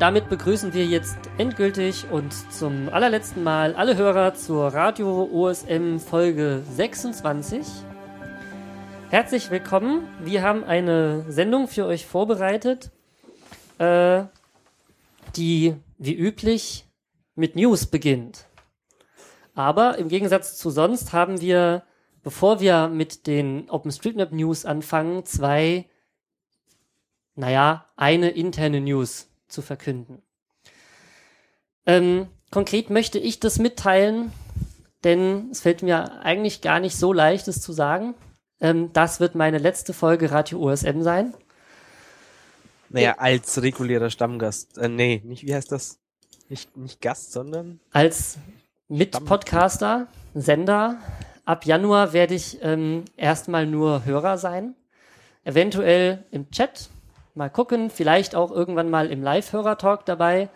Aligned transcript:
damit 0.00 0.30
begrüßen 0.30 0.72
wir 0.72 0.86
jetzt 0.86 1.18
endgültig 1.36 2.06
und 2.10 2.32
zum 2.50 2.88
allerletzten 2.88 3.44
Mal 3.44 3.74
alle 3.74 3.98
Hörer 3.98 4.32
zur 4.32 4.68
Radio 4.68 5.28
OSM 5.30 5.98
Folge 5.98 6.62
26. 6.70 7.66
Herzlich 9.10 9.50
willkommen. 9.50 10.08
Wir 10.20 10.40
haben 10.40 10.64
eine 10.64 11.30
Sendung 11.30 11.68
für 11.68 11.84
euch 11.84 12.06
vorbereitet, 12.06 12.90
äh, 13.76 14.24
die 15.36 15.76
wie 15.98 16.14
üblich 16.14 16.86
mit 17.34 17.54
News 17.54 17.84
beginnt. 17.84 18.46
Aber 19.54 19.98
im 19.98 20.08
Gegensatz 20.08 20.56
zu 20.56 20.70
sonst 20.70 21.12
haben 21.12 21.42
wir, 21.42 21.82
bevor 22.22 22.60
wir 22.60 22.88
mit 22.88 23.26
den 23.26 23.68
OpenStreetMap 23.68 24.32
News 24.32 24.64
anfangen, 24.64 25.26
zwei, 25.26 25.90
naja, 27.34 27.84
eine 27.96 28.30
interne 28.30 28.80
News 28.80 29.29
zu 29.50 29.62
verkünden. 29.62 30.22
Ähm, 31.86 32.28
konkret 32.50 32.90
möchte 32.90 33.18
ich 33.18 33.40
das 33.40 33.58
mitteilen, 33.58 34.32
denn 35.04 35.50
es 35.50 35.60
fällt 35.60 35.82
mir 35.82 36.20
eigentlich 36.22 36.60
gar 36.60 36.80
nicht 36.80 36.96
so 36.96 37.12
leicht, 37.12 37.48
es 37.48 37.60
zu 37.60 37.72
sagen. 37.72 38.14
Ähm, 38.60 38.92
das 38.92 39.20
wird 39.20 39.34
meine 39.34 39.58
letzte 39.58 39.92
Folge 39.92 40.30
Radio 40.30 40.60
OSM 40.60 41.02
sein. 41.02 41.34
Naja, 42.90 43.16
als 43.18 43.62
regulärer 43.62 44.10
Stammgast. 44.10 44.78
Äh, 44.78 44.88
nee, 44.88 45.22
nicht, 45.24 45.46
wie 45.46 45.54
heißt 45.54 45.72
das? 45.72 46.00
Nicht, 46.48 46.76
nicht 46.76 47.00
Gast, 47.00 47.32
sondern? 47.32 47.80
Als 47.92 48.38
Mitpodcaster, 48.88 50.08
Sender. 50.34 50.98
Ab 51.44 51.64
Januar 51.64 52.12
werde 52.12 52.34
ich 52.34 52.58
ähm, 52.62 53.04
erstmal 53.16 53.66
nur 53.66 54.04
Hörer 54.04 54.36
sein. 54.36 54.74
Eventuell 55.44 56.26
im 56.32 56.50
Chat. 56.50 56.90
Mal 57.34 57.50
gucken. 57.50 57.90
Vielleicht 57.90 58.34
auch 58.34 58.50
irgendwann 58.50 58.90
mal 58.90 59.10
im 59.10 59.22
Live-Hörer-Talk 59.22 60.04
dabei. 60.04 60.48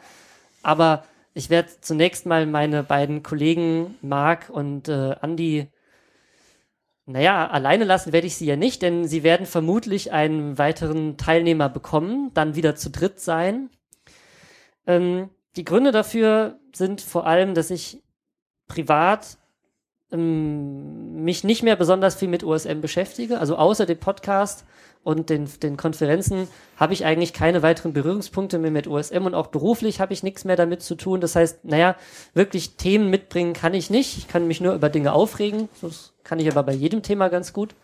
Aber 0.62 1.05
ich 1.34 1.50
werde 1.50 1.70
zunächst 1.81 2.27
mal 2.27 2.47
meine 2.47 2.83
beiden 2.83 3.22
Kollegen 3.22 3.97
Marc 4.03 4.50
und 4.50 4.89
äh, 4.89 5.16
Andy 5.22 5.69
naja, 7.06 7.47
alleine 7.48 7.84
lassen 7.84 8.12
werde 8.12 8.27
ich 8.27 8.36
sie 8.36 8.47
ja 8.47 8.56
nicht, 8.56 8.81
denn 8.81 9.06
sie 9.06 9.22
werden 9.22 9.44
vermutlich 9.44 10.12
einen 10.12 10.56
weiteren 10.56 11.19
Teilnehmer 11.19 11.69
bekommen, 11.69 12.31
dann 12.33 12.55
wieder 12.55 12.77
zu 12.77 12.91
dritt 12.91 13.20
sein. 13.20 13.69
Ähm, 14.86 15.28
die 15.56 15.64
Gründe 15.64 15.92
dafür 15.92 16.59
sind 16.75 17.03
vor 17.03 17.27
allem, 17.27 17.55
dass 17.55 17.70
ich 17.70 18.03
privat 18.69 19.36
ähm, 20.12 21.22
mich 21.22 21.44
nicht 21.44 21.62
mehr 21.62 21.77
besonders 21.77 22.14
viel 22.14 22.28
mit 22.28 22.42
OSM 22.42 22.81
beschäftige. 22.81 23.38
Also 23.38 23.56
außer 23.56 23.84
dem 23.84 23.98
Podcast 23.98 24.64
und 25.05 25.28
den, 25.28 25.48
den 25.62 25.77
Konferenzen 25.77 26.48
habe 26.78 26.94
ich 26.94 27.05
eigentlich 27.05 27.34
keine 27.34 27.62
weiteren 27.62 27.92
Berührungspunkte 27.92 28.58
mehr 28.58 28.70
mit 28.70 28.88
OSM 28.88 29.27
und 29.27 29.34
auch 29.34 29.48
beruflich 29.48 30.00
habe 30.00 30.14
ich 30.14 30.22
nichts 30.22 30.44
mehr 30.44 30.56
damit 30.56 30.83
zu 30.83 30.94
tun. 30.94 31.20
Das 31.20 31.36
heißt, 31.36 31.66
naja, 31.66 31.94
wirklich 32.33 32.77
Themen 32.77 33.10
mitbringen 33.10 33.52
kann 33.52 33.75
ich 33.75 33.91
nicht. 33.91 34.16
Ich 34.16 34.28
kann 34.28 34.48
mich 34.48 34.62
nur 34.62 34.75
über 34.75 34.88
Dinge 34.88 35.12
aufregen. 35.12 35.69
Das 35.82 36.14
kann 36.25 36.41
ich 36.41 36.50
aber 36.50 36.62
bei 36.62 36.72
jedem 36.72 37.02
Thema 37.02 37.28
ganz 37.28 37.52
gut. 37.52 37.75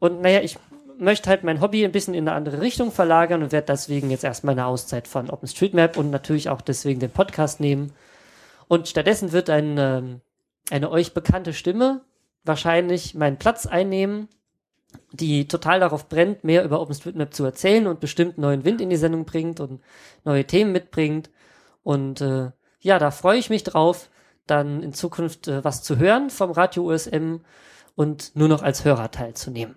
Und 0.00 0.20
naja, 0.22 0.40
ich 0.40 0.58
möchte 0.98 1.30
halt 1.30 1.44
mein 1.44 1.60
Hobby 1.60 1.84
ein 1.84 1.92
bisschen 1.92 2.14
in 2.14 2.28
eine 2.28 2.36
andere 2.36 2.60
Richtung 2.60 2.90
verlagern 2.90 3.44
und 3.44 3.52
werde 3.52 3.66
deswegen 3.68 4.10
jetzt 4.10 4.24
erstmal 4.24 4.52
eine 4.52 4.66
Auszeit 4.66 5.06
von 5.06 5.30
OpenStreetMap 5.30 5.96
und 5.96 6.10
natürlich 6.10 6.48
auch 6.48 6.60
deswegen 6.60 6.98
den 6.98 7.10
Podcast 7.10 7.60
nehmen. 7.60 7.92
Und 8.66 8.88
stattdessen 8.88 9.30
wird 9.30 9.50
ein, 9.50 9.76
ähm, 9.78 10.20
eine 10.70 10.90
euch 10.90 11.14
bekannte 11.14 11.52
Stimme 11.52 12.00
wahrscheinlich 12.44 13.14
meinen 13.14 13.36
Platz 13.36 13.66
einnehmen 13.66 14.28
die 15.12 15.48
total 15.48 15.80
darauf 15.80 16.08
brennt, 16.08 16.44
mehr 16.44 16.64
über 16.64 16.80
OpenStreetMap 16.80 17.34
zu 17.34 17.44
erzählen 17.44 17.86
und 17.86 18.00
bestimmt 18.00 18.38
neuen 18.38 18.64
Wind 18.64 18.80
in 18.80 18.90
die 18.90 18.96
Sendung 18.96 19.24
bringt 19.24 19.60
und 19.60 19.80
neue 20.24 20.44
Themen 20.44 20.72
mitbringt. 20.72 21.30
Und 21.82 22.20
äh, 22.20 22.50
ja, 22.80 22.98
da 22.98 23.10
freue 23.10 23.38
ich 23.38 23.50
mich 23.50 23.64
drauf, 23.64 24.08
dann 24.46 24.82
in 24.82 24.92
Zukunft 24.92 25.48
äh, 25.48 25.64
was 25.64 25.82
zu 25.82 25.98
hören 25.98 26.30
vom 26.30 26.50
Radio 26.50 26.84
USM 26.92 27.40
und 27.94 28.34
nur 28.34 28.48
noch 28.48 28.62
als 28.62 28.84
Hörer 28.84 29.10
teilzunehmen. 29.10 29.76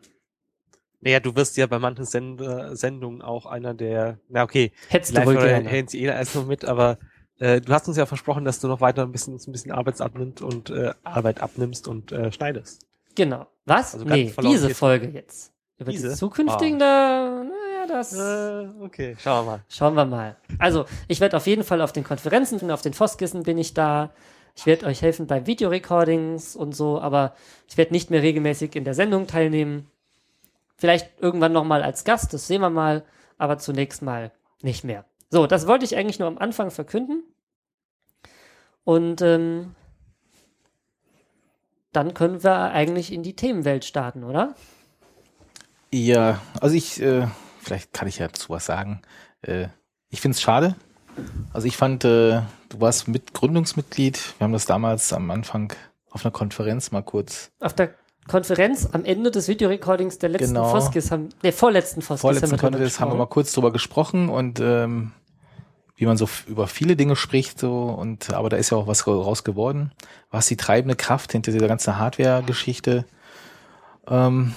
Naja, 1.01 1.19
du 1.19 1.35
wirst 1.35 1.57
ja 1.57 1.67
bei 1.67 1.79
manchen 1.79 2.05
Send 2.05 2.39
äh, 2.39 2.75
Sendungen 2.75 3.21
auch 3.21 3.45
einer 3.45 3.73
der, 3.73 4.19
na 4.29 4.43
okay, 4.43 4.71
hättest 4.87 5.17
du 5.17 5.25
wohl 5.25 5.35
gerne. 5.35 5.67
Hätten 5.67 5.89
sie 5.89 6.01
eh 6.01 6.05
erst 6.05 6.35
noch 6.35 6.45
mit, 6.45 6.63
aber 6.63 6.97
äh, 7.39 7.59
du 7.59 7.73
hast 7.73 7.87
uns 7.87 7.97
ja 7.97 8.05
versprochen, 8.05 8.45
dass 8.45 8.61
du 8.61 8.67
noch 8.67 8.79
weiter 8.79 9.03
ein 9.03 9.11
bisschen, 9.11 9.35
ein 9.35 9.51
bisschen 9.51 9.71
Arbeit 9.71 9.99
abnimmst 9.99 10.41
und 10.41 10.69
äh, 10.69 10.93
Arbeit 11.03 11.41
abnimmst 11.41 11.87
und 11.89 12.13
äh, 12.13 12.31
schneidest. 12.31 12.85
Genau. 13.15 13.47
Was? 13.65 13.93
Also 13.93 14.05
nee, 14.05 14.33
diese 14.41 14.73
Folge 14.73 15.07
jetzt. 15.07 15.51
Über 15.77 15.91
diese? 15.91 16.09
die 16.09 16.15
zukünftigen, 16.15 16.75
oh. 16.75 16.79
da, 16.79 17.43
naja, 17.43 17.87
das. 17.87 18.13
Äh, 18.13 18.69
okay, 18.81 19.15
schauen 19.19 19.45
wir 19.45 19.51
mal. 19.51 19.63
Schauen 19.69 19.95
wir 19.95 20.05
mal. 20.05 20.37
Also, 20.59 20.85
ich 21.07 21.19
werde 21.19 21.37
auf 21.37 21.47
jeden 21.47 21.63
Fall 21.63 21.81
auf 21.81 21.93
den 21.93 22.03
Konferenzen, 22.03 22.69
auf 22.71 22.81
den 22.81 22.93
Foskissen 22.93 23.43
bin 23.43 23.57
ich 23.57 23.73
da. 23.73 24.11
Ich 24.55 24.65
werde 24.65 24.85
euch 24.85 25.01
helfen 25.01 25.25
bei 25.25 25.47
Videorecordings 25.47 26.55
und 26.55 26.75
so, 26.75 27.01
aber 27.01 27.33
ich 27.67 27.77
werde 27.77 27.91
nicht 27.91 28.11
mehr 28.11 28.21
regelmäßig 28.21 28.75
in 28.75 28.83
der 28.83 28.93
Sendung 28.93 29.25
teilnehmen. 29.25 29.89
Vielleicht 30.77 31.09
irgendwann 31.19 31.53
nochmal 31.53 31.81
als 31.81 32.03
Gast, 32.03 32.33
das 32.33 32.47
sehen 32.47 32.61
wir 32.61 32.69
mal, 32.69 33.03
aber 33.37 33.57
zunächst 33.57 34.03
mal 34.03 34.31
nicht 34.61 34.83
mehr. 34.83 35.05
So, 35.31 35.47
das 35.47 35.65
wollte 35.65 35.85
ich 35.85 35.97
eigentlich 35.97 36.19
nur 36.19 36.27
am 36.27 36.37
Anfang 36.37 36.69
verkünden. 36.69 37.23
Und 38.83 39.21
ähm, 39.21 39.73
dann 41.93 42.13
können 42.13 42.43
wir 42.43 42.71
eigentlich 42.71 43.13
in 43.13 43.23
die 43.23 43.35
Themenwelt 43.35 43.85
starten, 43.85 44.23
oder? 44.23 44.55
Ja, 45.91 46.41
also 46.59 46.75
ich, 46.75 47.01
äh, 47.01 47.27
vielleicht 47.59 47.93
kann 47.93 48.07
ich 48.07 48.19
ja 48.19 48.27
dazu 48.27 48.49
was 48.49 48.65
sagen. 48.65 49.01
Äh, 49.41 49.67
ich 50.09 50.21
finde 50.21 50.35
es 50.35 50.41
schade. 50.41 50.75
Also 51.53 51.67
ich 51.67 51.77
fand, 51.77 52.03
äh, 52.03 52.41
du 52.69 52.79
warst 52.81 53.07
Mitgründungsmitglied. 53.07 54.39
Wir 54.39 54.45
haben 54.45 54.53
das 54.53 54.65
damals 54.65 55.13
am 55.13 55.29
Anfang 55.29 55.73
auf 56.09 56.25
einer 56.25 56.31
Konferenz 56.31 56.91
mal 56.91 57.03
kurz. 57.03 57.51
Auf 57.59 57.73
der 57.73 57.93
Konferenz 58.27 58.89
am 58.91 59.05
Ende 59.05 59.31
des 59.31 59.47
Videorecordings 59.47 60.17
der 60.17 60.29
letzten 60.29 60.55
genau. 60.55 60.69
Foskis 60.69 61.11
haben, 61.11 61.29
der 61.43 61.53
vorletzten 61.53 62.01
Foskis 62.01 62.21
vorletzten 62.21 62.47
haben 62.47 62.51
wir, 62.53 62.69
Konferenz 62.69 62.99
haben 62.99 63.11
wir 63.11 63.17
mal 63.17 63.25
kurz 63.27 63.51
drüber 63.51 63.71
gesprochen 63.71 64.29
und 64.29 64.59
ähm, 64.59 65.11
wie 65.95 66.05
man 66.05 66.17
so 66.17 66.27
über 66.47 66.67
viele 66.67 66.95
Dinge 66.95 67.15
spricht, 67.15 67.59
so 67.59 67.85
und 67.85 68.33
aber 68.33 68.49
da 68.49 68.57
ist 68.57 68.71
ja 68.71 68.77
auch 68.77 68.87
was 68.87 69.05
raus 69.07 69.43
geworden. 69.43 69.91
Was 70.31 70.47
die 70.47 70.57
treibende 70.57 70.95
Kraft 70.95 71.31
hinter 71.31 71.51
dieser 71.51 71.67
ganzen 71.67 71.97
Hardware-Geschichte? 71.97 73.05
Ähm, 74.07 74.53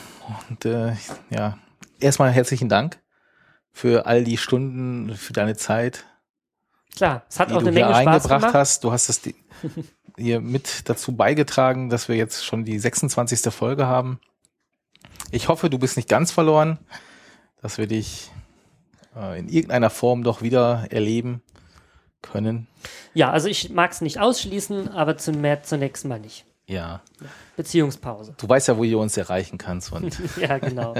und 0.48 0.64
äh, 0.64 0.94
ja, 1.30 1.58
erstmal 2.00 2.30
herzlichen 2.30 2.68
Dank 2.68 2.98
für 3.70 4.06
all 4.06 4.24
die 4.24 4.38
Stunden, 4.38 5.14
für 5.14 5.32
deine 5.32 5.56
Zeit. 5.56 6.04
Klar, 6.96 7.24
es 7.28 7.38
hat 7.38 7.50
die 7.50 7.54
auch 7.54 7.58
du 7.58 7.66
eine 7.66 7.72
Menge 7.72 7.88
Spaß 7.88 7.98
eingebracht 7.98 8.40
gemacht. 8.40 8.54
hast. 8.54 8.84
Du 8.84 8.92
hast 8.92 9.10
es 9.10 9.20
die, 9.20 9.34
hier 10.16 10.40
mit 10.40 10.88
dazu 10.88 11.14
beigetragen, 11.14 11.90
dass 11.90 12.08
wir 12.08 12.16
jetzt 12.16 12.44
schon 12.44 12.64
die 12.64 12.78
26. 12.78 13.52
Folge 13.52 13.86
haben. 13.86 14.18
Ich 15.30 15.48
hoffe, 15.48 15.68
du 15.68 15.78
bist 15.78 15.96
nicht 15.96 16.08
ganz 16.08 16.32
verloren, 16.32 16.78
dass 17.60 17.76
wir 17.76 17.86
dich 17.86 18.30
äh, 19.16 19.38
in 19.38 19.48
irgendeiner 19.48 19.90
Form 19.90 20.22
doch 20.22 20.42
wieder 20.42 20.86
erleben 20.90 21.42
können. 22.22 22.66
Ja, 23.14 23.30
also 23.30 23.48
ich 23.48 23.70
mag 23.70 23.92
es 23.92 24.00
nicht 24.00 24.20
ausschließen, 24.20 24.88
aber 24.88 25.16
zum 25.16 25.40
mehr 25.40 25.62
zunächst 25.62 26.04
mal 26.04 26.20
nicht. 26.20 26.44
Ja. 26.68 27.00
Beziehungspause. 27.56 28.34
Du 28.36 28.48
weißt 28.48 28.68
ja, 28.68 28.76
wo 28.76 28.84
ihr 28.84 28.98
uns 28.98 29.16
erreichen 29.16 29.56
kannst. 29.56 29.92
Und 29.92 30.18
ja, 30.40 30.58
genau. 30.58 30.94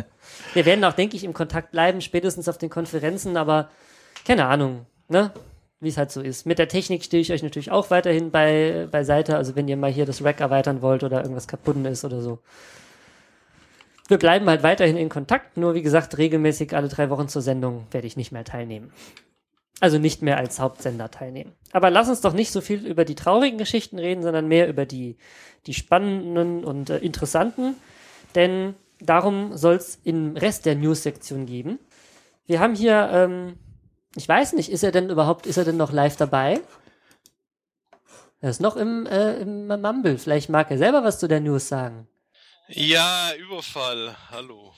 Wir 0.54 0.64
werden 0.64 0.84
auch, 0.84 0.92
denke 0.92 1.16
ich, 1.16 1.24
im 1.24 1.32
Kontakt 1.32 1.72
bleiben, 1.72 2.00
spätestens 2.00 2.48
auf 2.48 2.58
den 2.58 2.70
Konferenzen, 2.70 3.36
aber 3.36 3.68
keine 4.24 4.46
Ahnung, 4.46 4.86
ne? 5.08 5.32
Wie 5.80 5.88
es 5.88 5.98
halt 5.98 6.10
so 6.10 6.22
ist. 6.22 6.46
Mit 6.46 6.58
der 6.58 6.68
Technik 6.68 7.04
stehe 7.04 7.20
ich 7.20 7.32
euch 7.32 7.42
natürlich 7.42 7.70
auch 7.70 7.90
weiterhin 7.90 8.30
bei, 8.30 8.88
beiseite. 8.90 9.36
Also 9.36 9.56
wenn 9.56 9.68
ihr 9.68 9.76
mal 9.76 9.90
hier 9.90 10.06
das 10.06 10.24
Rack 10.24 10.40
erweitern 10.40 10.80
wollt 10.80 11.04
oder 11.04 11.20
irgendwas 11.20 11.48
kaputt 11.48 11.76
ist 11.84 12.04
oder 12.04 12.22
so. 12.22 12.38
Wir 14.08 14.18
bleiben 14.18 14.48
halt 14.48 14.62
weiterhin 14.62 14.96
in 14.96 15.08
Kontakt, 15.08 15.56
nur 15.56 15.74
wie 15.74 15.82
gesagt, 15.82 16.16
regelmäßig 16.16 16.74
alle 16.76 16.88
drei 16.88 17.10
Wochen 17.10 17.28
zur 17.28 17.42
Sendung 17.42 17.86
werde 17.90 18.06
ich 18.06 18.16
nicht 18.16 18.32
mehr 18.32 18.44
teilnehmen. 18.44 18.92
Also 19.80 19.98
nicht 19.98 20.22
mehr 20.22 20.38
als 20.38 20.58
Hauptsender 20.58 21.10
teilnehmen. 21.10 21.52
Aber 21.72 21.90
lass 21.90 22.08
uns 22.08 22.22
doch 22.22 22.32
nicht 22.32 22.50
so 22.50 22.60
viel 22.60 22.86
über 22.86 23.04
die 23.04 23.14
traurigen 23.14 23.58
Geschichten 23.58 23.98
reden, 23.98 24.22
sondern 24.22 24.48
mehr 24.48 24.68
über 24.68 24.86
die, 24.86 25.16
die 25.66 25.74
spannenden 25.74 26.64
und 26.64 26.88
äh, 26.88 26.98
interessanten. 26.98 27.74
Denn 28.34 28.74
darum 29.00 29.56
soll 29.56 29.74
es 29.74 29.98
im 30.04 30.36
Rest 30.36 30.64
der 30.66 30.76
News-Sektion 30.76 31.44
geben. 31.44 31.78
Wir 32.46 32.60
haben 32.60 32.74
hier, 32.74 33.10
ähm, 33.12 33.58
ich 34.14 34.26
weiß 34.26 34.54
nicht, 34.54 34.70
ist 34.70 34.84
er 34.84 34.92
denn 34.92 35.10
überhaupt, 35.10 35.46
ist 35.46 35.58
er 35.58 35.64
denn 35.64 35.76
noch 35.76 35.92
live 35.92 36.16
dabei? 36.16 36.60
Er 38.40 38.50
ist 38.50 38.60
noch 38.60 38.76
im, 38.76 39.06
äh, 39.06 39.40
im 39.40 39.66
Mumble. 39.66 40.16
Vielleicht 40.16 40.48
mag 40.48 40.70
er 40.70 40.78
selber 40.78 41.04
was 41.04 41.18
zu 41.18 41.28
der 41.28 41.40
News 41.40 41.68
sagen. 41.68 42.06
Ja, 42.68 43.32
Überfall. 43.34 44.16
Hallo. 44.30 44.74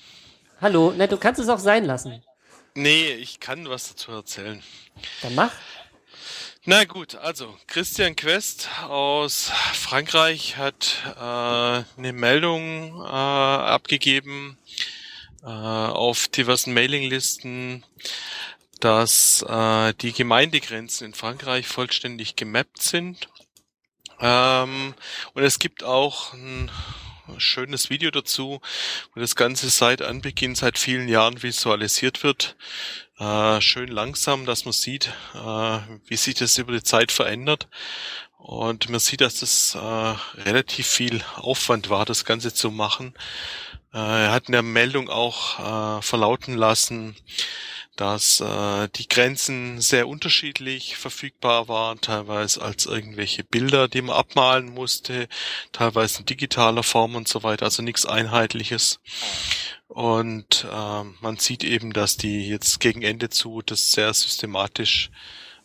Hallo, 0.61 0.93
ne, 0.93 1.09
du 1.09 1.17
kannst 1.17 1.41
es 1.41 1.49
auch 1.49 1.59
sein 1.59 1.87
lassen. 1.87 2.23
Nee, 2.75 3.13
ich 3.15 3.41
kann 3.41 3.67
was 3.69 3.89
dazu 3.89 4.13
erzählen. 4.13 4.63
Dann 5.23 5.35
mach. 5.35 5.53
Na 6.65 6.85
gut, 6.85 7.15
also 7.15 7.57
Christian 7.67 8.15
Quest 8.15 8.69
aus 8.83 9.51
Frankreich 9.73 10.59
hat 10.59 11.03
äh, 11.17 11.19
eine 11.99 12.13
Meldung 12.13 13.01
äh, 13.01 13.07
abgegeben 13.07 14.59
äh, 15.43 15.47
auf 15.47 16.29
diversen 16.29 16.75
Mailinglisten, 16.75 17.87
dass 18.81 19.41
äh, 19.49 19.95
die 19.95 20.13
Gemeindegrenzen 20.13 21.07
in 21.07 21.15
Frankreich 21.15 21.67
vollständig 21.67 22.37
gemappt 22.37 22.83
sind. 22.83 23.31
Ähm, 24.21 24.95
und 25.33 25.43
es 25.43 25.59
gibt 25.59 25.85
auch 25.85 26.35
ein 26.35 26.71
schönes 27.37 27.91
Video 27.91 28.11
dazu, 28.11 28.61
wo 29.15 29.21
das 29.21 29.37
Ganze 29.37 29.71
seit 29.71 30.03
Anbeginn, 30.03 30.55
seit 30.55 30.79
vielen 30.79 31.09
Jahren 31.09 31.43
visualisiert 31.43 32.23
wird. 32.23 32.57
Äh, 33.19 33.61
schön 33.61 33.89
langsam, 33.89 34.47
dass 34.47 34.65
man 34.65 34.73
sieht, 34.73 35.13
äh, 35.35 35.79
wie 36.07 36.17
sich 36.17 36.35
das 36.35 36.59
über 36.59 36.73
die 36.73 36.83
Zeit 36.83 37.13
verändert. 37.13 37.69
Und 38.39 38.89
man 38.89 39.01
sieht, 39.01 39.21
dass 39.21 39.41
das 39.41 39.75
äh, 39.75 40.41
relativ 40.41 40.87
viel 40.87 41.23
Aufwand 41.35 41.91
war, 41.91 42.05
das 42.05 42.25
Ganze 42.25 42.55
zu 42.55 42.71
machen. 42.71 43.15
Äh, 43.93 43.99
er 43.99 44.33
hat 44.33 44.47
in 44.47 44.53
der 44.53 44.63
Meldung 44.63 45.11
auch 45.11 45.99
äh, 45.99 46.03
verlauten 46.03 46.55
lassen, 46.55 47.17
dass 47.99 48.39
äh, 48.39 48.89
die 48.95 49.09
Grenzen 49.09 49.81
sehr 49.81 50.07
unterschiedlich 50.07 50.97
verfügbar 50.97 51.67
waren, 51.67 52.01
teilweise 52.01 52.63
als 52.63 52.87
irgendwelche 52.87 53.43
Bilder, 53.43 53.89
die 53.89 54.03
man 54.03 54.17
abmalen 54.17 54.73
musste, 54.73 55.29
teilweise 55.73 56.21
in 56.21 56.27
digitaler 56.27 56.85
Form 56.85 57.17
und 57.17 57.27
so 57.27 57.43
weiter, 57.43 57.65
also 57.65 57.83
nichts 57.83 58.07
Einheitliches. 58.07 59.01
Und 59.89 60.65
äh, 60.71 61.03
man 61.21 61.39
sieht 61.39 61.65
eben, 61.65 61.93
dass 61.93 62.17
die 62.17 62.49
jetzt 62.49 62.79
gegen 62.79 63.03
Ende 63.03 63.31
zu 63.31 63.63
das 63.63 63.91
sehr 63.91 64.15
systematisch, 64.15 65.11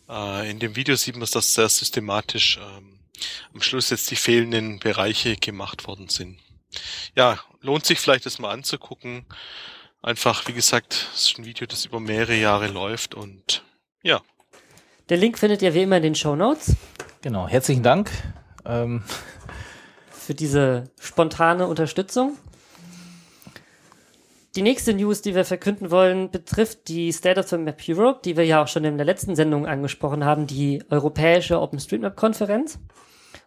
äh, 0.10 0.50
in 0.50 0.58
dem 0.58 0.76
Video 0.76 0.96
sieht 0.96 1.16
man, 1.16 1.30
dass 1.32 1.54
sehr 1.54 1.70
systematisch 1.70 2.58
ähm, 2.58 3.00
am 3.54 3.62
Schluss 3.62 3.92
jetzt 3.92 4.10
die 4.10 4.16
fehlenden 4.16 4.80
Bereiche 4.80 5.36
gemacht 5.36 5.86
worden 5.86 6.10
sind. 6.10 6.40
Ja, 7.16 7.40
lohnt 7.62 7.86
sich 7.86 8.00
vielleicht 8.00 8.26
das 8.26 8.40
mal 8.40 8.50
anzugucken 8.50 9.28
einfach, 10.04 10.48
wie 10.48 10.54
gesagt, 10.54 11.10
es 11.16 11.30
ist 11.30 11.40
ein 11.40 11.46
Video, 11.46 11.66
das 11.66 11.86
über 11.86 12.00
mehrere 12.00 12.36
Jahre 12.36 12.68
läuft 12.68 13.16
und 13.16 13.64
ja. 14.04 14.22
Der 15.10 15.18
Link 15.18 15.40
findet 15.40 15.62
ihr 15.62 15.74
wie 15.74 15.82
immer 15.82 15.98
in 15.98 16.04
den 16.04 16.16
Show 16.16 16.36
Notes. 16.36 16.76
Genau, 17.22 17.48
herzlichen 17.48 17.84
Dank. 17.84 18.12
Ähm. 18.66 19.04
Für 20.12 20.34
diese 20.34 20.92
spontane 21.00 21.68
Unterstützung. 21.68 22.38
Die 24.56 24.62
nächste 24.62 24.94
News, 24.94 25.22
die 25.22 25.34
wir 25.34 25.46
verkünden 25.46 25.90
wollen, 25.90 26.30
betrifft 26.30 26.88
die 26.88 27.12
State 27.12 27.40
of 27.40 27.48
the 27.48 27.58
Map 27.58 27.82
Europe, 27.88 28.20
die 28.24 28.38
wir 28.38 28.46
ja 28.46 28.62
auch 28.62 28.68
schon 28.68 28.86
in 28.86 28.98
der 28.98 29.06
letzten 29.06 29.36
Sendung 29.36 29.66
angesprochen 29.66 30.24
haben, 30.24 30.46
die 30.46 30.84
europäische 30.90 31.60
OpenStreetMap-Konferenz. 31.60 32.78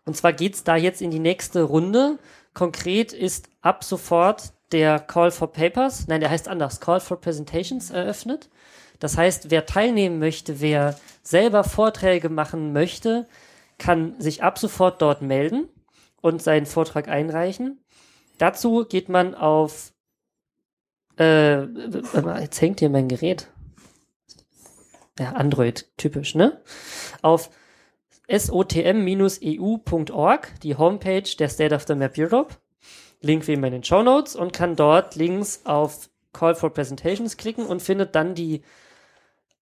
Und 0.05 0.17
zwar 0.17 0.33
geht's 0.33 0.65
da 0.65 0.77
jetzt 0.77 1.01
in 1.01 1.11
die 1.11 1.21
nächste 1.21 1.63
Runde. 1.63 2.19
Konkret 2.55 3.13
ist 3.13 3.49
ab 3.63 3.85
sofort 3.85 4.53
der 4.73 4.99
Call 4.99 5.31
for 5.31 5.53
Papers, 5.53 6.09
nein, 6.09 6.21
der 6.21 6.31
heißt 6.31 6.49
anders, 6.49 6.81
Call 6.81 7.01
for 7.01 7.21
Presentations 7.21 7.91
eröffnet. 7.91 8.51
Das 8.99 9.17
heißt, 9.17 9.51
wer 9.51 9.67
teilnehmen 9.67 10.19
möchte, 10.19 10.61
wer 10.61 10.99
selber 11.23 11.65
Vorträge 11.65 12.29
machen 12.29 12.73
möchte, 12.73 13.27
kann 13.79 14.19
sich 14.21 14.43
ab 14.43 14.59
sofort 14.59 15.03
dort 15.03 15.23
melden 15.23 15.69
und 16.23 16.43
seinen 16.43 16.67
Vortrag 16.67 17.09
einreichen. 17.09 17.85
Dazu 18.39 18.85
geht 18.89 19.09
man 19.09 19.35
auf 19.35 19.93
äh, 21.19 21.63
jetzt 22.41 22.61
hängt 22.61 22.81
hier 22.81 22.91
mein 22.91 23.09
Gerät. 23.09 23.49
Ja, 25.19 25.33
Android 25.33 25.91
typisch, 25.97 26.35
ne? 26.35 26.61
Auf 27.23 27.49
sotm-eu.org, 28.29 29.41
die 30.63 30.77
Homepage 30.77 31.37
der 31.39 31.49
State 31.49 31.75
of 31.75 31.87
the 31.87 31.95
Map 31.95 32.19
Europe. 32.19 32.57
Link 33.21 33.47
wie 33.47 33.55
immer 33.55 33.69
in 33.69 33.75
den 33.75 33.85
Show 33.85 34.03
Notes 34.03 34.37
und 34.37 34.53
kann 34.53 34.77
dort 34.77 35.15
links 35.15 35.63
auf 35.65 36.09
Call 36.33 36.55
for 36.55 36.71
Presentations 36.71 37.37
klicken 37.37 37.67
und 37.67 37.83
findet 37.83 38.15
dann 38.15 38.35
die 38.35 38.63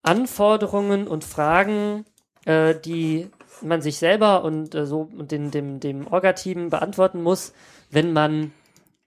Anforderungen 0.02 1.06
und 1.06 1.24
Fragen, 1.24 2.04
äh, 2.44 2.74
die 2.74 3.30
man 3.62 3.80
sich 3.80 3.96
selber 3.96 4.44
und 4.44 4.74
äh, 4.74 4.86
so 4.86 5.08
und 5.16 5.30
den, 5.30 5.50
dem, 5.50 5.80
dem 5.80 6.06
Orga-Team 6.06 6.70
beantworten 6.70 7.22
muss, 7.22 7.52
wenn 7.90 8.12
man 8.12 8.52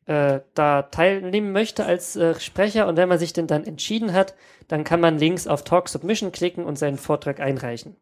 äh, 0.06 0.40
da 0.54 0.84
teilnehmen 0.84 1.52
möchte 1.52 1.86
als 1.86 2.16
äh, 2.16 2.40
Sprecher 2.40 2.88
und 2.88 2.98
wenn 2.98 3.10
man 3.10 3.20
sich 3.20 3.34
denn 3.34 3.48
dann 3.48 3.66
entschieden 3.66 4.14
hat, 4.14 4.36
dann 4.68 4.84
kann 4.84 5.02
man 5.02 5.18
links 5.18 5.48
auf 5.48 5.64
Talk 5.64 5.90
Submission 5.90 6.32
klicken 6.32 6.64
und 6.64 6.80
seinen 6.80 6.98
Vortrag 6.98 7.40
einreichen. 7.40 7.96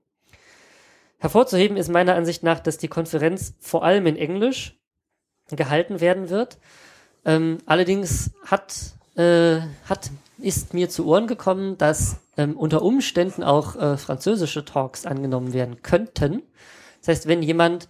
Hervorzuheben 1.18 1.78
ist 1.78 1.90
meiner 1.90 2.16
Ansicht 2.16 2.44
nach, 2.44 2.60
dass 2.60 2.78
die 2.78 2.88
Konferenz 2.88 3.56
vor 3.60 3.84
allem 3.84 4.06
in 4.06 4.16
Englisch 4.16 4.78
gehalten 5.52 6.02
werden 6.02 6.30
wird. 6.30 6.58
Ähm, 7.26 7.60
allerdings 7.66 8.32
hat, 8.46 8.76
äh, 9.16 9.60
hat, 9.88 10.12
ist 10.38 10.74
mir 10.74 10.90
zu 10.90 11.06
Ohren 11.08 11.28
gekommen, 11.28 11.78
dass 11.78 12.18
ähm, 12.38 12.58
unter 12.58 12.82
Umständen 12.82 13.44
auch 13.44 13.76
äh, 13.76 13.98
französische 13.98 14.66
Talks 14.66 15.06
angenommen 15.06 15.54
werden 15.54 15.82
könnten. 15.82 16.44
Das 17.00 17.10
heißt, 17.10 17.28
wenn 17.28 17.42
jemand 17.42 17.88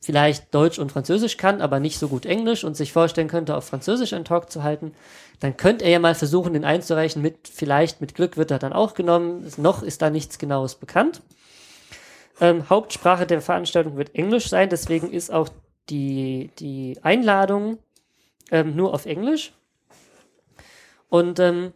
vielleicht 0.00 0.54
Deutsch 0.54 0.78
und 0.78 0.92
Französisch 0.92 1.36
kann, 1.36 1.60
aber 1.60 1.78
nicht 1.78 1.98
so 1.98 2.08
gut 2.08 2.24
Englisch 2.24 2.64
und 2.64 2.76
sich 2.76 2.92
vorstellen 2.92 3.28
könnte, 3.28 3.54
auf 3.54 3.66
Französisch 3.66 4.12
einen 4.14 4.24
Talk 4.24 4.50
zu 4.50 4.62
halten, 4.62 4.94
dann 5.40 5.56
könnte 5.56 5.84
er 5.84 5.90
ja 5.90 5.98
mal 5.98 6.14
versuchen, 6.14 6.54
den 6.54 6.64
einzureichen. 6.64 7.20
Mit 7.20 7.48
vielleicht 7.52 8.00
mit 8.00 8.14
Glück 8.14 8.36
wird 8.36 8.50
er 8.50 8.58
dann 8.58 8.72
auch 8.72 8.94
genommen. 8.94 9.46
Noch 9.58 9.82
ist 9.82 10.00
da 10.00 10.10
nichts 10.10 10.38
Genaues 10.38 10.74
bekannt. 10.74 11.20
Ähm, 12.40 12.68
Hauptsprache 12.70 13.26
der 13.26 13.42
Veranstaltung 13.42 13.98
wird 13.98 14.14
Englisch 14.14 14.48
sein, 14.48 14.70
deswegen 14.70 15.12
ist 15.12 15.30
auch 15.30 15.50
die, 15.90 16.50
die 16.58 16.98
Einladung 17.02 17.78
ähm, 18.50 18.76
nur 18.76 18.94
auf 18.94 19.06
Englisch. 19.06 19.52
Und 21.08 21.38
ähm, 21.40 21.72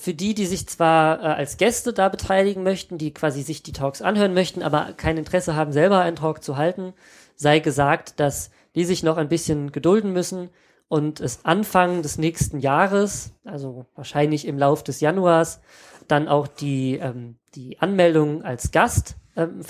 für 0.00 0.14
die, 0.14 0.34
die 0.34 0.46
sich 0.46 0.66
zwar 0.68 1.20
äh, 1.20 1.26
als 1.26 1.56
Gäste 1.56 1.92
da 1.92 2.08
beteiligen 2.08 2.62
möchten, 2.62 2.98
die 2.98 3.12
quasi 3.12 3.42
sich 3.42 3.62
die 3.62 3.72
Talks 3.72 4.02
anhören 4.02 4.34
möchten, 4.34 4.62
aber 4.62 4.92
kein 4.96 5.16
Interesse 5.16 5.54
haben, 5.54 5.72
selber 5.72 6.00
einen 6.00 6.16
Talk 6.16 6.42
zu 6.42 6.56
halten, 6.56 6.94
sei 7.34 7.58
gesagt, 7.58 8.20
dass 8.20 8.50
die 8.74 8.84
sich 8.84 9.02
noch 9.02 9.16
ein 9.16 9.28
bisschen 9.28 9.72
gedulden 9.72 10.12
müssen 10.12 10.50
und 10.88 11.20
es 11.20 11.44
Anfang 11.44 12.02
des 12.02 12.16
nächsten 12.16 12.60
Jahres, 12.60 13.32
also 13.44 13.86
wahrscheinlich 13.94 14.46
im 14.46 14.58
Lauf 14.58 14.82
des 14.82 15.00
Januars, 15.00 15.60
dann 16.06 16.28
auch 16.28 16.46
die, 16.46 16.96
ähm, 16.96 17.36
die 17.54 17.80
Anmeldung 17.80 18.42
als 18.42 18.70
Gast 18.70 19.16
ähm, 19.36 19.62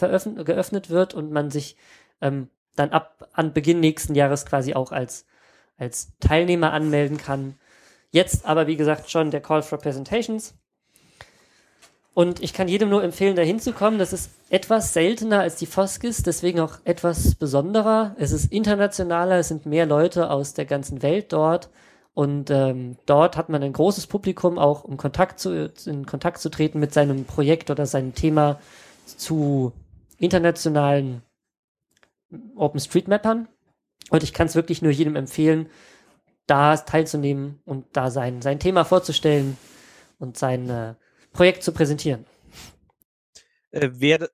geöffnet 0.44 0.90
wird 0.90 1.14
und 1.14 1.32
man 1.32 1.50
sich 1.50 1.76
ähm, 2.20 2.48
dann 2.78 2.90
ab 2.90 3.28
an 3.32 3.52
Beginn 3.52 3.80
nächsten 3.80 4.14
Jahres 4.14 4.46
quasi 4.46 4.74
auch 4.74 4.92
als, 4.92 5.26
als 5.76 6.12
Teilnehmer 6.20 6.72
anmelden 6.72 7.18
kann. 7.18 7.56
Jetzt 8.10 8.46
aber, 8.46 8.66
wie 8.66 8.76
gesagt, 8.76 9.10
schon 9.10 9.30
der 9.30 9.40
Call 9.40 9.62
for 9.62 9.78
Presentations. 9.78 10.54
Und 12.14 12.42
ich 12.42 12.52
kann 12.52 12.66
jedem 12.66 12.88
nur 12.88 13.04
empfehlen, 13.04 13.36
da 13.36 13.42
hinzukommen. 13.42 13.98
Das 13.98 14.12
ist 14.12 14.30
etwas 14.50 14.92
seltener 14.92 15.40
als 15.40 15.54
die 15.54 15.66
Foskis, 15.66 16.24
deswegen 16.24 16.58
auch 16.58 16.78
etwas 16.82 17.36
besonderer. 17.36 18.16
Es 18.18 18.32
ist 18.32 18.50
internationaler, 18.50 19.36
es 19.38 19.48
sind 19.48 19.66
mehr 19.66 19.86
Leute 19.86 20.30
aus 20.30 20.54
der 20.54 20.64
ganzen 20.64 21.02
Welt 21.02 21.32
dort. 21.32 21.70
Und 22.14 22.50
ähm, 22.50 22.96
dort 23.06 23.36
hat 23.36 23.50
man 23.50 23.62
ein 23.62 23.72
großes 23.72 24.08
Publikum, 24.08 24.58
auch 24.58 24.82
um 24.82 24.96
Kontakt 24.96 25.38
zu, 25.38 25.70
in 25.86 26.06
Kontakt 26.06 26.38
zu 26.38 26.48
treten 26.48 26.80
mit 26.80 26.92
seinem 26.92 27.24
Projekt 27.24 27.70
oder 27.70 27.86
seinem 27.86 28.12
Thema 28.16 28.58
zu 29.06 29.72
internationalen 30.18 31.22
OpenStreetMappern. 32.56 33.48
Und 34.10 34.22
ich 34.22 34.32
kann 34.32 34.46
es 34.46 34.54
wirklich 34.54 34.82
nur 34.82 34.92
jedem 34.92 35.16
empfehlen, 35.16 35.68
da 36.46 36.76
teilzunehmen 36.76 37.60
und 37.64 37.84
da 37.92 38.10
sein, 38.10 38.40
sein 38.42 38.58
Thema 38.58 38.84
vorzustellen 38.84 39.58
und 40.18 40.38
sein 40.38 40.70
äh, 40.70 40.94
Projekt 41.32 41.62
zu 41.62 41.72
präsentieren. 41.72 42.24
Äh, 43.70 43.90
wer, 43.92 44.30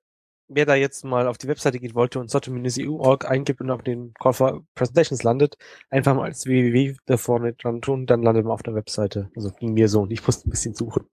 wer 0.47 0.65
da 0.65 0.75
jetzt 0.75 1.03
mal 1.03 1.27
auf 1.27 1.37
die 1.37 1.47
Webseite 1.47 1.79
geht 1.79 1.93
wollte 1.93 2.19
und 2.19 2.31
soto-eu.org 2.31 3.29
eingibt 3.29 3.59
und 3.59 3.69
auf 3.69 3.83
den 3.83 4.13
Call 4.13 4.33
for 4.33 4.65
Presentations 4.75 5.23
landet, 5.23 5.57
einfach 5.89 6.15
mal 6.15 6.23
als 6.23 6.45
www 6.45 6.95
da 7.05 7.17
vorne 7.17 7.53
dran 7.53 7.81
tun, 7.81 8.05
dann 8.05 8.23
landet 8.23 8.45
man 8.45 8.53
auf 8.53 8.63
der 8.63 8.75
Webseite. 8.75 9.29
Also 9.35 9.51
ging 9.51 9.73
mir 9.73 9.89
so 9.89 10.01
und 10.01 10.11
ich 10.11 10.25
musste 10.25 10.47
ein 10.47 10.51
bisschen 10.51 10.73
suchen. 10.73 11.05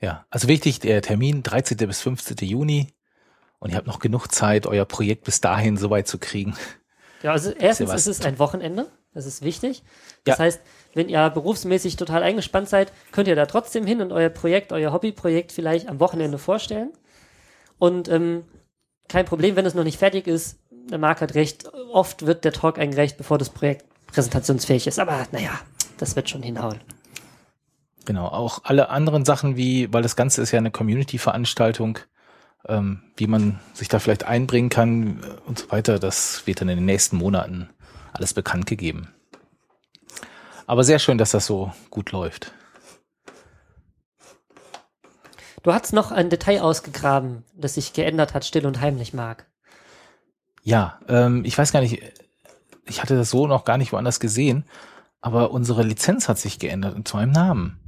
Ja, 0.00 0.26
also 0.30 0.48
wichtig, 0.48 0.80
der 0.80 1.00
Termin 1.00 1.44
13. 1.44 1.76
bis 1.76 2.00
15. 2.00 2.36
Juni 2.40 2.92
und 3.62 3.70
ihr 3.70 3.76
habt 3.76 3.86
noch 3.86 4.00
genug 4.00 4.26
Zeit, 4.26 4.66
euer 4.66 4.84
Projekt 4.84 5.22
bis 5.22 5.40
dahin 5.40 5.76
so 5.76 5.88
weit 5.88 6.08
zu 6.08 6.18
kriegen. 6.18 6.56
Ja, 7.22 7.30
also 7.30 7.52
erstens 7.52 7.94
ist 7.94 8.08
es 8.08 8.20
ein 8.22 8.40
Wochenende. 8.40 8.88
Das 9.14 9.24
ist 9.24 9.42
wichtig. 9.42 9.84
Das 10.24 10.38
ja. 10.38 10.44
heißt, 10.44 10.60
wenn 10.94 11.08
ihr 11.08 11.30
berufsmäßig 11.30 11.94
total 11.94 12.24
eingespannt 12.24 12.68
seid, 12.68 12.92
könnt 13.12 13.28
ihr 13.28 13.36
da 13.36 13.46
trotzdem 13.46 13.86
hin 13.86 14.00
und 14.02 14.10
euer 14.10 14.30
Projekt, 14.30 14.72
euer 14.72 14.92
Hobbyprojekt 14.92 15.52
vielleicht 15.52 15.88
am 15.88 16.00
Wochenende 16.00 16.38
vorstellen. 16.38 16.90
Und 17.78 18.08
ähm, 18.08 18.42
kein 19.08 19.26
Problem, 19.26 19.54
wenn 19.54 19.64
es 19.64 19.74
noch 19.74 19.84
nicht 19.84 19.98
fertig 19.98 20.26
ist. 20.26 20.58
Der 20.90 20.98
Marc 20.98 21.20
hat 21.20 21.36
recht. 21.36 21.72
Oft 21.92 22.26
wird 22.26 22.44
der 22.44 22.52
Talk 22.52 22.80
eingereicht, 22.80 23.16
bevor 23.16 23.38
das 23.38 23.50
Projekt 23.50 23.84
präsentationsfähig 24.08 24.88
ist. 24.88 24.98
Aber 24.98 25.24
naja, 25.30 25.52
das 25.98 26.16
wird 26.16 26.28
schon 26.28 26.42
hinhauen. 26.42 26.80
Genau, 28.06 28.26
auch 28.26 28.62
alle 28.64 28.88
anderen 28.88 29.24
Sachen 29.24 29.56
wie, 29.56 29.92
weil 29.92 30.02
das 30.02 30.16
Ganze 30.16 30.42
ist 30.42 30.50
ja 30.50 30.58
eine 30.58 30.72
Community-Veranstaltung, 30.72 32.00
ähm, 32.68 33.02
wie 33.16 33.26
man 33.26 33.60
sich 33.74 33.88
da 33.88 33.98
vielleicht 33.98 34.24
einbringen 34.24 34.68
kann 34.68 35.20
und 35.46 35.58
so 35.58 35.70
weiter, 35.70 35.98
das 35.98 36.46
wird 36.46 36.60
dann 36.60 36.68
in 36.68 36.78
den 36.78 36.86
nächsten 36.86 37.16
Monaten 37.16 37.68
alles 38.12 38.34
bekannt 38.34 38.66
gegeben. 38.66 39.08
Aber 40.66 40.84
sehr 40.84 40.98
schön, 40.98 41.18
dass 41.18 41.32
das 41.32 41.46
so 41.46 41.72
gut 41.90 42.12
läuft. 42.12 42.52
Du 45.62 45.72
hast 45.72 45.92
noch 45.92 46.10
ein 46.10 46.28
Detail 46.28 46.60
ausgegraben, 46.62 47.44
das 47.54 47.74
sich 47.74 47.92
geändert 47.92 48.34
hat, 48.34 48.44
still 48.44 48.66
und 48.66 48.80
heimlich, 48.80 49.14
Marc. 49.14 49.46
Ja, 50.62 50.98
ähm, 51.08 51.44
ich 51.44 51.56
weiß 51.56 51.72
gar 51.72 51.80
nicht, 51.80 52.02
ich 52.84 53.02
hatte 53.02 53.16
das 53.16 53.30
so 53.30 53.46
noch 53.46 53.64
gar 53.64 53.78
nicht 53.78 53.92
woanders 53.92 54.18
gesehen, 54.20 54.64
aber 55.20 55.52
unsere 55.52 55.82
Lizenz 55.82 56.28
hat 56.28 56.38
sich 56.38 56.58
geändert 56.58 56.96
und 56.96 57.06
zwar 57.06 57.22
im 57.22 57.30
Namen. 57.30 57.81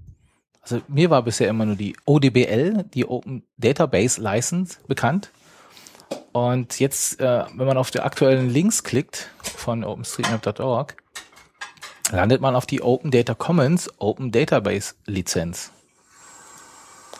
Also 0.64 0.80
mir 0.88 1.10
war 1.10 1.22
bisher 1.22 1.48
immer 1.48 1.66
nur 1.66 1.76
die 1.76 1.94
ODBL, 2.06 2.84
die 2.94 3.06
Open 3.06 3.42
Database 3.58 4.18
License, 4.18 4.78
bekannt. 4.88 5.30
Und 6.32 6.80
jetzt, 6.80 7.20
äh, 7.20 7.44
wenn 7.54 7.66
man 7.66 7.76
auf 7.76 7.90
die 7.90 8.00
aktuellen 8.00 8.48
Links 8.48 8.82
klickt 8.82 9.30
von 9.42 9.84
OpenStreetMap.org, 9.84 10.96
landet 12.10 12.40
man 12.40 12.56
auf 12.56 12.64
die 12.64 12.80
Open 12.80 13.10
Data 13.10 13.34
Commons 13.34 13.90
Open 13.98 14.32
Database 14.32 14.94
Lizenz. 15.04 15.70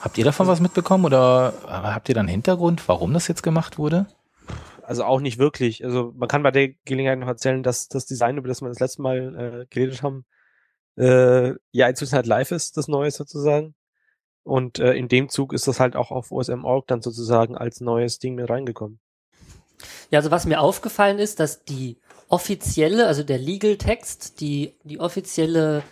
Habt 0.00 0.16
ihr 0.16 0.24
davon 0.24 0.46
was 0.46 0.60
mitbekommen 0.60 1.04
oder 1.04 1.52
habt 1.66 2.08
ihr 2.08 2.14
dann 2.14 2.28
Hintergrund, 2.28 2.88
warum 2.88 3.12
das 3.12 3.28
jetzt 3.28 3.42
gemacht 3.42 3.76
wurde? 3.76 4.06
Also 4.82 5.04
auch 5.04 5.20
nicht 5.20 5.38
wirklich. 5.38 5.84
Also 5.84 6.14
man 6.16 6.28
kann 6.28 6.42
bei 6.42 6.50
der 6.50 6.70
Gelegenheit 6.86 7.18
noch 7.18 7.28
erzählen, 7.28 7.62
dass 7.62 7.88
das 7.88 8.06
Design, 8.06 8.38
über 8.38 8.48
das 8.48 8.62
wir 8.62 8.68
das 8.68 8.80
letzte 8.80 9.02
Mal 9.02 9.64
äh, 9.64 9.66
geredet 9.74 10.02
haben, 10.02 10.24
äh, 10.96 11.54
ja 11.72 11.88
inzwischen 11.88 12.14
halt 12.14 12.26
live 12.26 12.50
ist, 12.50 12.76
das 12.76 12.88
Neue 12.88 13.10
sozusagen. 13.10 13.74
Und 14.42 14.78
äh, 14.78 14.92
in 14.92 15.08
dem 15.08 15.28
Zug 15.28 15.52
ist 15.52 15.66
das 15.66 15.80
halt 15.80 15.96
auch 15.96 16.10
auf 16.10 16.30
OSM.org 16.30 16.86
dann 16.86 17.00
sozusagen 17.00 17.56
als 17.56 17.80
neues 17.80 18.18
Ding 18.18 18.34
mit 18.34 18.48
reingekommen. 18.48 19.00
Ja, 20.10 20.18
also 20.18 20.30
was 20.30 20.46
mir 20.46 20.60
aufgefallen 20.60 21.18
ist, 21.18 21.40
dass 21.40 21.64
die 21.64 21.98
offizielle, 22.28 23.06
also 23.06 23.22
der 23.22 23.38
Legal 23.38 23.76
Text, 23.76 24.40
die, 24.40 24.74
die 24.84 25.00
offizielle 25.00 25.82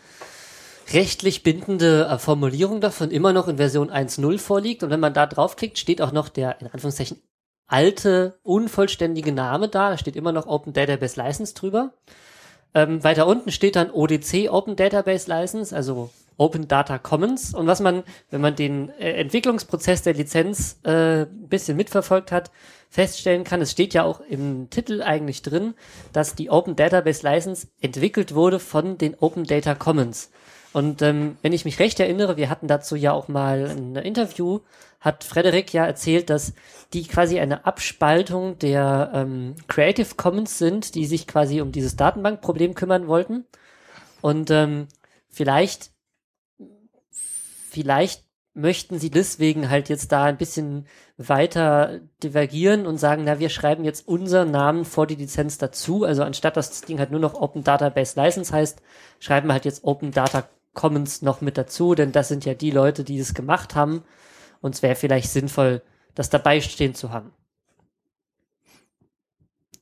rechtlich 0.93 1.43
bindende 1.43 2.07
äh, 2.07 2.19
Formulierung 2.19 2.81
davon 2.81 3.11
immer 3.11 3.33
noch 3.33 3.49
in 3.49 3.57
Version 3.57 3.91
1.0 3.91 4.39
vorliegt. 4.39 4.83
Und 4.83 4.91
wenn 4.91 5.01
man 5.01 5.15
da 5.15 5.27
draufklickt, 5.27 5.79
steht 5.79 6.03
auch 6.03 6.13
noch 6.13 6.29
der, 6.29 6.61
in 6.61 6.67
Anführungszeichen, 6.67 7.21
alte, 7.67 8.39
unvollständige 8.43 9.33
Name 9.33 9.69
da. 9.69 9.91
Da 9.91 9.99
steht 9.99 10.17
immer 10.17 10.33
noch 10.33 10.47
Open 10.47 10.73
Database 10.73 11.21
License 11.21 11.55
drüber. 11.55 11.95
Ähm, 12.75 13.05
weiter 13.05 13.27
unten 13.27 13.51
steht 13.51 13.77
dann 13.77 13.91
ODC 13.91 14.49
Open 14.51 14.77
Database 14.77 15.29
License, 15.29 15.75
also 15.75 16.11
Open 16.39 16.69
Data 16.69 16.99
Commons. 16.99 17.55
Und 17.55 17.67
was 17.67 17.81
man, 17.81 18.03
wenn 18.31 18.41
man 18.41 18.57
den 18.57 18.89
äh, 18.99 19.13
Entwicklungsprozess 19.13 20.03
der 20.03 20.15
Lizenz 20.15 20.79
äh, 20.85 21.23
ein 21.23 21.49
bisschen 21.49 21.77
mitverfolgt 21.77 22.33
hat, 22.33 22.51
feststellen 22.89 23.45
kann, 23.45 23.61
es 23.61 23.71
steht 23.71 23.95
ja 23.95 24.05
auch 24.05 24.21
im 24.21 24.69
Titel 24.71 25.03
eigentlich 25.03 25.43
drin, 25.43 25.75
dass 26.13 26.35
die 26.35 26.51
Open 26.51 26.77
Database 26.77 27.23
License 27.23 27.69
entwickelt 27.81 28.35
wurde 28.35 28.59
von 28.59 28.99
den 28.99 29.17
Open 29.19 29.45
Data 29.45 29.75
Commons. 29.75 30.31
Und 30.73 31.03
ähm, 31.03 31.37
wenn 31.43 31.53
ich 31.53 31.65
mich 31.65 31.79
recht 31.79 32.01
erinnere, 32.01 32.37
wir 32.37 32.49
hatten 32.49 32.67
dazu 32.67 32.97
ja 32.97 33.13
auch 33.13 33.29
mal 33.29 33.67
ein 33.67 33.97
Interview, 33.97 34.61
hat 35.01 35.25
Frederik 35.25 35.73
ja 35.73 35.85
erzählt, 35.85 36.31
dass 36.31 36.55
die 36.93 37.03
quasi 37.07 37.41
eine 37.41 37.67
Abspaltung 37.67 38.59
der 38.59 39.11
ähm, 39.15 39.55
Creative 39.69 40.15
Commons 40.17 40.59
sind, 40.59 40.95
die 40.95 41.07
sich 41.07 41.27
quasi 41.27 41.61
um 41.61 41.73
dieses 41.73 41.97
Datenbankproblem 41.97 42.75
kümmern 42.75 43.07
wollten. 43.07 43.45
Und 44.21 44.51
ähm, 44.51 44.87
vielleicht, 45.29 45.91
vielleicht 47.69 48.25
möchten 48.55 48.99
sie 48.99 49.11
deswegen 49.11 49.71
halt 49.71 49.89
jetzt 49.89 50.13
da 50.13 50.25
ein 50.25 50.37
bisschen 50.37 50.87
weiter 51.17 52.01
divergieren 52.23 52.87
und 52.87 52.99
sagen, 52.99 53.25
na, 53.25 53.39
wir 53.39 53.49
schreiben 53.49 53.85
jetzt 53.85 54.07
unseren 54.07 54.51
Namen 54.51 54.85
vor 54.85 55.07
die 55.07 55.15
Lizenz 55.15 55.59
dazu. 55.59 56.05
Also 56.05 56.23
anstatt 56.23 56.57
dass 56.57 56.69
das 56.69 56.83
Ding 56.83 56.99
halt 56.99 57.11
nur 57.11 57.21
noch 57.21 57.35
Open 57.35 57.65
Database 57.65 58.19
License 58.21 58.53
heißt, 58.53 58.83
schreiben 59.21 59.49
wir 59.49 59.55
halt 59.55 59.65
jetzt 59.65 59.85
Open 59.85 60.13
Data 60.13 60.49
Commons 60.75 61.23
noch 61.23 61.41
mit 61.41 61.59
dazu, 61.59 61.95
denn 61.95 62.13
das 62.13 62.29
sind 62.29 62.45
ja 62.45 62.55
die 62.55 62.71
Leute, 62.71 63.05
die 63.05 63.19
es 63.19 63.35
gemacht 63.35 63.75
haben. 63.75 64.03
Und 64.61 64.75
es 64.75 64.83
wäre 64.83 64.95
vielleicht 64.95 65.31
sinnvoll, 65.31 65.83
das 66.15 66.31
dabei 66.31 66.61
stehen 66.61 66.95
zu 66.95 67.11
haben. 67.11 67.33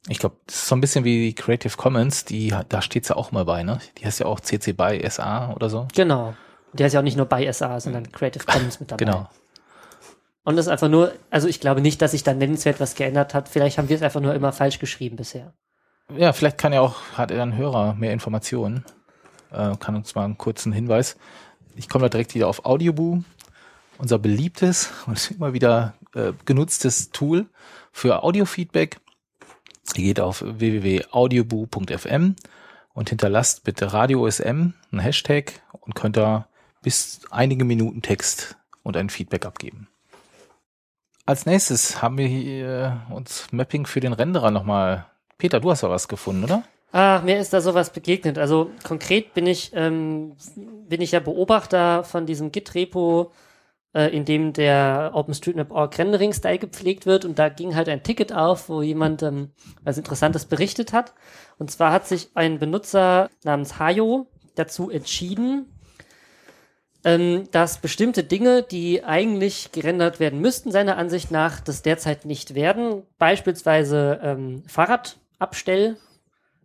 Ich 0.08 0.18
glaube, 0.18 0.36
das 0.46 0.56
ist 0.56 0.68
so 0.68 0.74
ein 0.74 0.80
bisschen 0.80 1.04
wie 1.04 1.34
Creative 1.34 1.76
Commons, 1.76 2.24
die, 2.24 2.54
da 2.68 2.80
steht's 2.80 3.10
ja 3.10 3.16
auch 3.16 3.32
mal 3.32 3.44
bei, 3.44 3.62
ne? 3.62 3.80
Die 3.98 4.06
heißt 4.06 4.20
ja 4.20 4.26
auch 4.26 4.40
CC 4.40 4.72
BY 4.72 5.08
SA 5.10 5.52
oder 5.52 5.68
so. 5.68 5.86
Genau. 5.94 6.34
Der 6.72 6.86
ist 6.86 6.94
ja 6.94 7.00
auch 7.00 7.04
nicht 7.04 7.16
nur 7.16 7.26
bei 7.26 7.50
SA, 7.52 7.78
sondern 7.80 8.10
Creative 8.10 8.44
Commons 8.44 8.80
mit 8.80 8.90
dabei. 8.90 9.04
Genau. 9.04 9.28
Und 10.42 10.56
das 10.56 10.66
ist 10.66 10.72
einfach 10.72 10.88
nur, 10.88 11.12
also 11.28 11.48
ich 11.48 11.60
glaube 11.60 11.82
nicht, 11.82 12.00
dass 12.00 12.12
sich 12.12 12.22
da 12.22 12.32
nennenswert 12.32 12.80
was 12.80 12.94
geändert 12.94 13.34
hat. 13.34 13.48
Vielleicht 13.48 13.76
haben 13.76 13.88
wir 13.88 13.96
es 13.96 14.02
einfach 14.02 14.22
nur 14.22 14.34
immer 14.34 14.52
falsch 14.52 14.78
geschrieben 14.78 15.16
bisher. 15.16 15.52
Ja, 16.16 16.32
vielleicht 16.32 16.58
kann 16.58 16.72
ja 16.72 16.80
auch, 16.80 16.96
hat 17.12 17.30
er 17.30 17.42
ein 17.42 17.56
Hörer 17.56 17.94
mehr 17.94 18.12
Informationen 18.12 18.84
äh, 19.52 19.76
kann 19.76 19.96
uns 19.96 20.14
mal 20.14 20.24
einen 20.24 20.38
kurzen 20.38 20.72
Hinweis. 20.72 21.16
Ich 21.76 21.88
komme 21.88 22.04
da 22.04 22.08
direkt 22.08 22.34
wieder 22.34 22.48
auf 22.48 22.64
Audioboo, 22.64 23.22
unser 23.98 24.18
beliebtes 24.18 24.90
und 25.06 25.30
immer 25.36 25.52
wieder 25.52 25.94
äh, 26.14 26.32
genutztes 26.44 27.10
Tool 27.10 27.46
für 27.92 28.22
Audiofeedback. 28.22 29.00
Ihr 29.96 30.04
geht 30.04 30.20
auf 30.20 30.44
www.audioboo.fm 30.46 32.36
und 32.92 33.08
hinterlasst 33.08 33.64
bitte 33.64 33.92
Radio 33.92 34.24
OSM 34.24 34.72
einen 34.92 35.00
Hashtag 35.00 35.62
und 35.72 35.94
könnt 35.94 36.16
da 36.16 36.46
bis 36.82 37.20
einige 37.30 37.64
Minuten 37.64 38.02
Text 38.02 38.56
und 38.82 38.96
ein 38.96 39.10
Feedback 39.10 39.46
abgeben. 39.46 39.88
Als 41.26 41.46
nächstes 41.46 42.02
haben 42.02 42.18
wir 42.18 42.26
hier 42.26 43.02
uns 43.10 43.46
Mapping 43.52 43.86
für 43.86 44.00
den 44.00 44.12
Renderer 44.12 44.50
nochmal. 44.50 45.06
Peter, 45.38 45.60
du 45.60 45.70
hast 45.70 45.82
ja 45.82 45.90
was 45.90 46.08
gefunden, 46.08 46.44
oder? 46.44 46.64
Ach, 46.92 47.22
mir 47.22 47.38
ist 47.38 47.52
da 47.52 47.60
sowas 47.60 47.92
begegnet. 47.92 48.36
Also 48.36 48.72
konkret 48.82 49.32
bin 49.32 49.46
ich, 49.46 49.70
ähm, 49.74 50.36
bin 50.56 51.00
ich 51.00 51.12
ja 51.12 51.20
Beobachter 51.20 52.02
von 52.02 52.26
diesem 52.26 52.50
Git-Repo, 52.50 53.30
äh, 53.94 54.08
in 54.14 54.24
dem 54.24 54.52
der 54.52 55.12
OpenStreetMap.org 55.14 55.96
Rendering-Style 55.96 56.58
gepflegt 56.58 57.06
wird. 57.06 57.24
Und 57.24 57.38
da 57.38 57.48
ging 57.48 57.76
halt 57.76 57.88
ein 57.88 58.02
Ticket 58.02 58.32
auf, 58.32 58.68
wo 58.68 58.82
jemand 58.82 59.22
ähm, 59.22 59.52
was 59.84 59.98
Interessantes 59.98 60.46
berichtet 60.46 60.92
hat. 60.92 61.14
Und 61.58 61.70
zwar 61.70 61.92
hat 61.92 62.08
sich 62.08 62.30
ein 62.34 62.58
Benutzer 62.58 63.30
namens 63.44 63.78
Hayo 63.78 64.26
dazu 64.56 64.90
entschieden, 64.90 65.72
ähm, 67.04 67.44
dass 67.52 67.78
bestimmte 67.78 68.24
Dinge, 68.24 68.64
die 68.64 69.04
eigentlich 69.04 69.70
gerendert 69.70 70.18
werden 70.18 70.40
müssten, 70.40 70.72
seiner 70.72 70.96
Ansicht 70.96 71.30
nach, 71.30 71.60
das 71.60 71.82
derzeit 71.82 72.24
nicht 72.24 72.56
werden. 72.56 73.04
Beispielsweise 73.18 74.18
ähm, 74.24 74.64
Fahrradabstell 74.66 75.96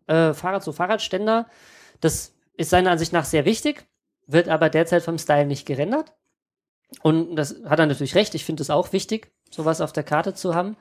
äh, 0.07 0.33
Fahrrad 0.33 0.63
zu 0.63 0.73
Fahrradständer. 0.73 1.47
Das 2.01 2.33
ist 2.57 2.69
seiner 2.69 2.91
Ansicht 2.91 3.13
nach 3.13 3.25
sehr 3.25 3.45
wichtig, 3.45 3.85
wird 4.27 4.49
aber 4.49 4.69
derzeit 4.69 5.03
vom 5.03 5.17
Style 5.17 5.45
nicht 5.45 5.65
gerendert. 5.65 6.13
Und 7.01 7.35
das 7.35 7.55
hat 7.65 7.79
er 7.79 7.87
natürlich 7.87 8.15
recht. 8.15 8.35
Ich 8.35 8.45
finde 8.45 8.61
es 8.61 8.69
auch 8.69 8.93
wichtig, 8.93 9.31
sowas 9.49 9.81
auf 9.81 9.91
der 9.91 10.03
Karte 10.03 10.33
zu 10.33 10.55
haben. 10.55 10.77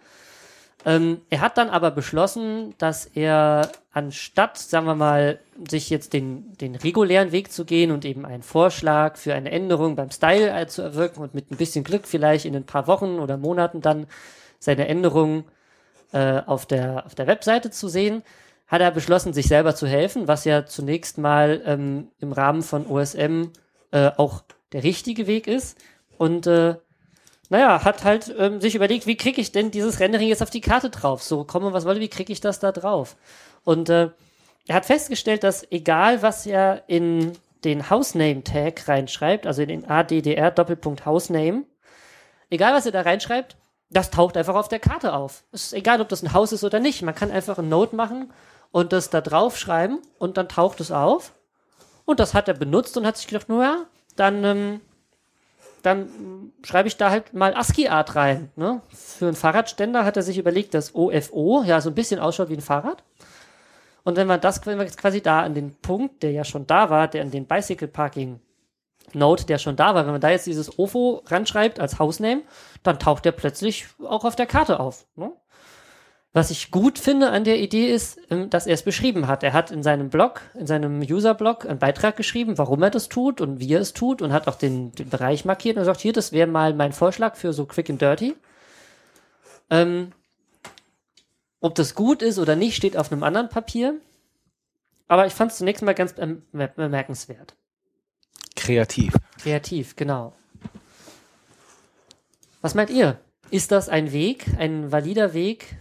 Ähm, 0.86 1.22
er 1.30 1.40
hat 1.40 1.56
dann 1.56 1.70
aber 1.70 1.90
beschlossen, 1.90 2.74
dass 2.78 3.06
er 3.06 3.70
anstatt, 3.92 4.58
sagen 4.58 4.86
wir 4.86 4.94
mal, 4.94 5.38
sich 5.68 5.88
jetzt 5.88 6.12
den, 6.12 6.52
den 6.58 6.74
regulären 6.74 7.32
Weg 7.32 7.52
zu 7.52 7.64
gehen 7.64 7.90
und 7.90 8.04
eben 8.04 8.26
einen 8.26 8.42
Vorschlag 8.42 9.16
für 9.16 9.34
eine 9.34 9.50
Änderung 9.50 9.96
beim 9.96 10.10
Style 10.10 10.50
äh, 10.50 10.66
zu 10.66 10.82
erwirken 10.82 11.22
und 11.22 11.32
mit 11.32 11.50
ein 11.50 11.56
bisschen 11.56 11.84
Glück 11.84 12.06
vielleicht 12.06 12.44
in 12.44 12.54
ein 12.54 12.66
paar 12.66 12.86
Wochen 12.86 13.18
oder 13.18 13.38
Monaten 13.38 13.80
dann 13.80 14.06
seine 14.58 14.86
Änderung 14.88 15.44
äh, 16.12 16.42
auf, 16.44 16.66
der, 16.66 17.06
auf 17.06 17.14
der 17.14 17.26
Webseite 17.26 17.70
zu 17.70 17.88
sehen, 17.88 18.22
hat 18.66 18.80
er 18.80 18.90
beschlossen, 18.90 19.32
sich 19.32 19.46
selber 19.46 19.74
zu 19.74 19.86
helfen, 19.86 20.28
was 20.28 20.44
ja 20.44 20.66
zunächst 20.66 21.18
mal 21.18 21.62
ähm, 21.66 22.08
im 22.18 22.32
Rahmen 22.32 22.62
von 22.62 22.86
OSM 22.86 23.50
äh, 23.90 24.10
auch 24.16 24.42
der 24.72 24.82
richtige 24.82 25.26
Weg 25.26 25.46
ist. 25.46 25.78
Und 26.16 26.46
äh, 26.46 26.76
naja, 27.50 27.84
hat 27.84 28.04
halt 28.04 28.34
ähm, 28.38 28.60
sich 28.60 28.74
überlegt, 28.74 29.06
wie 29.06 29.16
kriege 29.16 29.40
ich 29.40 29.52
denn 29.52 29.70
dieses 29.70 30.00
Rendering 30.00 30.28
jetzt 30.28 30.42
auf 30.42 30.50
die 30.50 30.60
Karte 30.60 30.90
drauf? 30.90 31.22
So, 31.22 31.44
komme 31.44 31.72
was 31.72 31.84
wolle, 31.84 32.00
wie 32.00 32.08
kriege 32.08 32.32
ich 32.32 32.40
das 32.40 32.58
da 32.58 32.72
drauf? 32.72 33.16
Und 33.64 33.90
äh, 33.90 34.10
er 34.66 34.74
hat 34.74 34.86
festgestellt, 34.86 35.44
dass 35.44 35.70
egal 35.70 36.22
was 36.22 36.46
er 36.46 36.84
in 36.86 37.32
den 37.64 37.90
Housename-Tag 37.90 38.88
reinschreibt, 38.88 39.46
also 39.46 39.62
in 39.62 39.68
den 39.68 39.88
ADDR 39.88 40.50
Doppelpunkt 40.50 41.04
Housename, 41.06 41.64
egal 42.50 42.74
was 42.74 42.86
er 42.86 42.92
da 42.92 43.02
reinschreibt, 43.02 43.56
das 43.90 44.10
taucht 44.10 44.36
einfach 44.36 44.54
auf 44.54 44.68
der 44.68 44.80
Karte 44.80 45.12
auf. 45.12 45.44
Es 45.52 45.66
ist 45.66 45.72
egal, 45.74 46.00
ob 46.00 46.08
das 46.08 46.22
ein 46.22 46.32
Haus 46.32 46.52
ist 46.52 46.64
oder 46.64 46.80
nicht. 46.80 47.02
Man 47.02 47.14
kann 47.14 47.30
einfach 47.30 47.58
ein 47.58 47.68
Note 47.68 47.94
machen 47.94 48.32
und 48.74 48.92
das 48.92 49.08
da 49.08 49.20
drauf 49.20 49.56
schreiben 49.56 50.00
und 50.18 50.36
dann 50.36 50.48
taucht 50.48 50.80
es 50.80 50.90
auf. 50.90 51.32
Und 52.06 52.18
das 52.18 52.34
hat 52.34 52.48
er 52.48 52.54
benutzt 52.54 52.96
und 52.96 53.06
hat 53.06 53.16
sich 53.16 53.28
gedacht, 53.28 53.48
naja, 53.48 53.84
dann, 54.16 54.42
ähm, 54.42 54.80
dann 55.82 56.52
schreibe 56.64 56.88
ich 56.88 56.96
da 56.96 57.10
halt 57.10 57.32
mal 57.34 57.54
ASCII-Art 57.54 58.16
rein. 58.16 58.50
Ne? 58.56 58.82
Für 58.88 59.26
einen 59.26 59.36
Fahrradständer 59.36 60.04
hat 60.04 60.16
er 60.16 60.24
sich 60.24 60.38
überlegt, 60.38 60.74
dass 60.74 60.92
OFO 60.92 61.62
ja 61.62 61.80
so 61.80 61.90
ein 61.90 61.94
bisschen 61.94 62.18
ausschaut 62.18 62.48
wie 62.48 62.54
ein 62.54 62.60
Fahrrad. 62.60 63.04
Und 64.02 64.16
wenn 64.16 64.26
man 64.26 64.40
das 64.40 64.66
wenn 64.66 64.76
man 64.76 64.86
jetzt 64.86 64.98
quasi 64.98 65.22
da 65.22 65.42
an 65.42 65.54
den 65.54 65.76
Punkt, 65.76 66.24
der 66.24 66.32
ja 66.32 66.42
schon 66.42 66.66
da 66.66 66.90
war, 66.90 67.06
der 67.06 67.22
an 67.22 67.30
den 67.30 67.46
Bicycle 67.46 67.86
Parking 67.86 68.40
Node, 69.12 69.44
der 69.44 69.58
schon 69.58 69.76
da 69.76 69.94
war, 69.94 70.04
wenn 70.04 70.12
man 70.12 70.20
da 70.20 70.30
jetzt 70.30 70.48
dieses 70.48 70.80
OFO 70.80 71.22
ranschreibt 71.26 71.78
als 71.78 72.00
Hausname, 72.00 72.42
dann 72.82 72.98
taucht 72.98 73.24
der 73.24 73.32
plötzlich 73.32 73.86
auch 74.02 74.24
auf 74.24 74.34
der 74.34 74.46
Karte 74.46 74.80
auf. 74.80 75.06
Ne? 75.14 75.30
Was 76.34 76.50
ich 76.50 76.72
gut 76.72 76.98
finde 76.98 77.30
an 77.30 77.44
der 77.44 77.60
Idee 77.60 77.86
ist, 77.86 78.18
ähm, 78.28 78.50
dass 78.50 78.66
er 78.66 78.74
es 78.74 78.82
beschrieben 78.82 79.28
hat. 79.28 79.44
Er 79.44 79.52
hat 79.52 79.70
in 79.70 79.84
seinem 79.84 80.10
Blog, 80.10 80.40
in 80.54 80.66
seinem 80.66 81.00
User-Blog 81.00 81.64
einen 81.64 81.78
Beitrag 81.78 82.16
geschrieben, 82.16 82.58
warum 82.58 82.82
er 82.82 82.90
das 82.90 83.08
tut 83.08 83.40
und 83.40 83.60
wie 83.60 83.72
er 83.72 83.80
es 83.80 83.92
tut 83.92 84.20
und 84.20 84.32
hat 84.32 84.48
auch 84.48 84.56
den, 84.56 84.90
den 84.92 85.08
Bereich 85.08 85.44
markiert 85.44 85.76
und 85.76 85.84
sagt, 85.84 86.00
hier, 86.00 86.12
das 86.12 86.32
wäre 86.32 86.48
mal 86.48 86.74
mein 86.74 86.92
Vorschlag 86.92 87.36
für 87.36 87.52
so 87.52 87.66
Quick 87.66 87.88
and 87.88 88.02
Dirty. 88.02 88.34
Ähm, 89.70 90.10
ob 91.60 91.76
das 91.76 91.94
gut 91.94 92.20
ist 92.20 92.40
oder 92.40 92.56
nicht, 92.56 92.74
steht 92.74 92.96
auf 92.96 93.12
einem 93.12 93.22
anderen 93.22 93.48
Papier. 93.48 93.94
Aber 95.06 95.26
ich 95.26 95.32
fand 95.32 95.52
es 95.52 95.58
zunächst 95.58 95.84
mal 95.84 95.94
ganz 95.94 96.14
bemerkenswert. 96.14 97.54
Kreativ. 98.56 99.14
Kreativ, 99.40 99.94
genau. 99.94 100.34
Was 102.60 102.74
meint 102.74 102.90
ihr? 102.90 103.20
Ist 103.52 103.70
das 103.70 103.88
ein 103.88 104.10
Weg, 104.10 104.46
ein 104.58 104.90
valider 104.90 105.32
Weg, 105.32 105.76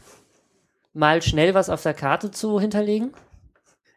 mal 0.93 1.21
schnell 1.21 1.53
was 1.53 1.69
auf 1.69 1.83
der 1.83 1.93
Karte 1.93 2.31
zu 2.31 2.59
hinterlegen? 2.59 3.11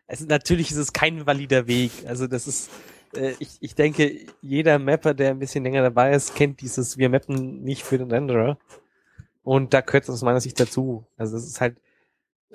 Also 0.09 0.25
natürlich 0.26 0.71
ist 0.71 0.76
es 0.76 0.93
kein 0.93 1.26
valider 1.26 1.67
Weg. 1.67 1.91
Also 2.07 2.26
das 2.26 2.47
ist, 2.47 2.71
äh, 3.15 3.35
ich, 3.38 3.57
ich 3.61 3.75
denke, 3.75 4.26
jeder 4.41 4.79
Mapper, 4.79 5.15
der 5.15 5.31
ein 5.31 5.38
bisschen 5.38 5.65
länger 5.65 5.83
dabei 5.83 6.12
ist, 6.12 6.35
kennt 6.35 6.61
dieses, 6.61 6.97
wir 6.97 7.09
mappen 7.09 7.62
nicht 7.62 7.83
für 7.83 7.99
den 7.99 8.11
Renderer. 8.11 8.59
Und 9.43 9.75
da 9.75 9.81
gehört 9.81 10.05
es 10.05 10.11
aus 10.11 10.23
meiner 10.23 10.41
Sicht 10.41 10.59
dazu. 10.59 11.05
Also 11.17 11.37
es 11.37 11.47
ist 11.47 11.61
halt. 11.61 11.76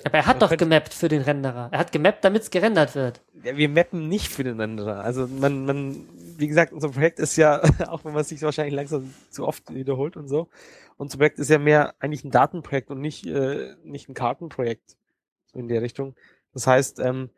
Aber 0.03 0.17
er 0.17 0.25
hat 0.25 0.41
doch 0.41 0.55
gemappt 0.55 0.93
für 0.93 1.10
den 1.10 1.21
Renderer. 1.21 1.69
Er 1.71 1.79
hat 1.79 1.91
gemappt, 1.91 2.24
damit 2.24 2.43
es 2.43 2.50
gerendert 2.50 2.95
wird. 2.95 3.21
Ja, 3.43 3.55
wir 3.55 3.69
mappen 3.69 4.07
nicht 4.07 4.27
für 4.29 4.43
den 4.43 4.60
Renderer. 4.60 5.03
Also 5.03 5.27
man, 5.27 5.65
man, 5.65 6.07
wie 6.38 6.48
gesagt, 6.48 6.74
unser 6.74 6.89
Projekt 6.89 7.19
ist 7.19 7.36
ja, 7.36 7.62
auch 7.88 8.03
wenn 8.03 8.13
man 8.13 8.24
sich 8.24 8.41
wahrscheinlich 8.41 8.74
langsam 8.74 9.13
zu 9.29 9.48
oft 9.48 9.74
wiederholt 9.74 10.17
und 10.17 10.27
so, 10.27 10.48
unser 11.01 11.17
Projekt 11.17 11.39
ist 11.39 11.50
ja 11.50 11.58
mehr 11.58 11.96
eigentlich 12.00 12.24
ein 12.24 12.29
Datenprojekt 12.29 12.91
und 12.91 13.01
nicht, 13.01 13.25
äh, 13.25 13.74
nicht 13.84 14.08
ein 14.08 14.13
Kartenprojekt. 14.13 14.98
So 15.51 15.58
in 15.58 15.67
der 15.67 15.81
Richtung. 15.81 16.15
Das 16.53 16.67
heißt, 16.67 17.00
ähm, 17.00 17.31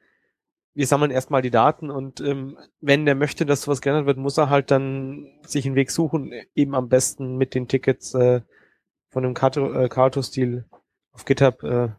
wir 0.74 0.86
sammeln 0.86 1.12
erstmal 1.12 1.42
die 1.42 1.50
Daten 1.50 1.90
und 1.90 2.20
ähm, 2.20 2.58
wenn 2.82 3.06
der 3.06 3.16
möchte, 3.16 3.46
dass 3.46 3.62
sowas 3.62 3.82
geändert 3.82 4.06
wird, 4.06 4.18
muss 4.18 4.38
er 4.38 4.50
halt 4.50 4.70
dann 4.70 5.28
sich 5.46 5.66
einen 5.66 5.76
Weg 5.76 5.92
suchen, 5.92 6.34
eben 6.56 6.76
am 6.76 6.90
besten 6.90 7.38
mit 7.38 7.56
den 7.56 7.70
Tickets 7.70 8.14
äh, 8.16 8.42
von 9.10 9.24
dem 9.24 9.34
Kato-Stil 9.34 10.66
äh, 10.70 10.76
auf 11.14 11.24
GitHub. 11.24 11.64
Äh, 11.64 11.90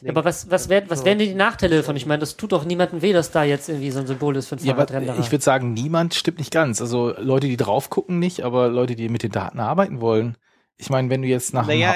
ja, 0.00 0.10
aber 0.10 0.24
was, 0.24 0.50
was, 0.50 0.70
wär, 0.70 0.88
was 0.88 1.04
wären 1.04 1.18
denn 1.18 1.28
die 1.28 1.34
Nachteile 1.34 1.76
davon? 1.76 1.96
Ich 1.96 2.06
meine, 2.06 2.20
das 2.20 2.38
tut 2.38 2.52
doch 2.52 2.64
niemandem 2.64 3.02
weh, 3.02 3.12
dass 3.12 3.32
da 3.32 3.44
jetzt 3.44 3.68
irgendwie 3.68 3.90
so 3.90 3.98
ein 3.98 4.06
Symbol 4.06 4.34
ist 4.36 4.48
für 4.48 4.56
ein 4.56 4.64
ja, 4.64 4.74
Fahrradrenderer. 4.74 5.18
Ich 5.18 5.30
würde 5.30 5.44
sagen, 5.44 5.74
niemand 5.74 6.14
stimmt 6.14 6.38
nicht 6.38 6.52
ganz. 6.52 6.80
Also 6.80 7.12
Leute, 7.18 7.48
die 7.48 7.58
drauf 7.58 7.90
gucken, 7.90 8.18
nicht, 8.18 8.44
aber 8.44 8.68
Leute, 8.68 8.96
die 8.96 9.10
mit 9.10 9.24
den 9.24 9.32
Daten 9.32 9.60
arbeiten 9.60 10.00
wollen. 10.00 10.38
Ich 10.82 10.90
meine, 10.90 11.08
wenn 11.10 11.22
du 11.22 11.28
jetzt 11.28 11.54
nach. 11.54 11.68
Naja, 11.68 11.94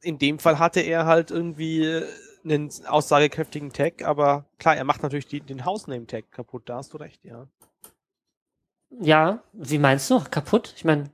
in 0.00 0.18
dem 0.18 0.38
Fall 0.38 0.58
hatte 0.58 0.80
er 0.80 1.04
halt 1.04 1.30
irgendwie 1.30 2.02
einen 2.42 2.70
aussagekräftigen 2.86 3.74
Tag, 3.74 4.04
aber 4.04 4.46
klar, 4.58 4.74
er 4.74 4.84
macht 4.84 5.02
natürlich 5.02 5.26
die, 5.26 5.42
den 5.42 5.66
Hausname-Tag 5.66 6.32
kaputt, 6.32 6.62
da 6.64 6.76
hast 6.76 6.94
du 6.94 6.96
recht, 6.96 7.22
ja. 7.26 7.46
Ja, 9.00 9.42
wie 9.52 9.76
meinst 9.76 10.10
du? 10.10 10.20
Kaputt? 10.30 10.72
Ich 10.76 10.84
meine. 10.86 11.10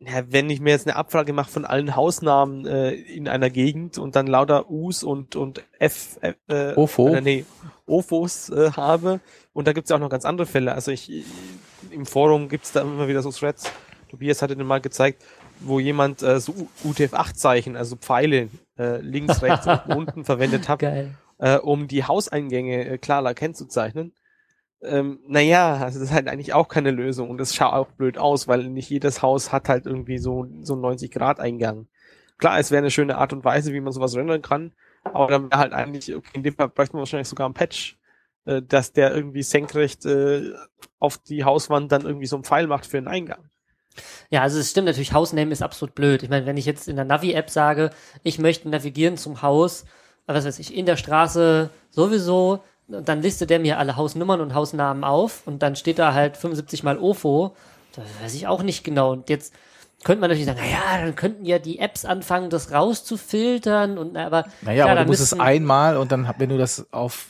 Ja, 0.00 0.32
wenn 0.32 0.48
ich 0.48 0.60
mir 0.60 0.70
jetzt 0.70 0.86
eine 0.86 0.96
Abfrage 0.96 1.34
mache 1.34 1.50
von 1.50 1.66
allen 1.66 1.94
Hausnamen 1.94 2.64
äh, 2.64 2.92
in 2.92 3.28
einer 3.28 3.50
Gegend 3.50 3.98
und 3.98 4.16
dann 4.16 4.26
lauter 4.26 4.70
U's 4.70 5.02
und, 5.02 5.36
und 5.36 5.62
F, 5.78 6.18
äh, 6.22 6.72
Ofo. 6.76 7.14
Äh, 7.14 7.20
nee, 7.20 7.44
Ofos 7.86 8.48
äh, 8.48 8.70
habe 8.72 9.20
und 9.52 9.66
da 9.66 9.74
gibt's 9.74 9.90
ja 9.90 9.96
auch 9.96 10.00
noch 10.00 10.08
ganz 10.08 10.24
andere 10.24 10.46
Fälle. 10.46 10.72
Also 10.72 10.92
ich 10.92 11.24
im 11.90 12.06
Forum 12.06 12.48
gibt's 12.48 12.72
da 12.72 12.80
immer 12.80 13.06
wieder 13.06 13.20
so 13.20 13.30
Threads. 13.30 13.70
Tobias 14.08 14.42
hatte 14.42 14.56
den 14.56 14.66
mal 14.66 14.80
gezeigt, 14.80 15.24
wo 15.60 15.80
jemand 15.80 16.22
äh, 16.22 16.40
so 16.40 16.52
UTF-8-Zeichen, 16.84 17.76
also 17.76 17.96
Pfeile 17.96 18.48
äh, 18.78 19.00
links, 19.00 19.42
rechts 19.42 19.66
und 19.66 19.96
unten 19.96 20.24
verwendet 20.24 20.68
hat, 20.68 20.82
äh, 21.38 21.56
um 21.56 21.88
die 21.88 22.04
Hauseingänge 22.04 22.86
äh, 22.86 22.98
klarer 22.98 23.34
kennzuzeichnen. 23.34 24.12
Ähm, 24.80 25.18
naja, 25.26 25.74
also 25.74 25.98
das 25.98 26.10
ist 26.10 26.14
halt 26.14 26.28
eigentlich 26.28 26.54
auch 26.54 26.68
keine 26.68 26.92
Lösung 26.92 27.30
und 27.30 27.38
das 27.38 27.54
schaut 27.54 27.72
auch 27.72 27.88
blöd 27.92 28.16
aus, 28.16 28.46
weil 28.46 28.68
nicht 28.68 28.88
jedes 28.90 29.22
Haus 29.22 29.50
hat 29.50 29.68
halt 29.68 29.86
irgendwie 29.86 30.18
so, 30.18 30.46
so 30.62 30.74
90-Grad-Eingang. 30.74 31.88
Klar, 32.38 32.60
es 32.60 32.70
wäre 32.70 32.78
eine 32.78 32.90
schöne 32.92 33.18
Art 33.18 33.32
und 33.32 33.44
Weise, 33.44 33.72
wie 33.72 33.80
man 33.80 33.92
sowas 33.92 34.14
rendern 34.14 34.42
kann, 34.42 34.72
aber 35.02 35.26
dann 35.26 35.50
wäre 35.50 35.60
halt 35.60 35.72
eigentlich, 35.72 36.14
okay, 36.14 36.30
in 36.34 36.44
dem 36.44 36.54
Fall 36.54 36.68
bräuchte 36.68 36.94
man 36.94 37.00
wahrscheinlich 37.00 37.28
sogar 37.28 37.46
einen 37.46 37.54
Patch, 37.54 37.98
äh, 38.44 38.62
dass 38.62 38.92
der 38.92 39.12
irgendwie 39.14 39.42
senkrecht 39.42 40.06
äh, 40.06 40.52
auf 41.00 41.18
die 41.18 41.42
Hauswand 41.42 41.90
dann 41.90 42.02
irgendwie 42.02 42.26
so 42.26 42.36
einen 42.36 42.44
Pfeil 42.44 42.68
macht 42.68 42.86
für 42.86 42.98
den 42.98 43.08
Eingang. 43.08 43.50
Ja, 44.30 44.42
also 44.42 44.58
es 44.58 44.70
stimmt 44.70 44.86
natürlich, 44.86 45.12
Hausname 45.12 45.52
ist 45.52 45.62
absolut 45.62 45.94
blöd. 45.94 46.22
Ich 46.22 46.28
meine, 46.28 46.46
wenn 46.46 46.56
ich 46.56 46.66
jetzt 46.66 46.88
in 46.88 46.96
der 46.96 47.04
Navi-App 47.04 47.50
sage, 47.50 47.90
ich 48.22 48.38
möchte 48.38 48.68
navigieren 48.68 49.16
zum 49.16 49.42
Haus, 49.42 49.84
was 50.26 50.44
weiß 50.44 50.58
ich, 50.58 50.76
in 50.76 50.86
der 50.86 50.96
Straße 50.96 51.70
sowieso, 51.90 52.60
dann 52.88 53.22
listet 53.22 53.50
der 53.50 53.58
mir 53.58 53.78
alle 53.78 53.96
Hausnummern 53.96 54.40
und 54.40 54.54
Hausnamen 54.54 55.04
auf 55.04 55.46
und 55.46 55.62
dann 55.62 55.76
steht 55.76 55.98
da 55.98 56.14
halt 56.14 56.36
75 56.36 56.82
mal 56.82 56.98
OFO. 56.98 57.54
Da 57.94 58.02
weiß 58.22 58.34
ich 58.34 58.46
auch 58.46 58.62
nicht 58.62 58.84
genau. 58.84 59.12
Und 59.12 59.28
jetzt 59.28 59.52
könnte 60.04 60.20
man 60.20 60.30
natürlich 60.30 60.46
sagen, 60.46 60.60
naja, 60.60 61.04
dann 61.04 61.16
könnten 61.16 61.44
ja 61.44 61.58
die 61.58 61.78
Apps 61.78 62.04
anfangen, 62.04 62.50
das 62.50 62.72
rauszufiltern 62.72 63.98
und 63.98 64.16
aber. 64.16 64.46
Naja, 64.62 64.84
klar, 64.84 64.96
aber 64.96 65.04
du 65.04 65.10
musst 65.10 65.20
es 65.20 65.38
einmal 65.38 65.96
und 65.96 66.12
dann, 66.12 66.32
wenn 66.38 66.48
du 66.48 66.58
das 66.58 66.86
auf 66.92 67.26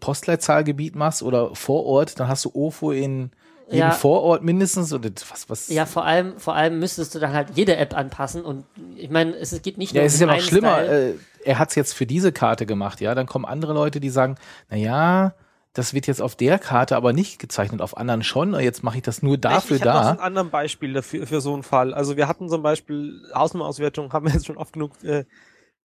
Postleitzahlgebiet 0.00 0.96
machst 0.96 1.22
oder 1.22 1.54
vor 1.54 1.84
Ort, 1.84 2.18
dann 2.18 2.28
hast 2.28 2.44
du 2.44 2.50
OFO 2.54 2.92
in 2.92 3.30
jeden 3.70 3.78
ja, 3.88 3.90
Vorort 3.90 4.42
mindestens 4.42 4.92
oder 4.92 5.10
was 5.30 5.48
was 5.50 5.68
ja 5.68 5.84
vor 5.86 6.04
allem 6.04 6.38
vor 6.38 6.54
allem 6.54 6.78
müsstest 6.78 7.14
du 7.14 7.18
dann 7.18 7.32
halt 7.32 7.48
jede 7.54 7.76
App 7.76 7.96
anpassen 7.96 8.42
und 8.42 8.64
ich 8.96 9.10
meine 9.10 9.36
es 9.36 9.50
geht 9.62 9.78
nicht 9.78 9.94
nur 9.94 10.02
ja 10.02 10.06
es 10.06 10.14
ist 10.14 10.20
ja 10.20 10.26
noch 10.26 10.40
schlimmer 10.40 10.82
äh, 10.82 11.14
er 11.44 11.58
hat 11.58 11.70
es 11.70 11.74
jetzt 11.74 11.92
für 11.92 12.06
diese 12.06 12.32
Karte 12.32 12.66
gemacht 12.66 13.00
ja 13.00 13.14
dann 13.14 13.26
kommen 13.26 13.44
andere 13.44 13.74
Leute 13.74 14.00
die 14.00 14.10
sagen 14.10 14.36
na 14.70 14.76
ja 14.76 15.34
das 15.78 15.94
wird 15.94 16.06
jetzt 16.08 16.20
auf 16.20 16.34
der 16.34 16.58
Karte 16.58 16.96
aber 16.96 17.12
nicht 17.12 17.38
gezeichnet, 17.38 17.82
auf 17.82 17.96
anderen 17.96 18.24
schon. 18.24 18.58
Jetzt 18.58 18.82
mache 18.82 18.96
ich 18.96 19.02
das 19.02 19.22
nur 19.22 19.38
dafür 19.38 19.76
ich, 19.76 19.82
ich 19.82 19.84
da. 19.84 20.00
Ich 20.00 20.06
habe 20.08 20.18
ein 20.18 20.26
anderes 20.26 20.50
Beispiel 20.50 20.92
dafür, 20.92 21.26
für 21.26 21.40
so 21.40 21.54
einen 21.54 21.62
Fall. 21.62 21.94
Also 21.94 22.16
wir 22.16 22.26
hatten 22.26 22.48
zum 22.48 22.62
Beispiel 22.62 23.22
Hausnummer-Auswertung, 23.32 24.12
haben 24.12 24.26
wir 24.26 24.32
jetzt 24.32 24.46
schon 24.46 24.56
oft 24.56 24.72
genug 24.72 24.92
äh, 25.04 25.24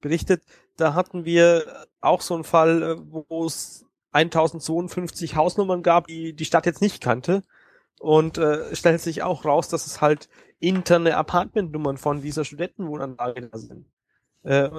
berichtet. 0.02 0.41
Da 0.78 0.96
hatten 0.96 1.26
wir 1.26 1.65
auch 2.02 2.22
so 2.22 2.34
einen 2.34 2.43
Fall, 2.43 2.82
äh, 2.82 2.96
wo 3.08 3.46
es 3.46 3.86
1052 4.13 5.36
Hausnummern 5.36 5.84
gab, 5.84 6.08
die 6.08 6.34
die 6.34 6.46
Stadt 6.46 6.65
jetzt 6.65 6.82
nicht 6.82 7.00
kannte. 7.02 7.43
Und 8.04 8.38
äh, 8.38 8.76
stellt 8.76 9.00
sich 9.00 9.24
auch 9.24 9.46
raus, 9.46 9.70
dass 9.70 9.86
es 9.86 10.02
halt 10.02 10.28
interne 10.60 11.16
Apartmentnummern 11.16 11.96
von 11.96 12.22
dieser 12.22 12.44
Studentenwohnanlage 12.44 13.48
da 13.48 13.58
sind. 13.58 13.86
Äh, 14.44 14.70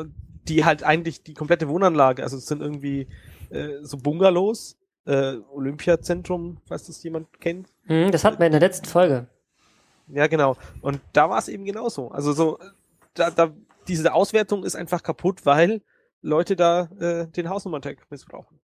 die 0.46 0.66
halt 0.66 0.82
eigentlich 0.82 1.22
die 1.22 1.32
komplette 1.32 1.70
Wohnanlage, 1.70 2.22
also 2.22 2.36
es 2.36 2.44
sind 2.44 2.60
irgendwie 2.60 3.08
äh, 3.48 3.78
so 3.80 3.96
Bungalows, 3.96 4.76
äh, 5.06 5.36
Olympiazentrum, 5.50 6.58
falls 6.66 6.84
das 6.84 7.02
jemand 7.02 7.40
kennt. 7.40 7.72
Hm, 7.84 8.12
das 8.12 8.24
hatten 8.24 8.38
wir 8.40 8.44
in 8.44 8.52
der 8.52 8.60
letzten 8.60 8.84
Folge. 8.84 9.26
Ja, 10.08 10.26
genau. 10.26 10.58
Und 10.82 11.00
da 11.14 11.30
war 11.30 11.38
es 11.38 11.48
eben 11.48 11.64
genauso. 11.64 12.10
Also 12.10 12.34
so, 12.34 12.58
da, 13.14 13.30
da, 13.30 13.54
diese 13.88 14.12
Auswertung 14.12 14.64
ist 14.64 14.76
einfach 14.76 15.02
kaputt, 15.02 15.46
weil 15.46 15.80
Leute 16.20 16.56
da 16.56 16.90
äh, 17.00 17.26
den 17.28 17.48
Hausnummerntag 17.48 18.04
missbrauchen. 18.10 18.60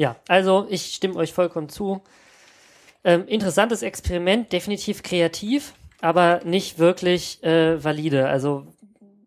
Ja, 0.00 0.16
also 0.28 0.66
ich 0.70 0.94
stimme 0.94 1.16
euch 1.16 1.34
vollkommen 1.34 1.68
zu. 1.68 2.00
Ähm, 3.04 3.26
interessantes 3.26 3.82
Experiment, 3.82 4.50
definitiv 4.50 5.02
kreativ, 5.02 5.74
aber 6.00 6.40
nicht 6.42 6.78
wirklich 6.78 7.42
äh, 7.44 7.84
valide. 7.84 8.26
Also 8.26 8.66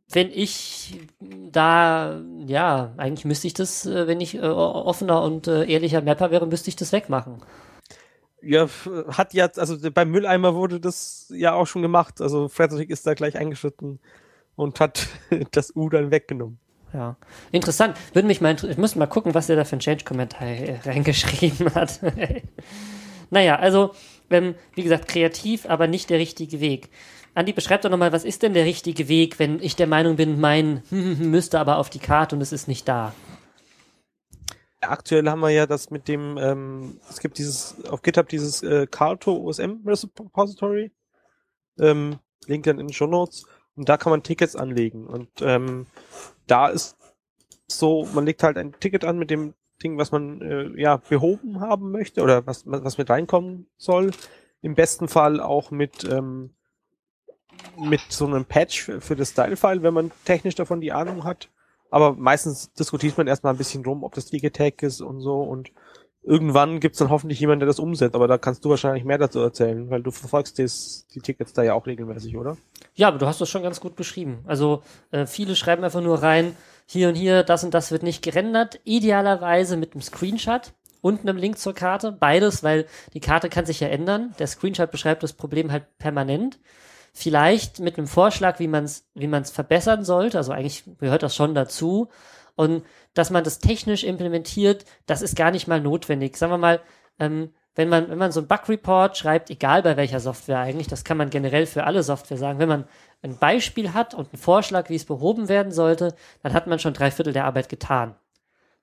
wenn 0.09 0.31
ich 0.31 0.99
da, 1.19 2.19
ja, 2.47 2.91
eigentlich 2.97 3.23
müsste 3.23 3.45
ich 3.45 3.53
das, 3.53 3.85
äh, 3.85 4.07
wenn 4.07 4.19
ich 4.19 4.33
äh, 4.33 4.39
offener 4.39 5.21
und 5.21 5.45
äh, 5.47 5.71
ehrlicher 5.71 6.01
Mapper 6.01 6.31
wäre, 6.31 6.47
müsste 6.47 6.69
ich 6.69 6.75
das 6.75 6.91
wegmachen. 6.91 7.43
Ja, 8.41 8.67
hat 9.09 9.35
ja, 9.35 9.51
also 9.55 9.77
beim 9.91 10.09
Mülleimer 10.09 10.55
wurde 10.55 10.79
das 10.79 11.31
ja 11.35 11.53
auch 11.53 11.67
schon 11.67 11.83
gemacht. 11.83 12.19
Also 12.19 12.49
Frederick 12.49 12.89
ist 12.89 13.05
da 13.05 13.13
gleich 13.13 13.37
eingeschritten 13.37 13.99
und 14.55 14.79
hat 14.79 15.07
das 15.51 15.75
U 15.75 15.87
dann 15.89 16.09
weggenommen. 16.09 16.57
Ja, 16.93 17.17
interessant. 17.51 17.97
Würde 18.13 18.27
mich 18.27 18.39
mal, 18.39 18.55
ich 18.63 18.77
muss 18.77 18.95
mal 18.95 19.07
gucken, 19.07 19.33
was 19.33 19.49
er 19.49 19.55
da 19.55 19.65
für 19.65 19.75
ein 19.77 19.79
Change-Kommentar 19.79 20.47
reingeschrieben 20.85 21.73
hat. 21.73 21.99
naja, 23.31 23.57
also, 23.57 23.93
ähm, 24.29 24.53
wie 24.75 24.83
gesagt, 24.83 25.07
kreativ, 25.07 25.65
aber 25.65 25.87
nicht 25.87 26.11
der 26.11 26.19
richtige 26.19 26.59
Weg. 26.59 26.89
Andi, 27.33 27.51
beschreib 27.51 27.81
doch 27.81 27.89
nochmal, 27.89 28.11
was 28.11 28.25
ist 28.25 28.43
denn 28.43 28.53
der 28.53 28.65
richtige 28.65 29.07
Weg, 29.07 29.39
wenn 29.39 29.59
ich 29.59 29.75
der 29.75 29.87
Meinung 29.87 30.17
bin, 30.17 30.39
mein 30.39 30.83
müsste 30.91 31.59
aber 31.59 31.77
auf 31.77 31.89
die 31.89 31.99
Karte 31.99 32.35
und 32.35 32.41
es 32.41 32.51
ist 32.51 32.67
nicht 32.67 32.87
da? 32.87 33.13
Aktuell 34.81 35.27
haben 35.29 35.39
wir 35.39 35.49
ja 35.49 35.65
das 35.65 35.89
mit 35.89 36.07
dem, 36.07 36.37
ähm, 36.37 36.99
es 37.09 37.19
gibt 37.19 37.39
dieses, 37.39 37.83
auf 37.85 38.03
GitHub 38.03 38.27
dieses 38.29 38.61
äh, 38.61 38.85
Carto 38.85 39.35
OSM 39.35 39.77
Repository. 39.85 40.91
Ähm, 41.79 42.19
Link 42.47 42.65
dann 42.65 42.79
in 42.79 42.87
den 42.87 42.93
Show 42.93 43.07
Notes. 43.07 43.45
Und 43.75 43.89
da 43.89 43.97
kann 43.97 44.11
man 44.11 44.23
Tickets 44.23 44.55
anlegen. 44.55 45.07
Und 45.07 45.29
ähm, 45.41 45.87
da 46.47 46.67
ist 46.67 46.97
so, 47.67 48.07
man 48.13 48.25
legt 48.25 48.43
halt 48.43 48.57
ein 48.57 48.73
Ticket 48.79 49.03
an 49.03 49.17
mit 49.17 49.29
dem 49.29 49.53
Ding, 49.81 49.97
was 49.97 50.11
man 50.11 50.41
äh, 50.41 50.79
ja 50.79 50.97
behoben 50.97 51.59
haben 51.59 51.91
möchte 51.91 52.21
oder 52.21 52.45
was, 52.45 52.63
was 52.65 52.97
mit 52.97 53.09
reinkommen 53.09 53.67
soll. 53.77 54.11
Im 54.61 54.75
besten 54.75 55.07
Fall 55.07 55.39
auch 55.39 55.71
mit 55.71 56.03
ähm, 56.05 56.51
mit 57.77 58.01
so 58.09 58.25
einem 58.25 58.45
Patch 58.45 58.83
für, 58.83 59.15
das 59.15 59.29
Style-File, 59.29 59.83
wenn 59.83 59.93
man 59.93 60.11
technisch 60.25 60.55
davon 60.55 60.81
die 60.81 60.91
Ahnung 60.91 61.23
hat. 61.23 61.49
Aber 61.89 62.13
meistens 62.13 62.73
diskutiert 62.73 63.17
man 63.17 63.27
erstmal 63.27 63.53
ein 63.53 63.57
bisschen 63.57 63.85
rum, 63.85 64.03
ob 64.03 64.15
das 64.15 64.25
Digitech 64.25 64.81
ist 64.81 65.01
und 65.01 65.21
so 65.21 65.41
und 65.41 65.71
irgendwann 66.23 66.79
gibt's 66.79 66.99
dann 66.99 67.09
hoffentlich 67.09 67.39
jemanden, 67.39 67.61
der 67.61 67.67
das 67.67 67.79
umsetzt, 67.79 68.15
aber 68.15 68.27
da 68.27 68.37
kannst 68.37 68.63
du 68.65 68.69
wahrscheinlich 68.69 69.03
mehr 69.03 69.17
dazu 69.17 69.39
erzählen, 69.39 69.89
weil 69.89 70.01
du 70.01 70.11
verfolgst 70.11 70.57
des, 70.57 71.07
die 71.13 71.19
Tickets 71.19 71.53
da 71.53 71.63
ja 71.63 71.73
auch 71.73 71.85
regelmäßig, 71.85 72.37
oder? 72.37 72.57
Ja, 72.95 73.09
aber 73.09 73.17
du 73.17 73.25
hast 73.25 73.41
das 73.41 73.49
schon 73.49 73.63
ganz 73.63 73.79
gut 73.79 73.95
beschrieben. 73.95 74.39
Also 74.45 74.83
äh, 75.11 75.25
viele 75.25 75.55
schreiben 75.55 75.83
einfach 75.83 76.01
nur 76.01 76.23
rein, 76.23 76.55
hier 76.85 77.09
und 77.09 77.15
hier, 77.15 77.43
das 77.43 77.63
und 77.63 77.73
das 77.73 77.91
wird 77.91 78.03
nicht 78.03 78.21
gerendert, 78.21 78.79
idealerweise 78.83 79.77
mit 79.77 79.93
einem 79.93 80.01
Screenshot 80.01 80.73
und 81.01 81.21
einem 81.21 81.37
Link 81.37 81.57
zur 81.57 81.73
Karte, 81.73 82.11
beides, 82.13 82.63
weil 82.63 82.85
die 83.13 83.19
Karte 83.19 83.49
kann 83.49 83.65
sich 83.65 83.81
ja 83.81 83.89
ändern. 83.89 84.33
Der 84.39 84.47
Screenshot 84.47 84.91
beschreibt 84.91 85.23
das 85.23 85.33
Problem 85.33 85.71
halt 85.71 85.97
permanent. 85.97 86.59
Vielleicht 87.13 87.79
mit 87.79 87.97
einem 87.97 88.07
Vorschlag, 88.07 88.59
wie 88.59 88.67
man 88.67 88.85
es 88.85 89.05
wie 89.13 89.27
man's 89.27 89.51
verbessern 89.51 90.03
sollte, 90.03 90.37
also 90.37 90.51
eigentlich 90.51 90.83
gehört 90.99 91.21
das 91.21 91.35
schon 91.35 91.53
dazu. 91.53 92.09
Und 92.55 92.83
dass 93.13 93.29
man 93.29 93.43
das 93.43 93.59
technisch 93.59 94.03
implementiert, 94.03 94.85
das 95.05 95.21
ist 95.21 95.35
gar 95.35 95.51
nicht 95.51 95.67
mal 95.67 95.81
notwendig. 95.81 96.37
Sagen 96.37 96.51
wir 96.51 96.57
mal, 96.57 96.81
ähm, 97.19 97.51
wenn 97.75 97.89
man, 97.89 98.09
wenn 98.09 98.17
man 98.17 98.31
so 98.31 98.41
ein 98.41 98.47
Bug-Report 98.47 99.17
schreibt, 99.17 99.49
egal 99.49 99.81
bei 99.81 99.97
welcher 99.97 100.19
Software 100.19 100.59
eigentlich, 100.59 100.87
das 100.87 101.03
kann 101.03 101.17
man 101.17 101.31
generell 101.31 101.65
für 101.65 101.85
alle 101.85 102.03
Software 102.03 102.37
sagen, 102.37 102.59
wenn 102.59 102.69
man 102.69 102.85
ein 103.23 103.37
Beispiel 103.37 103.93
hat 103.93 104.13
und 104.13 104.31
einen 104.31 104.41
Vorschlag, 104.41 104.89
wie 104.89 104.95
es 104.95 105.05
behoben 105.05 105.49
werden 105.49 105.71
sollte, 105.71 106.15
dann 106.43 106.53
hat 106.53 106.67
man 106.67 106.77
schon 106.77 106.93
drei 106.93 107.09
Viertel 107.09 107.33
der 107.33 107.45
Arbeit 107.45 107.69
getan. 107.69 108.15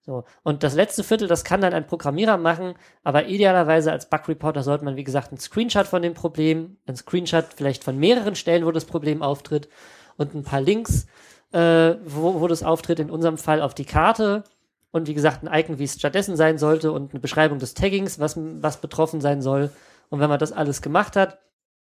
So. 0.00 0.24
Und 0.42 0.62
das 0.62 0.74
letzte 0.74 1.04
Viertel, 1.04 1.28
das 1.28 1.44
kann 1.44 1.61
dann 1.61 1.74
ein 1.74 1.87
Programmierer 1.87 2.38
machen, 2.38 2.74
aber 3.04 3.26
idealerweise 3.26 3.92
als 3.92 4.09
Bug-Reporter 4.09 4.62
sollte 4.62 4.85
man, 4.85 4.96
wie 4.96 5.04
gesagt, 5.04 5.28
einen 5.28 5.38
Screenshot 5.38 5.87
von 5.87 6.02
dem 6.02 6.14
Problem, 6.14 6.78
einen 6.87 6.96
Screenshot 6.96 7.46
vielleicht 7.54 7.85
von 7.85 7.98
mehreren 7.98 8.35
Stellen, 8.35 8.64
wo 8.64 8.72
das 8.72 8.87
Problem 8.87 9.22
auftritt 9.22 9.68
und 10.16 10.35
ein 10.35 10.42
paar 10.42 10.62
Links 10.62 11.06
äh, 11.52 11.96
wo, 12.04 12.40
wo 12.40 12.46
das 12.46 12.62
auftritt, 12.62 13.00
in 13.00 13.10
unserem 13.10 13.38
Fall 13.38 13.62
auf 13.62 13.74
die 13.74 13.84
Karte 13.84 14.44
und 14.90 15.06
wie 15.06 15.14
gesagt 15.14 15.42
ein 15.42 15.60
Icon, 15.60 15.78
wie 15.78 15.84
es 15.84 15.94
stattdessen 15.94 16.36
sein 16.36 16.58
sollte 16.58 16.92
und 16.92 17.12
eine 17.12 17.20
Beschreibung 17.20 17.58
des 17.58 17.74
Taggings, 17.74 18.18
was, 18.18 18.36
was 18.36 18.80
betroffen 18.80 19.20
sein 19.20 19.42
soll. 19.42 19.70
Und 20.08 20.20
wenn 20.20 20.28
man 20.28 20.38
das 20.38 20.52
alles 20.52 20.82
gemacht 20.82 21.16
hat, 21.16 21.38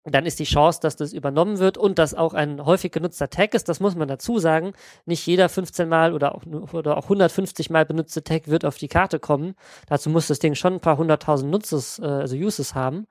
dann 0.05 0.25
ist 0.25 0.39
die 0.39 0.45
Chance, 0.45 0.79
dass 0.81 0.95
das 0.95 1.13
übernommen 1.13 1.57
wird 1.57 1.77
und 1.77 1.97
dass 1.97 2.13
auch 2.13 2.35
ein 2.35 2.63
häufig 2.63 2.91
genutzter 2.91 3.29
Tag 3.29 3.55
ist, 3.55 3.67
das 3.67 3.79
muss 3.79 3.95
man 3.95 4.07
dazu 4.07 4.37
sagen. 4.37 4.73
Nicht 5.05 5.25
jeder 5.25 5.49
15 5.49 5.89
Mal 5.89 6.13
oder 6.13 6.35
auch, 6.35 6.43
oder 6.73 6.97
auch 6.97 7.05
150 7.05 7.71
Mal 7.71 7.85
benutzte 7.85 8.23
Tag 8.23 8.47
wird 8.47 8.65
auf 8.65 8.77
die 8.77 8.87
Karte 8.87 9.19
kommen. 9.19 9.55
Dazu 9.87 10.11
muss 10.11 10.27
das 10.27 10.39
Ding 10.39 10.53
schon 10.53 10.73
ein 10.73 10.79
paar 10.79 10.97
hunderttausend 10.97 11.49
Nutzes, 11.49 11.97
äh, 11.99 12.05
also 12.05 12.35
Uses 12.35 12.75
haben. 12.75 13.07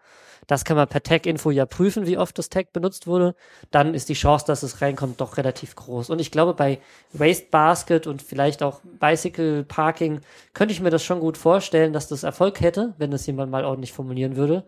Das 0.46 0.64
kann 0.64 0.76
man 0.76 0.86
per 0.86 1.02
Tag-Info 1.02 1.50
ja 1.50 1.66
prüfen, 1.66 2.06
wie 2.06 2.18
oft 2.18 2.38
das 2.38 2.48
Tag 2.48 2.72
benutzt 2.72 3.06
wurde. 3.06 3.34
Dann 3.70 3.94
ist 3.94 4.08
die 4.08 4.14
Chance, 4.14 4.44
dass 4.46 4.62
es 4.62 4.80
reinkommt, 4.80 5.20
doch 5.20 5.36
relativ 5.36 5.74
groß. 5.74 6.10
Und 6.10 6.20
ich 6.20 6.30
glaube, 6.30 6.54
bei 6.54 6.78
Waste 7.12 7.46
Basket 7.50 8.06
und 8.06 8.22
vielleicht 8.22 8.62
auch 8.62 8.80
Bicycle 9.00 9.64
Parking 9.64 10.20
könnte 10.52 10.72
ich 10.72 10.80
mir 10.80 10.90
das 10.90 11.02
schon 11.02 11.20
gut 11.20 11.38
vorstellen, 11.38 11.92
dass 11.92 12.08
das 12.08 12.22
Erfolg 12.22 12.60
hätte, 12.60 12.94
wenn 12.98 13.10
das 13.10 13.26
jemand 13.26 13.50
mal 13.50 13.64
ordentlich 13.64 13.92
formulieren 13.92 14.36
würde. 14.36 14.64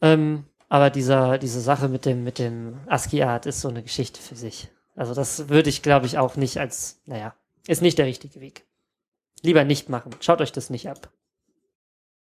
Ähm, 0.00 0.44
aber 0.74 0.90
dieser, 0.90 1.38
diese 1.38 1.60
Sache 1.60 1.88
mit 1.88 2.04
dem, 2.04 2.24
mit 2.24 2.40
dem 2.40 2.80
ASCII-Art 2.88 3.46
ist 3.46 3.60
so 3.60 3.68
eine 3.68 3.84
Geschichte 3.84 4.20
für 4.20 4.34
sich. 4.34 4.66
Also 4.96 5.14
das 5.14 5.48
würde 5.48 5.70
ich, 5.70 5.82
glaube 5.82 6.06
ich, 6.06 6.18
auch 6.18 6.34
nicht 6.34 6.58
als, 6.58 7.00
naja, 7.06 7.36
ist 7.68 7.80
nicht 7.80 7.96
der 7.96 8.06
richtige 8.06 8.40
Weg. 8.40 8.66
Lieber 9.40 9.62
nicht 9.62 9.88
machen. 9.88 10.10
Schaut 10.18 10.40
euch 10.40 10.50
das 10.50 10.70
nicht 10.70 10.88
ab. 10.88 11.12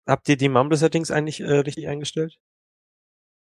Habt 0.07 0.27
ihr 0.27 0.37
die 0.37 0.49
Mumble-Settings 0.49 1.11
eigentlich 1.11 1.41
äh, 1.41 1.53
richtig 1.53 1.87
eingestellt? 1.87 2.39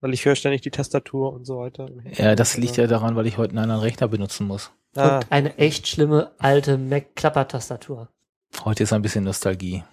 Weil 0.01 0.15
ich 0.15 0.25
höre 0.25 0.37
ständig 0.37 0.63
die 0.63 0.71
Tastatur 0.71 1.35
und 1.35 1.45
so 1.45 1.59
weiter. 1.59 1.91
Ja, 2.15 2.35
das 2.35 2.57
liegt 2.57 2.79
ja 2.79 2.87
daran, 2.87 3.15
weil 3.15 3.27
ich 3.27 3.37
heute 3.37 3.51
einen 3.51 3.59
anderen 3.59 3.83
Rechner 3.83 4.09
benutzen 4.09 4.47
muss. 4.47 4.71
Ah. 4.97 5.19
Und 5.19 5.31
eine 5.31 5.59
echt 5.59 5.87
schlimme 5.87 6.33
alte 6.39 6.79
Mac-Klapper-Tastatur. 6.79 8.09
Heute 8.65 8.85
ist 8.85 8.95
ein 8.95 9.03
bisschen 9.03 9.25
Nostalgie. 9.25 9.85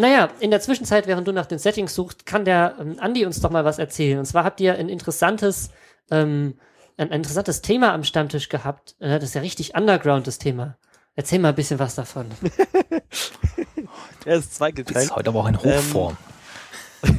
Naja, 0.00 0.30
in 0.40 0.50
der 0.50 0.60
Zwischenzeit, 0.60 1.06
während 1.06 1.28
du 1.28 1.32
nach 1.32 1.46
den 1.46 1.58
Settings 1.58 1.94
suchst, 1.94 2.24
kann 2.24 2.44
der 2.44 2.76
ähm, 2.80 2.96
Andi 2.98 3.26
uns 3.26 3.40
doch 3.40 3.50
mal 3.50 3.64
was 3.64 3.78
erzählen. 3.78 4.18
Und 4.18 4.24
zwar 4.24 4.44
habt 4.44 4.60
ihr 4.60 4.74
ein 4.74 4.88
interessantes, 4.88 5.70
ähm, 6.10 6.58
ein, 6.96 7.10
ein 7.10 7.18
interessantes 7.18 7.60
Thema 7.60 7.92
am 7.92 8.02
Stammtisch 8.02 8.48
gehabt. 8.48 8.96
Äh, 8.98 9.18
das 9.18 9.24
ist 9.24 9.34
ja 9.34 9.42
richtig 9.42 9.74
underground, 9.74 10.26
das 10.26 10.38
Thema. 10.38 10.76
Erzähl 11.16 11.38
mal 11.38 11.50
ein 11.50 11.54
bisschen 11.54 11.78
was 11.78 11.94
davon. 11.96 12.26
er 14.24 14.36
ist 14.36 14.54
zweigeteilt. 14.54 15.04
Ist 15.04 15.14
heute 15.14 15.28
aber 15.28 15.40
auch 15.40 15.48
in 15.48 15.58
Hochform. 15.62 16.16
Ähm. 17.02 17.16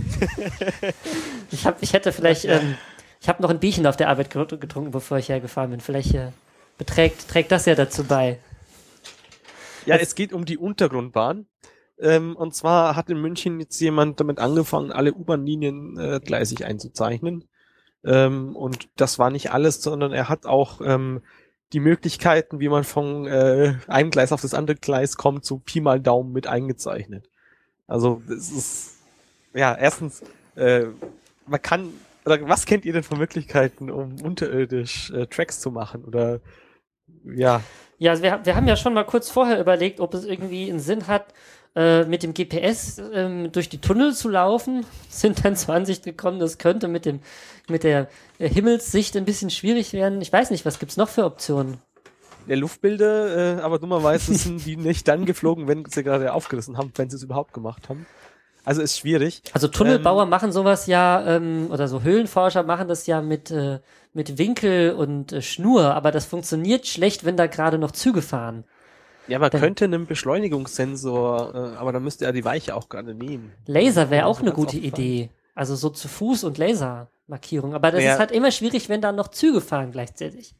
ich, 1.52 1.66
hab, 1.66 1.82
ich 1.84 1.94
hätte 1.94 2.12
vielleicht, 2.12 2.46
ähm, 2.46 2.78
ich 3.20 3.30
habe 3.30 3.44
noch 3.44 3.50
ein 3.50 3.60
Bierchen 3.60 3.86
auf 3.86 3.98
der 3.98 4.10
Arbeit 4.10 4.32
getrunken, 4.32 4.92
bevor 4.92 5.20
ich 5.20 5.30
hergefahren 5.30 5.70
bin. 5.70 5.82
Vielleicht 5.82 6.16
äh, 6.16 6.32
beträgt, 6.80 7.28
trägt 7.28 7.52
das 7.52 7.66
ja 7.66 7.76
dazu 7.76 8.04
bei. 8.06 8.40
Ja, 9.86 9.98
es 9.98 10.16
geht 10.16 10.34
um 10.34 10.46
die 10.46 10.58
Untergrundbahn. 10.58 11.46
Ähm, 12.02 12.36
und 12.36 12.56
zwar 12.56 12.96
hat 12.96 13.10
in 13.10 13.22
München 13.22 13.60
jetzt 13.60 13.80
jemand 13.80 14.20
damit 14.20 14.40
angefangen, 14.40 14.92
alle 14.92 15.14
U-Bahn-Linien 15.14 15.98
äh, 15.98 16.20
gleisig 16.24 16.66
einzuzeichnen. 16.66 17.46
Ähm, 18.04 18.56
und 18.56 18.90
das 18.96 19.20
war 19.20 19.30
nicht 19.30 19.52
alles, 19.52 19.82
sondern 19.82 20.12
er 20.12 20.28
hat 20.28 20.46
auch 20.46 20.82
ähm, 20.84 21.22
die 21.74 21.80
Möglichkeiten, 21.80 22.60
wie 22.60 22.70
man 22.70 22.84
von 22.84 23.28
äh, 23.28 23.76
einem 23.88 24.10
Gleis 24.10 24.32
auf 24.32 24.42
das 24.42 24.54
andere 24.54 24.76
Gleis 24.76 25.16
kommt, 25.16 25.46
so 25.46 25.60
Pi 25.60 25.80
mal 25.80 26.00
Daumen 26.00 26.34
mit 26.34 26.48
eingezeichnet. 26.48 27.30
Also 27.88 28.22
das 28.28 28.52
ist 28.52 28.98
ja 29.54 29.76
erstens, 29.76 30.24
äh, 30.56 30.86
man 31.46 31.62
kann 31.62 31.94
oder 32.26 32.48
was 32.48 32.66
kennt 32.66 32.86
ihr 32.86 32.94
denn 32.94 33.04
von 33.04 33.18
Möglichkeiten, 33.18 33.90
um 33.90 34.22
unterirdisch 34.22 35.12
äh, 35.12 35.28
Tracks 35.28 35.60
zu 35.60 35.72
machen 35.72 36.04
oder 36.06 36.40
ja? 37.24 37.62
Ja, 37.98 38.12
also 38.12 38.24
wir, 38.24 38.40
wir 38.44 38.56
haben 38.56 38.68
ja 38.68 38.76
schon 38.76 38.94
mal 38.94 39.04
kurz 39.04 39.30
vorher 39.30 39.60
überlegt, 39.60 40.00
ob 40.00 40.14
es 40.14 40.26
irgendwie 40.26 40.70
einen 40.70 40.80
Sinn 40.80 41.08
hat, 41.08 41.34
äh, 41.76 42.06
mit 42.06 42.24
dem 42.24 42.34
GPS 42.34 43.02
ähm, 43.14 43.52
durch 43.52 43.70
die 43.70 43.80
Tunnel 43.80 44.14
zu 44.14 44.30
laufen, 44.30 44.86
sind 45.10 45.46
dann 45.46 45.56
zur 45.56 45.74
Ansicht 45.74 46.04
gekommen, 46.04 46.40
das 46.40 46.58
könnte 46.58 46.88
mit 46.88 47.06
dem 47.06 47.22
mit 47.70 47.84
der 47.84 48.10
Himmelssicht 48.40 49.16
ein 49.16 49.26
bisschen 49.26 49.50
schwierig 49.50 49.94
werden. 49.94 50.22
Ich 50.22 50.34
weiß 50.34 50.52
nicht, 50.52 50.66
was 50.66 50.80
gibt's 50.80 50.98
noch 50.98 51.10
für 51.10 51.26
Optionen? 51.26 51.78
Der 52.48 52.58
Luftbilder, 52.58 53.60
äh, 53.60 53.62
aber 53.62 53.80
dummerweise 53.80 54.34
sind 54.34 54.66
die 54.66 54.76
nicht 54.78 55.08
dann 55.08 55.26
geflogen, 55.26 55.68
wenn 55.68 55.86
sie 55.86 56.04
gerade 56.04 56.34
aufgerissen 56.34 56.78
haben, 56.78 56.92
wenn 56.96 57.10
sie 57.10 57.16
es 57.16 57.24
überhaupt 57.24 57.54
gemacht 57.54 57.88
haben. 57.88 58.06
Also 58.64 58.82
ist 58.82 59.00
schwierig. 59.00 59.42
Also 59.54 59.68
Tunnelbauer 59.68 60.24
ähm, 60.24 60.30
machen 60.30 60.52
sowas 60.52 60.86
ja, 60.86 61.26
ähm, 61.26 61.68
oder 61.72 61.88
so 61.88 62.04
Höhlenforscher 62.04 62.64
machen 62.64 62.88
das 62.88 63.08
ja 63.08 63.22
mit, 63.22 63.50
äh, 63.50 63.80
mit 64.14 64.38
Winkel 64.38 64.94
und 64.94 65.32
äh, 65.32 65.42
Schnur, 65.42 65.96
aber 65.96 66.12
das 66.12 66.26
funktioniert 66.26 66.86
schlecht, 66.86 67.26
wenn 67.26 67.38
da 67.38 67.48
gerade 67.48 67.80
noch 67.80 67.92
Züge 67.92 68.22
fahren. 68.22 68.66
Ja, 69.32 69.40
man 69.40 69.50
Dann, 69.50 69.62
könnte 69.62 69.86
einen 69.86 70.08
Beschleunigungssensor, 70.08 71.56
äh, 71.56 71.78
aber 71.78 71.94
dann 71.94 72.04
müsste 72.04 72.26
er 72.26 72.34
die 72.34 72.44
Weiche 72.44 72.76
auch 72.76 72.90
gerade 72.90 73.16
nehmen. 73.16 73.54
Laser 73.66 74.10
wäre 74.10 74.26
auch 74.26 74.42
eine 74.42 74.52
gute 74.52 74.76
Idee. 74.76 75.30
Also 75.56 75.74
so 75.78 75.90
zu 75.90 76.10
Fuß 76.10 76.44
und 76.44 76.58
Lasermarkierung. 76.58 77.74
Aber 77.74 77.92
das 77.92 78.04
ja. 78.04 78.12
ist 78.12 78.20
halt 78.20 78.32
immer 78.32 78.52
schwierig, 78.52 78.90
wenn 78.90 79.00
da 79.00 79.14
noch 79.14 79.30
Züge 79.30 79.62
fahren 79.62 79.94
gleichzeitig. 79.94 80.54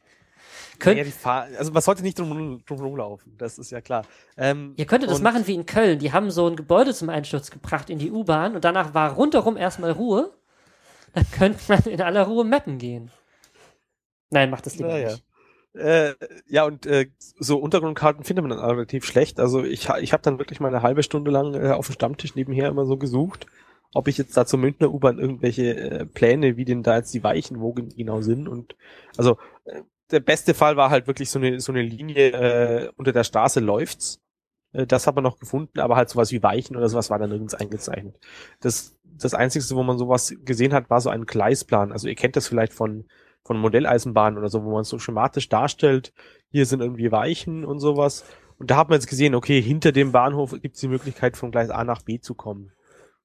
Könnt, 0.78 0.96
ja, 0.96 1.04
Fahr 1.04 1.48
also 1.58 1.70
man 1.70 1.82
sollte 1.82 2.02
nicht 2.02 2.18
drum, 2.18 2.62
drum 2.64 2.80
rumlaufen, 2.80 3.36
das 3.36 3.58
ist 3.58 3.70
ja 3.70 3.82
klar. 3.82 4.06
Ähm, 4.38 4.72
Ihr 4.78 4.86
könntet 4.86 5.10
das 5.10 5.20
machen 5.20 5.46
wie 5.46 5.54
in 5.54 5.66
Köln. 5.66 5.98
Die 5.98 6.14
haben 6.14 6.30
so 6.30 6.48
ein 6.48 6.56
Gebäude 6.56 6.94
zum 6.94 7.10
Einsturz 7.10 7.50
gebracht 7.50 7.90
in 7.90 7.98
die 7.98 8.10
U-Bahn 8.10 8.54
und 8.54 8.64
danach 8.64 8.94
war 8.94 9.12
rundherum 9.12 9.58
erstmal 9.58 9.90
Ruhe. 9.90 10.32
Dann 11.12 11.30
könnte 11.32 11.60
man 11.68 11.82
in 11.82 12.00
aller 12.00 12.22
Ruhe 12.22 12.44
mappen 12.44 12.78
gehen. 12.78 13.10
Nein, 14.30 14.48
macht 14.48 14.64
das 14.64 14.76
lieber 14.76 14.88
naja. 14.88 15.10
nicht. 15.10 15.24
Äh, 15.74 16.14
ja, 16.48 16.64
und 16.64 16.84
äh, 16.84 17.08
so 17.18 17.58
Untergrundkarten 17.58 18.24
findet 18.24 18.44
man 18.44 18.56
dann 18.56 18.70
relativ 18.70 19.04
schlecht. 19.04 19.40
Also 19.40 19.64
ich, 19.64 19.88
ich 20.00 20.12
habe 20.12 20.22
dann 20.22 20.38
wirklich 20.38 20.60
mal 20.60 20.68
eine 20.68 20.82
halbe 20.82 21.02
Stunde 21.02 21.30
lang 21.30 21.54
äh, 21.54 21.70
auf 21.70 21.86
dem 21.86 21.94
Stammtisch 21.94 22.34
nebenher 22.34 22.68
immer 22.68 22.84
so 22.84 22.98
gesucht, 22.98 23.46
ob 23.94 24.06
ich 24.08 24.18
jetzt 24.18 24.36
da 24.36 24.44
zur 24.44 24.58
Münchner 24.58 24.92
U-Bahn 24.92 25.18
irgendwelche 25.18 25.76
äh, 25.76 26.06
Pläne, 26.06 26.56
wie 26.56 26.66
denn 26.66 26.82
da 26.82 26.96
jetzt 26.96 27.14
die 27.14 27.24
Weichen 27.24 27.60
wo 27.60 27.72
genau 27.72 28.20
sind. 28.20 28.48
Und 28.48 28.76
also 29.16 29.38
äh, 29.64 29.80
der 30.10 30.20
beste 30.20 30.52
Fall 30.52 30.76
war 30.76 30.90
halt 30.90 31.06
wirklich 31.06 31.30
so 31.30 31.38
eine, 31.38 31.58
so 31.60 31.72
eine 31.72 31.82
Linie 31.82 32.32
äh, 32.32 32.92
unter 32.96 33.12
der 33.12 33.24
Straße 33.24 33.60
läuft's. 33.60 34.20
Äh, 34.72 34.86
das 34.86 35.06
hat 35.06 35.14
man 35.14 35.24
noch 35.24 35.38
gefunden, 35.38 35.80
aber 35.80 35.96
halt 35.96 36.10
sowas 36.10 36.32
wie 36.32 36.42
Weichen 36.42 36.76
oder 36.76 36.90
sowas 36.90 37.08
war 37.08 37.18
dann 37.18 37.30
nirgends 37.30 37.54
eingezeichnet. 37.54 38.16
Das, 38.60 38.98
das 39.04 39.32
Einzige, 39.32 39.64
wo 39.74 39.82
man 39.82 39.96
sowas 39.96 40.34
gesehen 40.44 40.74
hat, 40.74 40.90
war 40.90 41.00
so 41.00 41.08
ein 41.08 41.24
Gleisplan. 41.24 41.92
Also 41.92 42.08
ihr 42.08 42.14
kennt 42.14 42.36
das 42.36 42.46
vielleicht 42.46 42.74
von 42.74 43.06
von 43.44 43.58
Modelleisenbahnen 43.58 44.38
oder 44.38 44.48
so, 44.48 44.64
wo 44.64 44.72
man 44.72 44.82
es 44.82 44.88
so 44.88 44.98
schematisch 44.98 45.48
darstellt, 45.48 46.12
hier 46.50 46.66
sind 46.66 46.80
irgendwie 46.80 47.10
Weichen 47.10 47.64
und 47.64 47.80
sowas. 47.80 48.24
Und 48.58 48.70
da 48.70 48.76
hat 48.76 48.88
man 48.88 48.98
jetzt 48.98 49.08
gesehen, 49.08 49.34
okay, 49.34 49.60
hinter 49.60 49.92
dem 49.92 50.12
Bahnhof 50.12 50.52
gibt 50.60 50.76
es 50.76 50.80
die 50.80 50.88
Möglichkeit, 50.88 51.36
von 51.36 51.50
Gleis 51.50 51.70
A 51.70 51.84
nach 51.84 52.02
B 52.02 52.20
zu 52.20 52.34
kommen. 52.34 52.72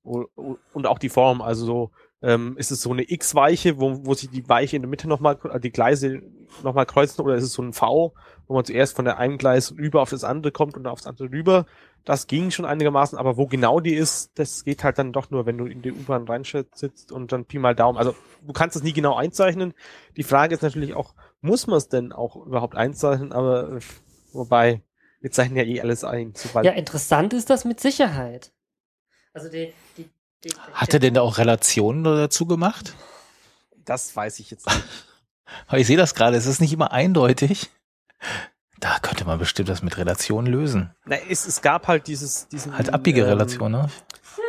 Und 0.03 0.87
auch 0.87 0.99
die 0.99 1.09
Form, 1.09 1.41
also 1.41 1.65
so 1.65 1.91
ähm, 2.21 2.55
ist 2.57 2.71
es 2.71 2.81
so 2.81 2.91
eine 2.91 3.09
X-Weiche, 3.11 3.79
wo, 3.79 4.05
wo 4.05 4.13
sich 4.13 4.29
die 4.29 4.47
Weiche 4.47 4.75
in 4.75 4.81
der 4.81 4.89
Mitte 4.89 5.07
nochmal, 5.07 5.37
äh, 5.51 5.59
die 5.59 5.71
Gleise 5.71 6.21
nochmal 6.63 6.85
kreuzen, 6.85 7.21
oder 7.21 7.35
ist 7.35 7.43
es 7.43 7.53
so 7.53 7.61
ein 7.61 7.73
V, 7.73 8.13
wo 8.47 8.53
man 8.53 8.65
zuerst 8.65 8.95
von 8.95 9.05
der 9.05 9.17
einen 9.17 9.37
Gleis 9.37 9.73
rüber 9.77 10.01
auf 10.01 10.09
das 10.09 10.23
andere 10.23 10.51
kommt 10.51 10.77
und 10.77 10.87
aufs 10.87 11.05
andere 11.05 11.29
rüber. 11.29 11.65
Das 12.07 12.27
ging 12.27 12.51
schon 12.51 12.63
einigermaßen, 12.63 13.17
aber 13.17 13.35
wo 13.35 13.47
genau 13.47 13.81
die 13.81 13.93
ist, 13.93 14.31
das 14.35 14.63
geht 14.63 14.85
halt 14.85 14.97
dann 14.97 15.11
doch 15.11 15.29
nur, 15.29 15.45
wenn 15.45 15.57
du 15.57 15.65
in 15.65 15.81
die 15.81 15.91
U-Bahn 15.91 16.25
reinsitzt 16.25 17.11
und 17.11 17.33
dann 17.33 17.43
Pi 17.43 17.59
mal 17.59 17.75
Daumen. 17.75 17.97
Also 17.97 18.15
du 18.45 18.53
kannst 18.53 18.77
es 18.77 18.81
nie 18.83 18.93
genau 18.93 19.15
einzeichnen. 19.15 19.73
Die 20.15 20.23
Frage 20.23 20.55
ist 20.55 20.61
natürlich 20.61 20.93
auch, 20.93 21.15
muss 21.41 21.67
man 21.67 21.75
es 21.75 21.89
denn 21.89 22.13
auch 22.13 22.37
überhaupt 22.37 22.75
einzeichnen? 22.75 23.33
Aber 23.33 23.79
wobei, 24.31 24.83
wir 25.19 25.31
zeichnen 25.31 25.57
ja 25.57 25.65
eh 25.65 25.81
alles 25.81 26.05
ein. 26.05 26.31
Sobald 26.33 26.65
Ja, 26.65 26.71
interessant 26.71 27.33
ist 27.33 27.49
das 27.49 27.65
mit 27.65 27.81
Sicherheit. 27.81 28.53
Also 29.33 29.49
die, 29.49 29.73
die, 29.97 30.09
die 30.45 30.53
Hat 30.71 30.93
er 30.93 31.01
denn 31.01 31.15
da 31.15 31.21
auch 31.23 31.37
Relationen 31.37 32.05
dazu 32.05 32.45
gemacht? 32.45 32.95
das 33.83 34.15
weiß 34.15 34.39
ich 34.39 34.49
jetzt 34.49 34.65
nicht. 34.67 34.83
Aber 35.67 35.77
ich 35.77 35.87
sehe 35.87 35.97
das 35.97 36.15
gerade, 36.15 36.37
es 36.37 36.45
ist 36.45 36.61
nicht 36.61 36.71
immer 36.71 36.93
eindeutig. 36.93 37.69
Da 38.93 38.99
könnte 39.01 39.25
man 39.25 39.37
bestimmt 39.39 39.69
das 39.69 39.81
mit 39.83 39.97
Relationen 39.97 40.47
lösen. 40.51 40.91
Na, 41.05 41.17
es, 41.29 41.45
es 41.47 41.61
gab 41.61 41.87
halt 41.87 42.07
dieses, 42.07 42.47
diesen. 42.47 42.77
Halt 42.77 42.93
abbiege 42.93 43.21
ähm, 43.21 43.27
Relation, 43.27 43.71
ne? 43.71 43.89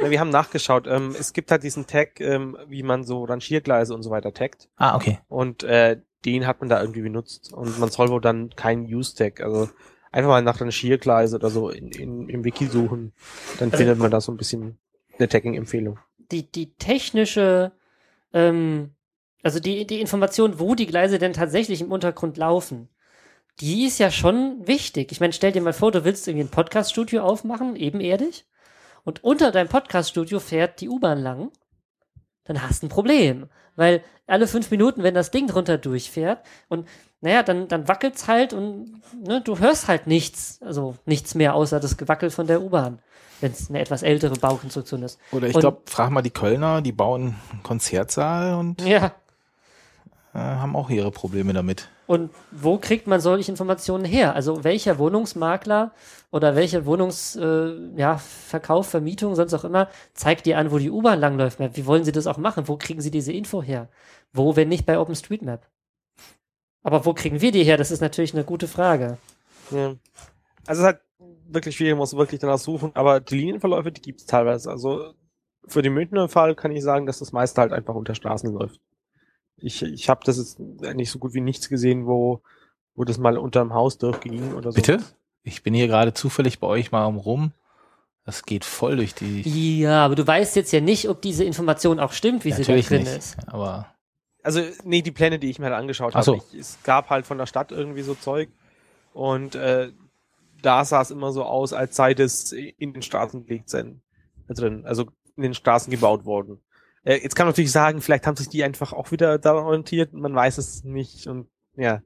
Na, 0.03 0.11
wir 0.11 0.21
haben 0.21 0.31
nachgeschaut. 0.31 0.87
Ähm, 0.87 1.15
es 1.19 1.33
gibt 1.33 1.51
halt 1.51 1.63
diesen 1.63 1.87
Tag, 1.87 2.21
ähm, 2.21 2.57
wie 2.69 2.83
man 2.83 3.05
so 3.05 3.25
Rangiergleise 3.25 3.95
und 3.95 4.03
so 4.03 4.11
weiter 4.11 4.33
taggt. 4.33 4.69
Ah, 4.77 4.95
okay. 4.97 5.19
Und 5.29 5.65
äh, 5.65 6.01
den 6.25 6.47
hat 6.47 6.61
man 6.61 6.69
da 6.69 6.81
irgendwie 6.81 7.03
benutzt. 7.03 7.53
Und 7.53 7.79
man 7.79 7.91
soll 7.91 8.09
wohl 8.11 8.21
dann 8.21 8.51
keinen 8.51 8.85
Use-Tag, 8.87 9.41
also 9.41 9.69
einfach 10.13 10.29
mal 10.31 10.43
nach 10.43 10.61
Rangiergleise 10.61 11.37
oder 11.37 11.51
so 11.51 11.71
in, 11.71 11.89
in, 11.89 12.29
im 12.29 12.45
Wiki 12.45 12.67
suchen. 12.67 13.13
Dann 13.59 13.69
Also- 13.71 13.79
findet 13.79 13.99
man 13.99 14.11
da 14.11 14.21
so 14.21 14.33
ein 14.33 14.37
bisschen 14.37 14.79
eine 15.19 15.29
Tagging-Empfehlung. 15.29 15.99
die, 16.31 16.51
die 16.51 16.75
technische, 16.75 17.73
ähm, 18.33 18.91
also 19.43 19.59
die, 19.61 19.87
die 19.87 20.01
Information, 20.01 20.59
wo 20.61 20.75
die 20.75 20.87
Gleise 20.87 21.19
denn 21.19 21.33
tatsächlich 21.33 21.81
im 21.81 21.91
Untergrund 21.93 22.37
laufen, 22.37 22.89
die 23.61 23.87
ist 23.87 23.99
ja 23.99 24.11
schon 24.11 24.67
wichtig. 24.67 25.13
Ich 25.13 25.21
meine, 25.21 25.33
stell 25.33 25.53
dir 25.53 25.63
mal 25.63 25.73
vor, 25.73 25.93
du 25.93 26.05
willst 26.05 26.29
irgendwie 26.29 26.47
ein 26.47 26.51
Podcast-Studio 26.51 27.23
aufmachen, 27.23 27.77
ebenerdig, 27.77 28.45
und 29.05 29.25
unter 29.25 29.51
deinem 29.53 29.69
Podcast-Studio 29.69 30.39
fährt 30.39 30.81
die 30.81 30.89
U-Bahn 30.89 31.19
lang, 31.19 31.51
dann 32.45 32.63
hast 32.63 32.83
du 32.83 32.87
ein 32.87 32.91
Problem. 32.91 33.49
Weil 33.75 34.03
alle 34.27 34.47
fünf 34.47 34.71
Minuten, 34.71 35.03
wenn 35.03 35.15
das 35.15 35.31
Ding 35.31 35.47
drunter 35.47 35.79
durchfährt, 35.79 36.45
und 36.69 36.87
naja, 37.21 37.43
dann, 37.43 37.69
dann 37.69 37.89
wackelt's 37.89 38.29
halt 38.29 38.53
und 38.53 39.01
ne, 39.25 39.41
du 39.41 39.59
hörst 39.59 39.89
halt 39.89 40.07
nichts, 40.07 40.61
also 40.63 40.97
nichts 41.07 41.35
mehr 41.35 41.55
außer 41.55 41.81
das 41.81 41.97
Gewackel 41.97 42.31
von 42.31 42.47
der 42.47 42.63
U-Bahn, 42.63 43.01
wenn 43.41 43.53
es 43.53 43.71
eine 43.71 43.81
etwas 43.81 44.03
ältere 44.03 44.35
Baukonstruktion 44.37 45.03
ist. 45.03 45.19
Oder 45.33 45.49
ich 45.49 45.57
glaube, 45.57 45.83
frag 45.87 46.11
mal 46.11 46.23
die 46.23 46.31
Kölner, 46.31 46.83
die 46.83 46.93
bauen 46.93 47.37
einen 47.51 47.63
Konzertsaal 47.63 48.55
und 48.55 48.83
Ja, 48.83 49.15
haben 50.39 50.77
auch 50.77 50.91
ihre 50.91 51.11
Probleme 51.11 51.53
damit. 51.53 51.89
Und 52.07 52.31
wo 52.51 52.79
kriegt 52.79 53.07
man 53.07 53.21
solche 53.21 53.51
Informationen 53.51 54.05
her? 54.05 54.35
Also 54.35 54.65
welcher 54.65 54.99
Wohnungsmakler 54.99 55.93
oder 56.31 56.57
welcher 56.57 56.87
Wohnungsverkauf, 56.87 57.97
äh, 57.97 58.01
ja, 58.01 58.17
Verkauf, 58.17 58.89
Vermietung, 58.89 59.35
sonst 59.35 59.55
auch 59.55 59.65
immer, 59.65 59.89
zeigt 60.15 60.47
dir 60.47 60.59
an, 60.59 60.71
wo 60.71 60.79
die 60.79 60.91
U-Bahn 60.91 61.21
langläuft? 61.21 61.59
Wie 61.61 61.87
wollen 61.87 62.05
sie 62.05 62.13
das 62.13 62.27
auch 62.27 62.39
machen? 62.39 62.69
Wo 62.69 62.77
kriegen 62.77 63.01
sie 63.01 63.11
diese 63.11 63.33
Info 63.33 63.63
her? 63.63 63.89
Wo, 64.33 64.57
wenn 64.57 64.69
nicht 64.69 64.87
bei 64.87 64.99
OpenStreetMap? 64.99 65.69
Aber 66.83 67.05
wo 67.05 67.13
kriegen 67.13 67.41
wir 67.41 67.53
die 67.53 67.65
her? 67.65 67.77
Das 67.77 67.91
ist 67.91 68.01
natürlich 68.01 68.35
eine 68.35 68.45
gute 68.45 68.69
Frage. 68.69 69.19
Ja. 69.71 69.95
Also 70.67 70.73
es 70.73 70.79
ist 70.79 70.85
halt 70.85 71.01
wirklich 71.49 71.77
schwierig, 71.77 71.93
man 71.93 71.99
muss 71.99 72.17
wirklich 72.17 72.41
danach 72.41 72.59
suchen, 72.59 72.93
aber 72.95 73.21
die 73.21 73.37
Linienverläufe, 73.37 73.93
die 73.93 74.01
gibt's 74.01 74.27
teilweise. 74.27 74.71
Also 74.71 75.15
für 75.67 75.83
den 75.83 75.95
Münchner 75.95 76.29
Fall 76.29 76.55
kann 76.55 76.73
ich 76.73 76.83
sagen, 76.83 77.07
dass 77.07 77.19
das 77.19 77.33
meiste 77.33 77.61
halt 77.61 77.73
einfach 77.73 77.95
unter 77.95 78.15
Straßen 78.15 78.53
läuft. 78.53 78.81
Ich, 79.61 79.83
ich 79.83 80.09
habe 80.09 80.21
das 80.25 80.39
jetzt 80.39 80.59
nicht 80.59 81.11
so 81.11 81.19
gut 81.19 81.35
wie 81.35 81.41
nichts 81.41 81.69
gesehen, 81.69 82.07
wo, 82.07 82.43
wo 82.95 83.05
das 83.05 83.19
mal 83.19 83.37
unterm 83.39 83.75
Haus 83.75 83.99
durchging 83.99 84.55
oder 84.55 84.71
so. 84.73 84.77
Bitte? 84.77 84.99
Ich 85.43 85.63
bin 85.63 85.75
hier 85.75 85.87
gerade 85.89 86.15
zufällig 86.15 86.59
bei 86.61 86.67
euch 86.67 86.93
mal 86.93 87.05
Rum. 87.05 87.53
Das 88.25 88.43
geht 88.45 88.65
voll 88.65 88.97
durch 88.97 89.15
die. 89.15 89.81
Ja, 89.81 90.05
aber 90.05 90.15
du 90.15 90.27
weißt 90.27 90.55
jetzt 90.57 90.73
ja 90.73 90.81
nicht, 90.81 91.09
ob 91.09 91.23
diese 91.23 91.45
Information 91.45 91.99
auch 91.99 92.13
stimmt, 92.13 92.45
wie 92.45 92.51
sie 92.51 92.57
da 92.63 92.73
Natürlich 92.73 92.89
drin 92.89 93.03
nicht. 93.05 93.17
ist. 93.17 93.37
Aber 93.49 93.87
Also, 94.43 94.61
nee, 94.85 95.01
die 95.03 95.11
Pläne, 95.13 95.39
die 95.39 95.49
ich 95.49 95.59
mir 95.59 95.67
halt 95.67 95.75
angeschaut 95.77 96.13
Ach 96.15 96.23
so. 96.23 96.35
habe. 96.37 96.45
Ich- 96.53 96.59
Es 96.61 96.79
gab 96.83 97.09
halt 97.11 97.27
von 97.27 97.39
der 97.39 97.47
Stadt 97.47 97.73
irgendwie 97.73 98.03
so 98.03 98.15
Zeug 98.15 98.51
und 99.15 99.55
äh, 99.55 99.91
da 100.61 100.85
sah 100.85 101.01
es 101.01 101.11
immer 101.11 101.33
so 101.33 101.45
aus, 101.45 101.73
als 101.73 101.97
sei 101.97 102.13
das 102.15 102.53
in 102.53 102.93
den 102.93 103.03
Straßen 103.03 103.47
gelegt 103.47 103.71
sein. 103.71 104.03
äh, 104.49 104.55
drin, 104.55 104.85
also 104.85 105.07
in 105.37 105.43
den 105.45 105.55
Straßen 105.55 105.91
gebaut 105.91 106.25
worden. 106.27 106.61
Äh, 107.09 107.23
jetzt 107.23 107.35
kann 107.35 107.47
man 107.47 107.53
natürlich 107.53 107.73
sagen, 107.73 108.03
vielleicht 108.03 108.27
haben 108.27 108.37
sich 108.37 108.51
die 108.51 108.63
einfach 108.63 108.93
auch 108.93 109.11
wieder 109.11 109.39
daran 109.39 109.65
orientiert, 109.65 110.13
man 110.13 110.35
weiß 110.35 110.59
es 110.59 110.85
nicht 110.85 111.27
und 111.27 111.49
ja. 111.75 112.03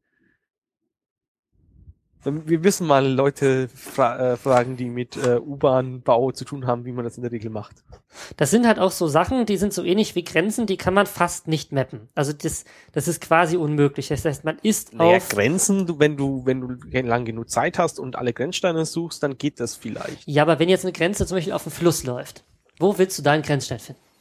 Wir 2.25 2.63
wissen 2.63 2.87
mal 2.87 3.05
Leute 3.05 3.69
fra 3.75 4.35
äh, 4.35 4.37
fragen, 4.37 4.77
die 4.77 4.85
mit 4.85 5.17
äh, 5.17 5.41
U-Bahn-Bau 5.41 6.31
zu 6.31 6.45
tun 6.45 6.69
haben, 6.69 6.85
wie 6.85 6.93
man 6.93 7.05
das 7.05 7.17
in 7.17 7.25
der 7.25 7.33
Regel 7.33 7.51
macht. 7.51 7.83
Das 8.37 8.53
sind 8.53 8.65
halt 8.65 8.79
auch 8.79 8.93
so 8.93 9.09
Sachen, 9.09 9.45
die 9.45 9.57
sind 9.57 9.73
so 9.73 9.83
ähnlich 9.83 10.15
wie 10.15 10.23
Grenzen, 10.23 10.67
die 10.67 10.77
kann 10.77 10.95
man 10.95 11.07
fast 11.07 11.49
nicht 11.49 11.73
mappen. 11.73 12.09
Also 12.15 12.33
das, 12.33 12.65
das 12.93 13.09
ist 13.09 13.21
quasi 13.21 13.57
unmöglich. 13.57 14.07
Das 14.07 14.25
heißt, 14.25 14.45
man 14.45 14.59
ist 14.63 14.95
Naja, 14.95 15.17
auf 15.17 15.31
Grenzen, 15.31 15.99
wenn 15.99 16.17
du, 16.17 16.47
wenn 16.47 16.61
du 16.61 17.01
lang 17.01 17.25
genug 17.25 17.51
Zeit 17.51 17.77
hast 17.77 17.99
und 17.99 18.15
alle 18.15 18.33
Grenzsteine 18.33 18.87
suchst, 18.87 19.21
dann 19.21 19.37
geht 19.37 19.59
das 19.59 19.75
vielleicht. 19.75 20.29
Ja, 20.29 20.43
aber 20.43 20.61
wenn 20.61 20.69
jetzt 20.69 20.85
eine 20.85 20.93
Grenze 20.93 21.27
zum 21.27 21.39
Beispiel 21.39 21.55
auf 21.55 21.65
dem 21.65 21.73
Fluss 21.73 22.05
läuft, 22.05 22.45
wo 22.79 22.99
willst 22.99 23.19
du 23.19 23.23
da 23.23 23.33
einen 23.33 23.43
Grenzstein 23.43 23.81
finden? 23.81 24.12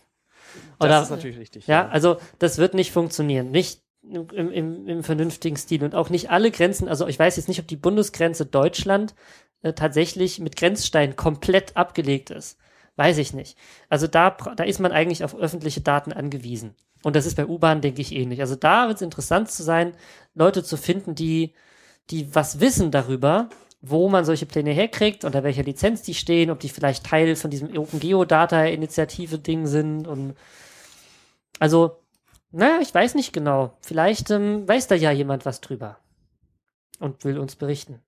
Das 0.80 0.86
Oder, 0.88 1.02
ist 1.04 1.10
natürlich 1.10 1.38
richtig. 1.38 1.68
ja, 1.68 1.88
also 1.88 2.18
das 2.40 2.58
wird 2.58 2.74
nicht 2.74 2.92
funktionieren. 2.92 3.52
Nicht 3.52 3.82
im, 4.04 4.52
im, 4.52 4.88
im 4.88 5.04
vernünftigen 5.04 5.58
Stil 5.58 5.84
und 5.84 5.96
auch 5.96 6.10
nicht 6.10 6.30
alle 6.32 6.52
Grenzen. 6.52 6.88
Also 6.88 7.08
ich 7.08 7.20
weiß 7.20 7.38
jetzt 7.38 7.48
nicht, 7.48 7.60
ob 7.60 7.68
die 7.68 7.76
Bundesgrenze 7.76 8.46
Deutschland 8.46 9.14
äh, 9.62 9.74
tatsächlich 9.74 10.40
mit 10.40 10.56
Grenzsteinen 10.56 11.16
komplett 11.16 11.78
abgelegt 11.78 12.32
ist. 12.32 12.58
Weiß 12.96 13.18
ich 13.20 13.34
nicht. 13.34 13.58
Also 13.90 14.08
da, 14.08 14.32
da 14.32 14.64
ist 14.64 14.80
man 14.80 14.92
eigentlich 14.92 15.24
auf 15.24 15.36
öffentliche 15.36 15.82
Daten 15.82 16.12
angewiesen. 16.12 16.76
Und 17.04 17.16
das 17.16 17.26
ist 17.26 17.36
bei 17.36 17.46
U-Bahn, 17.46 17.82
denke 17.82 18.02
ich, 18.02 18.14
ähnlich. 18.14 18.42
Also 18.42 18.56
da 18.56 18.88
wird 18.88 18.98
es 18.98 19.02
interessant 19.02 19.50
zu 19.50 19.64
sein, 19.64 19.94
Leute 20.34 20.64
zu 20.64 20.78
finden, 20.78 21.16
die, 21.16 21.54
die 22.10 22.34
was 22.36 22.60
wissen 22.60 22.92
darüber, 22.92 23.50
wo 23.82 24.10
man 24.10 24.26
solche 24.26 24.46
Pläne 24.46 24.72
herkriegt, 24.72 25.26
unter 25.26 25.44
welcher 25.44 25.64
Lizenz 25.64 26.04
die 26.04 26.14
stehen, 26.14 26.52
ob 26.52 26.60
die 26.60 26.70
vielleicht 26.70 27.06
Teil 27.06 27.36
von 27.36 27.50
diesem 27.50 27.76
Open 27.78 28.00
Geodata 28.00 28.66
Initiative 28.66 29.40
Ding 29.40 29.66
sind 29.66 30.08
und 30.08 30.36
also, 31.60 32.00
naja, 32.52 32.80
ich 32.82 32.94
weiß 32.94 33.16
nicht 33.16 33.34
genau. 33.34 33.78
Vielleicht 33.82 34.32
ähm, 34.32 34.68
weiß 34.68 34.88
da 34.88 34.96
ja 34.96 35.12
jemand 35.12 35.46
was 35.46 35.62
drüber 35.62 35.98
und 37.00 37.24
will 37.24 37.38
uns 37.38 37.56
berichten. 37.56 38.02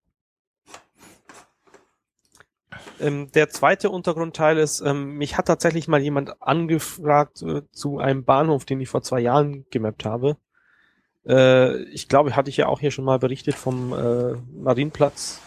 Ähm, 3.00 3.32
der 3.32 3.50
zweite 3.50 3.90
Untergrundteil 3.90 4.58
ist, 4.58 4.82
ähm, 4.82 5.18
mich 5.18 5.38
hat 5.38 5.48
tatsächlich 5.48 5.88
mal 5.88 6.02
jemand 6.02 6.42
angefragt 6.42 7.42
äh, 7.42 7.62
zu 7.72 8.00
einem 8.00 8.24
Bahnhof, 8.24 8.66
den 8.66 8.82
ich 8.82 8.90
vor 8.90 9.02
zwei 9.02 9.20
Jahren 9.20 9.66
gemappt 9.70 10.06
habe. 10.06 10.38
Äh, 11.28 11.84
ich 11.86 12.08
glaube, 12.10 12.36
hatte 12.36 12.50
ich 12.50 12.58
ja 12.58 12.68
auch 12.68 12.80
hier 12.80 12.92
schon 12.92 13.06
mal 13.06 13.20
berichtet 13.20 13.56
vom 13.56 13.94
äh, 13.94 14.34
Marienplatz. 14.52 15.42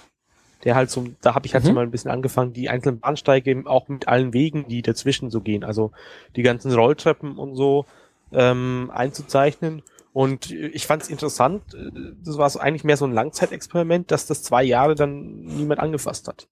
Der 0.64 0.74
halt 0.74 0.90
so, 0.90 1.06
da 1.20 1.34
habe 1.34 1.46
ich 1.46 1.54
halt 1.54 1.64
Mhm. 1.64 1.68
so 1.68 1.72
mal 1.74 1.82
ein 1.82 1.90
bisschen 1.90 2.10
angefangen, 2.10 2.52
die 2.52 2.68
einzelnen 2.68 3.00
Bahnsteige 3.00 3.50
eben 3.50 3.66
auch 3.66 3.88
mit 3.88 4.08
allen 4.08 4.32
Wegen, 4.32 4.68
die 4.68 4.82
dazwischen 4.82 5.30
so 5.30 5.40
gehen, 5.40 5.64
also 5.64 5.92
die 6.34 6.42
ganzen 6.42 6.72
Rolltreppen 6.72 7.38
und 7.38 7.54
so 7.56 7.86
ähm, 8.32 8.90
einzuzeichnen. 8.92 9.82
Und 10.12 10.50
ich 10.50 10.86
fand 10.86 11.02
es 11.02 11.10
interessant, 11.10 11.74
äh, 11.74 11.90
das 12.24 12.38
war 12.38 12.48
so 12.48 12.58
eigentlich 12.58 12.84
mehr 12.84 12.96
so 12.96 13.04
ein 13.04 13.12
Langzeitexperiment, 13.12 14.10
dass 14.10 14.26
das 14.26 14.42
zwei 14.42 14.64
Jahre 14.64 14.94
dann 14.94 15.42
niemand 15.44 15.78
angefasst 15.80 16.26
hat. 16.26 16.48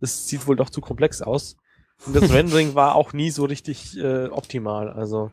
Das 0.00 0.28
sieht 0.28 0.46
wohl 0.46 0.54
doch 0.56 0.70
zu 0.70 0.80
komplex 0.80 1.20
aus. 1.20 1.56
Und 2.06 2.14
das 2.14 2.32
Rendering 2.32 2.76
war 2.76 2.94
auch 2.94 3.12
nie 3.12 3.30
so 3.30 3.44
richtig 3.44 3.98
äh, 3.98 4.26
optimal. 4.28 4.90
Also, 4.90 5.32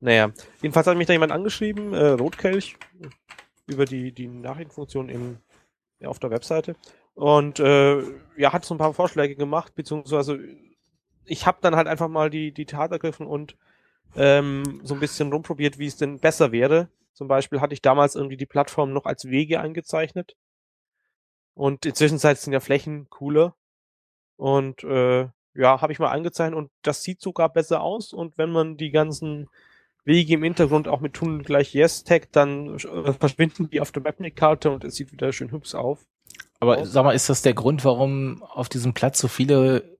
naja. 0.00 0.30
Jedenfalls 0.60 0.86
hat 0.86 0.98
mich 0.98 1.06
da 1.06 1.14
jemand 1.14 1.32
angeschrieben, 1.32 1.94
äh, 1.94 2.08
Rotkelch, 2.08 2.76
über 3.66 3.86
die, 3.86 4.12
die 4.12 4.28
Nachrichtenfunktion 4.28 5.08
im, 5.08 5.38
ja, 6.00 6.08
auf 6.08 6.18
der 6.18 6.30
Webseite. 6.30 6.76
Und 7.16 7.60
äh, 7.60 8.02
ja, 8.36 8.52
hat 8.52 8.66
so 8.66 8.74
ein 8.74 8.78
paar 8.78 8.92
Vorschläge 8.92 9.36
gemacht, 9.36 9.74
beziehungsweise 9.74 10.38
ich 11.24 11.46
habe 11.46 11.58
dann 11.62 11.74
halt 11.74 11.88
einfach 11.88 12.08
mal 12.08 12.28
die, 12.28 12.52
die 12.52 12.66
Tat 12.66 12.92
ergriffen 12.92 13.26
und 13.26 13.56
ähm, 14.14 14.82
so 14.84 14.92
ein 14.92 15.00
bisschen 15.00 15.32
rumprobiert, 15.32 15.78
wie 15.78 15.86
es 15.86 15.96
denn 15.96 16.20
besser 16.20 16.52
wäre. 16.52 16.90
Zum 17.14 17.26
Beispiel 17.26 17.62
hatte 17.62 17.72
ich 17.72 17.80
damals 17.80 18.16
irgendwie 18.16 18.36
die 18.36 18.44
Plattform 18.44 18.92
noch 18.92 19.06
als 19.06 19.24
Wege 19.24 19.60
eingezeichnet. 19.60 20.36
Und 21.54 21.86
inzwischen 21.86 22.18
sind 22.18 22.52
ja 22.52 22.60
Flächen 22.60 23.08
cooler. 23.08 23.54
Und 24.36 24.84
äh, 24.84 25.28
ja, 25.54 25.80
habe 25.80 25.92
ich 25.94 25.98
mal 25.98 26.10
angezeichnet 26.10 26.58
und 26.58 26.70
das 26.82 27.02
sieht 27.02 27.22
sogar 27.22 27.50
besser 27.50 27.80
aus. 27.80 28.12
Und 28.12 28.36
wenn 28.36 28.50
man 28.50 28.76
die 28.76 28.90
ganzen 28.90 29.48
Wege 30.04 30.34
im 30.34 30.42
Hintergrund 30.42 30.86
auch 30.86 31.00
mit 31.00 31.14
Tunnel 31.14 31.42
gleich 31.42 31.72
Yes 31.72 32.04
taggt, 32.04 32.36
dann 32.36 32.76
äh, 32.76 33.12
verschwinden 33.14 33.70
die 33.70 33.80
auf 33.80 33.90
der 33.90 34.02
Mapnik-Karte 34.02 34.70
und 34.70 34.84
es 34.84 34.96
sieht 34.96 35.12
wieder 35.12 35.32
schön 35.32 35.50
hübsch 35.50 35.74
auf. 35.74 36.06
Aber 36.60 36.86
sag 36.86 37.04
mal, 37.04 37.12
ist 37.12 37.28
das 37.28 37.42
der 37.42 37.54
Grund, 37.54 37.84
warum 37.84 38.42
auf 38.42 38.68
diesem 38.68 38.94
Platz 38.94 39.18
so 39.18 39.28
viele 39.28 39.96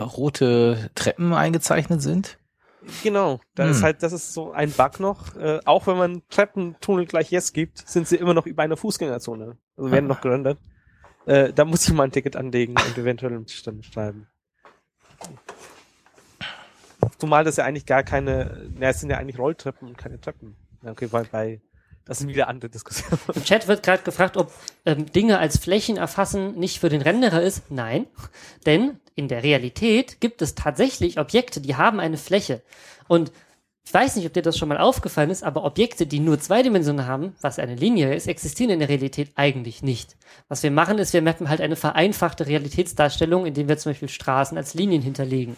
rote 0.00 0.90
Treppen 0.94 1.32
eingezeichnet 1.32 2.00
sind? 2.02 2.38
Genau, 3.02 3.40
da 3.54 3.64
Hm. 3.64 3.70
ist 3.72 3.82
halt, 3.82 4.02
das 4.02 4.12
ist 4.12 4.32
so 4.32 4.52
ein 4.52 4.70
Bug 4.70 5.00
noch. 5.00 5.36
Äh, 5.36 5.60
auch 5.64 5.86
wenn 5.86 5.98
man 5.98 6.22
Treppentunnel 6.30 7.06
gleich 7.06 7.30
Yes 7.30 7.52
gibt, 7.52 7.86
sind 7.86 8.08
sie 8.08 8.16
immer 8.16 8.32
noch 8.34 8.46
über 8.46 8.62
einer 8.62 8.76
Fußgängerzone. 8.76 9.58
Also 9.76 9.90
werden 9.90 10.06
noch 10.06 10.20
gerendert. 10.20 10.58
Äh, 11.26 11.52
da 11.52 11.64
muss 11.66 11.86
ich 11.86 11.92
mal 11.92 12.04
ein 12.04 12.12
Ticket 12.12 12.36
anlegen 12.36 12.74
und 12.74 12.96
eventuell 12.96 13.32
im 13.32 13.46
Stand 13.48 13.84
schreiben. 13.84 14.28
Zumal 17.18 17.44
das 17.44 17.56
ja 17.56 17.64
eigentlich 17.64 17.86
gar 17.86 18.02
keine, 18.02 18.70
na, 18.78 18.88
es 18.88 19.00
sind 19.00 19.10
ja 19.10 19.18
eigentlich 19.18 19.38
Rolltreppen 19.38 19.88
und 19.88 19.98
keine 19.98 20.20
Treppen. 20.20 20.56
Okay, 20.84 21.08
bei, 21.08 21.24
bei, 21.24 21.60
das 22.08 22.18
sind 22.18 22.28
wieder 22.28 22.48
andere 22.48 22.70
Diskussionen. 22.70 23.20
Im 23.34 23.44
Chat 23.44 23.68
wird 23.68 23.82
gerade 23.82 24.02
gefragt, 24.02 24.36
ob 24.36 24.50
ähm, 24.86 25.06
Dinge 25.12 25.38
als 25.38 25.58
Flächen 25.58 25.98
erfassen 25.98 26.58
nicht 26.58 26.80
für 26.80 26.88
den 26.88 27.02
Renderer 27.02 27.42
ist. 27.42 27.70
Nein, 27.70 28.06
denn 28.66 28.98
in 29.14 29.28
der 29.28 29.42
Realität 29.42 30.20
gibt 30.20 30.42
es 30.42 30.54
tatsächlich 30.54 31.20
Objekte, 31.20 31.60
die 31.60 31.76
haben 31.76 32.00
eine 32.00 32.16
Fläche. 32.16 32.62
Und 33.08 33.30
ich 33.84 33.94
weiß 33.94 34.16
nicht, 34.16 34.26
ob 34.26 34.32
dir 34.32 34.42
das 34.42 34.58
schon 34.58 34.68
mal 34.68 34.78
aufgefallen 34.78 35.30
ist, 35.30 35.42
aber 35.42 35.64
Objekte, 35.64 36.06
die 36.06 36.20
nur 36.20 36.38
zwei 36.40 36.62
Dimensionen 36.62 37.06
haben, 37.06 37.34
was 37.40 37.58
eine 37.58 37.74
Linie 37.74 38.14
ist, 38.14 38.26
existieren 38.26 38.70
in 38.70 38.80
der 38.80 38.88
Realität 38.88 39.32
eigentlich 39.34 39.82
nicht. 39.82 40.16
Was 40.48 40.62
wir 40.62 40.70
machen, 40.70 40.98
ist, 40.98 41.12
wir 41.12 41.22
mappen 41.22 41.48
halt 41.48 41.60
eine 41.60 41.76
vereinfachte 41.76 42.46
Realitätsdarstellung, 42.46 43.46
indem 43.46 43.68
wir 43.68 43.78
zum 43.78 43.92
Beispiel 43.92 44.08
Straßen 44.08 44.58
als 44.58 44.74
Linien 44.74 45.02
hinterlegen. 45.02 45.56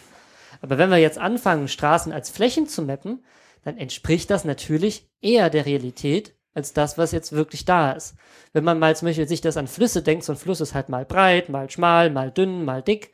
Aber 0.61 0.77
wenn 0.77 0.89
wir 0.89 0.97
jetzt 0.97 1.17
anfangen, 1.17 1.67
Straßen 1.67 2.11
als 2.11 2.29
Flächen 2.29 2.67
zu 2.67 2.83
mappen, 2.83 3.23
dann 3.63 3.77
entspricht 3.77 4.29
das 4.29 4.45
natürlich 4.45 5.09
eher 5.21 5.49
der 5.49 5.65
Realität 5.65 6.33
als 6.53 6.73
das, 6.73 6.97
was 6.97 7.11
jetzt 7.11 7.31
wirklich 7.31 7.65
da 7.65 7.91
ist. 7.91 8.15
Wenn 8.53 8.63
man 8.63 8.79
mal 8.79 8.95
zum 8.95 9.07
Beispiel 9.07 9.27
sich 9.27 9.41
das 9.41 9.57
an 9.57 9.67
Flüsse 9.67 10.01
denkt, 10.01 10.23
so 10.23 10.33
ein 10.33 10.37
Fluss 10.37 10.61
ist 10.61 10.73
halt 10.73 10.89
mal 10.89 11.05
breit, 11.05 11.49
mal 11.49 11.69
schmal, 11.69 12.09
mal 12.09 12.31
dünn, 12.31 12.65
mal 12.65 12.81
dick. 12.81 13.11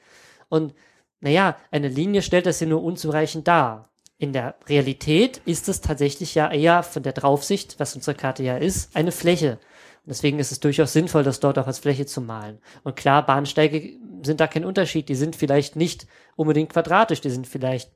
Und 0.50 0.74
naja, 1.20 1.58
eine 1.72 1.88
Linie 1.88 2.22
stellt 2.22 2.46
das 2.46 2.60
ja 2.60 2.68
nur 2.68 2.84
unzureichend 2.84 3.48
dar. 3.48 3.90
In 4.20 4.34
der 4.34 4.56
Realität 4.68 5.42
ist 5.46 5.70
es 5.70 5.82
tatsächlich 5.82 6.34
ja 6.34 6.52
eher 6.52 6.82
von 6.82 7.04
der 7.04 7.14
Draufsicht, 7.14 7.80
was 7.80 7.96
unsere 7.96 8.16
Karte 8.16 8.44
ja 8.44 8.58
ist, 8.58 8.96
eine 8.96 9.12
Fläche. 9.12 9.60
Und 10.08 10.10
deswegen 10.10 10.40
ist 10.40 10.52
es 10.52 10.60
durchaus 10.60 10.94
sinnvoll, 10.94 11.24
das 11.24 11.40
dort 11.40 11.60
auch 11.60 11.68
als 11.68 11.80
Fläche 11.80 12.08
zu 12.08 12.22
malen. 12.22 12.60
Und 12.84 12.96
klar, 12.96 13.26
Bahnsteige 13.26 14.00
sind 14.24 14.40
da 14.40 14.48
kein 14.48 14.66
Unterschied. 14.66 15.10
Die 15.10 15.16
sind 15.16 15.36
vielleicht 15.36 15.76
nicht 15.76 16.08
unbedingt 16.36 16.72
quadratisch, 16.72 17.22
die 17.22 17.30
sind 17.30 17.46
vielleicht, 17.46 17.92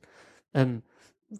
ähm, 0.54 0.82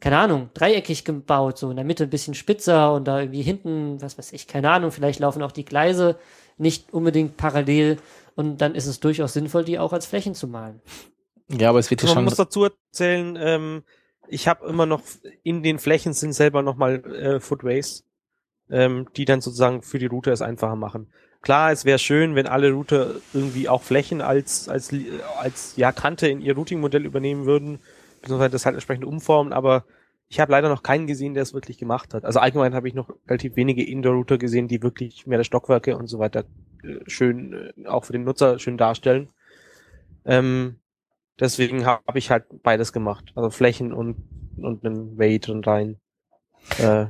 keine 0.01 0.19
Ahnung, 0.19 0.51
dreieckig 0.55 1.05
gebaut, 1.05 1.59
so 1.59 1.71
in 1.71 1.77
der 1.77 1.85
Mitte 1.85 2.05
ein 2.05 2.11
bisschen 2.11 2.35
spitzer 2.35 2.93
und 2.93 3.07
da 3.07 3.21
irgendwie 3.21 3.43
hinten, 3.43 4.01
was 4.01 4.19
weiß 4.19 4.33
ich, 4.33 4.47
keine 4.47 4.71
Ahnung, 4.71 4.91
vielleicht 4.91 5.21
laufen 5.21 5.43
auch 5.43 5.53
die 5.53 5.65
Gleise 5.65 6.19
nicht 6.59 6.93
unbedingt 6.93 7.37
parallel 7.37 7.99
und 8.35 8.59
dann 8.59 8.75
ist 8.75 8.87
es 8.87 9.01
durchaus 9.01 9.33
sinnvoll, 9.33 9.65
die 9.65 9.79
auch 9.79 9.93
als 9.93 10.07
Flächen 10.07 10.35
zu 10.35 10.49
malen. 10.49 10.81
Ja, 11.49 11.69
aber 11.69 11.79
es 11.79 11.91
wird 11.91 12.01
hier 12.01 12.09
Man 12.09 12.17
schon. 12.17 12.25
muss 12.25 12.37
dazu 12.37 12.65
erzählen, 12.65 13.37
ähm, 13.41 13.83
ich 14.29 14.49
habe 14.49 14.67
immer 14.67 14.87
noch 14.87 15.03
in 15.43 15.63
den 15.63 15.79
Flächen 15.79 16.13
sind 16.15 16.33
selber 16.33 16.63
nochmal 16.63 17.05
äh, 17.15 17.41
Footways, 17.41 18.05
ähm, 18.71 19.09
die 19.17 19.25
dann 19.25 19.41
sozusagen 19.41 19.83
für 19.83 19.99
die 19.99 20.07
Route 20.07 20.31
es 20.31 20.41
einfacher 20.41 20.77
machen. 20.77 21.13
Klar, 21.43 21.73
es 21.73 21.85
wäre 21.85 21.99
schön, 21.99 22.35
wenn 22.37 22.47
alle 22.47 22.71
Router 22.71 23.17
irgendwie 23.35 23.69
auch 23.69 23.83
Flächen 23.83 24.21
als 24.21 24.69
als 24.69 24.95
als 25.41 25.75
ja 25.77 25.91
Kante 25.91 26.29
in 26.29 26.41
ihr 26.41 26.55
Routing-Modell 26.55 27.05
übernehmen 27.05 27.47
würden, 27.47 27.81
beziehungsweise 28.23 28.51
das 28.51 28.65
halt 28.65 28.75
entsprechend 28.75 29.05
umformen. 29.05 29.53
Aber 29.53 29.85
ich 30.29 30.41
habe 30.41 30.53
leider 30.53 30.71
noch 30.71 30.83
keinen 30.83 31.07
gesehen, 31.07 31.35
der 31.35 31.43
es 31.43 31.53
wirklich 31.53 31.77
gemacht 31.77 32.15
hat. 32.15 32.25
Also 32.25 32.41
allgemein 32.41 32.75
habe 32.75 32.89
ich 32.89 32.95
noch 32.95 33.11
relativ 33.29 33.57
wenige 33.57 33.85
Indoor-Router 33.85 34.39
gesehen, 34.39 34.67
die 34.67 34.83
wirklich 34.83 35.27
mehrere 35.27 35.45
Stockwerke 35.45 35.97
und 35.97 36.07
so 36.07 36.19
weiter 36.19 36.45
äh, 36.83 36.99
schön 37.07 37.53
äh, 37.53 37.87
auch 37.87 38.07
für 38.07 38.15
den 38.15 38.25
Nutzer 38.25 38.59
schön 38.59 38.79
darstellen. 38.79 39.29
Ähm, 40.25 40.77
deswegen 41.39 41.85
habe 41.85 42.19
ich 42.19 42.31
halt 42.31 42.45
beides 42.63 42.93
gemacht. 42.93 43.33
Also 43.35 43.51
Flächen 43.51 43.93
und, 43.93 44.17
und 44.57 44.87
einen 44.87 45.19
Weight 45.19 45.49
und 45.49 45.67
rein. 45.67 45.99
Äh, 46.79 47.07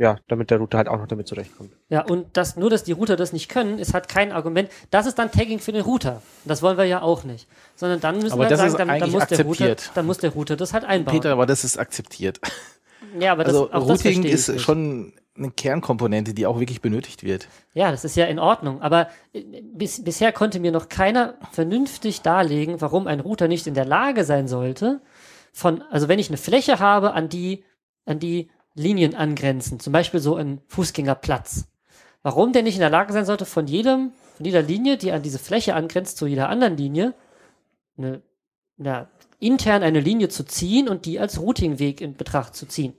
ja, 0.00 0.16
damit 0.28 0.50
der 0.50 0.56
Router 0.56 0.78
halt 0.78 0.88
auch 0.88 0.96
noch 0.96 1.06
damit 1.06 1.28
zurechtkommt. 1.28 1.72
Ja, 1.90 2.02
und 2.06 2.28
das, 2.32 2.56
nur, 2.56 2.70
dass 2.70 2.84
die 2.84 2.92
Router 2.92 3.16
das 3.16 3.34
nicht 3.34 3.50
können, 3.50 3.78
ist 3.78 3.92
halt 3.92 4.08
kein 4.08 4.32
Argument. 4.32 4.70
Das 4.90 5.04
ist 5.04 5.18
dann 5.18 5.30
Tagging 5.30 5.58
für 5.58 5.72
den 5.72 5.82
Router. 5.82 6.22
Das 6.46 6.62
wollen 6.62 6.78
wir 6.78 6.86
ja 6.86 7.02
auch 7.02 7.24
nicht. 7.24 7.46
Sondern 7.76 8.00
dann 8.00 8.16
müssen 8.16 8.32
Aber 8.32 8.44
wir 8.44 8.48
das 8.48 8.60
sagen, 8.60 8.88
dann, 8.88 8.98
dann, 8.98 9.10
muss 9.10 9.26
der 9.26 9.44
Router, 9.44 9.76
dann 9.94 10.06
muss 10.06 10.16
der 10.16 10.30
Router 10.30 10.56
das 10.56 10.72
halt 10.72 10.84
einbauen. 10.84 11.16
Peter, 11.16 11.32
aber 11.32 11.44
das 11.44 11.64
ist 11.64 11.78
akzeptiert. 11.78 12.40
ja, 13.20 13.32
aber 13.32 13.44
das, 13.44 13.52
also 13.52 13.70
auch 13.72 13.86
das 13.88 14.02
Routing 14.02 14.24
ich 14.24 14.32
ist 14.32 14.48
nicht. 14.48 14.62
schon 14.62 15.12
eine 15.36 15.50
Kernkomponente, 15.50 16.32
die 16.32 16.46
auch 16.46 16.58
wirklich 16.58 16.80
benötigt 16.80 17.22
wird. 17.22 17.48
Ja, 17.74 17.90
das 17.90 18.06
ist 18.06 18.16
ja 18.16 18.24
in 18.24 18.38
Ordnung. 18.38 18.80
Aber 18.80 19.10
äh, 19.34 19.42
bis, 19.74 20.02
bisher 20.02 20.32
konnte 20.32 20.60
mir 20.60 20.72
noch 20.72 20.88
keiner 20.88 21.34
vernünftig 21.52 22.22
darlegen, 22.22 22.80
warum 22.80 23.06
ein 23.06 23.20
Router 23.20 23.48
nicht 23.48 23.66
in 23.66 23.74
der 23.74 23.84
Lage 23.84 24.24
sein 24.24 24.48
sollte, 24.48 25.02
von, 25.52 25.82
also 25.90 26.08
wenn 26.08 26.18
ich 26.18 26.30
eine 26.30 26.38
Fläche 26.38 26.78
habe, 26.78 27.12
an 27.12 27.28
die, 27.28 27.64
an 28.06 28.18
die 28.18 28.48
Linien 28.74 29.14
angrenzen, 29.14 29.80
zum 29.80 29.92
Beispiel 29.92 30.20
so 30.20 30.36
ein 30.36 30.60
Fußgängerplatz. 30.68 31.66
Warum 32.22 32.52
der 32.52 32.62
nicht 32.62 32.74
in 32.74 32.80
der 32.80 32.90
Lage 32.90 33.12
sein 33.12 33.24
sollte, 33.24 33.46
von 33.46 33.66
jedem, 33.66 34.12
von 34.36 34.46
jeder 34.46 34.62
Linie, 34.62 34.96
die 34.96 35.12
an 35.12 35.22
diese 35.22 35.38
Fläche 35.38 35.74
angrenzt, 35.74 36.18
zu 36.18 36.26
jeder 36.26 36.48
anderen 36.48 36.76
Linie, 36.76 37.14
eine, 37.96 38.22
na, 38.76 39.08
intern 39.38 39.82
eine 39.82 40.00
Linie 40.00 40.28
zu 40.28 40.44
ziehen 40.44 40.88
und 40.88 41.06
die 41.06 41.18
als 41.18 41.40
Routingweg 41.40 42.00
in 42.00 42.14
Betracht 42.16 42.54
zu 42.54 42.66
ziehen. 42.66 42.94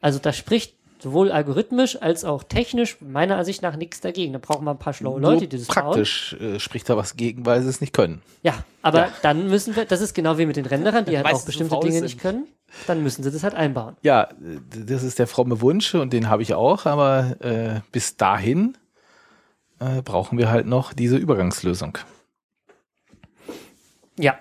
Also 0.00 0.18
da 0.18 0.32
spricht 0.32 0.74
sowohl 0.98 1.30
algorithmisch 1.30 2.00
als 2.02 2.24
auch 2.24 2.42
technisch 2.42 2.96
meiner 3.00 3.36
Ansicht 3.36 3.62
nach 3.62 3.76
nichts 3.76 4.00
dagegen. 4.00 4.32
Da 4.32 4.38
brauchen 4.40 4.64
wir 4.64 4.72
ein 4.72 4.78
paar 4.78 4.94
schlaue 4.94 5.20
Leute, 5.20 5.32
Nur 5.42 5.46
die 5.46 5.58
das 5.58 5.66
praktisch 5.66 6.34
äh, 6.40 6.58
spricht 6.58 6.88
da 6.88 6.96
was 6.96 7.16
gegen, 7.16 7.46
weil 7.46 7.62
sie 7.62 7.68
es 7.68 7.80
nicht 7.80 7.92
können. 7.92 8.22
Ja, 8.42 8.64
aber 8.82 8.98
Ja. 9.06 9.12
dann 9.22 9.48
müssen 9.48 9.76
wir, 9.76 9.84
das 9.84 10.00
ist 10.00 10.14
genau 10.14 10.38
wie 10.38 10.46
mit 10.46 10.56
den 10.56 10.66
Renderern, 10.66 11.04
die 11.04 11.16
halt 11.16 11.24
Meistens 11.24 11.42
auch 11.42 11.46
bestimmte 11.46 11.74
so 11.76 11.80
Dinge 11.80 11.92
sind. 11.94 12.04
nicht 12.04 12.18
können, 12.20 12.46
dann 12.86 13.02
müssen 13.02 13.22
sie 13.22 13.30
das 13.30 13.42
halt 13.42 13.54
einbauen. 13.54 13.96
Ja, 14.02 14.28
das 14.38 15.02
ist 15.02 15.18
der 15.18 15.26
fromme 15.26 15.60
Wunsch 15.60 15.94
und 15.94 16.12
den 16.12 16.28
habe 16.28 16.42
ich 16.42 16.54
auch, 16.54 16.86
aber 16.86 17.36
äh, 17.40 17.80
bis 17.92 18.16
dahin 18.16 18.76
äh, 19.78 20.02
brauchen 20.02 20.38
wir 20.38 20.50
halt 20.50 20.66
noch 20.66 20.92
diese 20.92 21.16
Übergangslösung. 21.16 21.98
Ja, 24.18 24.38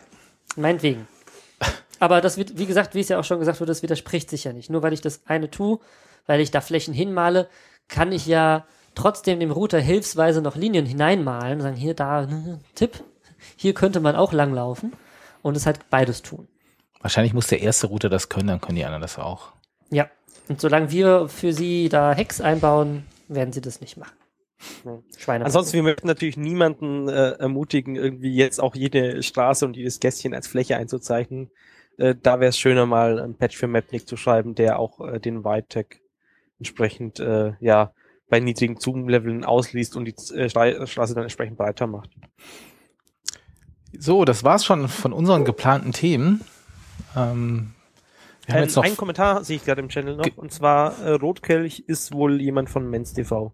meinetwegen. 0.56 1.08
Aber 2.00 2.22
das 2.22 2.38
wird, 2.38 2.58
wie 2.58 2.66
gesagt, 2.66 2.94
wie 2.94 3.00
es 3.00 3.10
ja 3.10 3.20
auch 3.20 3.24
schon 3.24 3.40
gesagt 3.40 3.60
wurde, 3.60 3.72
das 3.72 3.84
widerspricht 3.84 4.30
sich 4.30 4.44
ja 4.44 4.54
nicht. 4.54 4.70
Nur 4.70 4.84
weil 4.84 4.94
ich 4.94 5.02
das 5.02 5.22
eine 5.26 5.50
tue, 5.50 5.80
weil 6.26 6.42
ich 6.42 6.52
da 6.52 6.62
Flächen 6.62 6.94
hinmale, 6.94 7.48
kann 7.88 8.12
ich 8.12 8.26
ja 8.26 8.66
trotzdem 8.96 9.40
dem 9.40 9.52
Router 9.52 9.80
hilfsweise 9.80 10.42
noch 10.42 10.56
Linien 10.56 10.86
hineinmalen 10.86 11.60
und 11.60 11.62
sagen, 11.62 11.76
hier, 11.76 11.94
da, 11.94 12.28
Tipp, 12.76 13.04
hier 13.56 13.74
könnte 13.74 14.00
man 14.00 14.16
auch 14.16 14.34
langlaufen 14.34 14.94
und 15.42 15.56
es 15.56 15.66
halt 15.66 15.90
beides 15.90 16.22
tun. 16.22 16.48
Wahrscheinlich 17.06 17.36
muss 17.36 17.46
der 17.46 17.62
erste 17.62 17.86
Router 17.86 18.10
das 18.10 18.30
können, 18.30 18.48
dann 18.48 18.60
können 18.60 18.78
die 18.78 18.84
anderen 18.84 19.04
das 19.04 19.20
auch. 19.20 19.54
Ja. 19.92 20.10
Und 20.48 20.60
solange 20.60 20.90
wir 20.90 21.30
für 21.30 21.54
sie 21.54 21.88
da 21.88 22.14
Hex 22.14 22.42
einbauen, 22.42 23.06
werden 23.28 23.54
sie 23.54 23.62
das 23.62 23.80
nicht 23.80 23.96
machen. 23.96 24.16
Schweine. 25.16 25.46
Ansonsten, 25.46 25.74
wir 25.74 25.84
möchten 25.84 26.08
natürlich 26.08 26.36
niemanden 26.36 27.08
äh, 27.08 27.34
ermutigen, 27.34 27.96
irgendwie 27.96 28.34
jetzt 28.34 28.60
auch 28.60 28.74
jede 28.74 29.22
Straße 29.22 29.68
und 29.68 29.78
jedes 29.78 30.00
Gästchen 30.00 30.34
als 30.34 30.48
Fläche 30.48 30.78
einzuzeichnen. 30.78 31.52
Äh, 32.00 32.16
da 32.20 32.40
wäre 32.40 32.50
es 32.50 32.58
schöner, 32.58 32.88
mal 32.88 33.20
ein 33.20 33.36
Patch 33.36 33.56
für 33.56 33.68
Mapnik 33.68 34.08
zu 34.08 34.18
schreiben, 34.18 34.56
der 34.56 34.80
auch 34.80 35.00
äh, 35.00 35.20
den 35.20 35.46
White-Tag 35.46 36.00
entsprechend 36.58 37.20
äh, 37.20 37.54
ja 37.60 37.94
bei 38.30 38.40
niedrigen 38.40 38.80
Zoom-Leveln 38.80 39.46
ausliest 39.46 39.96
und 39.96 40.06
die 40.06 40.16
äh, 40.34 40.50
Stra- 40.50 40.88
Straße 40.88 41.14
dann 41.14 41.26
entsprechend 41.26 41.60
breiter 41.60 41.86
macht. 41.86 42.10
So, 43.96 44.26
das 44.26 44.44
war's 44.44 44.66
schon 44.66 44.88
von 44.88 45.14
unseren 45.14 45.46
geplanten 45.46 45.92
Themen. 45.92 46.42
Ähm, 47.16 47.74
wir 48.46 48.54
haben 48.54 48.62
Ähm, 48.62 48.64
jetzt 48.64 48.76
noch 48.76 48.84
einen 48.84 48.98
Kommentar 48.98 49.44
sehe 49.44 49.58
ich 49.58 49.66
gerade 49.66 49.82
im 49.82 49.90
Channel 49.90 50.16
noch, 50.16 50.38
und 50.38 50.52
zwar 50.52 51.00
äh, 51.00 51.12
Rotkelch 51.12 51.84
ist 51.88 52.14
wohl 52.14 52.42
jemand 52.42 52.70
von 52.70 52.90
Men's 52.90 53.14
TV. 53.14 53.54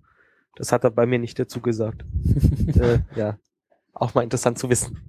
Das 0.56 0.71
hat 0.71 0.84
er 0.84 0.91
bei 0.91 1.06
mir 1.06 1.19
nicht 1.19 1.39
dazu 1.39 1.62
gesagt. 1.62 2.04
äh, 2.76 3.00
ja, 3.15 3.38
auch 3.93 4.13
mal 4.13 4.24
interessant 4.24 4.60
zu 4.60 4.69
wissen. 4.69 5.00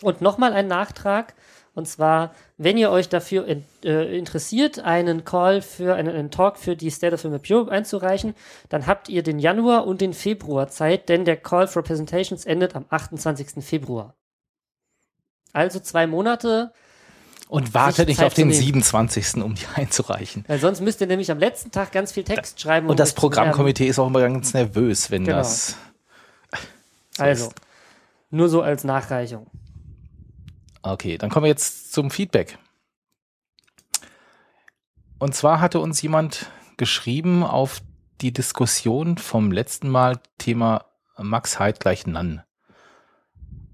Und 0.00 0.20
nochmal 0.20 0.52
ein 0.52 0.66
Nachtrag. 0.66 1.34
Und 1.74 1.86
zwar, 1.86 2.34
wenn 2.56 2.76
ihr 2.76 2.90
euch 2.90 3.08
dafür 3.08 3.46
in, 3.46 3.64
äh, 3.84 4.18
interessiert, 4.18 4.80
einen 4.80 5.24
Call 5.24 5.62
für 5.62 5.94
einen, 5.94 6.12
einen 6.12 6.30
Talk 6.32 6.56
für 6.56 6.74
die 6.74 6.90
State 6.90 7.14
of 7.14 7.20
the 7.20 7.28
Map 7.28 7.44
Europe 7.48 7.70
einzureichen, 7.70 8.34
dann 8.68 8.86
habt 8.88 9.08
ihr 9.08 9.22
den 9.22 9.38
Januar 9.38 9.86
und 9.86 10.00
den 10.00 10.12
Februar 10.12 10.66
Zeit, 10.68 11.08
denn 11.08 11.24
der 11.24 11.36
Call 11.36 11.68
for 11.68 11.82
Presentations 11.82 12.46
endet 12.46 12.74
am 12.74 12.86
28. 12.88 13.64
Februar. 13.64 14.16
Also 15.52 15.78
zwei 15.78 16.08
Monate, 16.08 16.72
und 17.48 17.74
wartet 17.74 18.08
nicht 18.08 18.22
auf 18.22 18.34
den 18.34 18.50
zu 18.52 18.58
nehmen. 18.60 18.82
27. 18.82 19.42
um 19.42 19.54
die 19.54 19.64
einzureichen. 19.74 20.44
weil 20.48 20.58
sonst 20.58 20.80
müsst 20.80 21.00
ihr 21.00 21.06
nämlich 21.06 21.30
am 21.30 21.38
letzten 21.38 21.70
Tag 21.70 21.92
ganz 21.92 22.12
viel 22.12 22.24
Text 22.24 22.60
schreiben. 22.60 22.86
um 22.86 22.90
Und 22.90 23.00
das. 23.00 23.14
Programmkomitee 23.14 23.86
ist 23.86 23.98
auch 23.98 24.06
immer 24.08 24.20
ganz 24.20 24.54
nervös, 24.54 25.10
wenn 25.10 25.24
Genau. 25.24 25.38
das. 25.38 25.76
so 27.16 27.22
Also, 27.22 27.46
ist. 27.46 27.54
nur 28.30 28.48
so 28.48 28.62
als 28.62 28.84
Nachreichung. 28.84 29.46
Okay, 30.82 31.18
dann 31.18 31.28
kommen 31.30 31.44
wir 31.44 31.50
jetzt 31.50 31.92
zum 31.92 32.10
Feedback. 32.10 32.56
Und 35.18 35.34
zwar 35.34 35.60
hatte 35.60 35.80
uns 35.80 36.00
jemand 36.02 36.46
geschrieben 36.76 37.42
auf 37.42 37.80
die 38.20 38.32
Diskussion 38.32 39.18
vom 39.18 39.50
letzten 39.50 39.88
Mal 39.88 40.20
Thema 40.38 40.84
Max 41.16 41.58
Heid 41.58 41.80
gleich 41.80 42.06
Nan. 42.06 42.42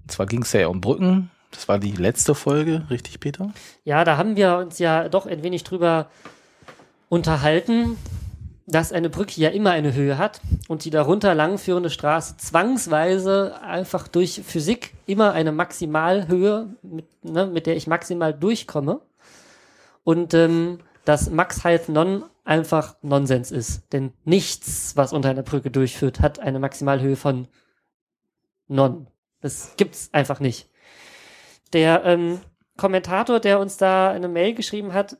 Und 0.01 0.11
zwar 0.11 0.25
ging 0.25 0.41
es 0.41 0.53
ja 0.53 0.67
um 0.67 0.81
Brücken, 0.81 1.29
Das 1.55 1.67
war 1.67 1.79
die 1.79 1.93
letzte 1.93 2.35
Folge, 2.35 2.85
richtig, 2.89 3.19
Peter? 3.19 3.51
Ja, 3.85 4.03
da 4.03 4.17
haben 4.17 4.35
wir 4.35 4.57
uns 4.57 4.77
ja 4.77 5.09
doch 5.09 5.25
ein 5.25 5.41
wenig 5.41 5.63
drüber 5.63 6.09
unterhalten, 7.09 7.97
dass 8.67 8.91
eine 8.91 9.09
Brücke 9.09 9.39
ja 9.39 9.49
immer 9.49 9.71
eine 9.71 9.93
Höhe 9.93 10.17
hat 10.17 10.41
und 10.67 10.85
die 10.85 10.89
darunter 10.89 11.33
langführende 11.33 11.89
Straße 11.89 12.37
zwangsweise 12.37 13.61
einfach 13.61 14.07
durch 14.07 14.41
Physik 14.45 14.93
immer 15.05 15.31
eine 15.33 15.51
Maximalhöhe, 15.51 16.67
mit, 16.81 17.05
ne, 17.23 17.45
mit 17.47 17.67
der 17.67 17.77
ich 17.77 17.87
maximal 17.87 18.33
durchkomme. 18.33 19.01
Und 20.03 20.33
ähm, 20.33 20.79
dass 21.05 21.29
Max 21.29 21.63
Height 21.63 21.89
Non 21.89 22.23
einfach 22.43 22.95
Nonsens 23.01 23.51
ist. 23.51 23.93
Denn 23.93 24.13
nichts, 24.23 24.95
was 24.95 25.13
unter 25.13 25.29
einer 25.29 25.43
Brücke 25.43 25.71
durchführt, 25.71 26.19
hat 26.19 26.39
eine 26.39 26.59
Maximalhöhe 26.59 27.15
von 27.15 27.47
Non. 28.67 29.07
Das 29.41 29.73
gibt's 29.77 30.09
einfach 30.11 30.39
nicht. 30.39 30.69
Der 31.73 32.03
ähm, 32.05 32.39
Kommentator, 32.77 33.39
der 33.39 33.59
uns 33.59 33.77
da 33.77 34.11
eine 34.11 34.27
Mail 34.27 34.53
geschrieben 34.53 34.93
hat, 34.93 35.17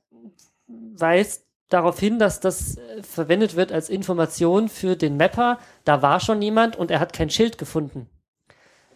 weist 0.68 1.46
darauf 1.70 2.00
hin, 2.00 2.20
dass 2.20 2.39
das 2.39 2.78
äh, 2.78 3.04
verwendet 3.04 3.56
wird 3.56 3.72
als 3.72 3.89
Information 3.89 4.70
für 4.70 4.96
den 4.96 5.18
Mapper. 5.18 5.60
Da 5.84 6.02
war 6.02 6.20
schon 6.20 6.41
jemand 6.41 6.76
und 6.76 6.91
er 6.91 7.00
hat 7.00 7.14
kein 7.14 7.30
Schild 7.30 7.58
gefunden. 7.58 8.10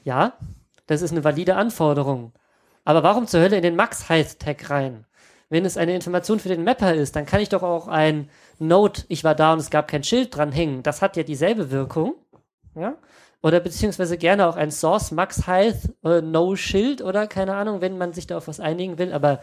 Ja, 0.04 0.34
das 0.88 1.02
ist 1.02 1.12
eine 1.12 1.24
valide 1.24 1.56
Anforderung. 1.56 2.34
Aber 2.86 3.04
warum 3.04 3.28
zur 3.28 3.42
Hölle 3.42 3.58
in 3.58 3.64
den 3.64 3.76
Max-Height-Tag 3.76 4.70
rein? 4.70 5.06
Wenn 5.50 5.66
es 5.66 5.78
eine 5.78 5.96
Information 5.96 6.40
für 6.40 6.50
den 6.50 6.64
Mapper 6.64 6.94
ist, 6.94 7.16
dann 7.16 7.26
kann 7.26 7.42
ich 7.42 7.50
doch 7.50 7.64
auch 7.64 7.88
ein 7.88 8.30
Note, 8.60 9.04
ich 9.08 9.24
war 9.24 9.36
da 9.36 9.54
und 9.54 9.60
es 9.60 9.72
gab 9.72 9.88
kein 9.88 10.04
Schild 10.04 10.36
dran 10.36 10.52
hängen. 10.52 10.84
Das 10.84 11.02
hat 11.02 11.18
ja 11.18 11.24
dieselbe 11.24 11.72
Wirkung. 11.72 12.14
Ja? 12.76 12.98
Oder 13.42 13.60
beziehungsweise 13.60 14.18
gerne 14.18 14.48
auch 14.48 14.58
ein 14.58 14.72
Source 14.72 15.12
Max 15.12 15.48
Height 15.48 15.78
äh, 16.04 16.22
No 16.22 16.56
Schild 16.56 17.02
oder 17.02 17.26
keine 17.28 17.56
Ahnung, 17.56 17.80
wenn 17.82 17.98
man 17.98 18.14
sich 18.14 18.28
da 18.28 18.38
auf 18.38 18.48
was 18.48 18.60
einigen 18.60 18.98
will. 18.98 19.14
Aber 19.14 19.42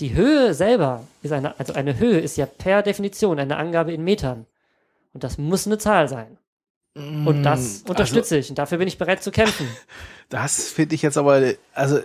die 0.00 0.14
Höhe 0.14 0.54
selber 0.54 1.04
ist 1.22 1.32
eine, 1.32 1.58
also 1.58 1.74
eine 1.74 1.98
Höhe 1.98 2.20
ist 2.20 2.36
ja 2.36 2.46
per 2.46 2.82
Definition 2.82 3.38
eine 3.38 3.56
Angabe 3.56 3.92
in 3.92 4.04
Metern. 4.04 4.46
Und 5.12 5.24
das 5.24 5.38
muss 5.38 5.66
eine 5.66 5.78
Zahl 5.78 6.08
sein. 6.08 6.38
Und 6.94 7.42
das 7.42 7.84
Mm, 7.84 7.90
unterstütze 7.90 8.36
also, 8.36 8.44
ich 8.44 8.48
und 8.50 8.58
dafür 8.58 8.78
bin 8.78 8.88
ich 8.88 8.98
bereit 8.98 9.22
zu 9.22 9.30
kämpfen. 9.30 9.68
Das 10.28 10.70
finde 10.70 10.96
ich 10.96 11.02
jetzt 11.02 11.16
aber, 11.18 11.52
also 11.72 12.00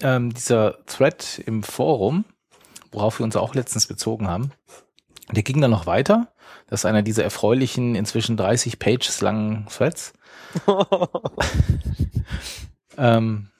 ähm, 0.00 0.34
dieser 0.34 0.84
Thread 0.86 1.40
im 1.46 1.62
Forum, 1.62 2.24
worauf 2.90 3.20
wir 3.20 3.24
uns 3.24 3.36
auch 3.36 3.54
letztens 3.54 3.86
bezogen 3.86 4.26
haben, 4.26 4.50
der 5.30 5.42
ging 5.42 5.60
dann 5.60 5.70
noch 5.70 5.86
weiter. 5.86 6.28
Das 6.68 6.80
ist 6.80 6.86
einer 6.86 7.02
dieser 7.02 7.24
erfreulichen, 7.24 7.94
inzwischen 7.94 8.36
30 8.36 8.78
Pages 8.78 9.20
langen 9.20 9.66
Threads. 9.66 10.12
ähm, 12.98 13.50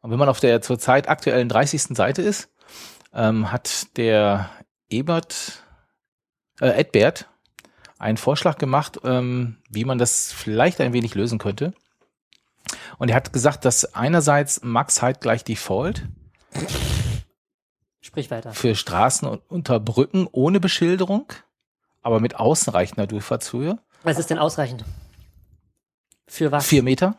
und 0.00 0.10
wenn 0.10 0.18
man 0.18 0.28
auf 0.28 0.40
der 0.40 0.62
zurzeit 0.62 1.08
aktuellen 1.08 1.48
30. 1.48 1.96
Seite 1.96 2.22
ist, 2.22 2.50
ähm, 3.12 3.50
hat 3.50 3.96
der 3.96 4.50
Ebert, 4.88 5.64
äh, 6.60 6.68
Edbert 6.68 7.28
einen 7.98 8.16
Vorschlag 8.16 8.58
gemacht, 8.58 9.00
ähm, 9.04 9.58
wie 9.68 9.84
man 9.84 9.98
das 9.98 10.32
vielleicht 10.32 10.80
ein 10.80 10.92
wenig 10.92 11.14
lösen 11.14 11.38
könnte. 11.38 11.72
Und 12.98 13.08
er 13.08 13.16
hat 13.16 13.32
gesagt, 13.32 13.64
dass 13.64 13.94
einerseits 13.94 14.62
Max 14.62 15.02
halt 15.02 15.20
gleich 15.20 15.44
Default 15.44 16.04
Sprich 18.08 18.30
weiter. 18.30 18.52
für 18.52 18.74
Straßen 18.74 19.28
und 19.28 19.42
unter 19.48 19.78
Brücken 19.80 20.26
ohne 20.32 20.60
Beschilderung, 20.60 21.26
aber 22.02 22.20
mit 22.20 22.36
ausreichender 22.36 23.06
Durchfahrtshöhe. 23.06 23.78
Was 24.02 24.18
ist 24.18 24.30
denn 24.30 24.38
ausreichend? 24.38 24.84
Für 26.26 26.50
was? 26.52 26.66
Vier 26.66 26.82
Meter. 26.82 27.16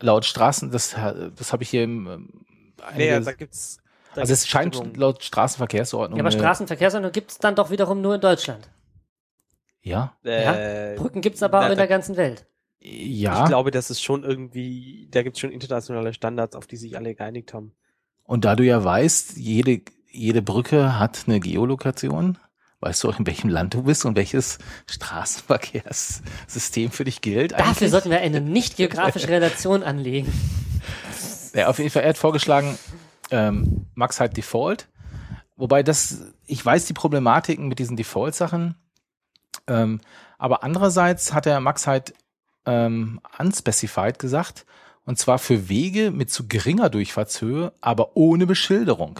Laut 0.00 0.24
Straßen, 0.24 0.70
das, 0.70 0.96
das 1.36 1.52
habe 1.52 1.62
ich 1.62 1.70
hier 1.70 1.84
im 1.84 2.06
ähm, 2.06 2.28
Naja, 2.78 3.16
einige- 3.16 3.20
da 3.26 3.32
gibt's. 3.32 3.78
Da 4.14 4.22
Also 4.22 4.32
es 4.32 4.40
gibt's 4.40 4.48
scheint 4.50 4.70
Bestimmungen. 4.72 4.98
laut 4.98 5.22
Straßenverkehrsordnung. 5.22 6.18
Ja, 6.18 6.22
aber 6.24 6.30
Straßenverkehrsordnung 6.32 7.12
gibt 7.12 7.30
es 7.30 7.38
dann 7.38 7.54
doch 7.54 7.70
wiederum 7.70 8.00
nur 8.00 8.14
in 8.16 8.20
Deutschland. 8.20 8.68
Ja. 9.82 10.16
Äh, 10.24 10.96
Brücken 10.96 11.20
gibt 11.20 11.36
es 11.36 11.42
aber 11.42 11.60
na, 11.60 11.66
auch 11.66 11.70
in 11.70 11.76
da- 11.76 11.82
der 11.82 11.86
ganzen 11.86 12.16
Welt. 12.16 12.46
Ja. 12.80 13.42
Ich 13.42 13.48
glaube, 13.48 13.70
das 13.70 13.90
ist 13.90 14.02
schon 14.02 14.24
irgendwie, 14.24 15.06
da 15.10 15.22
gibt's 15.22 15.38
schon 15.38 15.52
internationale 15.52 16.12
Standards, 16.14 16.56
auf 16.56 16.66
die 16.66 16.76
sich 16.78 16.96
alle 16.96 17.14
geeinigt 17.14 17.52
haben. 17.54 17.72
Und 18.24 18.44
da 18.46 18.56
du 18.56 18.64
ja 18.64 18.82
weißt, 18.82 19.36
jede, 19.36 19.82
jede 20.10 20.42
Brücke 20.42 20.98
hat 20.98 21.24
eine 21.26 21.40
Geolokation, 21.40 22.38
weißt 22.80 23.04
du 23.04 23.08
auch, 23.08 23.18
in 23.18 23.26
welchem 23.26 23.48
Land 23.48 23.72
du 23.74 23.84
bist 23.84 24.04
und 24.04 24.16
welches 24.16 24.58
Straßenverkehrssystem 24.86 26.90
für 26.90 27.04
dich 27.04 27.20
gilt. 27.20 27.52
Dafür 27.52 27.66
eigentlich? 27.66 27.90
sollten 27.90 28.10
wir 28.10 28.20
eine 28.20 28.40
nicht 28.40 28.76
geografische 28.76 29.28
Relation 29.28 29.82
anlegen. 29.82 30.32
Ja, 31.52 31.66
auf 31.66 31.78
jeden 31.78 31.90
Fall, 31.90 32.04
er 32.04 32.10
hat 32.10 32.16
vorgeschlagen, 32.16 32.78
ähm, 33.32 33.86
Max 33.94 34.20
halt 34.20 34.36
Default. 34.36 34.86
Wobei 35.56 35.82
das, 35.82 36.22
ich 36.46 36.64
weiß 36.64 36.84
die 36.84 36.92
Problematiken 36.92 37.66
mit 37.66 37.80
diesen 37.80 37.96
Default-Sachen, 37.96 38.76
ähm, 39.66 40.00
aber 40.38 40.62
andererseits 40.62 41.32
hat 41.32 41.46
er 41.46 41.58
Max 41.58 41.88
halt 41.88 42.14
ähm, 42.66 43.18
unspecified 43.36 44.20
gesagt, 44.20 44.64
und 45.04 45.18
zwar 45.18 45.40
für 45.40 45.68
Wege 45.68 46.12
mit 46.12 46.30
zu 46.30 46.46
geringer 46.46 46.88
Durchfahrtshöhe, 46.88 47.72
aber 47.80 48.16
ohne 48.16 48.46
Beschilderung. 48.46 49.18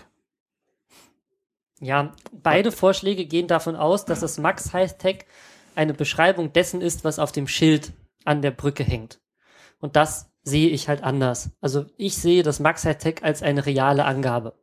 Ja, 1.81 2.13
beide 2.31 2.73
Vorschläge 2.73 3.25
gehen 3.25 3.47
davon 3.47 3.75
aus, 3.75 4.05
dass 4.05 4.21
das 4.21 4.39
Max 4.39 4.73
Height 4.75 4.99
Tag 4.99 5.25
eine 5.75 5.95
Beschreibung 5.95 6.53
dessen 6.53 6.83
ist, 6.83 7.05
was 7.05 7.19
auf 7.19 7.33
dem 7.33 7.49
Schild 7.49 7.93
an 8.25 8.43
der 8.43 8.51
Brücke 8.51 8.85
hängt. 8.85 9.19
Und 9.81 9.97
das 9.97 10.31
sehe 10.43 10.69
ich 10.69 10.89
halt 10.89 11.03
anders. 11.03 11.51
Also 11.63 11.87
ich 11.97 12.17
sehe 12.17 12.43
das 12.43 12.61
Max 12.61 12.85
Height 12.85 13.03
Tag 13.03 13.23
als 13.23 13.43
eine 13.43 13.65
reale 13.65 14.05
Angabe. 14.05 14.55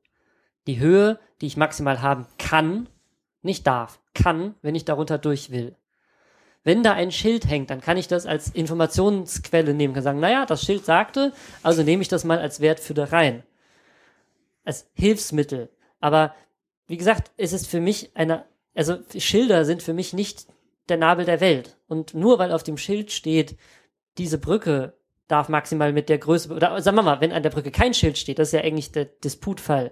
Die 0.68 0.80
Höhe, 0.80 1.20
die 1.42 1.48
ich 1.48 1.58
maximal 1.58 2.04
haben 2.04 2.28
kann, 2.38 2.88
nicht 3.42 3.66
darf, 3.66 4.00
kann, 4.14 4.54
wenn 4.62 4.76
ich 4.76 4.86
darunter 4.86 5.18
durch 5.18 5.50
will. 5.50 5.76
Wenn 6.64 6.84
da 6.84 6.94
ein 6.94 7.12
Schild 7.12 7.48
hängt, 7.48 7.70
dann 7.70 7.82
kann 7.82 7.98
ich 7.98 8.08
das 8.08 8.26
als 8.26 8.50
Informationsquelle 8.50 9.74
nehmen, 9.74 9.94
kann 9.94 10.04
sagen, 10.04 10.20
naja, 10.20 10.46
das 10.46 10.64
Schild 10.64 10.86
sagte, 10.86 11.32
also 11.64 11.82
nehme 11.82 12.02
ich 12.02 12.10
das 12.10 12.26
mal 12.26 12.40
als 12.40 12.60
Wert 12.60 12.80
für 12.80 12.94
da 12.94 13.06
rein. 13.06 13.44
Als 14.66 14.90
Hilfsmittel. 14.94 15.70
Aber 16.00 16.36
wie 16.88 16.98
gesagt, 16.98 17.32
es 17.38 17.54
ist 17.54 17.68
für 17.68 17.82
mich 17.82 18.12
eine, 18.16 18.46
also 18.76 18.98
Schilder 19.18 19.66
sind 19.66 19.84
für 19.84 19.94
mich 19.94 20.14
nicht 20.14 20.48
der 20.90 20.98
Nabel 20.98 21.26
der 21.26 21.42
Welt. 21.42 21.78
Und 21.88 22.14
nur 22.14 22.40
weil 22.40 22.52
auf 22.52 22.64
dem 22.64 22.78
Schild 22.78 23.12
steht, 23.12 23.58
diese 24.18 24.38
Brücke 24.38 24.94
darf 25.28 25.50
maximal 25.50 25.92
mit 25.92 26.10
der 26.10 26.18
Größe, 26.18 26.54
oder 26.54 26.82
sagen 26.82 26.98
wir 26.98 27.04
mal, 27.04 27.22
wenn 27.22 27.34
an 27.34 27.44
der 27.44 27.50
Brücke 27.50 27.72
kein 27.72 27.94
Schild 27.94 28.18
steht, 28.18 28.40
das 28.40 28.50
ist 28.50 28.54
ja 28.54 28.62
eigentlich 28.62 28.92
der 28.92 29.06
Disputfall, 29.06 29.92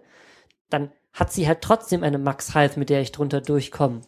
dann 0.69 0.91
hat 1.11 1.31
sie 1.31 1.47
halt 1.47 1.61
trotzdem 1.61 2.03
eine 2.03 2.17
Max-Height, 2.17 2.77
mit 2.77 2.89
der 2.89 3.01
ich 3.01 3.11
drunter 3.11 3.41
durchkomme. 3.41 4.01